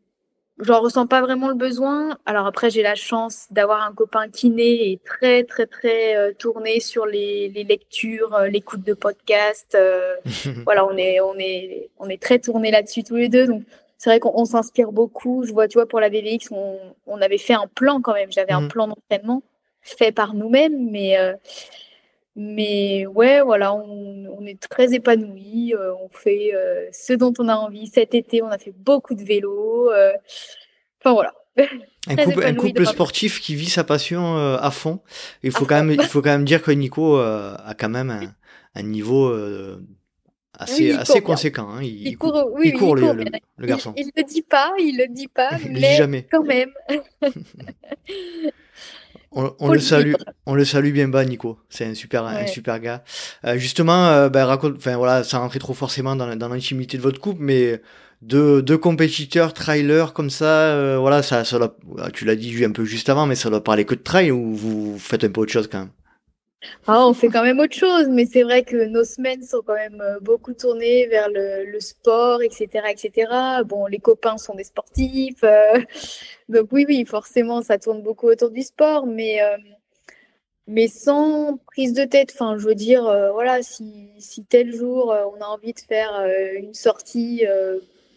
j'en 0.60 0.80
ressens 0.80 1.06
pas 1.06 1.20
vraiment 1.20 1.48
le 1.48 1.54
besoin. 1.54 2.18
Alors 2.26 2.46
après, 2.46 2.70
j'ai 2.70 2.82
la 2.82 2.94
chance 2.94 3.46
d'avoir 3.50 3.82
un 3.82 3.92
copain 3.92 4.28
kiné 4.28 4.90
et 4.90 5.00
très 5.04 5.44
très 5.44 5.66
très 5.66 6.16
euh, 6.16 6.32
tourné 6.32 6.80
sur 6.80 7.06
les, 7.06 7.48
les 7.48 7.64
lectures, 7.64 8.34
euh, 8.34 8.48
l'écoute 8.48 8.82
de 8.82 8.94
podcasts. 8.94 9.74
Euh, 9.74 10.16
voilà, 10.64 10.86
on 10.86 10.96
est 10.96 11.20
on 11.20 11.34
est 11.38 11.90
on 11.98 12.08
est 12.08 12.20
très 12.20 12.38
tourné 12.38 12.70
là-dessus 12.70 13.04
tous 13.04 13.16
les 13.16 13.28
deux. 13.28 13.46
Donc 13.46 13.62
c'est 13.98 14.10
vrai 14.10 14.20
qu'on 14.20 14.44
s'inspire 14.44 14.92
beaucoup. 14.92 15.44
Je 15.44 15.52
vois, 15.52 15.68
tu 15.68 15.78
vois, 15.78 15.86
pour 15.86 16.00
la 16.00 16.08
VVX, 16.08 16.52
on, 16.52 16.78
on 17.06 17.20
avait 17.20 17.38
fait 17.38 17.54
un 17.54 17.66
plan 17.74 18.00
quand 18.00 18.14
même. 18.14 18.30
J'avais 18.30 18.52
un 18.52 18.62
mmh. 18.62 18.68
plan 18.68 18.88
d'entraînement 18.88 19.42
fait 19.82 20.12
par 20.12 20.34
nous-mêmes, 20.34 20.90
mais 20.90 21.16
Mais 22.40 23.04
ouais, 23.06 23.40
voilà, 23.42 23.74
on, 23.74 24.46
est 24.46 24.60
très 24.60 24.94
épanouis. 24.94 25.74
on 25.76 26.08
fait 26.08 26.52
ce 26.92 27.12
dont 27.12 27.32
on 27.38 27.48
a 27.48 27.56
envie. 27.56 27.88
Cet 27.88 28.14
été, 28.14 28.42
on 28.42 28.48
a 28.48 28.58
fait 28.58 28.72
beaucoup 28.76 29.14
de 29.14 29.24
vélo. 29.24 29.90
Enfin 31.00 31.12
voilà. 31.12 31.34
Un 32.06 32.54
couple, 32.54 32.86
sportif 32.86 33.40
qui 33.40 33.56
vit 33.56 33.68
sa 33.68 33.82
passion 33.82 34.36
à 34.36 34.70
fond. 34.70 35.00
Il 35.42 35.50
faut, 35.50 35.66
quand 35.66 35.82
même, 35.82 35.90
il 35.90 36.06
faut 36.06 36.22
quand 36.22 36.30
même 36.30 36.44
dire 36.44 36.62
que 36.62 36.70
Nico 36.70 37.16
a 37.16 37.74
quand 37.76 37.88
même 37.88 38.32
un, 38.76 38.82
niveau 38.82 39.34
assez, 40.58 40.92
assez 40.92 41.20
conséquent. 41.20 41.68
Hein. 41.70 41.82
Il, 41.82 42.16
court, 42.18 42.50
oui, 42.52 42.72
il 42.72 42.78
court, 42.78 42.94
le, 42.96 43.24
garçon. 43.60 43.94
Il, 43.96 44.06
ne 44.06 44.12
le 44.16 44.24
dit 44.24 44.42
pas, 44.42 44.72
il 44.78 44.96
le 44.98 45.08
dit 45.08 45.28
pas, 45.28 45.50
mais 45.70 45.96
jamais. 45.96 46.26
quand 46.30 46.42
même. 46.42 46.70
on, 49.30 49.68
le 49.68 49.78
salue, 49.78 50.14
on 50.46 50.54
le 50.54 50.64
salue 50.64 50.92
bien 50.92 51.08
bas, 51.08 51.24
Nico. 51.24 51.58
C'est 51.68 51.84
un 51.84 51.94
super, 51.94 52.24
un 52.24 52.46
super 52.46 52.80
gars. 52.80 53.04
Euh, 53.44 53.58
justement, 53.58 54.08
euh, 54.08 54.28
ben, 54.28 54.44
raconte, 54.44 54.76
enfin 54.76 54.96
voilà, 54.96 55.24
sans 55.24 55.40
rentrer 55.40 55.58
trop 55.58 55.74
forcément 55.74 56.16
dans, 56.16 56.34
dans 56.36 56.48
l'intimité 56.48 56.96
de 56.96 57.02
votre 57.02 57.20
couple, 57.20 57.42
mais 57.42 57.80
deux, 58.22 58.62
deux 58.62 58.78
compétiteurs, 58.78 59.52
trailers 59.52 60.12
comme 60.12 60.30
ça, 60.30 60.72
euh, 60.72 60.98
voilà, 60.98 61.22
ça, 61.22 61.44
ça 61.44 61.74
tu 62.12 62.24
l'as 62.24 62.36
dit 62.36 62.64
un 62.64 62.72
peu 62.72 62.84
juste 62.84 63.08
avant, 63.08 63.26
mais 63.26 63.34
ça 63.34 63.50
doit 63.50 63.62
parler 63.62 63.84
que 63.84 63.94
de 63.94 64.02
trail 64.02 64.30
ou 64.30 64.54
vous 64.54 64.98
faites 64.98 65.24
un 65.24 65.30
peu 65.30 65.42
autre 65.42 65.52
chose 65.52 65.68
quand 65.68 65.80
même? 65.80 65.90
Ah, 66.88 67.06
on 67.06 67.14
fait 67.14 67.28
quand 67.28 67.44
même 67.44 67.60
autre 67.60 67.76
chose, 67.76 68.08
mais 68.08 68.26
c'est 68.26 68.42
vrai 68.42 68.64
que 68.64 68.86
nos 68.86 69.04
semaines 69.04 69.42
sont 69.44 69.62
quand 69.64 69.74
même 69.74 70.00
euh, 70.00 70.18
beaucoup 70.20 70.52
tournées 70.52 71.06
vers 71.06 71.28
le, 71.32 71.78
sport, 71.78 72.42
etc., 72.42 72.66
etc. 72.90 73.30
Bon, 73.64 73.86
les 73.86 73.98
copains 73.98 74.38
sont 74.38 74.56
des 74.56 74.64
sportifs, 74.64 75.44
euh, 75.44 75.78
donc 76.48 76.68
oui, 76.72 76.84
oui, 76.88 77.04
forcément, 77.04 77.62
ça 77.62 77.78
tourne 77.78 78.02
beaucoup 78.02 78.26
autour 78.28 78.50
du 78.50 78.62
sport, 78.62 79.06
mais 79.06 79.42
euh, 79.42 79.56
mais 80.66 80.88
sans 80.88 81.58
prise 81.66 81.92
de 81.94 82.04
tête. 82.04 82.30
Enfin, 82.34 82.58
je 82.58 82.66
veux 82.66 82.74
dire, 82.74 83.02
voilà, 83.32 83.62
si, 83.62 84.10
si 84.18 84.44
tel 84.44 84.72
jour 84.74 85.14
on 85.34 85.40
a 85.40 85.46
envie 85.46 85.72
de 85.72 85.80
faire 85.80 86.12
une 86.56 86.74
sortie, 86.74 87.44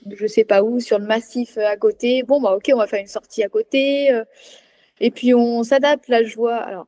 je 0.10 0.28
sais 0.28 0.44
pas 0.44 0.62
où, 0.64 0.82
sur 0.82 1.00
le 1.00 1.06
massif 1.06 1.58
à 1.58 1.78
côté, 1.78 2.24
bon 2.24 2.42
bah 2.42 2.56
ok, 2.56 2.72
on 2.74 2.78
va 2.78 2.88
faire 2.88 3.00
une 3.00 3.08
sortie 3.08 3.44
à 3.44 3.50
côté. 3.50 4.10
et 5.00 5.12
puis 5.12 5.34
on 5.34 5.64
s'adapte. 5.64 6.10
Là, 6.10 6.24
je 6.24 6.36
vois. 6.36 6.58
Alors, 6.58 6.88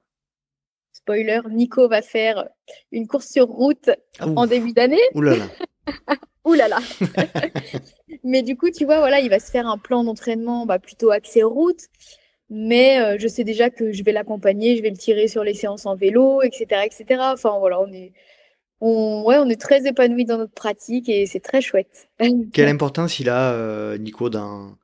spoiler, 0.92 1.40
Nico 1.50 1.88
va 1.88 2.02
faire 2.02 2.50
une 2.92 3.08
course 3.08 3.28
sur 3.28 3.48
route 3.48 3.90
ah, 4.20 4.28
en 4.36 4.48
début 4.48 4.74
d'année. 4.74 5.02
Ouh 5.14 5.22
là 5.22 5.38
là. 5.38 5.46
Ouh 6.46 6.54
là 6.54 6.68
là. 6.68 6.80
mais 8.24 8.42
du 8.42 8.58
coup, 8.58 8.70
tu 8.70 8.86
vois, 8.86 9.00
voilà, 9.00 9.20
il 9.20 9.30
va 9.30 9.40
se 9.40 9.50
faire 9.50 9.68
un 9.68 9.78
plan 9.78 10.04
d'entraînement 10.04 10.66
bah, 10.66 10.80
plutôt 10.80 11.12
axé 11.12 11.44
route. 11.44 11.88
Mais 12.50 13.02
euh, 13.02 13.18
je 13.20 13.28
sais 13.28 13.44
déjà 13.44 13.70
que 13.70 13.92
je 13.92 14.04
vais 14.04 14.12
l'accompagner, 14.12 14.78
je 14.78 14.82
vais 14.82 14.90
le 14.90 14.98
tirer 14.98 15.28
sur 15.28 15.44
les 15.44 15.54
séances 15.54 15.86
en 15.86 15.96
vélo, 15.96 16.42
etc., 16.42 16.82
etc. 16.86 17.22
Enfin 17.34 17.58
voilà, 17.58 17.80
on 17.80 17.92
est, 17.92 18.14
on, 18.82 19.24
ouais, 19.26 19.38
on 19.38 19.50
est 19.50 19.60
très 19.60 19.88
épanouis 19.88 20.26
dans 20.26 20.38
notre 20.38 20.54
pratique 20.54 21.08
et 21.10 21.26
c'est 21.26 21.40
très 21.40 21.62
chouette. 21.62 22.10
Quelle 22.54 22.68
importance 22.68 23.20
il 23.20 23.30
a, 23.30 23.54
euh, 23.54 23.98
Nico, 23.98 24.30
dans, 24.30 24.76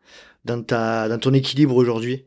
dans, 0.45 0.63
ta, 0.63 1.09
dans 1.09 1.19
ton 1.19 1.33
équilibre 1.33 1.75
aujourd'hui? 1.75 2.25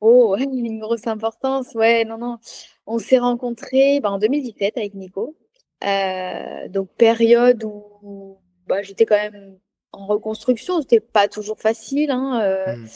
Oh, 0.00 0.36
une 0.38 0.80
grosse 0.80 1.06
importance. 1.06 1.74
Ouais, 1.74 2.04
non, 2.04 2.18
non. 2.18 2.38
On 2.86 2.98
s'est 2.98 3.18
rencontrés 3.18 4.00
bah, 4.00 4.10
en 4.10 4.18
2017 4.18 4.76
avec 4.76 4.94
Nico. 4.94 5.36
Euh, 5.84 6.68
donc, 6.68 6.90
période 6.98 7.64
où 7.64 8.36
bah, 8.70 8.82
j'étais 8.82 9.06
quand 9.06 9.16
même 9.16 9.58
en 9.92 10.06
reconstruction. 10.06 10.80
C'était 10.80 11.00
pas 11.00 11.28
toujours 11.28 11.60
facile. 11.60 12.10
Hein, 12.10 12.40
euh. 12.42 12.76
mmh. 12.76 12.88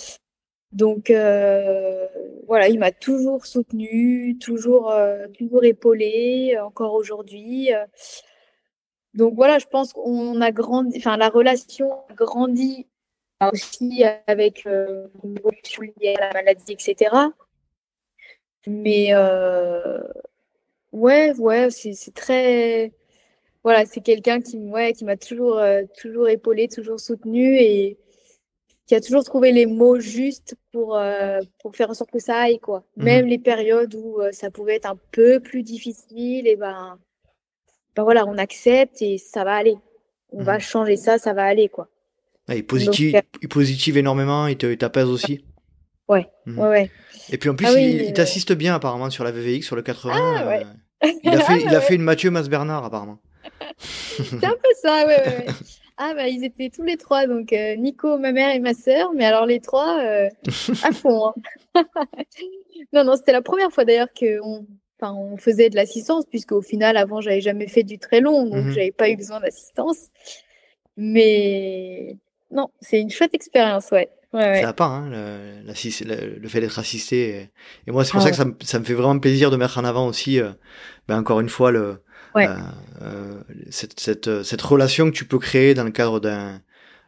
Donc, 0.72 1.10
euh, 1.10 2.08
voilà, 2.48 2.68
il 2.68 2.78
m'a 2.80 2.90
toujours 2.90 3.46
soutenu, 3.46 4.36
toujours, 4.38 4.92
toujours 5.38 5.64
épaulé, 5.64 6.58
encore 6.58 6.94
aujourd'hui. 6.94 7.70
Donc, 9.14 9.34
voilà, 9.34 9.60
je 9.60 9.66
pense 9.66 9.92
qu'on 9.92 10.40
a 10.40 10.50
grandi, 10.50 10.98
enfin, 10.98 11.16
la 11.16 11.28
relation 11.28 11.92
a 12.08 12.14
grandi 12.14 12.88
aussi 13.52 14.04
avec 14.26 14.66
euh, 14.66 15.08
une 15.22 15.38
évolution 15.38 15.82
liée 15.82 16.14
à 16.18 16.28
la 16.28 16.32
maladie, 16.32 16.72
etc. 16.72 17.14
Mais 18.66 19.08
euh, 19.12 20.00
ouais, 20.92 21.32
ouais, 21.38 21.70
c'est 21.70 22.14
très. 22.14 22.92
Voilà, 23.64 23.86
c'est 23.86 24.02
quelqu'un 24.02 24.40
qui, 24.40 24.58
ouais, 24.58 24.92
qui 24.92 25.04
m'a 25.04 25.16
toujours, 25.16 25.58
euh, 25.58 25.82
toujours 25.98 26.28
épaulé, 26.28 26.68
toujours 26.68 27.00
soutenu 27.00 27.56
et 27.56 27.98
qui 28.86 28.94
a 28.94 29.00
toujours 29.00 29.24
trouvé 29.24 29.50
les 29.50 29.64
mots 29.64 29.98
justes 29.98 30.54
pour, 30.70 31.00
pour 31.62 31.74
faire 31.74 31.88
en 31.88 31.94
sorte 31.94 32.10
que 32.10 32.18
ça 32.18 32.36
aille, 32.36 32.58
quoi. 32.58 32.84
Mhm. 32.96 33.04
Même 33.04 33.26
les 33.26 33.38
périodes 33.38 33.94
où 33.94 34.20
ça 34.30 34.50
pouvait 34.50 34.76
être 34.76 34.90
un 34.90 34.98
peu 35.10 35.40
plus 35.40 35.62
difficile, 35.62 36.46
et 36.46 36.56
ben, 36.56 36.98
ben 37.96 38.02
voilà, 38.02 38.26
on 38.26 38.36
accepte 38.36 39.00
et 39.00 39.16
ça 39.16 39.44
va 39.44 39.54
aller. 39.54 39.76
On 40.32 40.42
va 40.42 40.54
mhm. 40.54 40.60
changer 40.60 40.96
ça, 40.96 41.18
ça 41.18 41.32
va 41.32 41.44
aller, 41.44 41.68
quoi. 41.68 41.88
Il 42.48 42.66
positive, 42.66 43.22
il 43.40 43.48
positive 43.48 43.96
énormément, 43.96 44.46
il 44.46 44.56
t'apaise 44.56 45.08
aussi. 45.08 45.44
Ouais, 46.08 46.28
mhm. 46.46 46.58
ouais, 46.58 46.68
ouais. 46.68 46.90
Et 47.30 47.38
puis 47.38 47.48
en 47.48 47.54
plus, 47.54 47.66
ah 47.66 47.78
il, 47.78 48.12
t'assiste 48.12 48.52
bien 48.52 48.74
apparemment 48.74 49.08
sur 49.10 49.24
la 49.24 49.32
VVX, 49.32 49.62
sur 49.64 49.76
le 49.76 49.82
80. 49.82 50.12
Ah, 50.14 50.46
ouais. 50.46 50.66
Euh, 51.04 51.12
il, 51.22 51.30
a 51.30 51.40
fait, 51.40 51.62
il 51.62 51.74
a 51.74 51.80
fait 51.80 51.94
une 51.94 52.02
Mathieu 52.02 52.30
Mas-Bernard 52.30 52.84
apparemment. 52.84 53.18
C'est 53.78 54.44
un 54.44 54.50
peu 54.50 54.68
ça, 54.82 55.06
ouais, 55.06 55.26
ouais. 55.26 55.46
Ah 55.96 56.12
bah 56.14 56.26
ils 56.26 56.44
étaient 56.44 56.70
tous 56.70 56.82
les 56.82 56.96
trois, 56.96 57.26
donc 57.28 57.52
euh, 57.52 57.76
Nico, 57.76 58.18
ma 58.18 58.32
mère 58.32 58.52
et 58.52 58.58
ma 58.58 58.74
sœur, 58.74 59.12
mais 59.14 59.24
alors 59.24 59.46
les 59.46 59.60
trois 59.60 60.00
euh, 60.00 60.28
à 60.82 60.92
fond. 60.92 61.32
Hein. 61.76 61.84
non, 62.92 63.04
non, 63.04 63.16
c'était 63.16 63.32
la 63.32 63.42
première 63.42 63.70
fois 63.70 63.84
d'ailleurs 63.84 64.08
qu'on 64.12 64.66
on 65.02 65.36
faisait 65.36 65.70
de 65.70 65.76
l'assistance, 65.76 66.24
puisque 66.28 66.52
au 66.52 66.62
final, 66.62 66.96
avant, 66.96 67.20
j'avais 67.20 67.40
jamais 67.40 67.68
fait 67.68 67.84
du 67.84 67.98
très 67.98 68.20
long, 68.20 68.44
donc 68.44 68.64
mhm. 68.64 68.72
j'avais 68.72 68.92
pas 68.92 69.08
eu 69.08 69.16
besoin 69.16 69.38
d'assistance. 69.38 70.08
Mais 70.96 72.16
non, 72.50 72.70
c'est 72.80 73.00
une 73.00 73.10
chouette 73.10 73.34
expérience, 73.34 73.90
ouais. 73.90 74.08
ouais, 74.32 74.60
Ça 74.60 74.66
va 74.66 74.72
pas, 74.72 74.86
hein, 74.86 75.10
le, 75.10 76.38
le, 76.40 76.48
fait 76.48 76.60
d'être 76.60 76.78
assisté. 76.78 77.50
Et, 77.86 77.90
moi, 77.90 78.04
c'est 78.04 78.12
pour 78.12 78.20
ah 78.20 78.24
ça 78.24 78.30
que 78.30 78.36
ça 78.36 78.44
me, 78.44 78.54
ça 78.62 78.78
me, 78.78 78.84
fait 78.84 78.94
vraiment 78.94 79.18
plaisir 79.18 79.50
de 79.50 79.56
mettre 79.56 79.78
en 79.78 79.84
avant 79.84 80.06
aussi, 80.06 80.40
euh, 80.40 80.50
ben 81.06 81.18
encore 81.18 81.40
une 81.40 81.48
fois, 81.48 81.70
le, 81.70 82.00
euh, 82.36 82.56
euh, 83.02 83.40
cette, 83.70 83.98
cette, 84.00 84.42
cette, 84.42 84.62
relation 84.62 85.06
que 85.06 85.16
tu 85.16 85.24
peux 85.24 85.38
créer 85.38 85.74
dans 85.74 85.84
le 85.84 85.90
cadre 85.90 86.20
d'un 86.20 86.60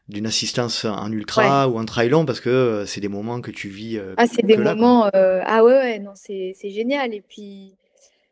d'une 0.09 0.27
assistance 0.27 0.85
en 0.85 1.11
ultra 1.11 1.69
ou 1.69 1.81
en 1.81 1.85
trail 1.85 2.11
parce 2.27 2.39
que 2.39 2.49
euh, 2.49 2.87
c'est 2.87 3.01
des 3.01 3.09
moments 3.09 3.41
que 3.41 3.51
tu 3.51 3.69
vis. 3.69 4.01
ah, 4.17 4.27
c'est 4.29 4.47
des 4.47 4.57
moments. 4.57 5.11
ah 5.13 5.65
ouais, 5.65 5.73
ouais, 5.73 5.99
non, 5.99 6.13
c'est 6.15 6.55
génial. 6.63 7.13
Et 7.13 7.23
puis, 7.27 7.75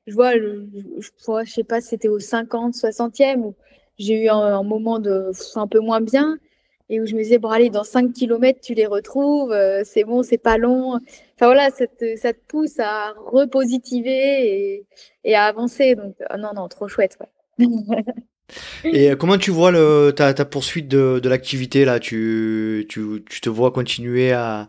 je 0.07 0.15
vois, 0.15 0.35
je, 0.35 0.65
je, 1.01 1.09
je 1.45 1.51
sais 1.51 1.65
pas, 1.65 1.81
c'était 1.81 2.09
au 2.09 2.21
50, 2.21 2.75
60e 2.75 3.55
j'ai 3.99 4.25
eu 4.25 4.29
un, 4.29 4.37
un, 4.37 4.63
moment 4.63 4.99
de 4.99 5.31
un 5.55 5.67
peu 5.67 5.81
moins 5.81 6.01
bien 6.01 6.39
et 6.91 7.01
où 7.01 7.07
je 7.07 7.15
me 7.15 7.23
disais, 7.23 7.39
bon, 7.39 7.49
allez, 7.49 7.71
dans 7.71 7.85
5 7.85 8.13
km, 8.13 8.61
tu 8.61 8.75
les 8.75 8.87
retrouves, 8.87 9.53
euh, 9.53 9.83
c'est 9.85 10.05
bon, 10.05 10.23
c'est 10.23 10.39
pas 10.39 10.59
long. 10.59 10.95
Enfin 10.95 11.47
voilà, 11.47 11.71
ça 11.71 11.87
te, 11.87 12.17
ça 12.17 12.33
te 12.33 12.39
pousse 12.47 12.79
à 12.79 13.15
repositiver 13.27 14.75
et, 14.75 14.87
et 15.25 15.35
à 15.35 15.45
avancer. 15.45 15.95
Donc, 15.95 16.15
euh, 16.21 16.37
non, 16.37 16.51
non, 16.55 16.69
trop 16.69 16.89
chouette. 16.89 17.17
Ouais. 17.59 17.67
et 18.85 19.11
euh, 19.11 19.17
comment 19.17 19.39
tu 19.39 19.51
vois 19.51 19.71
le, 19.71 20.13
ta, 20.15 20.35
ta 20.35 20.45
poursuite 20.45 20.89
de, 20.89 21.21
de 21.21 21.29
l'activité 21.29 21.87
là? 21.87 21.99
Tu, 22.01 22.87
tu, 22.91 23.25
tu, 23.29 23.41
te 23.41 23.49
vois 23.49 23.71
continuer 23.71 24.33
à, 24.33 24.69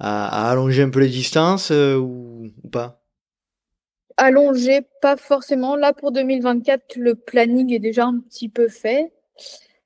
à, 0.00 0.46
à, 0.48 0.50
allonger 0.50 0.82
un 0.82 0.90
peu 0.90 1.00
les 1.00 1.08
distances 1.08 1.70
ou, 1.70 2.50
ou 2.64 2.68
pas? 2.68 2.98
Allonger, 4.16 4.80
pas 5.00 5.16
forcément. 5.16 5.76
Là, 5.76 5.92
pour 5.92 6.10
2024, 6.10 6.96
le 6.96 7.14
planning 7.14 7.72
est 7.72 7.78
déjà 7.78 8.06
un 8.06 8.18
petit 8.18 8.48
peu 8.48 8.68
fait. 8.68 9.12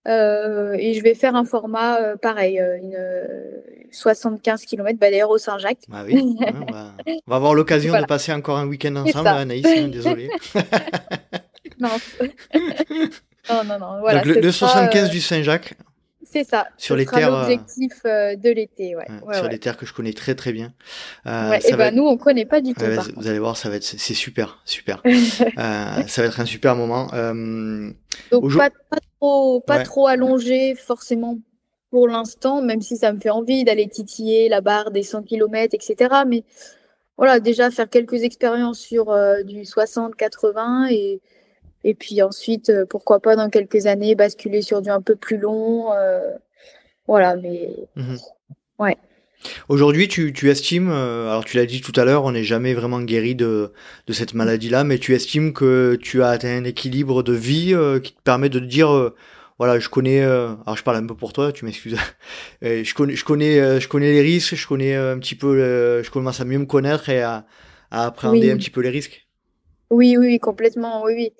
Euh, 0.07 0.77
et 0.79 0.95
je 0.95 1.03
vais 1.03 1.15
faire 1.15 1.35
un 1.35 1.45
format 1.45 2.01
euh, 2.01 2.17
pareil, 2.17 2.61
euh, 2.61 2.77
une, 2.79 2.97
75 3.91 4.65
km, 4.65 4.99
bah, 4.99 5.11
d'ailleurs 5.11 5.31
au 5.31 5.39
Saint-Jacques. 5.39 5.85
Ah 5.93 6.05
oui, 6.07 6.17
on, 6.41 6.73
va, 6.73 7.37
avoir 7.37 7.55
l'occasion 7.55 7.99
de 7.99 8.05
passer 8.05 8.33
encore 8.33 8.59
un 8.59 8.67
week-end 8.67 8.95
ensemble, 8.97 9.29
Anaïs, 9.29 9.67
hein, 9.67 9.89
désolé. 9.89 10.29
non. 11.81 11.89
non, 13.49 13.65
non, 13.65 13.79
non. 13.79 14.01
Voilà, 14.01 14.23
Donc, 14.23 14.37
le, 14.37 14.53
75 14.53 15.11
du 15.11 15.21
Saint-Jacques. 15.21 15.75
C'est 16.29 16.45
ça. 16.45 16.67
Sur 16.77 16.97
les 16.97 17.07
terres. 17.07 17.31
L'objectif 17.31 18.03
de 18.05 18.51
l'été, 18.51 18.97
ouais. 18.97 19.07
sur 19.33 19.49
les 19.49 19.59
terres 19.59 19.77
que 19.77 19.87
je 19.87 19.95
connais 19.95 20.13
très 20.13 20.35
très 20.35 20.53
bien. 20.53 20.73
et 21.25 21.73
ben 21.77 21.95
nous 21.95 22.05
on 22.05 22.17
connaît 22.17 22.47
pas 22.47 22.61
du 22.61 22.75
tout. 22.75 22.85
vous 23.17 23.29
allez 23.29 23.39
voir, 23.39 23.57
ça 23.57 23.71
va 23.71 23.77
être 23.77 23.85
c'est 23.85 24.15
super, 24.15 24.61
super. 24.65 25.03
ça 25.57 26.23
va 26.23 26.25
être 26.25 26.41
un 26.41 26.47
super 26.47 26.77
moment. 26.77 27.07
Donc 28.31 28.55
pas, 28.57 28.71
pas 28.91 28.99
pas 29.67 29.83
trop 29.83 30.07
allongé 30.07 30.75
forcément 30.75 31.39
pour 31.91 32.09
l'instant, 32.09 32.63
même 32.63 32.83
si 32.83 32.97
ça 32.97 33.13
me 33.13 33.21
fait 33.21 33.31
envie 33.31 33.65
d'aller 33.65 33.89
titiller 33.89 34.49
la 34.49 34.61
barre 34.61 34.91
des 34.91 35.03
100 35.03 35.23
km, 35.23 35.75
etc. 35.75 36.15
Mais 36.27 36.45
voilà, 37.17 37.41
déjà 37.41 37.71
faire 37.71 37.89
quelques 37.89 38.23
expériences 38.25 38.79
sur 38.79 39.11
euh, 39.11 39.43
du 39.43 39.63
60-80 39.63 40.93
et, 40.93 41.21
et 41.87 41.95
puis 41.95 42.21
ensuite, 42.21 42.71
euh, 42.71 42.85
pourquoi 42.85 43.21
pas 43.21 43.37
dans 43.37 43.49
quelques 43.49 43.87
années, 43.87 44.17
basculer 44.17 44.61
sur 44.61 44.83
du 44.83 44.91
un 44.91 45.01
peu 45.01 45.15
plus 45.15 45.39
long. 45.39 45.93
Euh, 45.93 46.33
voilà, 47.07 47.37
mais 47.37 47.71
mmh 47.95 48.17
ouais. 48.81 48.97
Aujourd'hui, 49.69 50.09
tu, 50.09 50.33
tu, 50.33 50.51
estimes, 50.51 50.91
euh, 50.91 51.29
alors 51.29 51.45
tu 51.45 51.57
l'as 51.57 51.67
dit 51.67 51.81
tout 51.81 51.93
à 51.95 52.05
l'heure, 52.05 52.25
on 52.25 52.33
n'est 52.33 52.43
jamais 52.43 52.75
vraiment 52.75 53.01
guéri 53.01 53.37
de, 53.37 53.73
de 54.09 54.13
cette 54.13 54.35
maladie-là, 54.35 54.83
mais 54.83 54.99
tu 54.99 55.15
estimes 55.15 55.53
que 55.53 55.97
tu 56.01 56.25
as 56.25 56.31
atteint 56.31 56.59
un 56.59 56.65
équilibre 56.65 57.23
de 57.23 57.33
vie 57.33 57.73
euh, 57.73 58.01
qui 58.01 58.15
te 58.15 58.23
permet 58.23 58.49
de 58.49 58.59
te 58.59 58.65
dire, 58.65 58.93
euh, 58.93 59.15
voilà, 59.59 59.79
je 59.79 59.89
connais, 59.89 60.23
alors 60.23 60.77
je 60.77 60.83
parle 60.83 60.97
un 60.97 61.07
peu 61.07 61.15
pour 61.15 61.33
toi, 61.33 61.53
tu 61.53 61.65
m'excuses, 61.65 61.97
je 62.63 62.95
connais, 62.95 63.15
je 63.15 63.25
connais, 63.25 63.81
je 63.81 63.89
connais 63.89 64.13
les 64.13 64.23
risques, 64.23 64.57
je 64.57 64.67
connais 64.67 64.97
un 64.97 65.19
petit 65.19 65.37
peu, 65.37 66.03
je 66.03 66.11
commence 66.11 66.41
à 66.41 66.45
mieux 66.45 66.59
me 66.59 66.67
connaître 66.67 67.09
et 67.09 67.23
à, 67.23 67.47
à 67.91 68.07
appréhender 68.07 68.51
un 68.51 68.57
petit 68.57 68.71
peu 68.71 68.81
les 68.81 68.91
risques. 68.91 69.27
Oui, 69.91 70.17
oui, 70.19 70.39
complètement, 70.41 71.05
oui, 71.05 71.13
oui. 71.17 71.33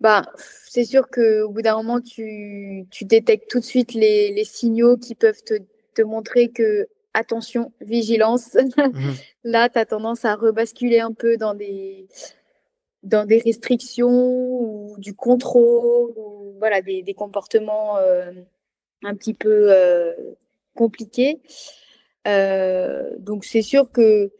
Bah, 0.00 0.22
c'est 0.68 0.84
sûr 0.84 1.08
qu'au 1.08 1.48
bout 1.48 1.62
d'un 1.62 1.76
moment, 1.76 2.00
tu, 2.00 2.86
tu 2.90 3.04
détectes 3.04 3.50
tout 3.50 3.60
de 3.60 3.64
suite 3.64 3.94
les, 3.94 4.32
les 4.32 4.44
signaux 4.44 4.96
qui 4.96 5.14
peuvent 5.14 5.42
te, 5.42 5.54
te 5.94 6.02
montrer 6.02 6.50
que 6.50 6.86
attention, 7.14 7.72
vigilance. 7.80 8.54
Mhm. 8.54 9.14
Là, 9.44 9.68
tu 9.68 9.78
as 9.78 9.86
tendance 9.86 10.24
à 10.24 10.34
rebasculer 10.34 11.00
un 11.00 11.12
peu 11.12 11.36
dans 11.36 11.54
des, 11.54 12.08
dans 13.02 13.24
des 13.24 13.38
restrictions 13.38 14.08
ou 14.10 14.96
du 14.98 15.14
contrôle, 15.14 16.12
ou 16.16 16.54
voilà, 16.58 16.82
des, 16.82 17.02
des 17.02 17.14
comportements 17.14 17.96
euh, 17.98 18.32
un 19.02 19.14
petit 19.14 19.34
peu 19.34 19.72
euh, 19.72 20.12
compliqués. 20.74 21.40
Euh, 22.26 23.10
donc, 23.18 23.44
c'est 23.44 23.62
sûr 23.62 23.90
que 23.90 24.30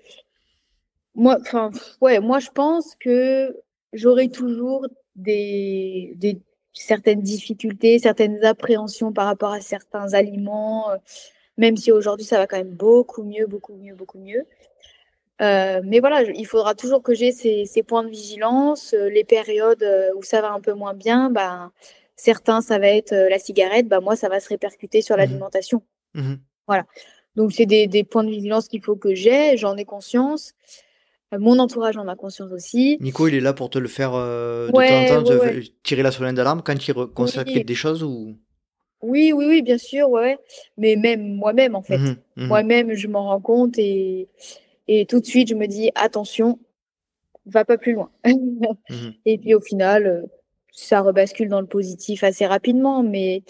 moi, 1.14 1.38
enfin, 1.40 1.70
ouais, 2.02 2.20
moi, 2.20 2.40
je 2.40 2.50
pense 2.50 2.94
que 2.96 3.56
j'aurai 3.92 4.28
toujours 4.28 4.86
des, 5.16 6.12
des, 6.16 6.40
certaines 6.72 7.22
difficultés, 7.22 7.98
certaines 7.98 8.44
appréhensions 8.44 9.12
par 9.12 9.26
rapport 9.26 9.52
à 9.52 9.60
certains 9.60 10.14
aliments 10.14 10.90
même 11.56 11.76
si 11.76 11.92
aujourd'hui 11.92 12.26
ça 12.26 12.38
va 12.38 12.46
quand 12.46 12.56
même 12.56 12.74
beaucoup 12.74 13.22
mieux, 13.22 13.46
beaucoup 13.46 13.74
mieux, 13.74 13.94
beaucoup 13.94 14.18
mieux. 14.18 14.44
Euh, 15.42 15.82
mais 15.84 16.00
voilà, 16.00 16.22
il 16.22 16.46
faudra 16.46 16.74
toujours 16.74 17.02
que 17.02 17.14
j'ai 17.14 17.30
ces, 17.30 17.66
ces, 17.66 17.82
points 17.82 18.02
de 18.02 18.08
vigilance, 18.08 18.94
euh, 18.94 19.10
les 19.10 19.24
périodes 19.24 19.82
euh, 19.82 20.10
où 20.16 20.22
ça 20.22 20.40
va 20.40 20.52
un 20.52 20.60
peu 20.60 20.72
moins 20.72 20.94
bien. 20.94 21.30
Bah, 21.30 21.72
certains, 22.14 22.62
ça 22.62 22.78
va 22.78 22.88
être 22.88 23.14
la 23.14 23.38
cigarette, 23.38 23.86
bah, 23.86 24.00
moi, 24.00 24.16
ça 24.16 24.28
va 24.30 24.40
se 24.40 24.48
répercuter 24.48 25.02
sur 25.02 25.14
mmh 25.14 25.18
l'alimentation. 25.18 25.82
Mmh 26.14 26.34
voilà. 26.66 26.86
Donc, 27.36 27.52
c'est 27.52 27.66
des, 27.66 27.86
des, 27.86 28.02
points 28.02 28.24
de 28.24 28.30
vigilance 28.30 28.66
qu'il 28.66 28.82
faut 28.82 28.96
que 28.96 29.14
j'ai, 29.14 29.58
j'en 29.58 29.76
ai 29.76 29.84
conscience. 29.84 30.54
Mon 31.32 31.58
entourage 31.58 31.96
en 31.96 32.06
a 32.08 32.16
conscience 32.16 32.52
aussi. 32.52 32.98
Nico, 33.00 33.26
il 33.26 33.34
est 33.34 33.40
là 33.40 33.52
pour 33.52 33.68
te 33.68 33.78
le 33.78 33.88
faire 33.88 34.12
de 34.12 34.70
temps 34.70 35.18
en 35.18 35.24
temps, 35.24 35.40
tirer 35.82 36.02
la 36.02 36.12
sonnette 36.12 36.36
d'alarme 36.36 36.62
quand 36.62 36.86
il 36.86 36.94
constate 37.14 37.48
des 37.48 37.74
choses 37.74 38.02
ou? 38.02 38.36
Oui, 39.02 39.32
oui, 39.32 39.46
oui, 39.46 39.62
bien 39.62 39.78
sûr, 39.78 40.08
ouais. 40.10 40.38
Mais 40.78 40.96
même 40.96 41.34
moi-même, 41.34 41.74
en 41.74 41.82
fait. 41.82 41.98
Mmh 41.98 42.16
mmh 42.36 42.46
moi-même, 42.46 42.94
je 42.94 43.08
m'en 43.08 43.26
rends 43.28 43.40
compte 43.40 43.78
et, 43.78 44.28
et 44.88 45.06
tout 45.06 45.20
de 45.20 45.26
suite, 45.26 45.48
je 45.48 45.54
me 45.54 45.66
dis, 45.66 45.90
attention, 45.94 46.58
va 47.46 47.64
pas 47.64 47.78
plus 47.78 47.94
loin. 47.94 48.10
Mmh 48.24 48.66
et 49.26 49.38
puis 49.38 49.54
au 49.54 49.60
final, 49.60 50.06
euh, 50.06 50.22
ça 50.72 51.00
rebascule 51.00 51.48
dans 51.48 51.60
le 51.60 51.66
positif 51.66 52.24
assez 52.24 52.46
rapidement. 52.46 53.02
Mais, 53.02 53.42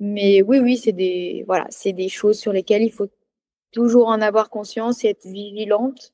mais 0.00 0.42
oui, 0.42 0.58
oui, 0.58 0.76
c'est 0.76 0.92
des, 0.92 1.44
voilà, 1.46 1.66
c'est 1.70 1.92
des 1.92 2.08
choses 2.08 2.38
sur 2.38 2.52
lesquelles 2.52 2.82
il 2.82 2.92
faut 2.92 3.08
toujours 3.72 4.08
en 4.08 4.20
avoir 4.20 4.50
conscience 4.50 5.04
et 5.04 5.08
être 5.08 5.26
vigilante 5.26 6.13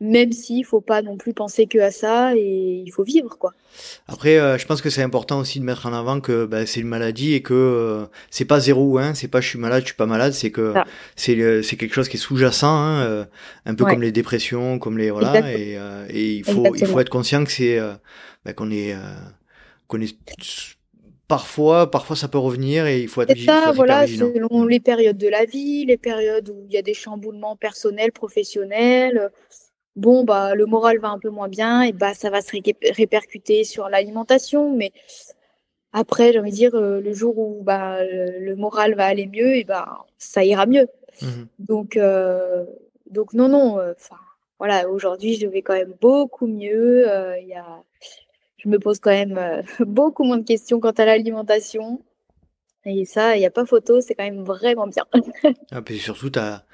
même 0.00 0.32
s'il 0.32 0.64
faut 0.64 0.80
pas 0.80 1.02
non 1.02 1.16
plus 1.16 1.34
penser 1.34 1.66
que 1.66 1.78
à 1.78 1.90
ça 1.90 2.36
et 2.36 2.82
il 2.86 2.90
faut 2.90 3.02
vivre 3.02 3.36
quoi. 3.36 3.52
Après, 4.06 4.38
euh, 4.38 4.56
je 4.56 4.66
pense 4.66 4.80
que 4.80 4.90
c'est 4.90 5.02
important 5.02 5.40
aussi 5.40 5.58
de 5.60 5.64
mettre 5.64 5.86
en 5.86 5.92
avant 5.92 6.20
que 6.20 6.46
bah, 6.46 6.66
c'est 6.66 6.80
une 6.80 6.88
maladie 6.88 7.34
et 7.34 7.42
que 7.42 7.54
euh, 7.54 8.06
c'est 8.30 8.44
pas 8.44 8.60
zéro 8.60 8.84
ou 8.84 8.98
un, 8.98 9.14
c'est 9.14 9.28
pas 9.28 9.40
je 9.40 9.48
suis 9.48 9.58
malade, 9.58 9.82
je 9.82 9.86
suis 9.86 9.96
pas 9.96 10.06
malade, 10.06 10.32
c'est 10.32 10.50
que 10.50 10.74
c'est 11.16 11.36
euh, 11.36 11.62
c'est 11.62 11.76
quelque 11.76 11.94
chose 11.94 12.08
qui 12.08 12.16
est 12.16 12.20
sous-jacent, 12.20 12.68
hein, 12.68 13.26
un 13.66 13.74
peu 13.74 13.84
comme 13.84 14.02
les 14.02 14.12
dépressions, 14.12 14.78
comme 14.78 14.98
les 14.98 15.10
voilà, 15.10 15.52
et, 15.52 15.78
et, 16.10 16.34
il 16.34 16.44
faut 16.44 16.74
il 16.74 16.86
faut 16.86 17.00
être 17.00 17.10
conscient 17.10 17.44
que 17.44 17.52
c'est 17.52 17.78
bah, 18.44 18.52
qu'on 18.52 18.70
est 18.70 18.94
qu'on 19.88 20.00
est 20.00 20.16
parfois, 21.26 21.90
parfois 21.90 22.16
ça 22.16 22.28
peut 22.28 22.38
revenir 22.38 22.86
et 22.86 23.02
il 23.02 23.08
faut 23.08 23.22
être, 23.22 23.36
ça, 23.38 23.72
voilà, 23.72 24.06
selon 24.06 24.64
les 24.64 24.80
périodes 24.80 25.18
de 25.18 25.28
la 25.28 25.44
vie, 25.44 25.84
les 25.84 25.98
périodes 25.98 26.48
où 26.48 26.64
il 26.66 26.72
y 26.72 26.78
a 26.78 26.82
des 26.82 26.94
chamboulements 26.94 27.56
personnels, 27.56 28.12
professionnels 28.12 29.30
bon, 29.98 30.24
bah, 30.24 30.54
le 30.54 30.66
moral 30.66 30.98
va 30.98 31.10
un 31.10 31.18
peu 31.18 31.28
moins 31.28 31.48
bien, 31.48 31.82
et 31.82 31.92
bah, 31.92 32.14
ça 32.14 32.30
va 32.30 32.40
se 32.40 32.52
répercuter 32.94 33.64
sur 33.64 33.88
l'alimentation. 33.88 34.74
Mais 34.74 34.92
après, 35.92 36.32
j'ai 36.32 36.40
envie 36.40 36.50
de 36.50 36.56
dire, 36.56 36.74
euh, 36.74 37.00
le 37.00 37.12
jour 37.12 37.36
où 37.38 37.62
bah, 37.62 38.04
le, 38.04 38.54
moral 38.56 38.94
va 38.94 39.06
aller 39.06 39.26
mieux, 39.26 39.56
et 39.56 39.64
bah, 39.64 40.06
ça 40.18 40.44
ira 40.44 40.66
mieux. 40.66 40.86
Mmh 41.20 41.26
donc, 41.58 41.96
euh, 41.96 42.64
donc, 43.10 43.34
non, 43.34 43.48
non. 43.48 43.78
Euh, 43.78 43.92
enfin, 43.96 44.16
voilà, 44.58 44.88
aujourd'hui, 44.88 45.34
je 45.34 45.46
vais 45.46 45.62
quand 45.62 45.74
même 45.74 45.94
beaucoup 46.00 46.46
mieux. 46.46 47.06
Il 47.40 47.48
y 47.48 47.54
a, 47.54 47.82
je 48.56 48.68
me 48.68 48.78
pose 48.78 49.00
quand 49.00 49.10
même 49.10 49.62
beaucoup 49.80 50.24
moins 50.24 50.38
de 50.38 50.44
questions 50.44 50.80
quant 50.80 50.90
à 50.90 51.04
l'alimentation. 51.04 52.00
Et 52.84 53.04
ça, 53.04 53.36
il 53.36 53.40
n'y 53.40 53.46
a 53.46 53.50
pas 53.50 53.66
photo, 53.66 54.00
c'est 54.00 54.14
quand 54.14 54.24
même 54.24 54.44
vraiment 54.44 54.86
bien. 54.86 55.04
ah, 55.72 55.82
puis 55.82 55.98
surtout, 55.98 56.30
tu 56.30 56.38
as 56.38 56.64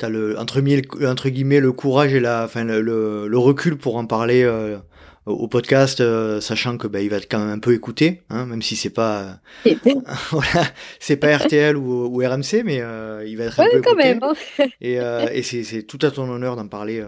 t'as 0.00 0.08
le 0.08 0.38
entre, 0.38 0.60
entre, 1.06 1.28
guillemets 1.28 1.60
le 1.60 1.72
courage 1.72 2.14
et 2.14 2.20
la, 2.20 2.44
enfin 2.44 2.64
le, 2.64 2.80
le, 2.80 3.38
recul 3.38 3.76
pour 3.76 3.96
en 3.96 4.06
parler 4.06 4.42
euh, 4.42 4.78
au 5.26 5.46
podcast, 5.46 6.00
euh, 6.00 6.40
sachant 6.40 6.78
que 6.78 6.86
bah, 6.86 7.02
il 7.02 7.10
va 7.10 7.18
être 7.18 7.30
quand 7.30 7.38
même 7.38 7.50
un 7.50 7.58
peu 7.58 7.74
écouté, 7.74 8.22
hein, 8.30 8.46
même 8.46 8.62
si 8.62 8.76
c'est 8.76 8.90
pas 8.90 9.40
voilà, 10.30 10.64
c'est 10.98 11.18
pas 11.18 11.36
RTL 11.36 11.76
ou, 11.76 12.06
ou, 12.06 12.26
RMC, 12.26 12.62
mais 12.64 12.80
euh, 12.80 13.24
il 13.26 13.36
va 13.36 13.44
être 13.44 13.60
un 13.60 13.64
peu 13.64 13.82
quand 13.82 13.92
écouté. 13.92 14.08
Même, 14.08 14.20
hein. 14.22 14.66
et, 14.80 14.94
et 15.38 15.42
c'est 15.42 15.82
tout 15.82 15.98
à 16.02 16.10
ton 16.10 16.28
honneur 16.30 16.56
d'en 16.56 16.66
parler. 16.66 17.04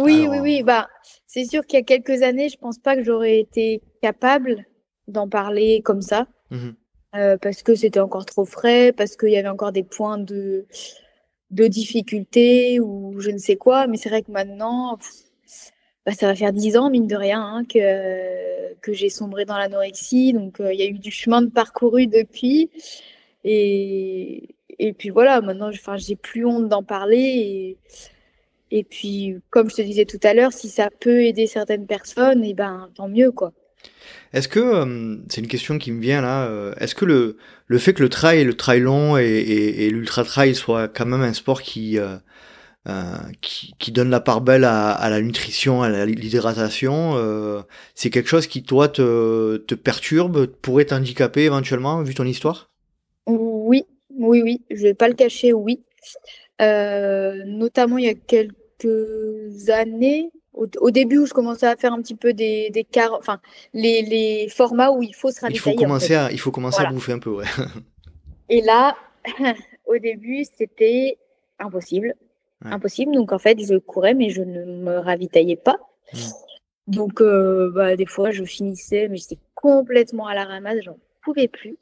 Oui, 0.00 0.26
oui, 0.28 0.38
oui. 0.40 0.62
Bah, 0.64 0.88
c'est 1.26 1.44
sûr 1.44 1.64
qu'il 1.64 1.78
y 1.78 1.82
a 1.82 1.84
quelques 1.84 2.22
années, 2.22 2.48
je 2.48 2.58
pense 2.58 2.78
pas 2.78 2.96
que 2.96 3.04
j'aurais 3.04 3.38
été 3.38 3.80
capable 4.02 4.66
d'en 5.06 5.28
parler 5.28 5.82
comme 5.84 6.02
ça. 6.02 6.26
Mmh 6.50 6.70
parce 7.42 7.62
que 7.62 7.74
c'était 7.74 8.00
encore 8.00 8.24
trop 8.24 8.46
frais, 8.46 8.90
parce 8.90 9.18
qu'il 9.18 9.28
y 9.28 9.36
avait 9.36 9.50
encore 9.50 9.70
des 9.70 9.82
points 9.82 10.16
de, 10.16 10.64
de 11.52 11.66
difficultés 11.66 12.80
ou 12.80 13.20
je 13.20 13.30
ne 13.30 13.38
sais 13.38 13.56
quoi. 13.56 13.86
Mais 13.86 13.96
c'est 13.96 14.08
vrai 14.08 14.22
que 14.22 14.32
maintenant, 14.32 14.98
bah, 16.06 16.12
ça 16.12 16.26
va 16.26 16.34
faire 16.34 16.52
dix 16.52 16.76
ans, 16.76 16.90
mine 16.90 17.06
de 17.06 17.16
rien, 17.16 17.40
hein, 17.40 17.64
que, 17.64 18.74
que 18.80 18.92
j'ai 18.92 19.08
sombré 19.10 19.44
dans 19.44 19.56
l'anorexie. 19.58 20.32
Donc, 20.32 20.60
euh, 20.60 20.72
il 20.72 20.80
y 20.80 20.82
a 20.82 20.86
eu 20.86 20.98
du 20.98 21.10
chemin 21.10 21.42
de 21.42 21.50
parcouru 21.50 22.06
depuis. 22.06 22.70
Et, 23.44 24.56
et 24.78 24.92
puis 24.92 25.10
voilà, 25.10 25.40
maintenant, 25.40 25.70
j'ai 25.96 26.16
plus 26.16 26.44
honte 26.44 26.68
d'en 26.68 26.82
parler. 26.82 27.76
Et, 28.70 28.78
et 28.78 28.84
puis, 28.84 29.36
comme 29.50 29.70
je 29.70 29.76
te 29.76 29.82
disais 29.82 30.06
tout 30.06 30.20
à 30.22 30.34
l'heure, 30.34 30.52
si 30.52 30.68
ça 30.68 30.88
peut 31.00 31.22
aider 31.24 31.46
certaines 31.46 31.86
personnes, 31.86 32.44
et 32.44 32.50
eh 32.50 32.54
ben, 32.54 32.90
tant 32.94 33.08
mieux, 33.08 33.30
quoi. 33.30 33.52
Est-ce 34.32 34.48
que, 34.48 34.60
euh, 34.60 35.16
c'est 35.28 35.40
une 35.40 35.48
question 35.48 35.78
qui 35.78 35.92
me 35.92 36.00
vient 36.00 36.22
là, 36.22 36.46
euh, 36.46 36.72
est-ce 36.78 36.94
que 36.94 37.04
le, 37.04 37.36
le 37.66 37.78
fait 37.78 37.92
que 37.92 38.02
le 38.02 38.08
trail, 38.08 38.44
le 38.44 38.54
trail 38.54 38.80
long 38.80 39.18
et, 39.18 39.90
l'ultra 39.90 40.24
trail 40.24 40.54
soit 40.54 40.88
quand 40.88 41.04
même 41.04 41.20
un 41.20 41.34
sport 41.34 41.60
qui, 41.60 41.98
euh, 41.98 42.16
qui, 43.42 43.92
donne 43.92 44.08
la 44.08 44.20
part 44.20 44.40
belle 44.40 44.64
à, 44.64 45.10
la 45.10 45.20
nutrition, 45.20 45.82
à 45.82 46.06
l'hydratation, 46.06 47.64
c'est 47.94 48.10
quelque 48.10 48.28
chose 48.28 48.46
qui 48.46 48.62
toi 48.62 48.88
te, 48.88 49.58
te 49.58 49.74
perturbe, 49.74 50.46
pourrait 50.46 50.86
t'handicaper 50.86 51.42
éventuellement 51.42 52.02
vu 52.02 52.14
ton 52.14 52.24
histoire? 52.24 52.70
Oui, 53.26 53.84
oui, 54.16 54.42
oui, 54.42 54.62
je 54.70 54.82
vais 54.82 54.94
pas 54.94 55.08
le 55.08 55.14
cacher, 55.14 55.52
oui. 55.52 55.80
notamment 56.58 57.98
il 57.98 58.06
y 58.06 58.08
a 58.08 58.14
quelques 58.14 59.68
années, 59.68 60.30
au, 60.54 60.90
début 60.90 61.18
où 61.18 61.26
je 61.26 61.32
commençais 61.32 61.66
à 61.66 61.76
faire 61.76 61.92
un 61.92 62.02
petit 62.02 62.14
peu 62.14 62.32
des, 62.32 62.70
des 62.70 62.86
enfin 63.18 63.40
les, 63.72 64.02
les, 64.02 64.48
formats 64.48 64.90
où 64.90 65.02
il 65.02 65.14
faut 65.14 65.30
se 65.30 65.40
ravitailler. 65.40 65.74
Il 65.74 65.78
faut 65.78 65.82
commencer, 65.82 66.14
à, 66.14 66.30
il 66.30 66.38
faut 66.38 66.50
commencer 66.50 66.82
à 66.82 66.90
bouffer 66.90 67.12
un 67.12 67.18
peu, 67.18 67.30
ouais. 67.30 67.46
Et 68.48 68.60
là, 68.60 68.96
au 69.86 69.96
début, 69.98 70.44
c'était 70.44 71.18
impossible. 71.58 72.14
Impossible. 72.64 73.14
Donc 73.14 73.32
en 73.32 73.38
fait, 73.38 73.58
je 73.58 73.76
courais, 73.78 74.14
mais 74.14 74.30
je 74.30 74.42
ne 74.42 74.64
me 74.64 74.98
ravitaillais 74.98 75.56
pas. 75.56 75.78
Mmh. 76.12 76.18
Donc 76.88 77.20
euh, 77.20 77.72
bah, 77.74 77.96
des 77.96 78.06
fois, 78.06 78.30
je 78.30 78.44
finissais, 78.44 79.08
mais 79.08 79.16
j'étais 79.16 79.38
complètement 79.54 80.26
à 80.26 80.34
la 80.34 80.44
ramasse, 80.44 80.80
j'en 80.82 80.98
pouvais 81.24 81.48
plus. 81.48 81.76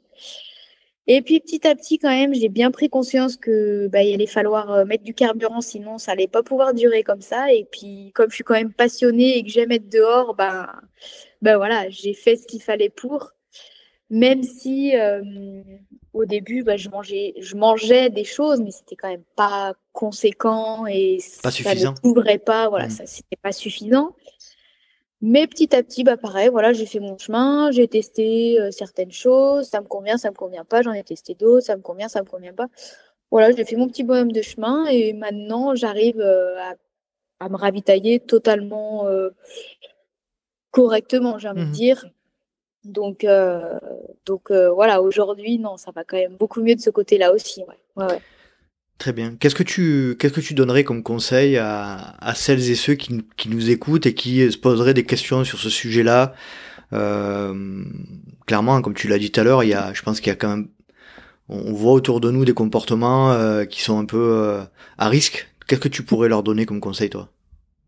Et 1.07 1.21
puis 1.21 1.39
petit 1.39 1.67
à 1.67 1.75
petit, 1.75 1.97
quand 1.97 2.09
même, 2.09 2.33
j'ai 2.33 2.49
bien 2.49 2.69
pris 2.71 2.89
conscience 2.89 3.35
que 3.35 3.87
bah, 3.87 4.03
il 4.03 4.13
allait 4.13 4.27
falloir 4.27 4.71
euh, 4.71 4.85
mettre 4.85 5.03
du 5.03 5.13
carburant, 5.13 5.61
sinon 5.61 5.97
ça 5.97 6.11
allait 6.11 6.27
pas 6.27 6.43
pouvoir 6.43 6.73
durer 6.73 7.03
comme 7.03 7.21
ça. 7.21 7.51
Et 7.51 7.65
puis 7.71 8.11
comme 8.13 8.29
je 8.29 8.35
suis 8.35 8.43
quand 8.43 8.53
même 8.53 8.73
passionnée 8.73 9.37
et 9.37 9.43
que 9.43 9.49
j'aime 9.49 9.71
être 9.71 9.89
dehors, 9.89 10.35
bah, 10.35 10.73
bah 11.41 11.57
voilà, 11.57 11.89
j'ai 11.89 12.13
fait 12.13 12.35
ce 12.35 12.45
qu'il 12.45 12.61
fallait 12.61 12.89
pour. 12.89 13.31
Même 14.11 14.43
si 14.43 14.95
euh, 14.95 15.21
au 16.13 16.25
début, 16.25 16.63
bah, 16.63 16.77
je 16.77 16.89
mangeais, 16.89 17.33
je 17.39 17.55
mangeais 17.55 18.09
des 18.09 18.25
choses, 18.25 18.61
mais 18.61 18.71
c'était 18.71 18.95
quand 18.95 19.09
même 19.09 19.23
pas 19.35 19.73
conséquent 19.93 20.85
et 20.85 21.17
pas 21.41 21.49
ça 21.49 21.51
suffisant. 21.51 21.93
ne 21.93 21.99
couvrait 22.13 22.37
pas. 22.37 22.69
Voilà, 22.69 22.87
mmh. 22.87 22.91
ça 22.91 23.05
c'était 23.05 23.37
pas 23.41 23.53
suffisant. 23.53 24.15
Mais 25.21 25.45
petit 25.45 25.75
à 25.75 25.83
petit, 25.83 26.03
bah 26.03 26.17
pareil, 26.17 26.49
voilà, 26.49 26.73
j'ai 26.73 26.87
fait 26.87 26.99
mon 26.99 27.17
chemin, 27.17 27.69
j'ai 27.71 27.87
testé 27.87 28.59
euh, 28.59 28.71
certaines 28.71 29.11
choses, 29.11 29.67
ça 29.67 29.79
me 29.79 29.85
convient, 29.85 30.17
ça 30.17 30.31
me 30.31 30.35
convient 30.35 30.65
pas, 30.65 30.81
j'en 30.81 30.93
ai 30.93 31.03
testé 31.03 31.35
d'autres, 31.35 31.65
ça 31.65 31.75
me 31.75 31.81
convient, 31.81 32.07
ça 32.07 32.21
me 32.21 32.27
convient 32.27 32.53
pas. 32.53 32.67
voilà, 33.29 33.51
j'ai 33.51 33.63
fait 33.65 33.75
mon 33.75 33.87
petit 33.87 34.03
bonhomme 34.03 34.31
de 34.31 34.41
chemin 34.41 34.85
et 34.87 35.13
maintenant 35.13 35.75
j'arrive 35.75 36.19
à, 36.21 36.75
à, 37.39 37.49
me 37.49 37.55
ravitailler 37.55 38.19
totalement 38.19 39.07
correctement, 40.71 41.37
j'ai 41.37 41.49
envie 41.49 41.65
de 41.65 41.67
mmh 41.67 41.71
dire. 41.71 42.05
Donc, 42.83 43.25
donc 44.25 44.51
voilà, 44.51 45.01
aujourd'hui, 45.01 45.59
non, 45.59 45.77
ça 45.77 45.91
va 45.91 46.03
quand 46.03 46.17
même 46.17 46.35
beaucoup 46.35 46.61
mieux 46.61 46.75
de 46.75 46.81
ce 46.81 46.89
côté-là 46.89 47.31
aussi. 47.31 47.63
Ouais. 47.63 48.03
Ouais, 48.03 48.21
Très 49.01 49.13
bien. 49.13 49.35
Qu'est-ce 49.39 49.55
que 49.55 49.63
tu 49.63 50.15
qu'est-ce 50.19 50.31
que 50.31 50.41
tu 50.41 50.53
donnerais 50.53 50.83
comme 50.83 51.01
conseil 51.01 51.57
à, 51.57 52.13
à 52.19 52.35
celles 52.35 52.69
et 52.69 52.75
ceux 52.75 52.93
qui, 52.93 53.25
qui, 53.35 53.49
nous 53.49 53.71
écoutent 53.71 54.05
et 54.05 54.13
qui 54.13 54.51
se 54.51 54.59
poseraient 54.59 54.93
des 54.93 55.05
questions 55.05 55.43
sur 55.43 55.57
ce 55.57 55.71
sujet-là? 55.71 56.35
Euh, 56.93 57.83
Clairement, 58.45 58.79
comme 58.83 58.93
tu 58.93 59.07
l'as 59.07 59.17
dit 59.17 59.31
tout 59.31 59.39
à 59.39 59.43
l'heure, 59.43 59.63
il 59.63 59.69
y 59.69 59.73
a, 59.73 59.91
je 59.93 60.03
pense 60.03 60.19
qu'il 60.19 60.27
y 60.27 60.33
a 60.33 60.35
quand 60.35 60.49
même, 60.49 60.67
on 61.49 61.73
voit 61.73 61.93
autour 61.93 62.21
de 62.21 62.29
nous 62.29 62.45
des 62.45 62.53
comportements 62.53 63.31
euh, 63.31 63.65
qui 63.65 63.81
sont 63.81 63.97
un 63.97 64.05
peu 64.05 64.19
euh, 64.19 64.61
à 64.99 65.09
risque. 65.09 65.49
Qu'est-ce 65.67 65.81
que 65.81 65.87
tu 65.87 66.03
pourrais 66.03 66.29
leur 66.29 66.43
donner 66.43 66.67
comme 66.67 66.79
conseil, 66.79 67.09
toi, 67.09 67.29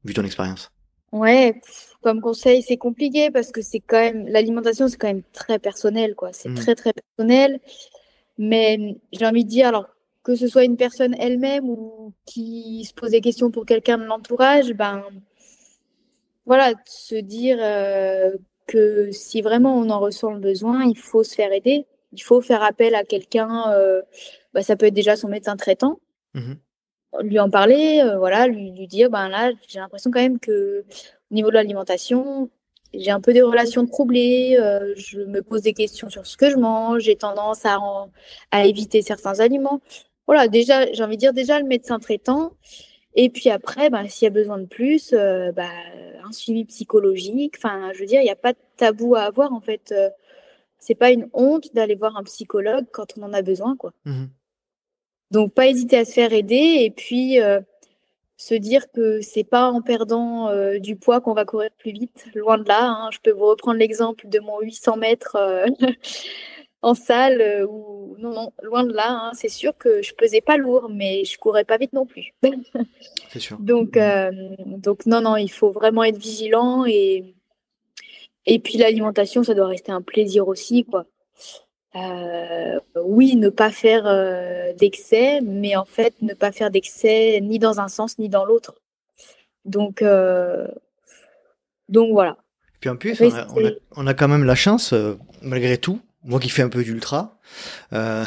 vu 0.06 0.16
ton 0.16 0.24
expérience? 0.24 0.72
Ouais, 1.12 1.62
comme 2.02 2.22
conseil, 2.22 2.64
c'est 2.64 2.78
compliqué 2.78 3.30
parce 3.30 3.52
que 3.52 3.62
c'est 3.62 3.82
quand 3.82 4.00
même 4.00 4.28
l'alimentation, 4.30 4.88
c'est 4.88 4.98
quand 4.98 5.10
même 5.10 5.22
très 5.32 5.60
personnel, 5.60 6.16
quoi. 6.16 6.34
C'est 6.34 6.50
mmh. 6.50 6.56
très 6.56 6.74
très 6.74 6.94
personnel. 6.94 7.60
Mais 8.40 8.96
j'ai 9.12 9.28
envie 9.28 9.46
de 9.46 9.50
dire, 9.50 9.68
alors 9.68 9.93
que 10.24 10.36
ce 10.36 10.48
soit 10.48 10.64
une 10.64 10.78
personne 10.78 11.16
elle-même 11.20 11.70
ou 11.70 12.14
qui 12.26 12.86
se 12.86 12.94
pose 12.94 13.12
des 13.12 13.22
questions 13.22 13.52
pour 13.52 13.66
quelqu'un 13.66 13.98
de 13.98 14.06
l'entourage, 14.06 14.74
ben 14.74 15.04
voilà, 16.46 16.74
se 16.86 17.16
dire 17.16 17.58
euh, 17.62 18.32
que 18.68 19.12
si 19.12 19.42
vraiment 19.42 19.78
on 19.78 19.90
en 19.90 20.00
ressent 20.00 20.32
le 20.32 20.40
besoin, 20.40 20.84
il 20.86 20.98
faut 20.98 21.24
se 21.24 21.36
faire 21.36 21.52
aider, 21.52 21.86
il 22.12 22.22
faut 22.22 22.42
faire 22.42 22.64
appel 22.64 22.96
à 22.96 23.04
quelqu'un. 23.04 23.72
Euh, 23.72 24.02
bah, 24.54 24.62
ça 24.62 24.76
peut 24.76 24.88
être 24.88 24.94
déjà 24.94 25.16
son 25.16 25.30
médecin 25.30 25.56
traitant, 25.56 26.00
mmh 26.34 26.54
lui 27.22 27.40
en 27.40 27.48
parler, 27.48 28.02
euh, 28.04 28.18
voilà, 28.18 28.48
lui, 28.48 28.72
lui, 28.72 28.88
dire 28.88 29.12
ben 29.12 29.30
là, 29.30 29.52
j'ai 29.68 29.78
l'impression 29.78 30.10
quand 30.10 30.20
même 30.20 30.40
que 30.40 30.84
au 31.30 31.34
niveau 31.36 31.50
de 31.50 31.54
l'alimentation, 31.54 32.50
j'ai 32.92 33.12
un 33.12 33.22
peu 33.22 33.34
des 33.34 33.44
relations 33.44 33.86
troublées, 33.86 34.58
je 34.96 35.20
me 35.20 35.42
pose 35.44 35.62
des 35.62 35.74
questions 35.74 36.10
sur 36.10 36.26
ce 36.26 36.38
que 36.38 36.50
je 36.50 36.56
mange, 36.56 37.04
j'ai 37.04 37.16
tendance 37.16 37.68
à, 37.68 37.78
à 38.50 38.66
éviter 38.66 39.04
certains 39.04 39.42
aliments 39.42 39.80
voilà, 40.28 40.48
déjà, 40.48 40.92
j'ai 40.94 41.04
envie 41.04 41.18
de 41.18 41.22
dire 41.22 41.34
déjà 41.34 41.60
le 41.60 41.66
médecin 41.66 42.00
traitant. 42.00 42.54
Et 43.16 43.30
puis 43.30 43.50
après, 43.50 43.90
bah, 43.90 44.08
s'il 44.08 44.26
y 44.26 44.28
a 44.28 44.32
besoin 44.32 44.58
de 44.58 44.66
plus, 44.66 45.14
euh, 45.14 45.52
bah, 45.52 45.70
un 46.24 46.32
suivi 46.32 46.66
psychologique. 46.66 47.56
Enfin, 47.58 47.92
je 47.94 48.00
veux 48.00 48.06
dire, 48.06 48.22
il 48.22 48.26
n'y 48.26 48.32
a 48.32 48.36
pas 48.36 48.54
de 48.54 48.58
tabou 48.78 49.16
à 49.16 49.22
avoir 49.24 49.54
en 49.54 49.62
fait. 49.62 49.92
Euh, 49.92 50.10
c'est 50.80 50.96
pas 50.96 51.12
une 51.12 51.30
honte 51.34 51.74
d'aller 51.74 51.96
voir 51.96 52.18
un 52.18 52.24
psychologue 52.24 52.86
quand 52.92 53.18
on 53.18 53.24
en 53.24 53.34
a 53.34 53.42
besoin, 53.42 53.78
quoi. 53.78 53.94
Mmh 54.06 54.26
Donc, 55.32 55.54
pas 55.54 55.68
hésiter 55.68 55.98
à 55.98 56.06
se 56.06 56.12
faire 56.12 56.34
aider 56.34 56.78
et 56.82 56.92
puis 56.92 57.40
euh, 57.40 57.62
se 58.36 58.54
dire 58.56 58.92
que 58.92 59.22
c'est 59.22 59.46
pas 59.46 59.72
en 59.72 59.82
perdant 59.82 60.52
du 60.80 60.98
poids 60.98 61.22
qu'on 61.22 61.34
va 61.34 61.46
courir 61.46 61.70
plus 61.78 61.92
vite. 61.92 62.26
Loin 62.36 62.58
de 62.58 62.68
là. 62.68 62.90
Hein. 62.90 63.10
Je 63.14 63.20
peux 63.20 63.32
vous 63.32 63.48
reprendre 63.48 63.78
l'exemple 63.78 64.28
de 64.28 64.40
mon 64.40 64.60
800 64.60 64.98
mètres 64.98 65.38
en 66.84 66.94
salle 66.94 67.42
euh, 67.42 67.66
ou 67.66 68.16
non, 68.20 68.34
non, 68.34 68.54
loin 68.62 68.84
de 68.84 68.94
là. 68.94 69.10
Hein. 69.10 69.32
C'est 69.34 69.50
sûr 69.50 69.76
que 69.78 70.04
je 70.04 70.14
pesais 70.14 70.42
pas 70.42 70.58
lourd, 70.58 70.90
mais 70.94 71.24
je 71.26 71.38
courais 71.40 71.64
pas 71.64 71.78
vite 71.78 71.94
non 71.94 72.06
plus. 72.06 72.34
C'est 73.30 73.40
sûr. 73.40 73.58
donc, 73.60 73.98
euh, 73.98 74.32
donc 74.68 75.06
non, 75.06 75.22
non, 75.22 75.38
il 75.38 75.50
faut 75.50 75.72
vraiment 75.72 76.04
être 76.04 76.18
vigilant 76.18 76.86
et 76.86 77.34
et 78.46 78.60
puis 78.60 78.78
l'alimentation, 78.78 79.44
ça 79.46 79.54
doit 79.54 79.68
rester 79.68 79.94
un 79.94 80.02
plaisir 80.02 80.50
aussi, 80.50 80.84
quoi. 80.84 81.06
Euh, 81.96 82.78
oui, 83.02 83.38
ne 83.38 83.48
pas 83.48 83.72
faire 83.72 84.04
d'excès, 84.76 85.40
mais 85.42 85.78
en 85.78 85.86
fait, 85.86 86.14
ne 86.22 86.34
pas 86.34 86.52
faire 86.52 86.70
d'excès 86.70 87.40
ni 87.42 87.58
dans 87.58 87.80
un 87.80 87.88
sens 87.88 88.20
ni 88.20 88.28
dans 88.28 88.44
l'autre. 88.44 88.76
Donc, 89.64 90.04
donc 91.88 92.12
voilà. 92.12 92.36
Puis 92.82 92.90
en 92.90 92.98
plus, 92.98 93.22
on 93.22 93.34
a, 93.34 93.72
on 93.96 94.08
a, 94.08 94.14
quand 94.14 94.28
même 94.28 94.44
la 94.44 94.56
chance, 94.56 94.94
malgré 95.42 95.78
tout, 95.78 96.02
moi 96.24 96.40
qui 96.40 96.50
fais 96.50 96.62
un 96.62 96.70
peu 96.70 96.84
d'ultra, 96.84 97.38
euh, 97.94 98.24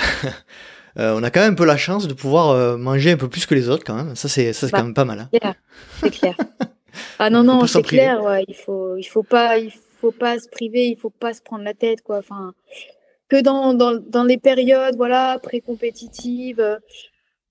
euh, 0.99 1.15
on 1.19 1.23
a 1.23 1.31
quand 1.31 1.41
même 1.41 1.53
un 1.53 1.57
peu 1.57 1.65
la 1.65 1.77
chance 1.77 2.07
de 2.07 2.15
pouvoir 2.15 2.51
euh, 2.51 2.77
manger 2.77 3.13
un 3.13 3.17
peu 3.17 3.29
plus 3.29 3.47
que 3.47 3.55
les 3.55 3.69
autres 3.69 3.85
quand 3.85 3.95
même. 3.95 4.17
Ça 4.17 4.29
c'est 4.29 4.53
ça 4.53 4.67
c'est 4.67 4.73
bah, 4.73 4.79
quand 4.79 4.85
même 4.85 4.95
pas 4.95 5.05
mal. 5.05 5.29
Hein. 5.33 5.55
C'est 6.01 6.11
clair. 6.11 6.37
ah 7.19 7.31
non 7.31 7.43
non 7.43 7.67
c'est 7.67 7.83
clair. 7.83 8.23
Ouais, 8.23 8.45
il 8.49 8.55
faut 8.55 8.97
il 8.97 9.05
faut 9.05 9.23
pas 9.23 9.59
il 9.59 9.73
faut 10.01 10.13
pas 10.13 10.39
se 10.39 10.49
priver, 10.49 10.87
il 10.89 10.97
faut 10.97 11.11
pas 11.11 11.33
se 11.33 11.43
prendre 11.43 11.65
la 11.65 11.75
tête 11.75 12.03
quoi. 12.03 12.19
Enfin 12.19 12.55
que 13.29 13.41
dans 13.41 13.75
dans, 13.75 13.97
dans 13.97 14.25
les 14.25 14.39
périodes 14.39 14.97
voilà 14.97 15.39
pré-compétitives, 15.43 16.79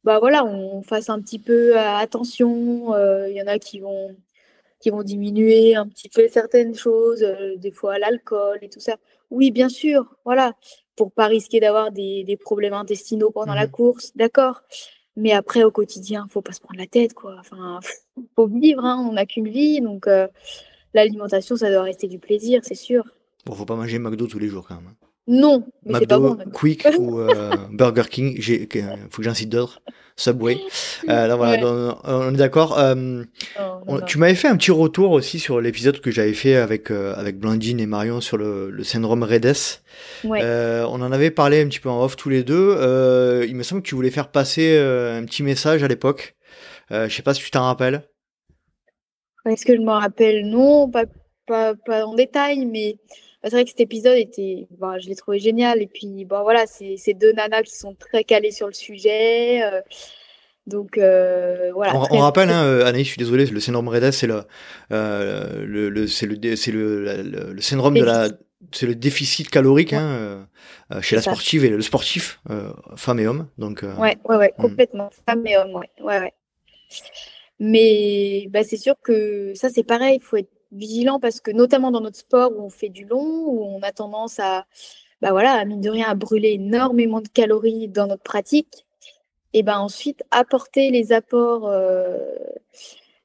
bah 0.03 0.19
voilà 0.19 0.45
on 0.45 0.83
fasse 0.83 1.09
un 1.09 1.19
petit 1.19 1.39
peu 1.39 1.77
attention. 1.77 2.95
Il 3.27 3.35
y 3.35 3.41
en 3.41 3.47
a 3.47 3.59
qui 3.59 3.79
vont 3.79 4.15
qui 4.79 4.91
vont 4.91 5.01
diminuer 5.01 5.75
un 5.75 5.87
petit 5.87 6.09
peu 6.09 6.27
certaines 6.27 6.75
choses, 6.75 7.25
des 7.57 7.71
fois 7.71 7.97
l'alcool 7.97 8.59
et 8.61 8.69
tout 8.69 8.79
ça. 8.79 8.97
Oui, 9.31 9.51
bien 9.51 9.69
sûr, 9.69 10.15
voilà, 10.23 10.53
pour 10.95 11.11
pas 11.11 11.27
risquer 11.27 11.59
d'avoir 11.59 11.91
des, 11.91 12.23
des, 12.23 12.37
problèmes 12.37 12.73
intestinaux 12.73 13.31
pendant 13.31 13.53
la 13.53 13.67
mmh 13.67 13.71
course, 13.71 14.11
d'accord. 14.15 14.61
Mais 15.17 15.31
après, 15.31 15.63
au 15.63 15.71
quotidien, 15.71 16.27
faut 16.29 16.41
pas 16.41 16.51
se 16.51 16.59
prendre 16.59 16.79
la 16.79 16.87
tête, 16.87 17.13
quoi. 17.13 17.37
Enfin, 17.39 17.79
faut 18.35 18.47
vivre, 18.47 18.83
hein, 18.83 19.05
on 19.09 19.13
n'a 19.13 19.25
qu'une 19.25 19.49
vie, 19.49 19.81
donc 19.81 20.07
euh, 20.07 20.27
l'alimentation, 20.93 21.55
ça 21.55 21.71
doit 21.71 21.83
rester 21.83 22.07
du 22.07 22.19
plaisir, 22.19 22.61
c'est 22.63 22.75
sûr. 22.75 23.03
Bon, 23.45 23.53
faut 23.53 23.65
pas 23.65 23.75
manger 23.75 23.99
McDo 23.99 24.27
tous 24.27 24.39
les 24.39 24.47
jours, 24.47 24.67
quand 24.67 24.75
même. 24.75 24.87
Hein. 24.87 25.07
Non, 25.27 25.65
mais 25.83 25.99
c'est 25.99 26.07
pas 26.07 26.19
bon. 26.19 26.37
Quick 26.53 26.85
ou 26.99 27.19
euh, 27.19 27.51
Burger 27.71 28.03
King, 28.09 28.35
il 28.37 28.67
faut 29.09 29.17
que 29.17 29.23
j'en 29.23 29.33
cite 29.33 29.49
d'autres. 29.49 29.81
Subway. 30.17 30.57
Euh, 31.09 31.27
là, 31.27 31.35
voilà, 31.35 31.97
on 32.05 32.33
est 32.33 32.37
d'accord. 32.37 32.79
Euh, 32.79 33.23
oh, 33.87 33.99
tu 34.01 34.17
m'avais 34.17 34.35
fait 34.35 34.47
un 34.47 34.55
petit 34.55 34.71
retour 34.71 35.11
aussi 35.11 35.39
sur 35.39 35.59
l'épisode 35.59 35.99
que 35.99 36.09
j'avais 36.09 36.33
fait 36.33 36.55
avec 36.55 36.89
euh, 36.89 37.13
avec 37.15 37.37
Blandine 37.37 37.81
et 37.81 37.85
Marion 37.85 38.21
sur 38.21 38.37
le, 38.37 38.69
le 38.69 38.83
syndrome 38.85 39.23
Redes. 39.23 39.81
Ouais. 40.23 40.39
Euh, 40.41 40.85
on 40.89 41.01
en 41.01 41.11
avait 41.11 41.31
parlé 41.31 41.61
un 41.61 41.67
petit 41.67 41.81
peu 41.81 41.89
en 41.89 42.01
off 42.01 42.15
tous 42.15 42.29
les 42.29 42.43
deux. 42.43 42.75
Euh, 42.77 43.45
il 43.47 43.55
me 43.55 43.63
semble 43.63 43.81
que 43.81 43.87
tu 43.89 43.95
voulais 43.95 44.11
faire 44.11 44.29
passer 44.29 44.77
un 44.77 45.25
petit 45.25 45.43
message 45.43 45.83
à 45.83 45.87
l'époque. 45.87 46.35
je 46.91 47.09
sais 47.09 47.23
pas 47.23 47.33
si 47.33 47.43
tu 47.43 47.51
t'en 47.51 47.63
rappelles. 47.63 48.03
Est-ce 49.45 49.65
que 49.65 49.75
je 49.75 49.81
me 49.81 49.91
rappelle 49.91 50.49
Non, 50.49 50.89
pas, 50.89 51.03
pas, 51.45 51.75
pas 51.85 52.05
en 52.05 52.15
détail, 52.15 52.65
mais 52.65 52.95
c'est 53.49 53.57
vrai 53.57 53.63
que 53.63 53.69
cet 53.69 53.81
épisode 53.81 54.17
était, 54.17 54.67
bon, 54.71 54.97
je 54.99 55.07
l'ai 55.07 55.15
trouvé 55.15 55.39
génial. 55.39 55.81
Et 55.81 55.87
puis, 55.87 56.25
bon, 56.25 56.41
voilà, 56.41 56.65
c'est 56.65 57.13
deux 57.13 57.31
nanas 57.33 57.61
qui 57.63 57.75
sont 57.75 57.93
très 57.93 58.23
calées 58.23 58.51
sur 58.51 58.65
le 58.65 58.73
sujet. 58.73 59.61
Euh, 59.63 59.81
donc, 60.65 60.97
euh, 60.97 61.71
voilà. 61.73 61.93
On, 62.09 62.17
rappelle, 62.17 62.49
hein, 62.49 62.63
euh, 62.65 62.85
Anaïs, 62.85 63.05
je 63.05 63.11
suis 63.11 63.19
désolé, 63.19 63.45
le 63.45 63.59
syndrome 63.59 63.87
REDES, 63.87 64.11
c'est 64.11 64.25
le, 64.25 64.45
le, 64.89 66.07
c'est 66.07 66.25
le, 66.25 66.55
c'est 66.55 66.71
le, 66.71 67.21
le, 67.53 67.61
syndrome 67.61 67.93
de 67.93 68.03
la, 68.03 68.29
c'est 68.71 68.87
le 68.87 68.95
déficit 68.95 69.49
calorique 69.51 69.93
hein, 69.93 70.47
chez 71.01 71.15
la 71.15 71.21
sportive 71.21 71.65
et 71.65 71.69
le 71.69 71.81
sportif, 71.81 72.41
femme 72.95 73.19
et 73.19 73.27
homme. 73.27 73.47
Donc, 73.59 73.83
ouais, 73.99 74.17
ouais, 74.25 74.37
ouais, 74.37 74.53
complètement, 74.57 75.11
femme 75.27 75.45
et 75.45 75.55
homme, 75.55 75.75
ouais, 75.75 75.89
ouais, 76.01 76.19
ouais. 76.19 76.33
Mais 77.59 78.47
bah, 78.49 78.63
c'est 78.63 78.77
sûr 78.77 78.95
que 79.03 79.53
ça, 79.53 79.69
c'est 79.69 79.83
pareil, 79.83 80.17
il 80.19 80.23
faut 80.23 80.37
être 80.37 80.49
vigilant 80.75 81.19
parce 81.19 81.39
que 81.39 81.51
notamment 81.51 81.91
dans 81.91 82.01
notre 82.01 82.17
sport 82.17 82.51
où 82.55 82.61
on 82.61 82.69
fait 82.69 82.89
du 82.89 83.05
long, 83.05 83.45
où 83.47 83.63
on 83.63 83.81
a 83.81 83.91
tendance 83.91 84.39
à, 84.39 84.65
bah 85.21 85.31
voilà, 85.31 85.53
à 85.53 85.65
mine 85.65 85.81
de 85.81 85.89
rien, 85.89 86.07
à 86.07 86.15
brûler 86.15 86.51
énormément 86.51 87.21
de 87.21 87.27
calories 87.27 87.87
dans 87.87 88.07
notre 88.07 88.23
pratique, 88.23 88.85
et 89.53 89.63
ben 89.63 89.79
ensuite 89.79 90.23
apporter 90.31 90.91
les 90.91 91.13
apports 91.13 91.67
euh, 91.67 92.17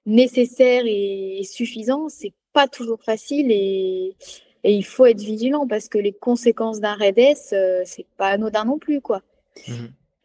nécessaires 0.07 0.85
et 0.87 1.43
suffisants, 1.45 2.09
c'est 2.09 2.33
pas 2.53 2.69
toujours 2.69 3.03
facile 3.03 3.51
et, 3.51 4.15
et, 4.65 4.73
il 4.73 4.85
faut 4.85 5.07
être 5.07 5.21
vigilant 5.21 5.67
parce 5.67 5.89
que 5.89 5.99
les 5.99 6.13
conséquences 6.13 6.81
d'un 6.81 6.95
REDES, 6.95 7.35
euh, 7.53 7.83
c'est 7.85 8.07
pas 8.17 8.29
anodin 8.29 8.65
non 8.65 8.79
plus, 8.79 9.01
quoi. 9.01 9.23
Mmh 9.67 9.73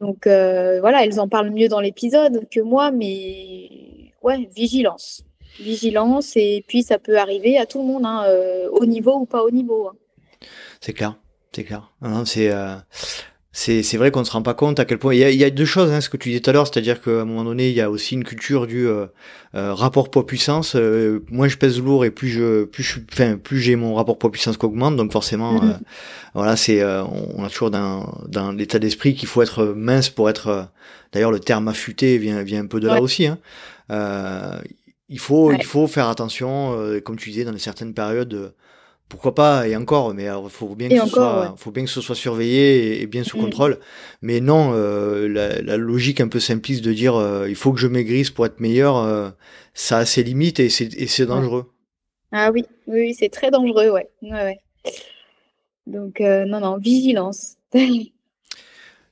Donc 0.02 0.28
euh, 0.28 0.80
voilà, 0.80 1.04
elles 1.04 1.20
en 1.20 1.28
parlent 1.28 1.52
mieux 1.52 1.70
dans 1.70 1.82
l'épisode 1.82 2.48
que 2.50 2.60
moi, 2.60 2.92
mais 2.92 3.70
ouais, 4.22 4.48
vigilance 4.56 5.24
vigilance 5.60 6.36
et 6.36 6.64
puis 6.68 6.84
ça 6.84 7.00
peut 7.00 7.18
arriver 7.18 7.58
à 7.58 7.66
tout 7.66 7.80
le 7.80 7.88
monde, 7.88 8.06
hein, 8.06 8.24
euh, 8.28 8.70
au 8.72 8.86
niveau 8.86 9.16
ou 9.20 9.26
pas 9.26 9.44
au 9.44 9.52
niveau. 9.52 9.88
Hein. 9.88 10.46
C'est 10.82 10.94
clair, 10.94 11.16
c'est 11.54 11.64
clair. 11.64 11.92
C'est 12.26 12.52
euh, 12.52 12.76
c'est 13.52 13.96
vrai 13.96 14.12
qu'on 14.12 14.20
ne 14.20 14.26
se 14.26 14.32
rend 14.32 14.42
pas 14.42 14.54
compte 14.54 14.82
à 14.82 14.86
quel 14.86 15.00
point 15.00 15.14
il 15.14 15.20
y 15.20 15.24
a, 15.24 15.30
il 15.30 15.38
y 15.38 15.46
a 15.46 15.50
deux 15.50 15.64
choses, 15.64 15.90
hein, 15.90 16.02
ce 16.02 16.10
que 16.10 16.18
tu 16.18 16.28
disais 16.28 16.42
tout 16.42 16.50
à 16.50 16.54
l'heure, 16.54 16.68
c'est-à-dire 16.68 17.02
qu'à 17.02 17.22
un 17.22 17.26
moment 17.26 17.46
donné, 17.46 17.70
il 17.70 17.76
y 17.76 17.80
a 17.80 17.90
aussi 17.90 18.16
une 18.16 18.26
culture 18.26 18.68
du 18.68 18.86
euh, 18.86 19.08
rapport 19.54 20.12
poids-puissance. 20.12 20.76
moins 21.32 21.48
je 21.48 21.58
pèse 21.58 21.82
lourd 21.82 22.04
et 22.04 22.12
plus 22.12 22.28
je 22.28 22.66
plus 22.66 22.84
je 22.84 23.00
enfin 23.14 23.38
plus 23.38 23.60
j'ai 23.60 23.78
mon 23.78 23.96
rapport 23.96 24.18
poids-puissance 24.18 24.58
qui 24.58 24.66
augmente, 24.66 24.98
donc 24.98 25.14
forcément, 25.14 25.62
mm-hmm. 25.62 25.80
voilà, 26.34 26.58
c'est 26.58 26.84
on 26.84 27.44
a 27.44 27.50
toujours 27.50 27.72
dans 27.72 28.14
dans 28.28 28.52
l'état 28.52 28.80
d'esprit 28.80 29.16
qu'il 29.16 29.30
faut 29.30 29.42
être 29.42 29.64
mince 29.66 30.10
pour 30.10 30.30
être. 30.30 30.68
D'ailleurs, 31.14 31.32
le 31.32 31.40
terme 31.40 31.70
affûté 31.70 32.18
vient 32.18 32.44
vient 32.44 32.62
un 32.62 32.68
peu 32.68 32.82
de 32.82 32.88
là 32.88 33.02
aussi. 33.02 33.26
Hein. 33.26 33.38
Il 35.08 35.20
faut, 35.20 35.52
il 35.52 35.64
faut 35.64 35.88
faire 35.88 36.08
attention, 36.10 36.74
euh, 36.80 37.00
comme 37.00 37.16
tu 37.16 37.30
disais, 37.30 37.46
dans 37.46 37.56
certaines 37.58 37.94
périodes, 37.94 38.54
pourquoi 39.10 39.36
pas 39.36 39.68
et 39.68 39.76
encore 39.76 40.14
mais 40.14 40.26
il 40.26 40.50
faut 40.50 40.76
bien 40.76 40.90
que 40.90 41.00
ce 41.00 41.08
soit 41.08 41.54
faut 41.58 41.72
bien 41.72 41.84
que 41.84 41.90
ce 41.90 42.02
soit 42.02 42.16
surveillé 42.16 43.02
et, 43.02 43.08
bien 43.08 43.24
sous 43.24 43.38
mm. 43.38 43.42
contrôle. 43.42 43.80
Mais 44.22 44.40
non 44.40 44.72
euh, 44.74 45.28
la, 45.28 45.78
logique 45.78 46.22
un 46.22 46.28
peu 46.28 46.40
simpliste 46.40 46.84
de 46.84 46.94
dire 46.94 47.16
euh, 47.16 47.48
il 47.48 47.56
faut 47.56 47.72
que 47.72 47.80
je 47.80 47.88
maigrisse 47.88 48.32
pour 48.32 48.46
être 48.46 48.60
meilleur 48.60 48.98
euh, 48.98 49.30
ça 49.74 50.00
a 50.00 50.06
ses 50.06 50.24
limites 50.24 50.60
et 50.60 50.70
c'est 50.70 51.26
dangereux. 51.26 51.72
Ah 52.32 52.52
oui 52.52 52.66
oui 52.88 53.14
c'est 53.14 53.30
très 53.30 53.52
dangereux 53.52 53.90
ouais. 53.90 54.10
Ouais, 54.24 54.32
ouais. 54.32 54.60
donc 55.86 56.20
non 56.20 56.60
non 56.60 56.78
vigilance 56.78 57.58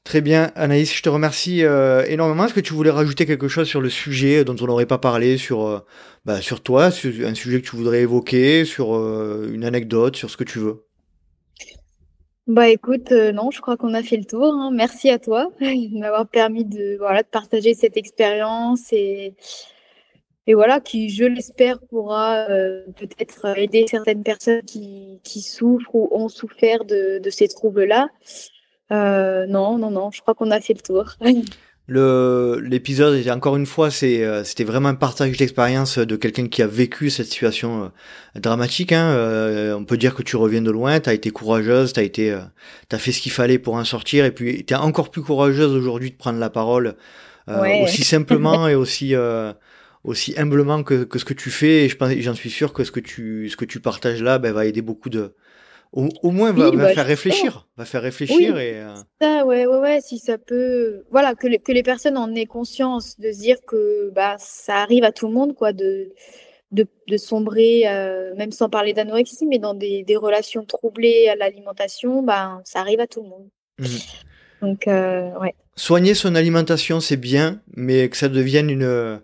Très 0.04 0.22
bien, 0.22 0.52
Anaïs, 0.56 0.94
je 0.94 1.02
te 1.02 1.10
remercie 1.10 1.62
énormément. 2.08 2.46
Est-ce 2.46 2.54
que 2.54 2.60
tu 2.60 2.74
voulais 2.74 2.90
rajouter 2.90 3.26
quelque 3.26 3.48
chose 3.48 3.68
sur 3.68 3.80
le 3.80 3.90
sujet 3.90 4.44
dont 4.44 4.56
on 4.60 4.68
n'aurait 4.68 4.86
pas 4.86 4.98
parlé, 4.98 5.38
sur 5.38 5.86
bah, 6.26 6.42
sur 6.42 6.64
toi, 6.64 6.90
sur 6.90 7.28
un 7.28 7.34
sujet 7.34 7.62
que 7.62 7.68
tu 7.68 7.76
voudrais 7.76 8.02
évoquer, 8.02 8.64
sur 8.64 8.96
euh, 8.96 9.52
une 9.54 9.66
anecdote, 9.66 10.16
sur 10.16 10.30
ce 10.30 10.38
que 10.38 10.46
tu 10.46 10.60
veux? 10.60 10.86
Bah 12.48 12.70
écoute, 12.70 13.12
euh, 13.12 13.34
non, 13.34 13.52
je 13.52 13.60
crois 13.60 13.76
qu'on 13.76 13.94
a 13.94 14.04
fait 14.04 14.18
le 14.18 14.24
tour. 14.24 14.54
Hein. 14.54 14.72
Merci 14.74 15.10
à 15.10 15.20
toi 15.20 15.50
de 15.62 16.00
m'avoir 16.00 16.28
permis 16.28 16.64
de, 16.64 16.98
partager 17.30 17.74
cette 17.74 17.98
expérience 17.98 18.94
et, 18.94 19.36
voilà, 20.48 20.80
qui, 20.80 21.10
je 21.10 21.26
l'espère, 21.26 21.80
pourra 21.90 22.50
euh, 22.50 22.86
peut-être 22.98 23.58
aider 23.58 23.86
certaines 23.90 24.24
personnes 24.24 24.62
qui, 24.62 25.20
souffrent 25.42 25.94
ou 25.94 26.08
ont 26.12 26.30
souffert 26.30 26.86
de, 26.86 27.20
de 27.20 27.30
ces 27.30 27.50
troubles-là. 27.50 28.08
Non, 28.94 29.78
non, 29.78 29.92
non, 29.92 30.12
je 30.12 30.22
crois 30.22 30.34
qu'on 30.34 30.52
a 30.52 30.60
fait 30.60 30.74
le 30.74 30.82
tour. 30.82 31.16
Le 31.88 32.62
l'épisode 32.64 33.28
encore 33.28 33.58
une 33.58 33.66
fois 33.66 33.92
c'est 33.92 34.24
euh, 34.24 34.46
c'était 34.46 34.64
vraiment 34.64 34.88
un 34.88 34.96
partage 34.96 35.36
d'expérience 35.36 35.98
de 35.98 36.16
quelqu'un 36.16 36.48
qui 36.48 36.62
a 36.62 36.68
vécu 36.68 37.10
cette 37.10 37.26
situation 37.26 37.84
euh, 37.84 38.40
dramatique 38.40 38.94
hein. 38.94 39.04
Euh, 39.04 39.76
on 39.76 39.84
peut 39.84 39.98
dire 39.98 40.16
que 40.16 40.24
tu 40.24 40.38
reviens 40.38 40.62
de 40.62 40.72
loin 40.72 41.02
tu 41.02 41.10
as 41.10 41.14
été 41.14 41.30
courageuse 41.32 41.92
tu 41.92 42.00
as 42.00 42.04
été 42.04 42.40
t'as 42.88 42.98
fait 43.00 43.12
ce 43.12 43.20
qu'il 43.20 43.34
fallait 43.34 43.60
pour 43.60 43.74
en 43.74 43.84
sortir 43.84 44.24
et 44.24 44.32
puis 44.32 44.64
tu 44.64 44.74
es 44.74 44.78
encore 44.78 45.12
plus 45.12 45.24
courageuse 45.24 45.74
aujourd'hui 45.74 46.12
de 46.12 46.16
prendre 46.16 46.40
la 46.40 46.50
parole 46.50 46.96
aussi 47.50 48.06
simplement 48.06 48.70
et 48.70 48.76
aussi 48.76 49.14
aussi 50.06 50.36
humblement 50.38 50.84
que, 50.84 51.04
que 51.04 51.20
ce 51.20 51.26
que 51.26 51.34
tu 51.34 51.50
fais 51.50 51.84
et 51.84 51.90
je 51.90 51.98
pense 51.98 52.14
j'en 52.18 52.34
suis 52.34 52.50
sûr 52.50 52.72
que 52.72 52.86
ce 52.86 52.92
que 52.92 53.02
tu 53.02 53.50
ce 53.50 53.58
que 53.58 53.66
tu 53.66 53.82
partages 53.82 54.24
là 54.24 54.40
ben, 54.40 54.54
va 54.54 54.66
aider 54.66 54.82
beaucoup 54.82 55.10
de 55.10 55.34
au, 55.94 56.32
moins, 56.32 56.52
va, 56.52 56.72
va 56.72 56.76
bah, 56.76 56.94
faire 56.94 57.06
réfléchir. 57.06 57.68
Va 57.78 57.86
faire 57.86 58.02
réfléchir 58.02 58.58
et. 58.58 58.82
Euh, 58.82 58.96
ça, 59.22 59.46
ouais, 59.46 59.68
ouais, 59.68 59.78
ouais, 59.78 60.02
si 60.02 60.18
ça 60.18 60.38
peut. 60.38 61.04
Voilà, 61.12 61.36
que 61.36 61.48
les, 61.48 61.60
que 61.60 61.72
les 61.72 61.84
personnes 61.84 62.18
en 62.18 62.34
aient 62.34 62.48
conscience, 62.48 63.20
de 63.20 63.32
se 63.32 63.40
dire 63.40 63.58
que 63.68 64.10
bah, 64.14 64.36
ça 64.40 64.78
arrive 64.78 65.04
à 65.04 65.12
tout 65.12 65.28
le 65.28 65.34
monde, 65.34 65.54
quoi, 65.54 65.72
de, 65.72 66.12
de, 66.72 66.88
de 67.08 67.18
sombrer, 67.18 67.84
euh, 67.86 68.34
même 68.36 68.52
sans 68.52 68.70
parler 68.70 68.94
d'anorexie, 68.94 69.46
mais 69.46 69.60
dans 69.60 69.76
des, 69.76 70.04
des, 70.04 70.16
relations 70.16 70.66
troublées 70.66 71.30
à 71.30 71.36
l'alimentation, 71.36 72.24
bah, 72.24 72.62
ça 72.66 72.80
arrive 72.80 73.00
à 73.00 73.08
tout 73.08 73.22
le 73.22 73.30
monde. 73.30 73.48
Mmh. 73.78 73.86
Donc, 74.64 74.88
euh, 74.88 75.30
ouais. 75.40 75.54
Soigner 75.76 76.16
son 76.16 76.34
alimentation, 76.34 77.02
c'est 77.02 77.18
bien, 77.18 77.62
mais 77.76 78.10
que 78.10 78.18
ça 78.18 78.30
devienne 78.30 78.70
une. 78.70 79.20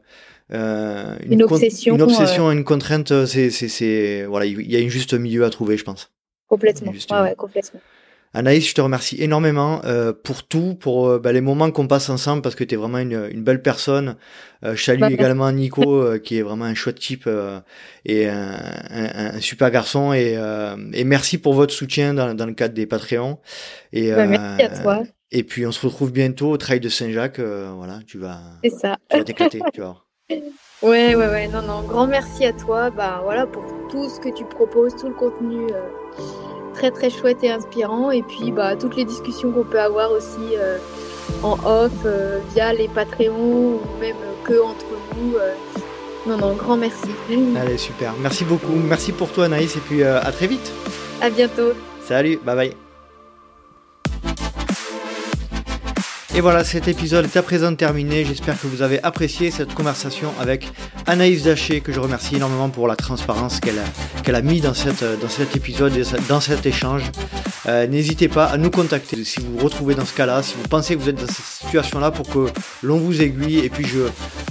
Une, 0.52 1.18
une, 1.30 1.44
obsession, 1.44 1.94
une 1.94 2.02
obsession, 2.02 2.52
une 2.52 2.64
contrainte, 2.64 3.28
c'est, 3.28 3.52
c'est, 3.52 4.24
voilà, 4.24 4.48
il 4.48 4.72
y 4.72 4.76
a 4.76 4.84
un 4.84 4.90
juste 4.90 5.14
milieu 5.14 5.46
à 5.46 5.52
trouver, 5.52 5.78
je 5.78 5.84
pense. 5.84 6.12
Complètement. 6.50 6.92
Ouais, 6.92 7.36
complètement. 7.36 7.80
Anaïs, 8.34 8.70
je 8.70 8.76
te 8.76 8.82
remercie 8.82 9.16
énormément 9.20 9.82
euh, 9.86 10.14
pour 10.14 10.44
tout, 10.44 10.76
pour 10.76 11.08
euh, 11.08 11.20
bah, 11.20 11.32
les 11.32 11.42
moments 11.42 11.72
qu'on 11.72 11.88
passe 11.88 12.10
ensemble, 12.10 12.44
parce 12.44 12.54
que 12.54 12.64
tu 12.64 12.76
es 12.76 12.78
vraiment 12.78 13.00
une, 13.00 13.28
une, 13.32 13.44
belle 13.44 13.64
personne. 13.64 14.18
Euh, 14.64 14.76
je 14.76 14.84
salue 14.84 15.00
bah, 15.00 15.12
également 15.12 15.52
Nico, 15.52 15.96
euh, 15.96 16.20
qui 16.20 16.38
est 16.38 16.44
vraiment 16.44 16.66
un 16.66 16.76
chouette 16.76 17.00
type 17.00 17.28
et 18.06 18.28
un, 18.28 18.52
un, 18.92 19.36
un, 19.36 19.40
super 19.40 19.72
garçon. 19.72 20.14
Et, 20.14 20.38
et, 20.94 21.04
merci 21.06 21.40
pour 21.40 21.56
votre 21.56 21.74
soutien 21.74 22.14
dans, 22.14 22.36
dans 22.36 22.46
le 22.46 22.54
cadre 22.54 22.76
des 22.76 22.86
Patreons. 22.86 23.40
Et, 23.94 24.12
bah, 24.12 24.28
merci 24.28 24.62
à 24.62 24.70
toi. 24.70 25.04
Et 25.32 25.44
puis 25.44 25.66
on 25.66 25.72
se 25.72 25.86
retrouve 25.86 26.12
bientôt 26.12 26.52
au 26.52 26.58
Trail 26.58 26.80
de 26.80 26.90
Saint-Jacques. 26.90 27.40
voilà, 27.40 28.00
tu 28.06 28.20
vas, 28.20 28.42
tu 28.64 28.70
vas 29.18 29.24
t'éclater, 29.24 29.60
tu 29.74 29.82
vois. 29.82 30.06
Ouais, 30.82 31.14
ouais, 31.14 31.28
ouais, 31.28 31.50
non, 31.50 31.62
non, 31.62 31.84
grand 31.84 32.08
merci 32.08 32.46
à 32.46 32.54
toi, 32.54 32.90
bah 32.90 33.20
voilà, 33.22 33.46
pour 33.46 33.66
tout 33.90 34.08
ce 34.08 34.18
que 34.18 34.30
tu 34.34 34.46
proposes, 34.46 34.96
tout 34.96 35.10
le 35.10 35.14
contenu 35.14 35.68
très 36.74 36.92
très 36.92 37.10
chouette 37.10 37.44
et 37.44 37.52
inspirant. 37.52 38.12
Et 38.12 38.22
puis 38.22 38.52
bah, 38.52 38.76
toutes 38.76 38.96
les 38.96 39.06
discussions 39.06 39.52
qu'on 39.52 39.64
peut 39.64 39.80
avoir 39.80 40.12
aussi 40.12 40.56
euh, 40.56 40.78
en 41.44 41.54
off 41.66 41.92
euh, 42.06 42.40
via 42.54 42.74
les 42.74 42.88
Patreons 42.88 43.76
ou 43.76 44.00
même 44.00 44.16
que 44.44 44.62
entre 44.62 44.86
nous. 45.18 45.36
Euh. 45.36 45.54
non, 46.26 46.38
non, 46.38 46.54
grand 46.54 46.78
merci. 46.78 47.10
Allez, 47.60 47.78
super. 47.78 48.14
Merci 48.22 48.46
beaucoup. 48.46 48.74
Merci 48.74 49.12
pour 49.12 49.30
toi, 49.32 49.46
Anaïs. 49.46 49.76
Et 49.76 49.82
puis 49.82 50.04
à 50.04 50.32
très 50.32 50.48
vite. 50.48 50.72
À 51.22 51.30
bientôt. 51.30 51.74
Salut, 52.02 52.40
bye 52.44 52.56
bye. 52.56 52.89
Et 56.36 56.42
voilà, 56.42 56.64
cet 56.64 56.88
épisode 56.88 57.26
est 57.26 57.38
à 57.38 57.42
présent 57.42 57.74
terminé. 57.74 58.24
J'espère 58.24 58.60
que 58.60 58.68
vous 58.68 58.84
avez 58.84 59.02
apprécié 59.04 59.50
cette 59.50 59.74
conversation 59.74 60.32
avec 60.40 60.72
Anaïs 61.08 61.44
Daché, 61.44 61.82
que 61.82 61.92
je 61.92 62.00
remercie 62.00 62.36
énormément 62.36 62.70
pour 62.70 62.88
la 62.88 62.96
transparence 62.96 63.60
qu'elle 63.60 63.80
a, 63.80 64.22
qu'elle 64.22 64.36
a 64.36 64.42
mis 64.44 64.62
dans, 64.62 64.76
cette, 64.76 65.04
dans 65.20 65.28
cet 65.28 65.56
épisode 65.56 65.96
et 65.98 66.04
dans 66.28 66.40
cet 66.40 66.68
échange. 66.68 67.04
Euh, 67.68 67.88
n'hésitez 67.88 68.28
pas 68.28 68.46
à 68.46 68.58
nous 68.58 68.70
contacter 68.70 69.24
si 69.24 69.40
vous 69.40 69.58
vous 69.58 69.66
retrouvez 69.66 69.96
dans 69.96 70.06
ce 70.06 70.14
cas-là, 70.14 70.44
si 70.44 70.54
vous 70.56 70.68
pensez 70.68 70.96
que 70.96 71.02
vous 71.02 71.10
êtes 71.10 71.20
dans 71.20 71.28
cette 71.28 71.46
situation-là 71.46 72.12
pour 72.12 72.30
que 72.30 72.52
l'on 72.84 73.00
vous 73.00 73.22
aiguille. 73.22 73.60
Et 73.60 73.70
puis 73.70 73.86
je, 73.86 74.00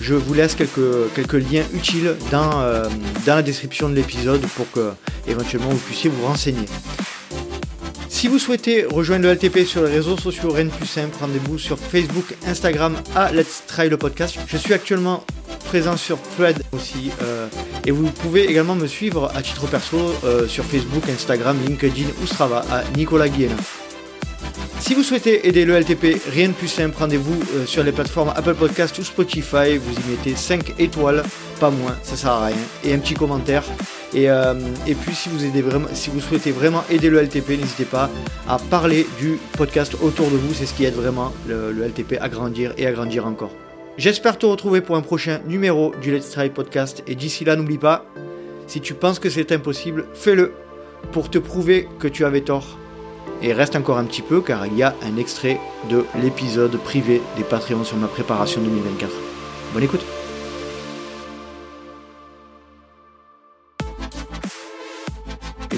je 0.01 0.15
vous 0.15 0.35
laisse 0.35 0.57
quelques, 0.57 1.13
quelques 1.15 1.51
liens 1.51 1.65
utiles 1.73 2.17
dans, 2.33 2.61
euh, 2.61 2.89
dans 3.25 3.37
la 3.37 3.43
description 3.43 3.89
de 3.89 3.95
l'épisode 3.95 4.43
pour 4.57 4.71
que 4.73 4.91
éventuellement 5.29 5.71
vous 5.71 5.79
puissiez 5.79 6.11
vous 6.11 6.27
renseigner. 6.27 6.67
Si 8.19 8.27
vous 8.27 8.41
souhaitez 8.41 8.85
rejoindre 8.85 9.27
le 9.27 9.35
LTP 9.35 9.65
sur 9.65 9.85
les 9.85 9.93
réseaux 9.93 10.17
sociaux, 10.17 10.51
rien 10.51 10.65
de 10.65 10.71
plus 10.71 10.89
simple, 10.89 11.17
rendez-vous 11.21 11.57
sur 11.57 11.79
Facebook, 11.79 12.35
Instagram 12.49 12.97
à 13.15 13.31
Let's 13.31 13.63
Try 13.69 13.89
le 13.89 13.97
podcast. 13.97 14.37
Je 14.49 14.57
suis 14.57 14.75
actuellement 14.75 15.23
présent 15.67 15.97
sur 15.97 16.21
Thread 16.37 16.61
aussi 16.73 17.13
euh, 17.23 17.47
et 17.87 17.93
vous 17.93 18.11
pouvez 18.11 18.51
également 18.51 18.75
me 18.75 18.89
suivre 18.89 19.31
à 19.37 19.41
titre 19.41 19.69
perso 19.69 19.99
euh, 20.25 20.49
sur 20.49 20.65
Facebook, 20.65 21.09
Instagram, 21.09 21.57
LinkedIn 21.65 22.09
ou 22.21 22.27
Strava 22.27 22.65
à 22.73 22.83
Nicolas 22.97 23.29
Guiena. 23.29 23.55
Si 24.81 24.95
vous 24.95 25.05
souhaitez 25.05 25.47
aider 25.47 25.65
le 25.65 25.79
LTP, 25.79 26.21
rien 26.29 26.49
de 26.49 26.55
plus 26.55 26.67
simple, 26.67 26.97
rendez-vous 26.99 27.41
euh, 27.55 27.67
sur 27.67 27.85
les 27.85 27.93
plateformes 27.93 28.33
Apple 28.35 28.57
Podcast 28.57 28.99
ou 28.99 29.05
Spotify, 29.05 29.77
vous 29.77 29.93
y 29.93 30.11
mettez 30.11 30.35
5 30.35 30.75
étoiles, 30.81 31.23
pas 31.61 31.71
moins, 31.71 31.97
ça 32.03 32.17
sert 32.17 32.31
à 32.31 32.47
rien, 32.47 32.57
et 32.83 32.93
un 32.93 32.99
petit 32.99 33.15
commentaire. 33.15 33.63
Et, 34.15 34.31
euh, 34.31 34.55
et 34.87 34.95
puis 34.95 35.15
si 35.15 35.29
vous, 35.29 36.21
souhaitez 36.21 36.51
vraiment 36.51 36.83
aider 36.91 37.11
le 37.11 37.21
LTP, 37.23 37.51
n'hésitez 37.51 37.85
pas 37.85 38.11
à 38.49 38.59
parler 38.59 39.07
du 39.21 39.39
podcast 39.57 39.97
autour 40.01 40.31
de 40.31 40.37
vous, 40.37 40.55
c'est 40.55 40.67
ce 40.67 40.75
qui 40.75 40.85
aide 40.85 40.95
vraiment 40.95 41.33
le, 41.47 41.73
LTP 41.87 42.17
à 42.21 42.29
grandir 42.29 42.73
et 42.79 42.87
à 42.87 42.93
grandir 42.93 43.27
encore. 43.27 43.51
J'espère 43.99 44.39
te 44.39 44.47
retrouver 44.47 44.81
pour 44.81 44.97
un 44.97 45.03
prochain 45.03 45.41
numéro 45.47 45.93
du 46.01 46.11
Let's 46.13 46.31
Try 46.31 46.51
Podcast, 46.51 47.03
et 47.07 47.15
d'ici 47.15 47.45
là, 47.45 47.57
n'oublie 47.57 47.79
pas, 47.79 48.07
si 48.67 48.81
tu 48.81 48.95
penses 48.95 49.19
que 49.19 49.29
c'est 49.29 49.53
impossible, 49.53 50.07
fais-le 50.15 50.53
pour 51.13 51.31
te 51.31 51.39
prouver 51.39 51.89
que 51.99 52.09
tu 52.09 52.25
avais 52.25 52.41
tort 52.41 52.79
et 53.43 53.53
reste 53.53 53.77
encore 53.77 53.99
un 53.99 54.05
petit 54.05 54.23
peu 54.23 54.41
car 54.41 54.67
il 54.67 54.77
y 54.77 54.83
a 54.83 54.95
un 55.03 55.17
extrait 55.17 55.61
de 55.91 56.05
l'épisode 56.21 56.77
privé 56.79 57.23
des 57.37 57.45
Patreons 57.45 57.85
sur 57.85 57.97
ma 57.97 58.09
préparation 58.09 58.61
2024. 58.61 59.13
Bonne 59.75 59.85
écoute 59.85 60.05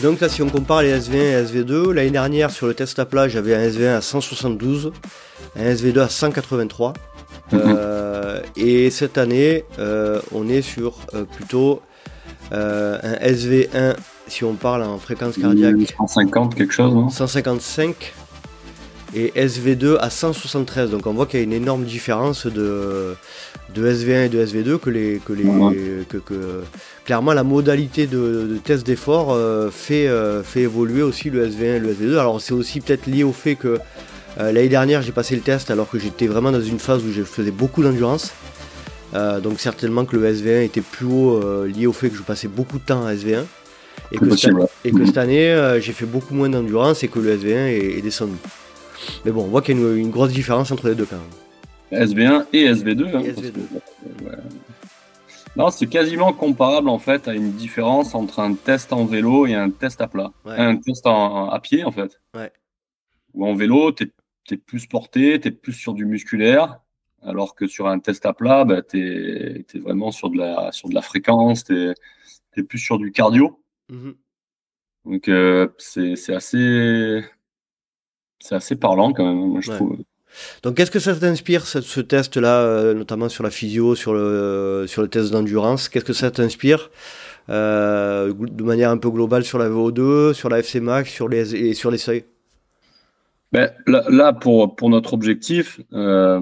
Et 0.00 0.02
donc 0.02 0.20
là 0.20 0.30
si 0.30 0.40
on 0.40 0.48
compare 0.48 0.80
les 0.80 0.98
SV1 0.98 1.14
et 1.14 1.44
SV2, 1.44 1.90
l'année 1.90 2.10
dernière 2.10 2.50
sur 2.50 2.66
le 2.66 2.72
test 2.72 2.98
à 2.98 3.04
plat 3.04 3.28
j'avais 3.28 3.54
un 3.54 3.68
SV1 3.68 3.96
à 3.96 4.00
172, 4.00 4.92
un 5.56 5.62
SV2 5.62 6.00
à 6.00 6.08
183. 6.08 6.94
Mhm. 7.52 7.60
Euh, 7.66 8.40
et 8.56 8.88
cette 8.88 9.18
année 9.18 9.66
euh, 9.78 10.18
on 10.32 10.48
est 10.48 10.62
sur 10.62 10.94
euh, 11.12 11.24
plutôt 11.24 11.82
un 12.50 12.96
SV1 13.22 13.96
si 14.26 14.42
on 14.42 14.54
parle 14.54 14.84
en 14.84 14.96
fréquence 14.96 15.36
cardiaque. 15.36 15.94
150 15.98 16.54
quelque 16.54 16.72
chose, 16.72 16.94
non? 16.94 17.10
155 17.10 18.14
et 19.14 19.32
SV2 19.36 19.98
à 20.00 20.08
173. 20.08 20.92
Donc 20.92 21.06
on 21.06 21.12
voit 21.12 21.26
qu'il 21.26 21.40
y 21.40 21.42
a 21.42 21.44
une 21.44 21.52
énorme 21.52 21.84
différence 21.84 22.46
de, 22.46 23.16
de 23.74 23.88
SV1 23.88 24.26
et 24.26 24.28
de 24.28 24.44
SV2 24.44 24.78
que 24.78 24.90
les 24.90 25.20
que 25.24 25.32
les 25.32 25.44
que, 26.08 26.62
clairement 27.04 27.32
la 27.32 27.44
modalité 27.44 28.06
de, 28.06 28.58
test 28.64 28.86
d'effort 28.86 29.32
euh, 29.32 29.70
fait 29.70 30.08
euh, 30.08 30.42
fait 30.42 30.62
évoluer 30.62 31.02
aussi 31.02 31.30
le 31.30 31.46
SV1 31.46 31.76
et 31.76 31.78
le 31.78 31.92
SV2. 31.92 32.18
Alors 32.18 32.40
c'est 32.40 32.52
aussi 32.52 32.80
peut-être 32.80 33.06
lié 33.06 33.24
au 33.24 33.32
fait 33.32 33.54
que 33.54 33.78
euh, 34.38 34.52
l'année 34.52 34.68
dernière 34.68 35.02
j'ai 35.02 35.12
passé 35.12 35.34
le 35.34 35.42
test 35.42 35.70
alors 35.70 35.88
que 35.88 35.98
j'étais 35.98 36.26
vraiment 36.26 36.52
dans 36.52 36.62
une 36.62 36.78
phase 36.78 37.02
où 37.04 37.12
je 37.12 37.22
faisais 37.22 37.50
beaucoup 37.50 37.82
d'endurance. 37.82 38.32
donc 39.42 39.58
certainement 39.58 40.04
que 40.04 40.16
le 40.16 40.32
SV1 40.32 40.62
était 40.62 40.82
plus 40.82 41.06
haut 41.06 41.40
lié 41.64 41.86
au 41.86 41.92
fait 41.92 42.10
que 42.10 42.16
je 42.16 42.22
passais 42.22 42.48
beaucoup 42.48 42.78
de 42.78 42.84
temps 42.84 43.04
à 43.06 43.14
SV1. 43.14 43.44
Et 44.12 44.18
que, 44.18 44.34
cette, 45.06 45.18
année, 45.18 45.78
j'ai 45.80 45.92
fait 45.92 46.06
beaucoup 46.06 46.34
moins 46.34 46.48
d'endurance 46.48 47.04
et 47.04 47.08
que 47.08 47.20
le 47.20 47.36
SV1 47.36 47.98
est, 47.98 48.02
descendu. 48.02 48.38
Mais 49.24 49.30
bon, 49.30 49.42
on 49.44 49.48
voit 49.48 49.62
qu'il 49.62 49.78
y 49.78 49.84
a 49.84 49.92
une, 49.94 50.10
grosse 50.10 50.32
différence 50.32 50.70
entre 50.72 50.88
les 50.88 50.94
deux 50.94 51.04
quand 51.04 51.16
même. 51.16 51.49
SV1 51.92 52.46
et 52.52 52.70
SV2. 52.72 53.16
Hein, 53.16 54.36
Non, 55.56 55.70
c'est 55.70 55.88
quasiment 55.88 56.32
comparable 56.32 56.88
en 56.88 56.98
fait 56.98 57.28
à 57.28 57.34
une 57.34 57.52
différence 57.52 58.14
entre 58.14 58.40
un 58.40 58.54
test 58.54 58.92
en 58.92 59.04
vélo 59.04 59.46
et 59.46 59.54
un 59.54 59.70
test 59.70 60.00
à 60.00 60.08
plat. 60.08 60.32
Un 60.44 60.76
test 60.76 61.04
à 61.06 61.58
pied 61.62 61.84
en 61.84 61.90
fait. 61.90 62.20
Ouais. 62.34 62.52
Ou 63.34 63.46
en 63.46 63.54
vélo, 63.54 63.92
tu 63.92 64.12
es, 64.50 64.56
plus 64.56 64.86
porté, 64.86 65.38
tu 65.40 65.48
es 65.48 65.50
plus 65.50 65.72
sur 65.72 65.94
du 65.94 66.04
musculaire, 66.04 66.80
alors 67.22 67.54
que 67.54 67.66
sur 67.66 67.86
un 67.86 67.98
test 67.98 68.26
à 68.26 68.32
plat, 68.32 68.64
bah, 68.64 68.82
tu 68.82 68.98
es, 68.98 69.78
vraiment 69.78 70.10
sur 70.10 70.30
de 70.30 70.38
la, 70.38 70.72
sur 70.72 70.88
de 70.88 70.94
la 70.94 71.02
fréquence, 71.02 71.64
tu 71.64 71.94
es, 72.56 72.62
plus 72.62 72.78
sur 72.78 72.98
du 72.98 73.12
cardio. 73.12 73.62
Mm-hmm. 73.90 74.14
Donc 75.06 75.28
euh, 75.28 75.68
c'est 75.78 76.34
assez, 76.34 77.22
assez 78.50 78.76
parlant 78.76 79.12
quand 79.12 79.24
même, 79.24 79.60
je 79.60 79.72
trouve. 79.72 79.98
Donc, 80.62 80.76
qu'est-ce 80.76 80.90
que 80.90 80.98
ça 80.98 81.14
t'inspire, 81.14 81.66
ce, 81.66 82.00
test-là, 82.00 82.60
euh, 82.60 82.94
notamment 82.94 83.28
sur 83.28 83.42
la 83.42 83.50
physio, 83.50 83.94
sur 83.94 84.14
le, 84.14 84.86
test 85.10 85.30
d'endurance? 85.30 85.88
Qu'est-ce 85.88 86.04
que 86.04 86.12
ça 86.12 86.30
t'inspire 86.30 86.90
euh, 87.48 88.32
de 88.32 88.62
manière 88.62 88.90
un 88.90 88.98
peu 88.98 89.10
globale 89.10 89.44
sur 89.44 89.58
la 89.58 89.68
VO2, 89.68 90.34
sur 90.34 90.48
la 90.48 90.60
FC 90.60 90.80
Max 90.80 91.10
sur 91.10 91.28
les, 91.28 91.54
et 91.54 91.74
sur 91.74 91.90
les 91.90 91.98
seuils? 91.98 92.24
Ben, 93.52 93.72
là, 93.86 94.32
pour, 94.32 94.76
notre 94.88 95.12
objectif, 95.12 95.80
euh, 95.92 96.40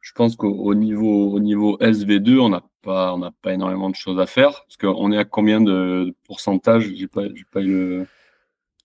je 0.00 0.12
pense 0.12 0.36
qu'au 0.36 0.74
niveau, 0.74 1.32
au 1.32 1.40
niveau 1.40 1.76
SV2, 1.78 2.38
on 2.38 2.48
n'a 2.48 2.62
pas, 2.82 3.16
pas 3.42 3.52
énormément 3.52 3.90
de 3.90 3.94
choses 3.94 4.18
à 4.18 4.26
faire. 4.26 4.64
Parce 4.66 4.76
qu'on 4.78 5.12
est 5.12 5.18
à 5.18 5.24
combien 5.24 5.60
de 5.60 6.14
pourcentage? 6.26 6.90
J'ai 6.94 7.08
pas, 7.08 7.22
pas 7.52 7.60
eu 7.60 7.66
le. 7.66 8.06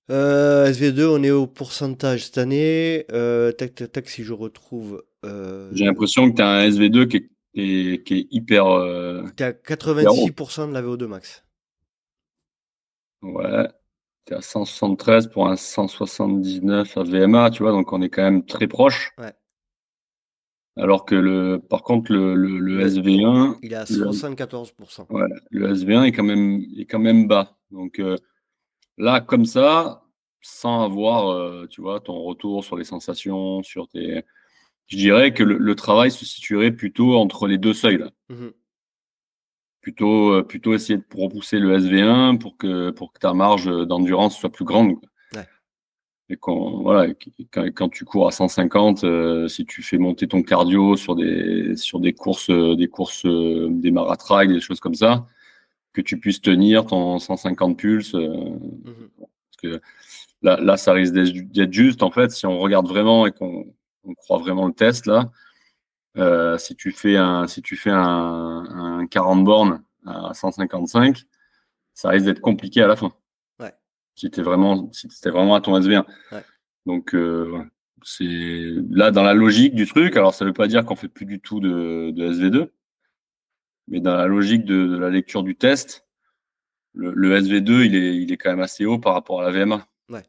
Euh, 0.10 0.72
SV2, 0.72 1.06
on 1.06 1.24
est 1.24 1.32
au 1.32 1.46
pourcentage 1.46 2.26
cette 2.26 2.40
année. 2.40 3.06
Euh, 3.12 3.52
tac, 3.52 3.76
tac, 3.76 3.92
tac, 3.92 4.10
si 4.10 4.24
je 4.24 4.34
retrouve. 4.34 5.04
Euh, 5.26 5.70
J'ai 5.74 5.86
l'impression 5.86 6.30
que 6.32 6.36
tu 6.36 6.42
as 6.42 6.50
un 6.50 6.68
SV2 6.68 7.08
qui 7.08 7.18
est, 7.56 8.04
qui 8.04 8.14
est, 8.16 8.28
hyper. 8.32 8.64
tu 9.36 9.44
à 9.44 9.52
86% 9.52 10.70
de 10.70 10.74
la 10.74 10.82
VO2 10.82 11.06
max. 11.06 11.46
Ouais. 13.22 13.68
Tu 14.26 14.34
es 14.34 14.38
à 14.38 14.42
173 14.42 15.28
pour 15.28 15.48
un 15.48 15.56
179 15.56 16.98
à 16.98 17.04
VMA, 17.04 17.52
tu 17.52 17.64
vois, 17.64 17.72
donc 17.72 17.94
on 17.94 18.02
est 18.02 18.10
quand 18.10 18.24
même 18.24 18.46
très 18.46 18.68
proche. 18.68 19.12
Ouais. 19.20 19.34
Alors 20.76 21.06
que 21.06 21.16
le, 21.16 21.60
par 21.60 21.84
contre, 21.84 22.14
le, 22.14 22.36
le, 22.36 22.88
SV1. 22.88 23.58
Il 23.62 23.74
est 23.74 23.76
à 23.76 23.84
74%. 23.84 25.12
Ouais, 25.12 25.28
le 25.52 25.74
SV1 25.74 26.06
est 26.06 26.12
quand 26.14 26.24
même, 26.24 26.64
est 26.78 26.86
quand 26.86 27.00
même 27.00 27.28
bas. 27.28 27.58
Donc, 27.70 28.02
Là, 29.00 29.22
comme 29.22 29.46
ça, 29.46 30.04
sans 30.42 30.84
avoir, 30.84 31.30
euh, 31.30 31.68
tu 31.70 31.82
vois, 31.82 32.02
ton 32.02 32.22
retour 32.22 32.66
sur 32.66 32.78
les 32.78 32.84
sensations, 32.84 33.64
sur 33.64 33.88
tes. 33.88 34.24
Je 34.88 34.98
dirais 34.98 35.34
que 35.34 35.44
le, 35.44 35.76
travail 35.76 36.12
se 36.12 36.26
situerait 36.26 36.72
plutôt 36.72 37.16
entre 37.16 37.48
les 37.48 37.58
deux 37.58 37.74
seuils. 37.74 37.98
Là. 37.98 38.12
Mmh 38.30 38.50
plutôt, 39.82 40.34
euh, 40.34 40.44
plutôt 40.44 40.74
essayer 40.74 40.98
de 40.98 41.06
repousser 41.16 41.58
le 41.58 41.78
SV1 41.80 42.38
pour 42.38 42.58
que, 42.58 42.92
pour 42.92 43.14
que 43.14 43.20
ta 43.20 43.34
marge 43.34 43.66
d'endurance 43.88 44.38
soit 44.38 44.52
plus 44.52 44.66
grande. 44.66 44.98
Et 46.32 46.36
quand, 46.36 46.82
voilà, 46.82 47.12
quand, 47.74 47.90
tu 47.90 48.06
cours 48.06 48.28
à 48.28 48.32
150, 48.32 49.04
euh, 49.04 49.48
si 49.48 49.66
tu 49.66 49.82
fais 49.82 49.98
monter 49.98 50.28
ton 50.28 50.44
cardio 50.44 50.96
sur 50.96 51.16
des, 51.16 51.76
sur 51.76 52.00
des 52.00 52.14
courses, 52.14 52.52
des 52.52 52.88
courses, 52.88 53.26
des 53.26 53.90
maratrails, 53.90 54.50
des 54.50 54.60
choses 54.60 54.80
comme 54.80 54.94
ça, 54.94 55.26
que 56.02 56.08
tu 56.08 56.20
puisses 56.20 56.42
tenir 56.42 56.86
ton 56.86 57.20
150 57.20 57.78
pulses. 57.78 58.16
Euh, 58.16 58.28
mhm. 58.28 59.10
Parce 59.18 59.62
que 59.62 59.82
là, 60.42 60.58
là 60.62 60.78
ça 60.78 60.94
risque 60.94 61.14
d'être 61.14 61.74
juste. 61.74 62.04
En 62.04 62.12
fait, 62.12 62.32
si 62.32 62.46
on 62.46 62.58
regarde 62.58 62.88
vraiment 62.88 63.28
et 63.28 63.32
qu'on 63.32 63.66
croit 64.18 64.40
vraiment 64.40 64.68
le 64.68 64.74
test, 64.74 65.06
là, 65.06 65.32
euh, 66.18 66.58
si 66.58 66.76
tu 66.76 66.92
fais 66.92 67.18
un, 67.18 67.48
si 67.48 67.62
tu 67.62 67.76
fais 67.76 67.92
un, 67.92 69.00
un 69.00 69.08
40 69.08 69.44
bornes 69.44 69.84
à 70.06 70.34
155, 70.34 71.24
ça 71.94 72.10
risque 72.10 72.26
d'être 72.26 72.42
compliqué 72.42 72.82
à 72.82 72.88
la 72.88 72.96
fin. 72.96 73.12
Ouais. 73.60 73.74
Si 74.16 74.32
tu 74.32 74.42
vraiment, 74.42 74.90
si 74.92 75.08
vraiment 75.26 75.56
à 75.56 75.62
ton 75.62 75.80
SV1. 75.80 76.06
Donc, 76.86 77.14
euh, 77.14 77.62
c'est 78.04 78.74
là 78.90 79.12
dans 79.12 79.24
la 79.24 79.34
logique 79.34 79.76
du 79.76 79.86
truc. 79.86 80.16
Alors, 80.16 80.34
ça 80.34 80.46
ne 80.46 80.50
veut 80.50 80.54
pas 80.54 80.68
dire 80.68 80.86
qu'on 80.86 80.96
fait 80.96 81.10
plus 81.10 81.26
du 81.26 81.40
tout 81.40 81.60
de, 81.60 82.12
de 82.12 82.34
SV2 82.34 82.70
mais 83.90 84.00
dans 84.00 84.16
la 84.16 84.28
logique 84.28 84.66
de, 84.66 84.98
la 84.98 85.10
lecture 85.10 85.44
du 85.44 85.56
test, 85.56 86.06
le, 86.94 87.40
SV2, 87.40 87.86
il 87.86 87.96
est, 87.96 88.16
il 88.16 88.32
est 88.32 88.38
quand 88.38 88.50
même 88.50 88.62
assez 88.62 88.86
haut 88.86 89.00
par 89.00 89.14
rapport 89.14 89.42
à 89.42 89.50
la 89.50 89.52
VMA. 89.52 89.86
Ouais. 90.10 90.24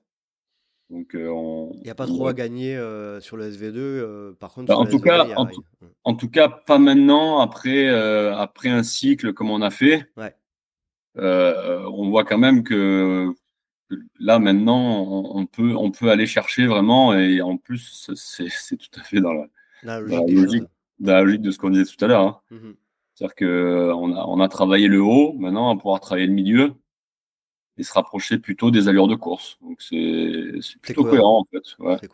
Donc, 0.88 1.14
euh, 1.14 1.68
il 1.74 1.82
n'y 1.82 1.90
a 1.90 1.94
pas 1.94 2.06
trop 2.06 2.26
à 2.26 2.34
gagner 2.34 2.76
euh, 2.76 3.20
sur 3.20 3.36
le 3.36 3.50
SV2. 3.50 3.76
Euh, 3.76 4.32
par 4.38 4.52
contre, 4.52 4.68
bah, 4.68 4.76
en, 4.76 4.86
tout 4.86 5.00
cas, 5.00 5.26
en, 6.04 6.14
tout, 6.14 6.28
cas, 6.28 6.48
pas 6.48 6.78
maintenant, 6.78 7.40
après, 7.40 7.88
après 7.88 8.68
un 8.68 8.82
cycle 8.82 9.32
comme 9.32 9.50
on 9.50 9.62
a 9.62 9.70
fait. 9.70 10.06
Ouais. 10.16 10.34
on 11.16 12.08
voit 12.10 12.24
quand 12.24 12.38
même 12.38 12.62
que 12.62 13.32
là, 14.18 14.38
maintenant, 14.38 15.02
on, 15.34 15.46
peut, 15.46 15.74
on 15.74 15.90
peut 15.90 16.10
aller 16.10 16.26
chercher 16.26 16.66
vraiment. 16.66 17.14
Et 17.14 17.40
en 17.40 17.56
plus, 17.56 18.10
c'est 18.14 18.76
tout 18.76 19.00
à 19.00 19.02
fait 19.02 19.20
dans 19.20 19.32
la, 19.82 20.00
logique, 20.00 20.64
de 20.98 21.50
ce 21.50 21.58
qu'on 21.58 21.70
disait 21.70 21.84
tout 21.84 22.04
à 22.04 22.08
l'heure. 22.08 22.22
Hein. 22.22 22.40
Mmh 22.50 22.70
c'est-à-dire 23.20 23.34
qu'on 23.34 24.16
a, 24.16 24.24
on 24.26 24.40
a 24.40 24.48
travaillé 24.48 24.88
le 24.88 25.02
haut, 25.02 25.34
maintenant 25.34 25.70
on 25.70 25.74
va 25.74 25.80
pouvoir 25.80 26.00
travailler 26.00 26.26
le 26.26 26.32
milieu 26.32 26.72
et 27.76 27.82
se 27.82 27.92
rapprocher 27.92 28.38
plutôt 28.38 28.70
des 28.70 28.88
allures 28.88 29.08
de 29.08 29.14
course. 29.14 29.58
Donc 29.60 29.82
c'est 29.82 30.80
plutôt 30.80 31.04
cohérent. 31.04 31.40
en 31.40 31.44
fait. 31.44 32.08